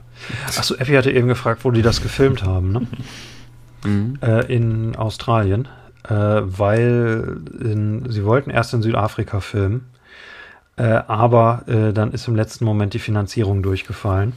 Achso, 0.46 0.74
Effi 0.76 0.92
hatte 0.92 1.12
eben 1.12 1.28
gefragt, 1.28 1.64
wo 1.64 1.70
die 1.70 1.82
das 1.82 2.02
gefilmt 2.02 2.42
haben, 2.42 2.72
ne? 2.72 2.86
Mhm. 3.84 4.18
Äh, 4.20 4.52
in 4.52 4.96
Australien, 4.96 5.68
äh, 6.08 6.14
weil 6.14 7.38
in, 7.60 8.10
sie 8.10 8.24
wollten 8.24 8.50
erst 8.50 8.74
in 8.74 8.82
Südafrika 8.82 9.40
filmen, 9.40 9.86
äh, 10.76 10.84
aber 10.84 11.64
äh, 11.66 11.92
dann 11.92 12.12
ist 12.12 12.28
im 12.28 12.36
letzten 12.36 12.64
Moment 12.64 12.94
die 12.94 12.98
Finanzierung 12.98 13.62
durchgefallen 13.62 14.32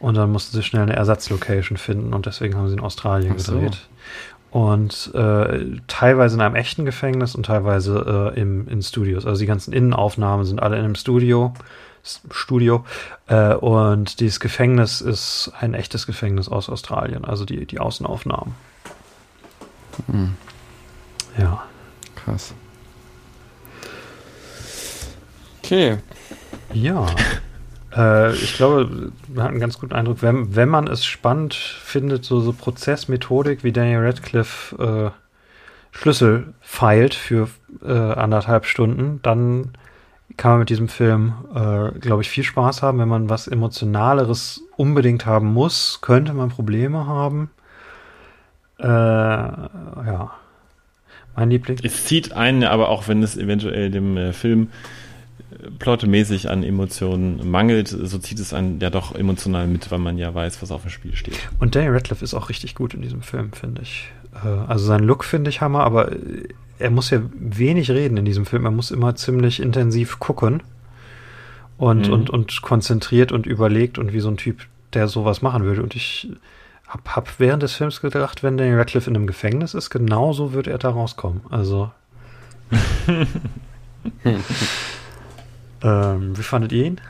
und 0.00 0.16
dann 0.16 0.32
mussten 0.32 0.56
sie 0.56 0.62
schnell 0.62 0.82
eine 0.82 0.96
Ersatzlocation 0.96 1.78
finden 1.78 2.12
und 2.12 2.26
deswegen 2.26 2.56
haben 2.56 2.68
sie 2.68 2.74
in 2.74 2.80
Australien 2.80 3.38
so. 3.38 3.52
gedreht. 3.52 3.78
Und 4.50 5.10
äh, 5.14 5.78
teilweise 5.86 6.34
in 6.34 6.42
einem 6.42 6.56
echten 6.56 6.84
Gefängnis 6.84 7.34
und 7.34 7.46
teilweise 7.46 8.32
äh, 8.36 8.40
im, 8.40 8.68
in 8.68 8.82
Studios. 8.82 9.24
Also 9.24 9.40
die 9.40 9.46
ganzen 9.46 9.72
Innenaufnahmen 9.72 10.44
sind 10.44 10.62
alle 10.62 10.76
in 10.76 10.84
einem 10.84 10.94
Studio. 10.94 11.54
Studio. 12.30 12.84
Äh, 13.26 13.54
und 13.54 14.20
dieses 14.20 14.40
Gefängnis 14.40 15.00
ist 15.00 15.52
ein 15.58 15.74
echtes 15.74 16.06
Gefängnis 16.06 16.48
aus 16.48 16.68
Australien, 16.68 17.24
also 17.24 17.44
die, 17.44 17.66
die 17.66 17.78
Außenaufnahmen. 17.78 18.54
Mhm. 20.08 20.34
Ja. 21.38 21.64
Krass. 22.24 22.54
Okay. 25.62 25.98
Ja. 26.72 27.06
äh, 27.96 28.34
ich 28.34 28.54
glaube, 28.56 29.12
wir 29.28 29.42
hatten 29.42 29.52
einen 29.52 29.60
ganz 29.60 29.78
guten 29.78 29.92
Eindruck, 29.92 30.22
wenn, 30.22 30.54
wenn 30.54 30.68
man 30.68 30.86
es 30.86 31.04
spannend 31.04 31.54
findet, 31.54 32.24
so, 32.24 32.40
so 32.40 32.52
Prozessmethodik 32.52 33.64
wie 33.64 33.72
Daniel 33.72 34.04
Radcliffe 34.04 35.12
äh, 35.12 35.96
Schlüssel 35.96 36.54
feilt 36.60 37.14
für 37.14 37.48
äh, 37.84 37.92
anderthalb 37.92 38.66
Stunden, 38.66 39.20
dann 39.22 39.72
kann 40.36 40.52
man 40.52 40.60
mit 40.60 40.70
diesem 40.70 40.88
Film, 40.88 41.34
äh, 41.54 41.98
glaube 41.98 42.22
ich, 42.22 42.30
viel 42.30 42.44
Spaß 42.44 42.82
haben. 42.82 42.98
Wenn 42.98 43.08
man 43.08 43.28
was 43.28 43.48
Emotionaleres 43.48 44.62
unbedingt 44.76 45.26
haben 45.26 45.52
muss, 45.52 45.98
könnte 46.00 46.34
man 46.34 46.50
Probleme 46.50 47.06
haben. 47.06 47.50
Äh, 48.78 48.86
ja. 48.86 50.32
Mein 51.36 51.50
Liebling. 51.50 51.78
Es 51.82 52.04
zieht 52.04 52.32
einen, 52.32 52.64
aber 52.64 52.88
auch 52.88 53.08
wenn 53.08 53.22
es 53.22 53.36
eventuell 53.36 53.90
dem 53.90 54.16
äh, 54.16 54.32
Film 54.32 54.68
äh, 55.50 55.70
plottemäßig 55.78 56.50
an 56.50 56.62
Emotionen 56.62 57.50
mangelt, 57.50 57.88
so 57.88 58.18
zieht 58.18 58.38
es 58.38 58.52
einen 58.52 58.80
ja 58.80 58.90
doch 58.90 59.14
emotional 59.14 59.66
mit, 59.66 59.90
weil 59.90 59.98
man 59.98 60.18
ja 60.18 60.34
weiß, 60.34 60.60
was 60.60 60.70
auf 60.70 60.82
dem 60.82 60.90
Spiel 60.90 61.16
steht. 61.16 61.38
Und 61.58 61.74
Daniel 61.74 61.92
Radcliffe 61.92 62.24
ist 62.24 62.34
auch 62.34 62.48
richtig 62.48 62.74
gut 62.74 62.92
in 62.92 63.00
diesem 63.00 63.22
Film, 63.22 63.52
finde 63.52 63.82
ich. 63.82 64.10
Äh, 64.44 64.48
also 64.48 64.84
sein 64.84 65.02
Look 65.04 65.24
finde 65.24 65.48
ich 65.48 65.60
Hammer, 65.60 65.84
aber 65.84 66.10
er 66.78 66.90
muss 66.90 67.10
ja 67.10 67.20
wenig 67.34 67.90
reden 67.90 68.16
in 68.16 68.24
diesem 68.24 68.46
Film. 68.46 68.64
Er 68.64 68.70
muss 68.70 68.90
immer 68.90 69.14
ziemlich 69.14 69.60
intensiv 69.60 70.18
gucken 70.18 70.62
und, 71.78 72.08
mhm. 72.08 72.12
und, 72.12 72.30
und 72.30 72.62
konzentriert 72.62 73.32
und 73.32 73.46
überlegt 73.46 73.98
und 73.98 74.12
wie 74.12 74.20
so 74.20 74.28
ein 74.28 74.36
Typ, 74.36 74.66
der 74.92 75.08
sowas 75.08 75.42
machen 75.42 75.64
würde. 75.64 75.82
Und 75.82 75.94
ich 75.94 76.28
hab, 76.86 77.16
hab 77.16 77.40
während 77.40 77.62
des 77.62 77.74
Films 77.74 78.00
gedacht, 78.00 78.42
wenn 78.42 78.56
Daniel 78.56 78.78
Radcliffe 78.78 79.10
in 79.10 79.16
einem 79.16 79.26
Gefängnis 79.26 79.74
ist, 79.74 79.90
genauso 79.90 80.52
wird 80.52 80.66
er 80.66 80.78
da 80.78 80.90
rauskommen. 80.90 81.42
Also. 81.50 81.90
ähm, 85.82 86.38
wie 86.38 86.42
fandet 86.42 86.72
ihr 86.72 86.86
ihn? 86.86 87.00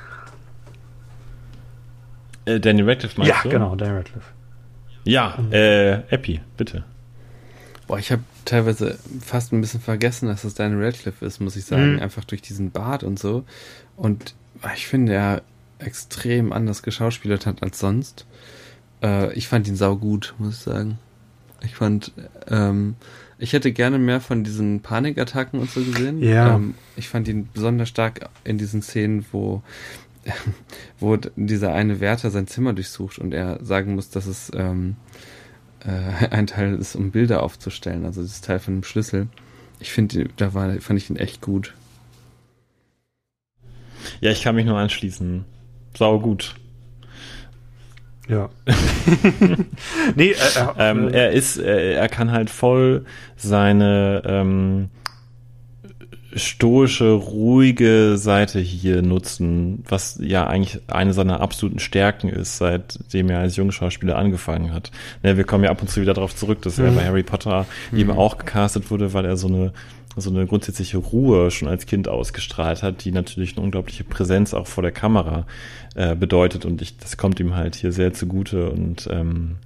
Äh, 2.44 2.60
Daniel 2.60 2.88
Radcliffe 2.88 3.18
meinst 3.18 3.34
ja, 3.34 3.42
du? 3.42 3.48
Ja, 3.48 3.52
genau, 3.52 3.76
Daniel 3.76 3.98
Radcliffe. 3.98 4.28
Ja, 5.04 5.36
äh, 5.50 5.94
Epi, 6.14 6.40
bitte. 6.56 6.84
Boah, 7.86 7.98
ich 7.98 8.12
habe 8.12 8.22
teilweise 8.44 8.98
fast 9.20 9.52
ein 9.52 9.60
bisschen 9.60 9.80
vergessen, 9.80 10.28
dass 10.28 10.42
das 10.42 10.54
Daniel 10.54 10.84
Radcliffe 10.84 11.24
ist, 11.24 11.40
muss 11.40 11.56
ich 11.56 11.64
sagen. 11.64 11.94
Mhm. 11.94 12.00
Einfach 12.00 12.24
durch 12.24 12.42
diesen 12.42 12.70
Bart 12.70 13.04
und 13.04 13.18
so. 13.18 13.44
Und 13.96 14.34
ich 14.74 14.86
finde, 14.86 15.14
er 15.14 15.42
extrem 15.78 16.52
anders 16.52 16.82
geschauspielert 16.82 17.46
hat 17.46 17.62
als 17.62 17.78
sonst. 17.78 18.26
Äh, 19.02 19.32
ich 19.34 19.48
fand 19.48 19.68
ihn 19.68 19.76
sau 19.76 19.96
gut, 19.96 20.34
muss 20.38 20.54
ich 20.58 20.60
sagen. 20.60 20.98
Ich 21.64 21.74
fand, 21.74 22.12
ähm, 22.48 22.96
ich 23.38 23.52
hätte 23.52 23.72
gerne 23.72 23.98
mehr 23.98 24.20
von 24.20 24.44
diesen 24.44 24.80
Panikattacken 24.80 25.60
und 25.60 25.70
so 25.70 25.80
gesehen. 25.80 26.22
Ja. 26.22 26.56
Ähm, 26.56 26.74
ich 26.96 27.08
fand 27.08 27.28
ihn 27.28 27.48
besonders 27.52 27.88
stark 27.88 28.28
in 28.44 28.58
diesen 28.58 28.82
Szenen, 28.82 29.24
wo 29.32 29.62
wo 31.00 31.16
dieser 31.16 31.72
eine 31.72 32.00
Wärter 32.00 32.30
sein 32.30 32.46
Zimmer 32.46 32.72
durchsucht 32.72 33.18
und 33.18 33.34
er 33.34 33.58
sagen 33.64 33.94
muss, 33.94 34.10
dass 34.10 34.26
es 34.26 34.52
ähm, 34.54 34.96
äh, 35.86 36.26
ein 36.30 36.46
Teil 36.46 36.74
ist, 36.74 36.94
um 36.94 37.10
Bilder 37.10 37.42
aufzustellen, 37.42 38.04
also 38.04 38.22
das 38.22 38.40
Teil 38.40 38.58
von 38.58 38.74
dem 38.74 38.84
Schlüssel. 38.84 39.28
Ich 39.80 39.92
finde, 39.92 40.28
da 40.36 40.54
war, 40.54 40.72
fand 40.80 40.98
ich 41.00 41.10
ihn 41.10 41.16
echt 41.16 41.40
gut. 41.40 41.74
Ja, 44.20 44.30
ich 44.30 44.42
kann 44.42 44.54
mich 44.54 44.66
nur 44.66 44.78
anschließen. 44.78 45.44
Sau 45.96 46.20
gut. 46.20 46.54
Ja. 48.28 48.48
nee, 50.14 50.30
äh, 50.30 50.34
äh, 50.34 50.68
ähm, 50.78 51.08
er 51.08 51.32
ist, 51.32 51.58
äh, 51.58 51.94
er 51.94 52.08
kann 52.08 52.30
halt 52.30 52.50
voll 52.50 53.04
seine 53.36 54.22
ähm, 54.24 54.90
stoische, 56.34 57.10
ruhige 57.10 58.16
Seite 58.16 58.58
hier 58.60 59.02
nutzen, 59.02 59.84
was 59.88 60.18
ja 60.20 60.46
eigentlich 60.46 60.80
eine 60.88 61.12
seiner 61.12 61.40
absoluten 61.40 61.78
Stärken 61.78 62.28
ist, 62.28 62.58
seitdem 62.58 63.30
er 63.30 63.40
als 63.40 63.56
Jungschauspieler 63.56 64.16
angefangen 64.16 64.72
hat. 64.72 64.90
Ne, 65.22 65.36
wir 65.36 65.44
kommen 65.44 65.64
ja 65.64 65.70
ab 65.70 65.82
und 65.82 65.88
zu 65.88 66.00
wieder 66.00 66.14
darauf 66.14 66.34
zurück, 66.34 66.62
dass 66.62 66.78
mhm. 66.78 66.86
er 66.86 66.92
bei 66.92 67.04
Harry 67.04 67.22
Potter 67.22 67.66
mhm. 67.90 67.98
eben 67.98 68.10
auch 68.10 68.38
gecastet 68.38 68.90
wurde, 68.90 69.12
weil 69.12 69.24
er 69.24 69.36
so 69.36 69.48
eine 69.48 69.72
so 70.14 70.28
eine 70.28 70.46
grundsätzliche 70.46 70.98
Ruhe 70.98 71.50
schon 71.50 71.68
als 71.68 71.86
Kind 71.86 72.06
ausgestrahlt 72.06 72.82
hat, 72.82 73.04
die 73.04 73.12
natürlich 73.12 73.56
eine 73.56 73.64
unglaubliche 73.64 74.04
Präsenz 74.04 74.52
auch 74.52 74.66
vor 74.66 74.82
der 74.82 74.92
Kamera 74.92 75.46
äh, 75.94 76.14
bedeutet 76.14 76.66
und 76.66 76.82
ich, 76.82 76.98
das 76.98 77.16
kommt 77.16 77.40
ihm 77.40 77.54
halt 77.54 77.76
hier 77.76 77.92
sehr 77.92 78.12
zugute 78.12 78.70
und 78.70 79.08
ähm, 79.10 79.56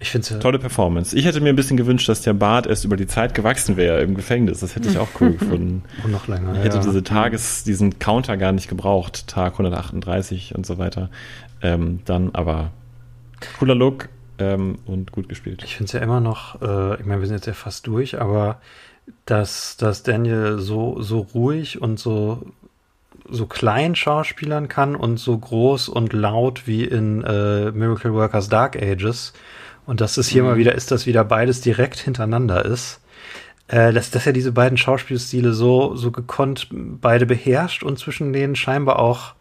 ich 0.00 0.10
finde 0.10 0.38
tolle 0.38 0.58
Performance. 0.58 1.16
Ich 1.16 1.24
hätte 1.24 1.40
mir 1.40 1.50
ein 1.50 1.56
bisschen 1.56 1.76
gewünscht, 1.76 2.08
dass 2.08 2.22
der 2.22 2.34
Bart 2.34 2.66
erst 2.66 2.84
über 2.84 2.96
die 2.96 3.06
Zeit 3.06 3.34
gewachsen 3.34 3.76
wäre 3.76 4.00
im 4.00 4.14
Gefängnis. 4.14 4.60
Das 4.60 4.74
hätte 4.74 4.88
ich 4.88 4.98
auch 4.98 5.08
cool 5.20 5.32
gefunden. 5.38 5.82
Und 6.04 6.10
noch 6.10 6.28
länger. 6.28 6.54
Ich 6.54 6.64
hätte 6.64 6.76
ja. 6.76 6.82
diese 6.82 7.02
Tages, 7.02 7.64
diesen 7.64 7.98
Counter 7.98 8.36
gar 8.36 8.52
nicht 8.52 8.68
gebraucht. 8.68 9.26
Tag 9.26 9.52
138 9.54 10.54
und 10.54 10.66
so 10.66 10.78
weiter. 10.78 11.10
Ähm, 11.62 12.00
dann 12.04 12.30
aber 12.34 12.70
cooler 13.58 13.74
Look 13.74 14.08
ähm, 14.38 14.78
und 14.86 15.12
gut 15.12 15.28
gespielt. 15.28 15.62
Ich 15.64 15.76
finde 15.76 15.86
es 15.86 15.92
ja 15.92 16.00
immer 16.00 16.20
noch, 16.20 16.60
äh, 16.62 17.00
ich 17.00 17.06
meine, 17.06 17.20
wir 17.20 17.26
sind 17.26 17.36
jetzt 17.36 17.46
ja 17.46 17.52
fast 17.52 17.86
durch, 17.86 18.20
aber 18.20 18.60
dass, 19.24 19.76
dass 19.76 20.02
Daniel 20.02 20.58
so, 20.58 21.00
so 21.00 21.20
ruhig 21.20 21.80
und 21.80 21.98
so 21.98 22.42
so 23.30 23.46
klein 23.46 23.94
schauspielern 23.94 24.68
kann 24.68 24.96
und 24.96 25.18
so 25.18 25.36
groß 25.36 25.88
und 25.88 26.12
laut 26.12 26.66
wie 26.66 26.84
in 26.84 27.22
äh, 27.24 27.70
Miracle 27.72 28.14
Workers 28.14 28.48
Dark 28.48 28.76
Ages. 28.76 29.32
Und 29.88 30.02
dass 30.02 30.18
es 30.18 30.28
hier 30.28 30.42
mhm. 30.42 30.50
mal 30.50 30.56
wieder 30.58 30.74
ist, 30.74 30.90
dass 30.90 31.06
wieder 31.06 31.24
beides 31.24 31.62
direkt 31.62 31.98
hintereinander 31.98 32.62
ist. 32.62 33.00
Äh, 33.68 33.90
dass, 33.94 34.10
dass 34.10 34.26
er 34.26 34.34
diese 34.34 34.52
beiden 34.52 34.76
Schauspielstile 34.76 35.54
so, 35.54 35.96
so 35.96 36.10
gekonnt 36.10 36.68
beide 36.70 37.24
beherrscht 37.24 37.82
und 37.82 37.98
zwischen 37.98 38.34
denen 38.34 38.54
scheinbar 38.54 38.98
auch 38.98 39.32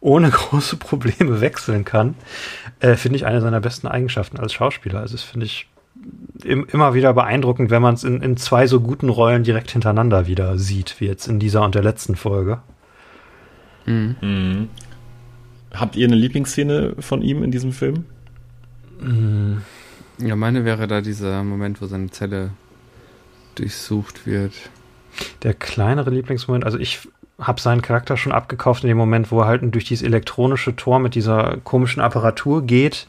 ohne 0.00 0.28
große 0.30 0.76
Probleme 0.76 1.40
wechseln 1.40 1.86
kann, 1.86 2.16
äh, 2.80 2.96
finde 2.96 3.16
ich 3.16 3.24
eine 3.24 3.40
seiner 3.40 3.60
besten 3.60 3.86
Eigenschaften 3.86 4.38
als 4.38 4.52
Schauspieler. 4.52 5.00
Also 5.00 5.14
das 5.14 5.22
finde 5.22 5.46
ich 5.46 5.68
im, 6.44 6.66
immer 6.70 6.92
wieder 6.92 7.14
beeindruckend, 7.14 7.70
wenn 7.70 7.80
man 7.80 7.94
es 7.94 8.04
in, 8.04 8.20
in 8.20 8.36
zwei 8.36 8.66
so 8.66 8.80
guten 8.80 9.08
Rollen 9.08 9.42
direkt 9.42 9.70
hintereinander 9.70 10.26
wieder 10.26 10.58
sieht, 10.58 11.00
wie 11.00 11.06
jetzt 11.06 11.28
in 11.28 11.38
dieser 11.38 11.62
und 11.62 11.74
der 11.74 11.82
letzten 11.82 12.14
Folge. 12.14 12.60
Mhm. 13.86 14.16
Mhm. 14.20 14.68
Habt 15.72 15.96
ihr 15.96 16.06
eine 16.06 16.16
Lieblingsszene 16.16 16.96
von 16.98 17.22
ihm 17.22 17.42
in 17.42 17.50
diesem 17.50 17.72
Film? 17.72 18.04
Mhm. 19.00 19.62
Ja, 20.18 20.36
meine 20.36 20.64
wäre 20.64 20.86
da 20.86 21.00
dieser 21.00 21.42
Moment, 21.42 21.82
wo 21.82 21.86
seine 21.86 22.10
Zelle 22.10 22.50
durchsucht 23.56 24.26
wird. 24.26 24.52
Der 25.42 25.54
kleinere 25.54 26.10
Lieblingsmoment, 26.10 26.64
also 26.64 26.78
ich 26.78 27.08
habe 27.40 27.60
seinen 27.60 27.82
Charakter 27.82 28.16
schon 28.16 28.32
abgekauft 28.32 28.84
in 28.84 28.88
dem 28.88 28.96
Moment, 28.96 29.30
wo 29.30 29.40
er 29.40 29.46
halt 29.46 29.62
durch 29.74 29.84
dieses 29.84 30.06
elektronische 30.06 30.76
Tor 30.76 31.00
mit 31.00 31.14
dieser 31.14 31.58
komischen 31.64 32.00
Apparatur 32.00 32.62
geht 32.62 33.06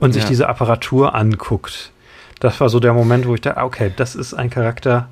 und 0.00 0.12
sich 0.12 0.24
ja. 0.24 0.28
diese 0.28 0.48
Apparatur 0.48 1.14
anguckt. 1.14 1.92
Das 2.40 2.60
war 2.60 2.68
so 2.68 2.80
der 2.80 2.92
Moment, 2.92 3.26
wo 3.26 3.34
ich 3.34 3.40
dachte, 3.40 3.62
okay, 3.62 3.92
das 3.96 4.14
ist 4.14 4.34
ein 4.34 4.50
Charakter, 4.50 5.08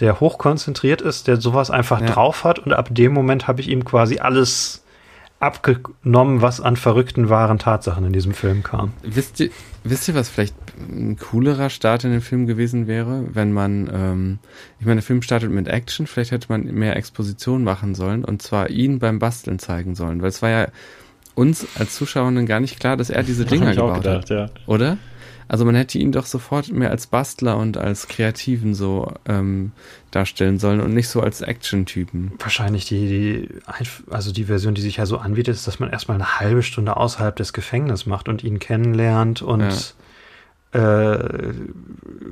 der 0.00 0.20
hochkonzentriert 0.20 1.00
ist, 1.02 1.28
der 1.28 1.40
sowas 1.40 1.70
einfach 1.70 2.00
ja. 2.00 2.06
drauf 2.06 2.44
hat 2.44 2.58
und 2.58 2.72
ab 2.72 2.88
dem 2.90 3.12
Moment 3.12 3.46
habe 3.46 3.60
ich 3.60 3.68
ihm 3.68 3.84
quasi 3.84 4.18
alles 4.18 4.83
abgenommen, 5.44 6.42
was 6.42 6.60
an 6.60 6.76
verrückten 6.76 7.28
wahren 7.28 7.58
Tatsachen 7.58 8.04
in 8.04 8.12
diesem 8.12 8.34
Film 8.34 8.62
kam. 8.62 8.92
Wisst 9.02 9.40
ihr, 9.40 9.50
wisst 9.84 10.08
ihr, 10.08 10.14
was 10.14 10.28
vielleicht 10.28 10.54
ein 10.78 11.16
coolerer 11.16 11.70
Start 11.70 12.04
in 12.04 12.10
den 12.10 12.20
Film 12.20 12.46
gewesen 12.46 12.86
wäre, 12.86 13.24
wenn 13.32 13.52
man, 13.52 13.90
ähm, 13.92 14.38
ich 14.80 14.86
meine, 14.86 15.00
der 15.00 15.06
Film 15.06 15.22
startet 15.22 15.50
mit 15.50 15.68
Action, 15.68 16.06
vielleicht 16.06 16.32
hätte 16.32 16.46
man 16.48 16.64
mehr 16.64 16.96
Exposition 16.96 17.62
machen 17.62 17.94
sollen 17.94 18.24
und 18.24 18.42
zwar 18.42 18.70
ihn 18.70 18.98
beim 18.98 19.18
Basteln 19.18 19.58
zeigen 19.58 19.94
sollen, 19.94 20.22
weil 20.22 20.28
es 20.28 20.42
war 20.42 20.50
ja 20.50 20.68
uns 21.34 21.66
als 21.78 21.94
Zuschauerinnen 21.94 22.46
gar 22.46 22.60
nicht 22.60 22.80
klar, 22.80 22.96
dass 22.96 23.10
er 23.10 23.22
diese 23.22 23.44
Dinger 23.44 23.74
gebaut 23.74 24.02
gedacht, 24.02 24.30
hat. 24.30 24.30
Ja. 24.30 24.46
Oder? 24.66 24.98
Also 25.48 25.64
man 25.64 25.74
hätte 25.74 25.98
ihn 25.98 26.12
doch 26.12 26.26
sofort 26.26 26.72
mehr 26.72 26.90
als 26.90 27.06
Bastler 27.06 27.56
und 27.58 27.76
als 27.76 28.08
Kreativen 28.08 28.74
so 28.74 29.12
ähm, 29.26 29.72
darstellen 30.10 30.58
sollen 30.58 30.80
und 30.80 30.94
nicht 30.94 31.08
so 31.08 31.20
als 31.20 31.40
Action-Typen. 31.42 32.32
Wahrscheinlich 32.38 32.86
die, 32.86 33.06
die, 33.06 33.48
also 34.10 34.32
die 34.32 34.44
Version, 34.44 34.74
die 34.74 34.80
sich 34.80 34.96
ja 34.96 35.06
so 35.06 35.18
anbietet, 35.18 35.54
ist, 35.54 35.66
dass 35.66 35.80
man 35.80 35.90
erstmal 35.90 36.16
eine 36.16 36.40
halbe 36.40 36.62
Stunde 36.62 36.96
außerhalb 36.96 37.36
des 37.36 37.52
Gefängnisses 37.52 38.06
macht 38.06 38.28
und 38.28 38.42
ihn 38.42 38.58
kennenlernt 38.58 39.42
und 39.42 39.94
ja. 40.72 41.12
äh, 41.12 41.52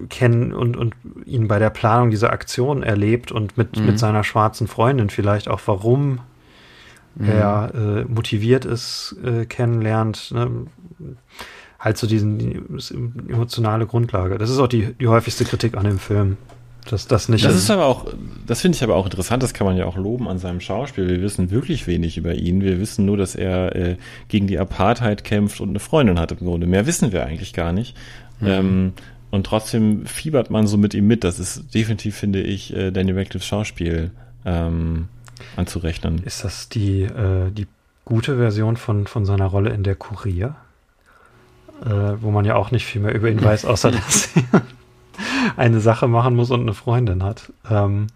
kennen 0.08 0.52
und, 0.52 0.76
und 0.76 0.94
ihn 1.26 1.48
bei 1.48 1.58
der 1.58 1.70
Planung 1.70 2.10
dieser 2.10 2.32
Aktion 2.32 2.82
erlebt 2.82 3.30
und 3.30 3.58
mit, 3.58 3.78
mhm. 3.78 3.86
mit 3.86 3.98
seiner 3.98 4.24
schwarzen 4.24 4.68
Freundin 4.68 5.10
vielleicht 5.10 5.48
auch, 5.48 5.60
warum 5.66 6.20
mhm. 7.14 7.28
er 7.28 7.72
äh, 7.74 8.04
motiviert 8.04 8.64
ist, 8.64 9.16
äh, 9.24 9.44
kennenlernt. 9.44 10.30
Ne? 10.32 10.66
Halt 11.82 11.98
so 11.98 12.06
diesen 12.06 12.38
die 12.38 12.62
emotionale 13.28 13.86
Grundlage. 13.86 14.38
Das 14.38 14.50
ist 14.50 14.58
auch 14.58 14.68
die, 14.68 14.94
die 14.94 15.08
häufigste 15.08 15.44
Kritik 15.44 15.76
an 15.76 15.82
dem 15.82 15.98
Film. 15.98 16.36
Dass 16.88 17.08
das 17.08 17.28
nicht 17.28 17.44
das 17.44 17.56
ist 17.56 17.70
aber 17.70 17.86
auch, 17.86 18.06
das 18.46 18.60
finde 18.60 18.76
ich 18.76 18.84
aber 18.84 18.94
auch 18.94 19.04
interessant, 19.04 19.42
das 19.42 19.52
kann 19.52 19.66
man 19.66 19.76
ja 19.76 19.86
auch 19.86 19.96
loben 19.96 20.28
an 20.28 20.38
seinem 20.38 20.60
Schauspiel. 20.60 21.08
Wir 21.08 21.20
wissen 21.20 21.50
wirklich 21.50 21.88
wenig 21.88 22.18
über 22.18 22.34
ihn. 22.34 22.60
Wir 22.60 22.78
wissen 22.78 23.04
nur, 23.04 23.16
dass 23.16 23.34
er 23.34 23.74
äh, 23.74 23.96
gegen 24.28 24.46
die 24.46 24.58
Apartheid 24.58 25.24
kämpft 25.24 25.60
und 25.60 25.70
eine 25.70 25.80
Freundin 25.80 26.20
hat 26.20 26.30
im 26.30 26.38
Grunde. 26.38 26.68
Mehr 26.68 26.86
wissen 26.86 27.12
wir 27.12 27.26
eigentlich 27.26 27.52
gar 27.52 27.72
nicht. 27.72 27.96
Mhm. 28.40 28.46
Ähm, 28.46 28.92
und 29.32 29.44
trotzdem 29.44 30.06
fiebert 30.06 30.50
man 30.50 30.68
so 30.68 30.76
mit 30.76 30.94
ihm 30.94 31.08
mit. 31.08 31.24
Das 31.24 31.40
ist 31.40 31.74
definitiv, 31.74 32.16
finde 32.16 32.42
ich, 32.42 32.72
äh, 32.76 32.92
Danny 32.92 33.10
Radcliffe's 33.10 33.46
Schauspiel 33.46 34.10
ähm, 34.44 35.08
anzurechnen. 35.56 36.22
Ist 36.24 36.44
das 36.44 36.68
die, 36.68 37.02
äh, 37.02 37.50
die 37.50 37.66
gute 38.04 38.36
Version 38.36 38.76
von, 38.76 39.06
von 39.06 39.24
seiner 39.24 39.46
Rolle 39.46 39.70
in 39.70 39.82
der 39.82 39.94
Kurier? 39.94 40.54
Äh, 41.84 42.22
wo 42.22 42.30
man 42.30 42.44
ja 42.44 42.54
auch 42.54 42.70
nicht 42.70 42.86
viel 42.86 43.00
mehr 43.00 43.14
über 43.14 43.28
ihn 43.28 43.42
weiß, 43.42 43.64
außer 43.64 43.90
dass 43.92 44.30
er 44.52 44.62
eine 45.56 45.80
Sache 45.80 46.08
machen 46.08 46.36
muss 46.36 46.50
und 46.50 46.60
eine 46.60 46.74
Freundin 46.74 47.22
hat. 47.22 47.52
Ähm, 47.68 48.06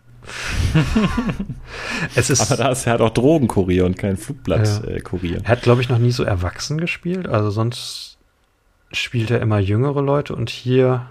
es 2.16 2.30
ist, 2.30 2.50
Aber 2.50 2.62
da 2.62 2.70
ist 2.70 2.86
er 2.86 2.94
hat 2.94 3.00
auch 3.00 3.10
Drogenkurier 3.10 3.84
und 3.84 3.96
kein 3.96 4.16
Flugblattkurier. 4.16 5.38
Ja. 5.38 5.42
Er 5.44 5.48
hat, 5.48 5.62
glaube 5.62 5.82
ich, 5.82 5.88
noch 5.88 5.98
nie 5.98 6.10
so 6.10 6.24
erwachsen 6.24 6.78
gespielt. 6.78 7.28
Also 7.28 7.50
sonst 7.50 8.18
spielt 8.92 9.30
er 9.30 9.40
immer 9.40 9.58
jüngere 9.58 10.02
Leute 10.02 10.34
und 10.34 10.50
hier 10.50 11.06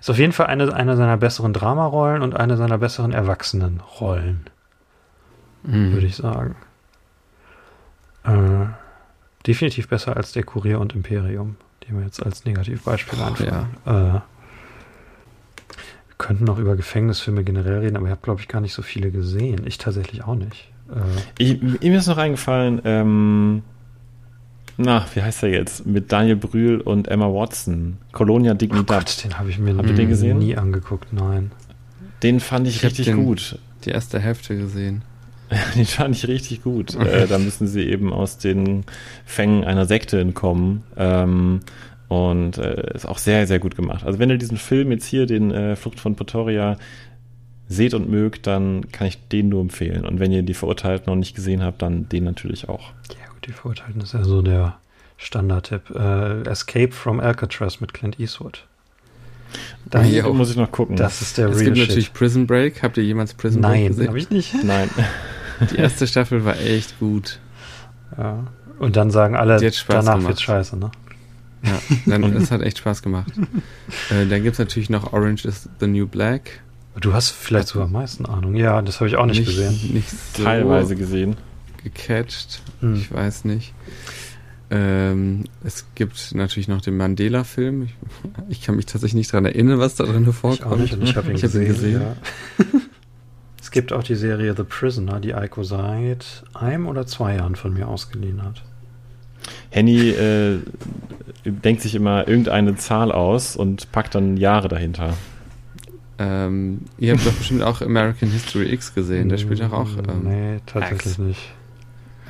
ist 0.00 0.10
auf 0.10 0.18
jeden 0.18 0.32
Fall 0.32 0.46
eine, 0.46 0.72
eine 0.72 0.96
seiner 0.96 1.16
besseren 1.16 1.52
Dramarollen 1.52 2.22
und 2.22 2.36
eine 2.36 2.56
seiner 2.56 2.78
besseren 2.78 3.12
Erwachsenenrollen 3.12 4.50
mhm. 5.66 5.92
würde 5.92 6.06
ich 6.06 6.16
sagen. 6.16 6.56
Äh, 8.24 8.66
definitiv 9.46 9.88
besser 9.88 10.16
als 10.16 10.32
der 10.32 10.42
Kurier 10.42 10.80
und 10.80 10.94
Imperium, 10.94 11.56
die 11.82 11.94
wir 11.94 12.02
jetzt 12.02 12.24
als 12.24 12.44
Negativbeispiel 12.44 13.20
anfangen. 13.20 13.68
Ja. 13.84 14.10
Äh, 14.10 14.12
wir 16.08 16.18
könnten 16.18 16.44
noch 16.44 16.58
über 16.58 16.76
Gefängnisfilme 16.76 17.44
generell 17.44 17.80
reden, 17.80 17.96
aber 17.96 18.06
ich 18.06 18.10
habe, 18.10 18.22
glaube 18.22 18.40
ich, 18.40 18.48
gar 18.48 18.60
nicht 18.60 18.72
so 18.72 18.82
viele 18.82 19.10
gesehen. 19.10 19.66
Ich 19.66 19.78
tatsächlich 19.78 20.24
auch 20.24 20.34
nicht. 20.34 20.70
Äh, 20.90 21.02
ich, 21.38 21.60
mir 21.62 21.98
ist 21.98 22.06
noch 22.06 22.18
eingefallen, 22.18 22.80
ähm, 22.84 23.62
na, 24.78 25.06
wie 25.14 25.22
heißt 25.22 25.42
der 25.42 25.50
jetzt? 25.50 25.86
Mit 25.86 26.12
Daniel 26.12 26.36
Brühl 26.36 26.80
und 26.80 27.08
Emma 27.08 27.26
Watson. 27.26 27.96
Colonia 28.12 28.52
Dignidad. 28.54 28.90
Oh 28.90 29.04
Gott, 29.04 29.24
den 29.24 29.38
habe 29.38 29.48
ich 29.48 29.58
mir 29.58 29.76
Habt 29.76 29.96
den 29.96 30.08
gesehen? 30.08 30.38
nie 30.38 30.56
angeguckt, 30.56 31.12
nein. 31.12 31.50
Den 32.22 32.40
fand 32.40 32.66
ich, 32.68 32.76
ich 32.76 32.84
richtig 32.84 33.14
gut. 33.14 33.58
Die 33.84 33.90
erste 33.90 34.18
Hälfte 34.20 34.56
gesehen. 34.56 35.02
Den 35.76 35.86
fand 35.86 36.16
ich 36.16 36.26
richtig 36.26 36.62
gut. 36.62 36.94
äh, 36.96 37.26
da 37.26 37.38
müssen 37.38 37.66
sie 37.66 37.82
eben 37.82 38.12
aus 38.12 38.38
den 38.38 38.84
Fängen 39.24 39.64
einer 39.64 39.86
Sekte 39.86 40.20
entkommen. 40.20 40.82
Ähm, 40.96 41.60
und 42.08 42.58
äh, 42.58 42.94
ist 42.94 43.06
auch 43.06 43.18
sehr, 43.18 43.46
sehr 43.46 43.58
gut 43.58 43.76
gemacht. 43.76 44.04
Also 44.04 44.18
wenn 44.18 44.30
ihr 44.30 44.38
diesen 44.38 44.58
Film 44.58 44.92
jetzt 44.92 45.06
hier, 45.06 45.26
den 45.26 45.50
äh, 45.50 45.76
Flucht 45.76 45.98
von 45.98 46.14
Pretoria, 46.14 46.76
seht 47.68 47.94
und 47.94 48.08
mögt, 48.08 48.46
dann 48.46 48.90
kann 48.92 49.08
ich 49.08 49.18
den 49.28 49.48
nur 49.48 49.60
empfehlen. 49.60 50.04
Und 50.04 50.20
wenn 50.20 50.30
ihr 50.30 50.42
die 50.42 50.54
Verurteilten 50.54 51.12
noch 51.12 51.16
nicht 51.16 51.34
gesehen 51.34 51.62
habt, 51.62 51.82
dann 51.82 52.08
den 52.08 52.24
natürlich 52.24 52.68
auch. 52.68 52.92
Ja 53.10 53.28
gut, 53.32 53.46
die 53.46 53.52
Verurteilten 53.52 54.00
ist 54.00 54.14
ja 54.14 54.22
so 54.22 54.40
der 54.40 54.76
Standardtipp. 55.16 55.90
Äh, 55.90 56.42
Escape 56.48 56.92
from 56.92 57.18
Alcatraz 57.18 57.80
mit 57.80 57.92
Clint 57.92 58.20
Eastwood. 58.20 58.64
Da 59.88 60.02
ja, 60.02 60.28
muss 60.28 60.50
ich 60.50 60.56
noch 60.56 60.70
gucken. 60.70 60.96
Das 60.96 61.22
ist 61.22 61.38
der 61.38 61.48
Es 61.48 61.60
gibt 61.60 61.76
Shit. 61.76 61.88
natürlich 61.88 62.12
Prison 62.12 62.46
Break. 62.46 62.82
Habt 62.82 62.96
ihr 62.98 63.04
jemals 63.04 63.34
Prison 63.34 63.62
Nein, 63.62 63.72
Break 63.72 63.88
gesehen? 63.88 63.98
Nein, 64.04 64.08
habe 64.08 64.18
ich 64.18 64.30
nicht. 64.30 64.64
Nein. 64.64 64.90
Die 65.70 65.76
erste 65.76 66.06
Staffel 66.06 66.44
war 66.44 66.58
echt 66.58 66.98
gut. 66.98 67.38
Ja. 68.16 68.46
Und 68.78 68.96
dann 68.96 69.10
sagen 69.10 69.36
alle, 69.36 69.58
danach 69.88 70.22
wird 70.22 70.40
scheiße, 70.40 70.76
ne? 70.76 70.90
Ja, 71.62 71.78
dann, 72.06 72.34
das 72.34 72.50
hat 72.50 72.62
echt 72.62 72.78
Spaß 72.78 73.02
gemacht. 73.02 73.32
äh, 74.10 74.26
dann 74.26 74.42
gibt 74.42 74.54
es 74.54 74.58
natürlich 74.58 74.90
noch 74.90 75.12
Orange 75.12 75.46
is 75.46 75.68
the 75.80 75.86
New 75.86 76.06
Black. 76.06 76.60
Du 77.00 77.12
hast 77.12 77.30
vielleicht 77.30 77.68
sogar 77.68 77.86
am 77.86 77.92
meisten 77.92 78.26
Ahnung. 78.26 78.54
Ja, 78.54 78.80
das 78.82 79.00
habe 79.00 79.08
ich 79.08 79.16
auch 79.16 79.26
nicht, 79.26 79.38
nicht 79.38 79.48
gesehen. 79.48 79.92
Nicht 79.92 80.10
so 80.10 80.44
Teilweise 80.44 80.96
gesehen. 80.96 81.36
Gecatcht. 81.82 82.62
Hm. 82.80 82.94
Ich 82.94 83.12
weiß 83.12 83.44
nicht. 83.44 83.74
Ähm, 84.70 85.44
es 85.62 85.86
gibt 85.94 86.34
natürlich 86.34 86.68
noch 86.68 86.80
den 86.80 86.96
Mandela-Film. 86.96 87.82
Ich, 87.82 87.94
ich, 88.48 88.62
kann 88.62 88.76
mich 88.76 88.86
tatsächlich 88.86 89.14
nicht 89.14 89.32
daran 89.32 89.44
erinnern, 89.44 89.78
was 89.78 89.94
da 89.94 90.04
drin 90.04 90.30
vorkommt. 90.32 90.84
Ich, 90.84 90.92
auch 90.92 90.96
nicht, 90.96 91.10
ich 91.10 91.16
habe 91.16 91.30
ihn, 91.30 91.36
hab 91.36 91.54
ihn, 91.54 91.66
gesehen. 91.66 92.02
Ja. 92.02 92.16
es 93.76 93.82
gibt 93.82 93.92
auch 93.92 94.02
die 94.02 94.14
Serie 94.14 94.54
The 94.56 94.62
Prisoner, 94.62 95.20
die 95.20 95.34
Eiko 95.34 95.62
seit 95.62 96.44
einem 96.54 96.88
oder 96.88 97.06
zwei 97.06 97.36
Jahren 97.36 97.56
von 97.56 97.74
mir 97.74 97.88
ausgeliehen 97.88 98.42
hat. 98.42 98.62
Henny 99.68 100.08
äh, 100.08 100.60
denkt 101.44 101.82
sich 101.82 101.94
immer 101.94 102.26
irgendeine 102.26 102.76
Zahl 102.76 103.12
aus 103.12 103.54
und 103.54 103.92
packt 103.92 104.14
dann 104.14 104.38
Jahre 104.38 104.68
dahinter. 104.68 105.12
Ähm, 106.18 106.86
ihr 106.96 107.12
habt 107.12 107.26
doch 107.26 107.34
bestimmt 107.34 107.62
auch 107.62 107.82
American 107.82 108.30
History 108.30 108.72
X 108.72 108.94
gesehen, 108.94 109.28
der 109.28 109.36
spielt 109.36 109.60
doch 109.60 109.72
auch. 109.72 109.90
Ähm, 110.08 110.22
nee, 110.24 110.60
tatsächlich 110.64 111.12
X. 111.12 111.18
nicht. 111.18 111.50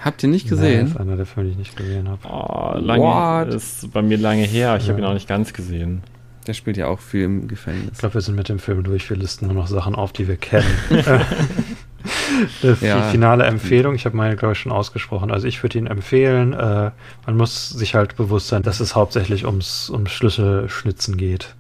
Habt 0.01 0.25
ihr 0.25 0.29
nicht 0.29 0.49
gesehen? 0.49 0.87
Nee, 0.87 0.91
ist 0.91 0.97
einer 0.97 1.17
der 1.17 1.27
Filme, 1.27 1.49
die 1.49 1.53
ich 1.53 1.59
nicht 1.59 1.77
gesehen 1.77 2.09
habe. 2.09 2.27
Oh, 2.29 2.77
lange, 2.77 3.05
What? 3.05 3.55
ist 3.55 3.93
bei 3.93 4.03
mir 4.03 4.19
lange 4.19 4.43
her. 4.43 4.77
Ich 4.79 4.87
ja. 4.87 4.93
habe 4.93 5.01
ihn 5.01 5.07
auch 5.07 5.15
nicht 5.15 5.29
ganz 5.29 5.53
gesehen. 5.53 6.03
Der 6.47 6.55
spielt 6.55 6.77
ja 6.77 6.87
auch 6.87 7.01
viel 7.01 7.25
im 7.25 7.49
Gefängnis. 7.49 7.93
Ich 7.93 7.99
glaube, 7.99 8.15
wir 8.15 8.21
sind 8.21 8.37
mit 8.37 8.49
dem 8.49 8.59
Film 8.59 8.85
durch. 8.85 9.11
Wir 9.11 9.17
listen 9.17 9.47
nur 9.47 9.55
noch 9.55 9.67
Sachen 9.67 9.95
auf, 9.95 10.13
die 10.13 10.29
wir 10.29 10.37
kennen. 10.37 10.67
die 12.63 12.87
ja. 12.87 13.03
finale 13.11 13.45
Empfehlung, 13.45 13.95
ich 13.95 14.05
habe 14.05 14.17
meine, 14.17 14.37
glaube 14.37 14.53
ich, 14.53 14.61
schon 14.61 14.73
ausgesprochen. 14.73 15.31
Also 15.31 15.49
ich 15.49 15.63
würde 15.63 15.79
ihn 15.79 15.87
empfehlen. 15.87 16.53
Äh, 16.53 16.91
man 17.27 17.37
muss 17.37 17.71
sich 17.71 17.95
halt 17.95 18.17
bewusst 18.17 18.49
sein, 18.49 18.63
dass 18.63 18.81
es 18.81 18.95
hauptsächlich 18.95 19.45
ums, 19.45 19.91
ums 19.91 20.13
Schlüsselschnitzen 20.13 21.17
geht. 21.17 21.55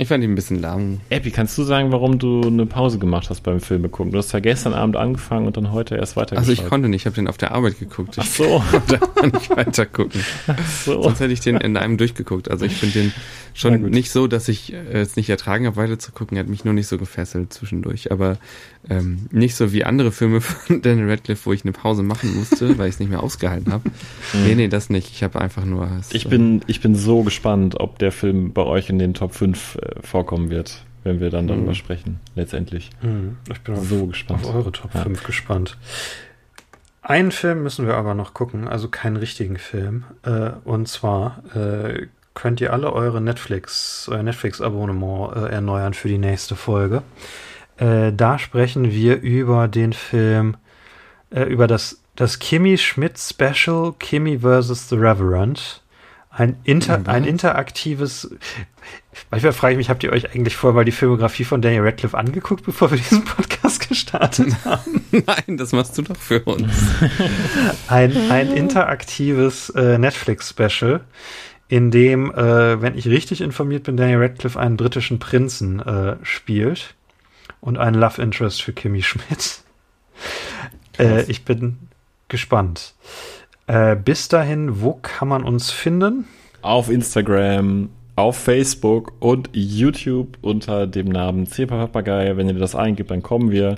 Ich 0.00 0.06
fand 0.06 0.22
ihn 0.22 0.30
ein 0.30 0.36
bisschen 0.36 0.60
lang. 0.60 1.00
Epi, 1.10 1.32
kannst 1.32 1.58
du 1.58 1.64
sagen, 1.64 1.90
warum 1.90 2.20
du 2.20 2.42
eine 2.42 2.66
Pause 2.66 3.00
gemacht 3.00 3.30
hast 3.30 3.40
beim 3.40 3.58
Film 3.60 3.90
gucken? 3.90 4.12
Du 4.12 4.18
hast 4.18 4.30
ja 4.30 4.38
gestern 4.38 4.72
Abend 4.72 4.96
angefangen 4.96 5.48
und 5.48 5.56
dann 5.56 5.72
heute 5.72 5.96
erst 5.96 6.16
weitergeschaut. 6.16 6.38
Also 6.38 6.52
ich 6.52 6.68
konnte 6.68 6.88
nicht, 6.88 7.02
ich 7.02 7.06
habe 7.06 7.16
den 7.16 7.26
auf 7.26 7.36
der 7.36 7.50
Arbeit 7.50 7.80
geguckt. 7.80 8.16
Ich 8.16 8.22
Ach 8.22 8.26
so. 8.26 8.62
da 8.86 8.98
kann 8.98 9.32
ich 9.36 9.50
weiter 9.50 9.86
gucken. 9.86 10.22
Ach 10.46 10.68
so. 10.68 11.02
Sonst 11.02 11.18
hätte 11.18 11.32
ich 11.32 11.40
den 11.40 11.56
in 11.56 11.76
einem 11.76 11.96
durchgeguckt. 11.96 12.48
Also 12.48 12.64
ich 12.64 12.74
finde 12.74 13.00
den 13.00 13.12
schon 13.58 13.82
nicht 13.82 14.10
so, 14.10 14.26
dass 14.26 14.48
ich 14.48 14.72
es 14.72 15.16
nicht 15.16 15.28
ertragen 15.28 15.66
habe, 15.66 15.76
weiter 15.76 15.98
zu 15.98 16.12
gucken. 16.12 16.36
Er 16.36 16.44
hat 16.44 16.48
mich 16.48 16.64
nur 16.64 16.74
nicht 16.74 16.86
so 16.86 16.98
gefesselt 16.98 17.52
zwischendurch. 17.52 18.12
Aber 18.12 18.38
ähm, 18.88 19.26
nicht 19.30 19.56
so 19.56 19.72
wie 19.72 19.84
andere 19.84 20.12
Filme 20.12 20.40
von 20.40 20.82
Daniel 20.82 21.10
Radcliffe, 21.10 21.46
wo 21.46 21.52
ich 21.52 21.64
eine 21.64 21.72
Pause 21.72 22.02
machen 22.02 22.36
musste, 22.36 22.78
weil 22.78 22.88
ich 22.88 22.94
es 22.94 23.00
nicht 23.00 23.08
mehr 23.08 23.22
ausgehalten 23.22 23.72
habe. 23.72 23.88
Mhm. 24.32 24.44
Nee, 24.44 24.54
nee, 24.54 24.68
das 24.68 24.90
nicht. 24.90 25.10
Ich 25.10 25.22
habe 25.22 25.40
einfach 25.40 25.64
nur... 25.64 25.88
Ich 26.10 26.28
bin, 26.28 26.62
ich 26.66 26.80
bin 26.80 26.94
so 26.94 27.22
gespannt, 27.22 27.78
ob 27.80 27.98
der 27.98 28.12
Film 28.12 28.52
bei 28.52 28.62
euch 28.62 28.88
in 28.88 28.98
den 28.98 29.14
Top 29.14 29.34
5 29.34 29.76
äh, 29.76 30.02
vorkommen 30.02 30.50
wird, 30.50 30.84
wenn 31.04 31.20
wir 31.20 31.30
dann 31.30 31.48
darüber 31.48 31.70
mhm. 31.70 31.74
sprechen, 31.74 32.20
letztendlich. 32.34 32.90
Mhm. 33.02 33.38
Ich 33.50 33.60
bin 33.60 33.76
so 33.76 34.02
auf, 34.02 34.08
gespannt. 34.08 34.44
auf 34.44 34.54
eure 34.54 34.72
Top 34.72 34.94
ja. 34.94 35.02
5 35.02 35.24
gespannt. 35.24 35.76
Einen 37.02 37.32
Film 37.32 37.62
müssen 37.62 37.86
wir 37.86 37.94
aber 37.94 38.14
noch 38.14 38.34
gucken, 38.34 38.68
also 38.68 38.88
keinen 38.88 39.16
richtigen 39.16 39.56
Film. 39.56 40.04
Äh, 40.24 40.50
und 40.64 40.88
zwar 40.88 41.42
äh, 41.56 42.06
könnt 42.38 42.60
ihr 42.60 42.72
alle 42.72 42.92
eure 42.92 43.20
Netflix, 43.20 44.08
euer 44.08 44.22
Netflix-Abonnement 44.22 45.34
äh, 45.34 45.48
erneuern 45.48 45.92
für 45.92 46.06
die 46.06 46.18
nächste 46.18 46.54
Folge. 46.54 47.02
Äh, 47.78 48.12
da 48.12 48.38
sprechen 48.38 48.92
wir 48.92 49.20
über 49.20 49.66
den 49.66 49.92
Film, 49.92 50.56
äh, 51.30 51.42
über 51.42 51.66
das, 51.66 52.00
das 52.14 52.38
Kimmy 52.38 52.78
Schmidt 52.78 53.18
Special 53.18 53.92
Kimmy 53.98 54.38
vs. 54.38 54.88
The 54.88 54.94
Reverend. 54.94 55.82
Ein, 56.30 56.58
inter, 56.62 57.02
ein 57.08 57.24
interaktives. 57.24 58.30
Manchmal 59.32 59.52
frage 59.52 59.72
ich 59.72 59.78
mich, 59.78 59.90
habt 59.90 60.04
ihr 60.04 60.12
euch 60.12 60.32
eigentlich 60.32 60.54
vorher 60.54 60.76
mal 60.76 60.84
die 60.84 60.92
Filmografie 60.92 61.42
von 61.42 61.60
Daniel 61.60 61.82
Radcliffe 61.82 62.16
angeguckt, 62.16 62.64
bevor 62.64 62.92
wir 62.92 62.98
diesen 62.98 63.24
Podcast 63.24 63.88
gestartet 63.88 64.54
haben? 64.64 65.04
Nein, 65.10 65.56
das 65.56 65.72
machst 65.72 65.98
du 65.98 66.02
doch 66.02 66.16
für 66.16 66.44
uns. 66.44 66.70
ein, 67.88 68.30
ein 68.30 68.52
interaktives 68.52 69.70
äh, 69.70 69.98
Netflix-Special, 69.98 71.00
in 71.68 71.90
dem, 71.90 72.32
äh, 72.32 72.80
wenn 72.80 72.96
ich 72.96 73.06
richtig 73.06 73.40
informiert 73.40 73.84
bin, 73.84 73.96
Daniel 73.96 74.18
Radcliffe 74.18 74.58
einen 74.58 74.76
britischen 74.76 75.18
Prinzen 75.18 75.80
äh, 75.80 76.16
spielt 76.22 76.94
und 77.60 77.78
einen 77.78 77.96
Love 77.96 78.20
Interest 78.22 78.62
für 78.62 78.72
Kimmy 78.72 79.02
Schmidt. 79.02 79.60
Äh, 81.00 81.30
ich 81.30 81.44
bin 81.44 81.78
gespannt. 82.26 82.94
Äh, 83.68 83.94
bis 83.94 84.26
dahin, 84.26 84.80
wo 84.82 84.94
kann 84.94 85.28
man 85.28 85.44
uns 85.44 85.70
finden? 85.70 86.24
auf 86.62 86.90
Instagram, 86.90 87.90
auf 88.16 88.36
Facebook 88.36 89.12
und 89.20 89.50
YouTube 89.52 90.38
unter 90.42 90.86
dem 90.86 91.08
Namen 91.08 91.46
Zepa 91.46 91.76
Papagei. 91.76 92.36
Wenn 92.36 92.48
ihr 92.48 92.54
das 92.54 92.74
eingibt, 92.74 93.10
dann 93.10 93.22
kommen 93.22 93.50
wir 93.50 93.76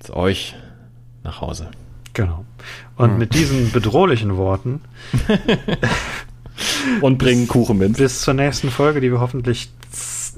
zu 0.00 0.14
euch 0.14 0.56
nach 1.24 1.40
Hause. 1.40 1.70
Genau. 2.14 2.44
Und 2.96 3.12
hm. 3.12 3.18
mit 3.18 3.34
diesen 3.34 3.70
bedrohlichen 3.70 4.36
Worten 4.36 4.80
und 7.00 7.18
bringen 7.18 7.48
Kuchen 7.48 7.78
mit. 7.78 7.96
Bis 7.96 8.20
zur 8.20 8.34
nächsten 8.34 8.70
Folge, 8.70 9.00
die 9.00 9.10
wir 9.10 9.20
hoffentlich 9.20 9.70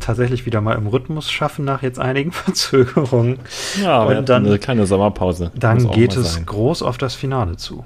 tatsächlich 0.00 0.46
wieder 0.46 0.60
mal 0.60 0.76
im 0.76 0.86
Rhythmus 0.86 1.30
schaffen 1.30 1.64
nach 1.64 1.82
jetzt 1.82 1.98
einigen 1.98 2.32
Verzögerungen. 2.32 3.38
Ja, 3.82 4.02
und 4.02 4.28
dann 4.28 4.46
eine 4.46 4.58
kleine 4.58 4.86
Sommerpause. 4.86 5.52
Dann 5.54 5.90
geht 5.90 6.16
es 6.16 6.34
sein. 6.34 6.46
groß 6.46 6.82
auf 6.82 6.98
das 6.98 7.14
Finale 7.14 7.56
zu. 7.56 7.84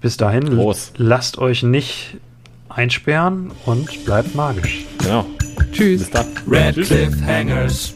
Bis 0.00 0.16
dahin, 0.16 0.56
groß. 0.56 0.92
lasst 0.96 1.38
euch 1.38 1.62
nicht 1.62 2.18
einsperren 2.68 3.50
und 3.64 4.04
bleibt 4.04 4.34
magisch. 4.34 4.84
Genau. 4.98 5.24
Tschüss. 5.72 6.02
Bis 6.02 6.10
dann. 6.10 6.26
Red 6.48 6.74
Cliffhangers. 6.74 7.94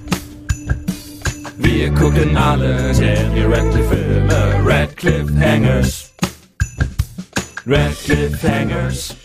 Wir 1.58 1.92
gucken 1.92 2.36
alle 2.36 2.92
Daniel 2.94 3.52
Radcliffe 3.52 3.94
Filme. 3.94 4.66
Red 4.66 4.96
Cliffhangers. 4.96 6.09
Red 7.66 7.92
Cliffhangers. 7.92 9.19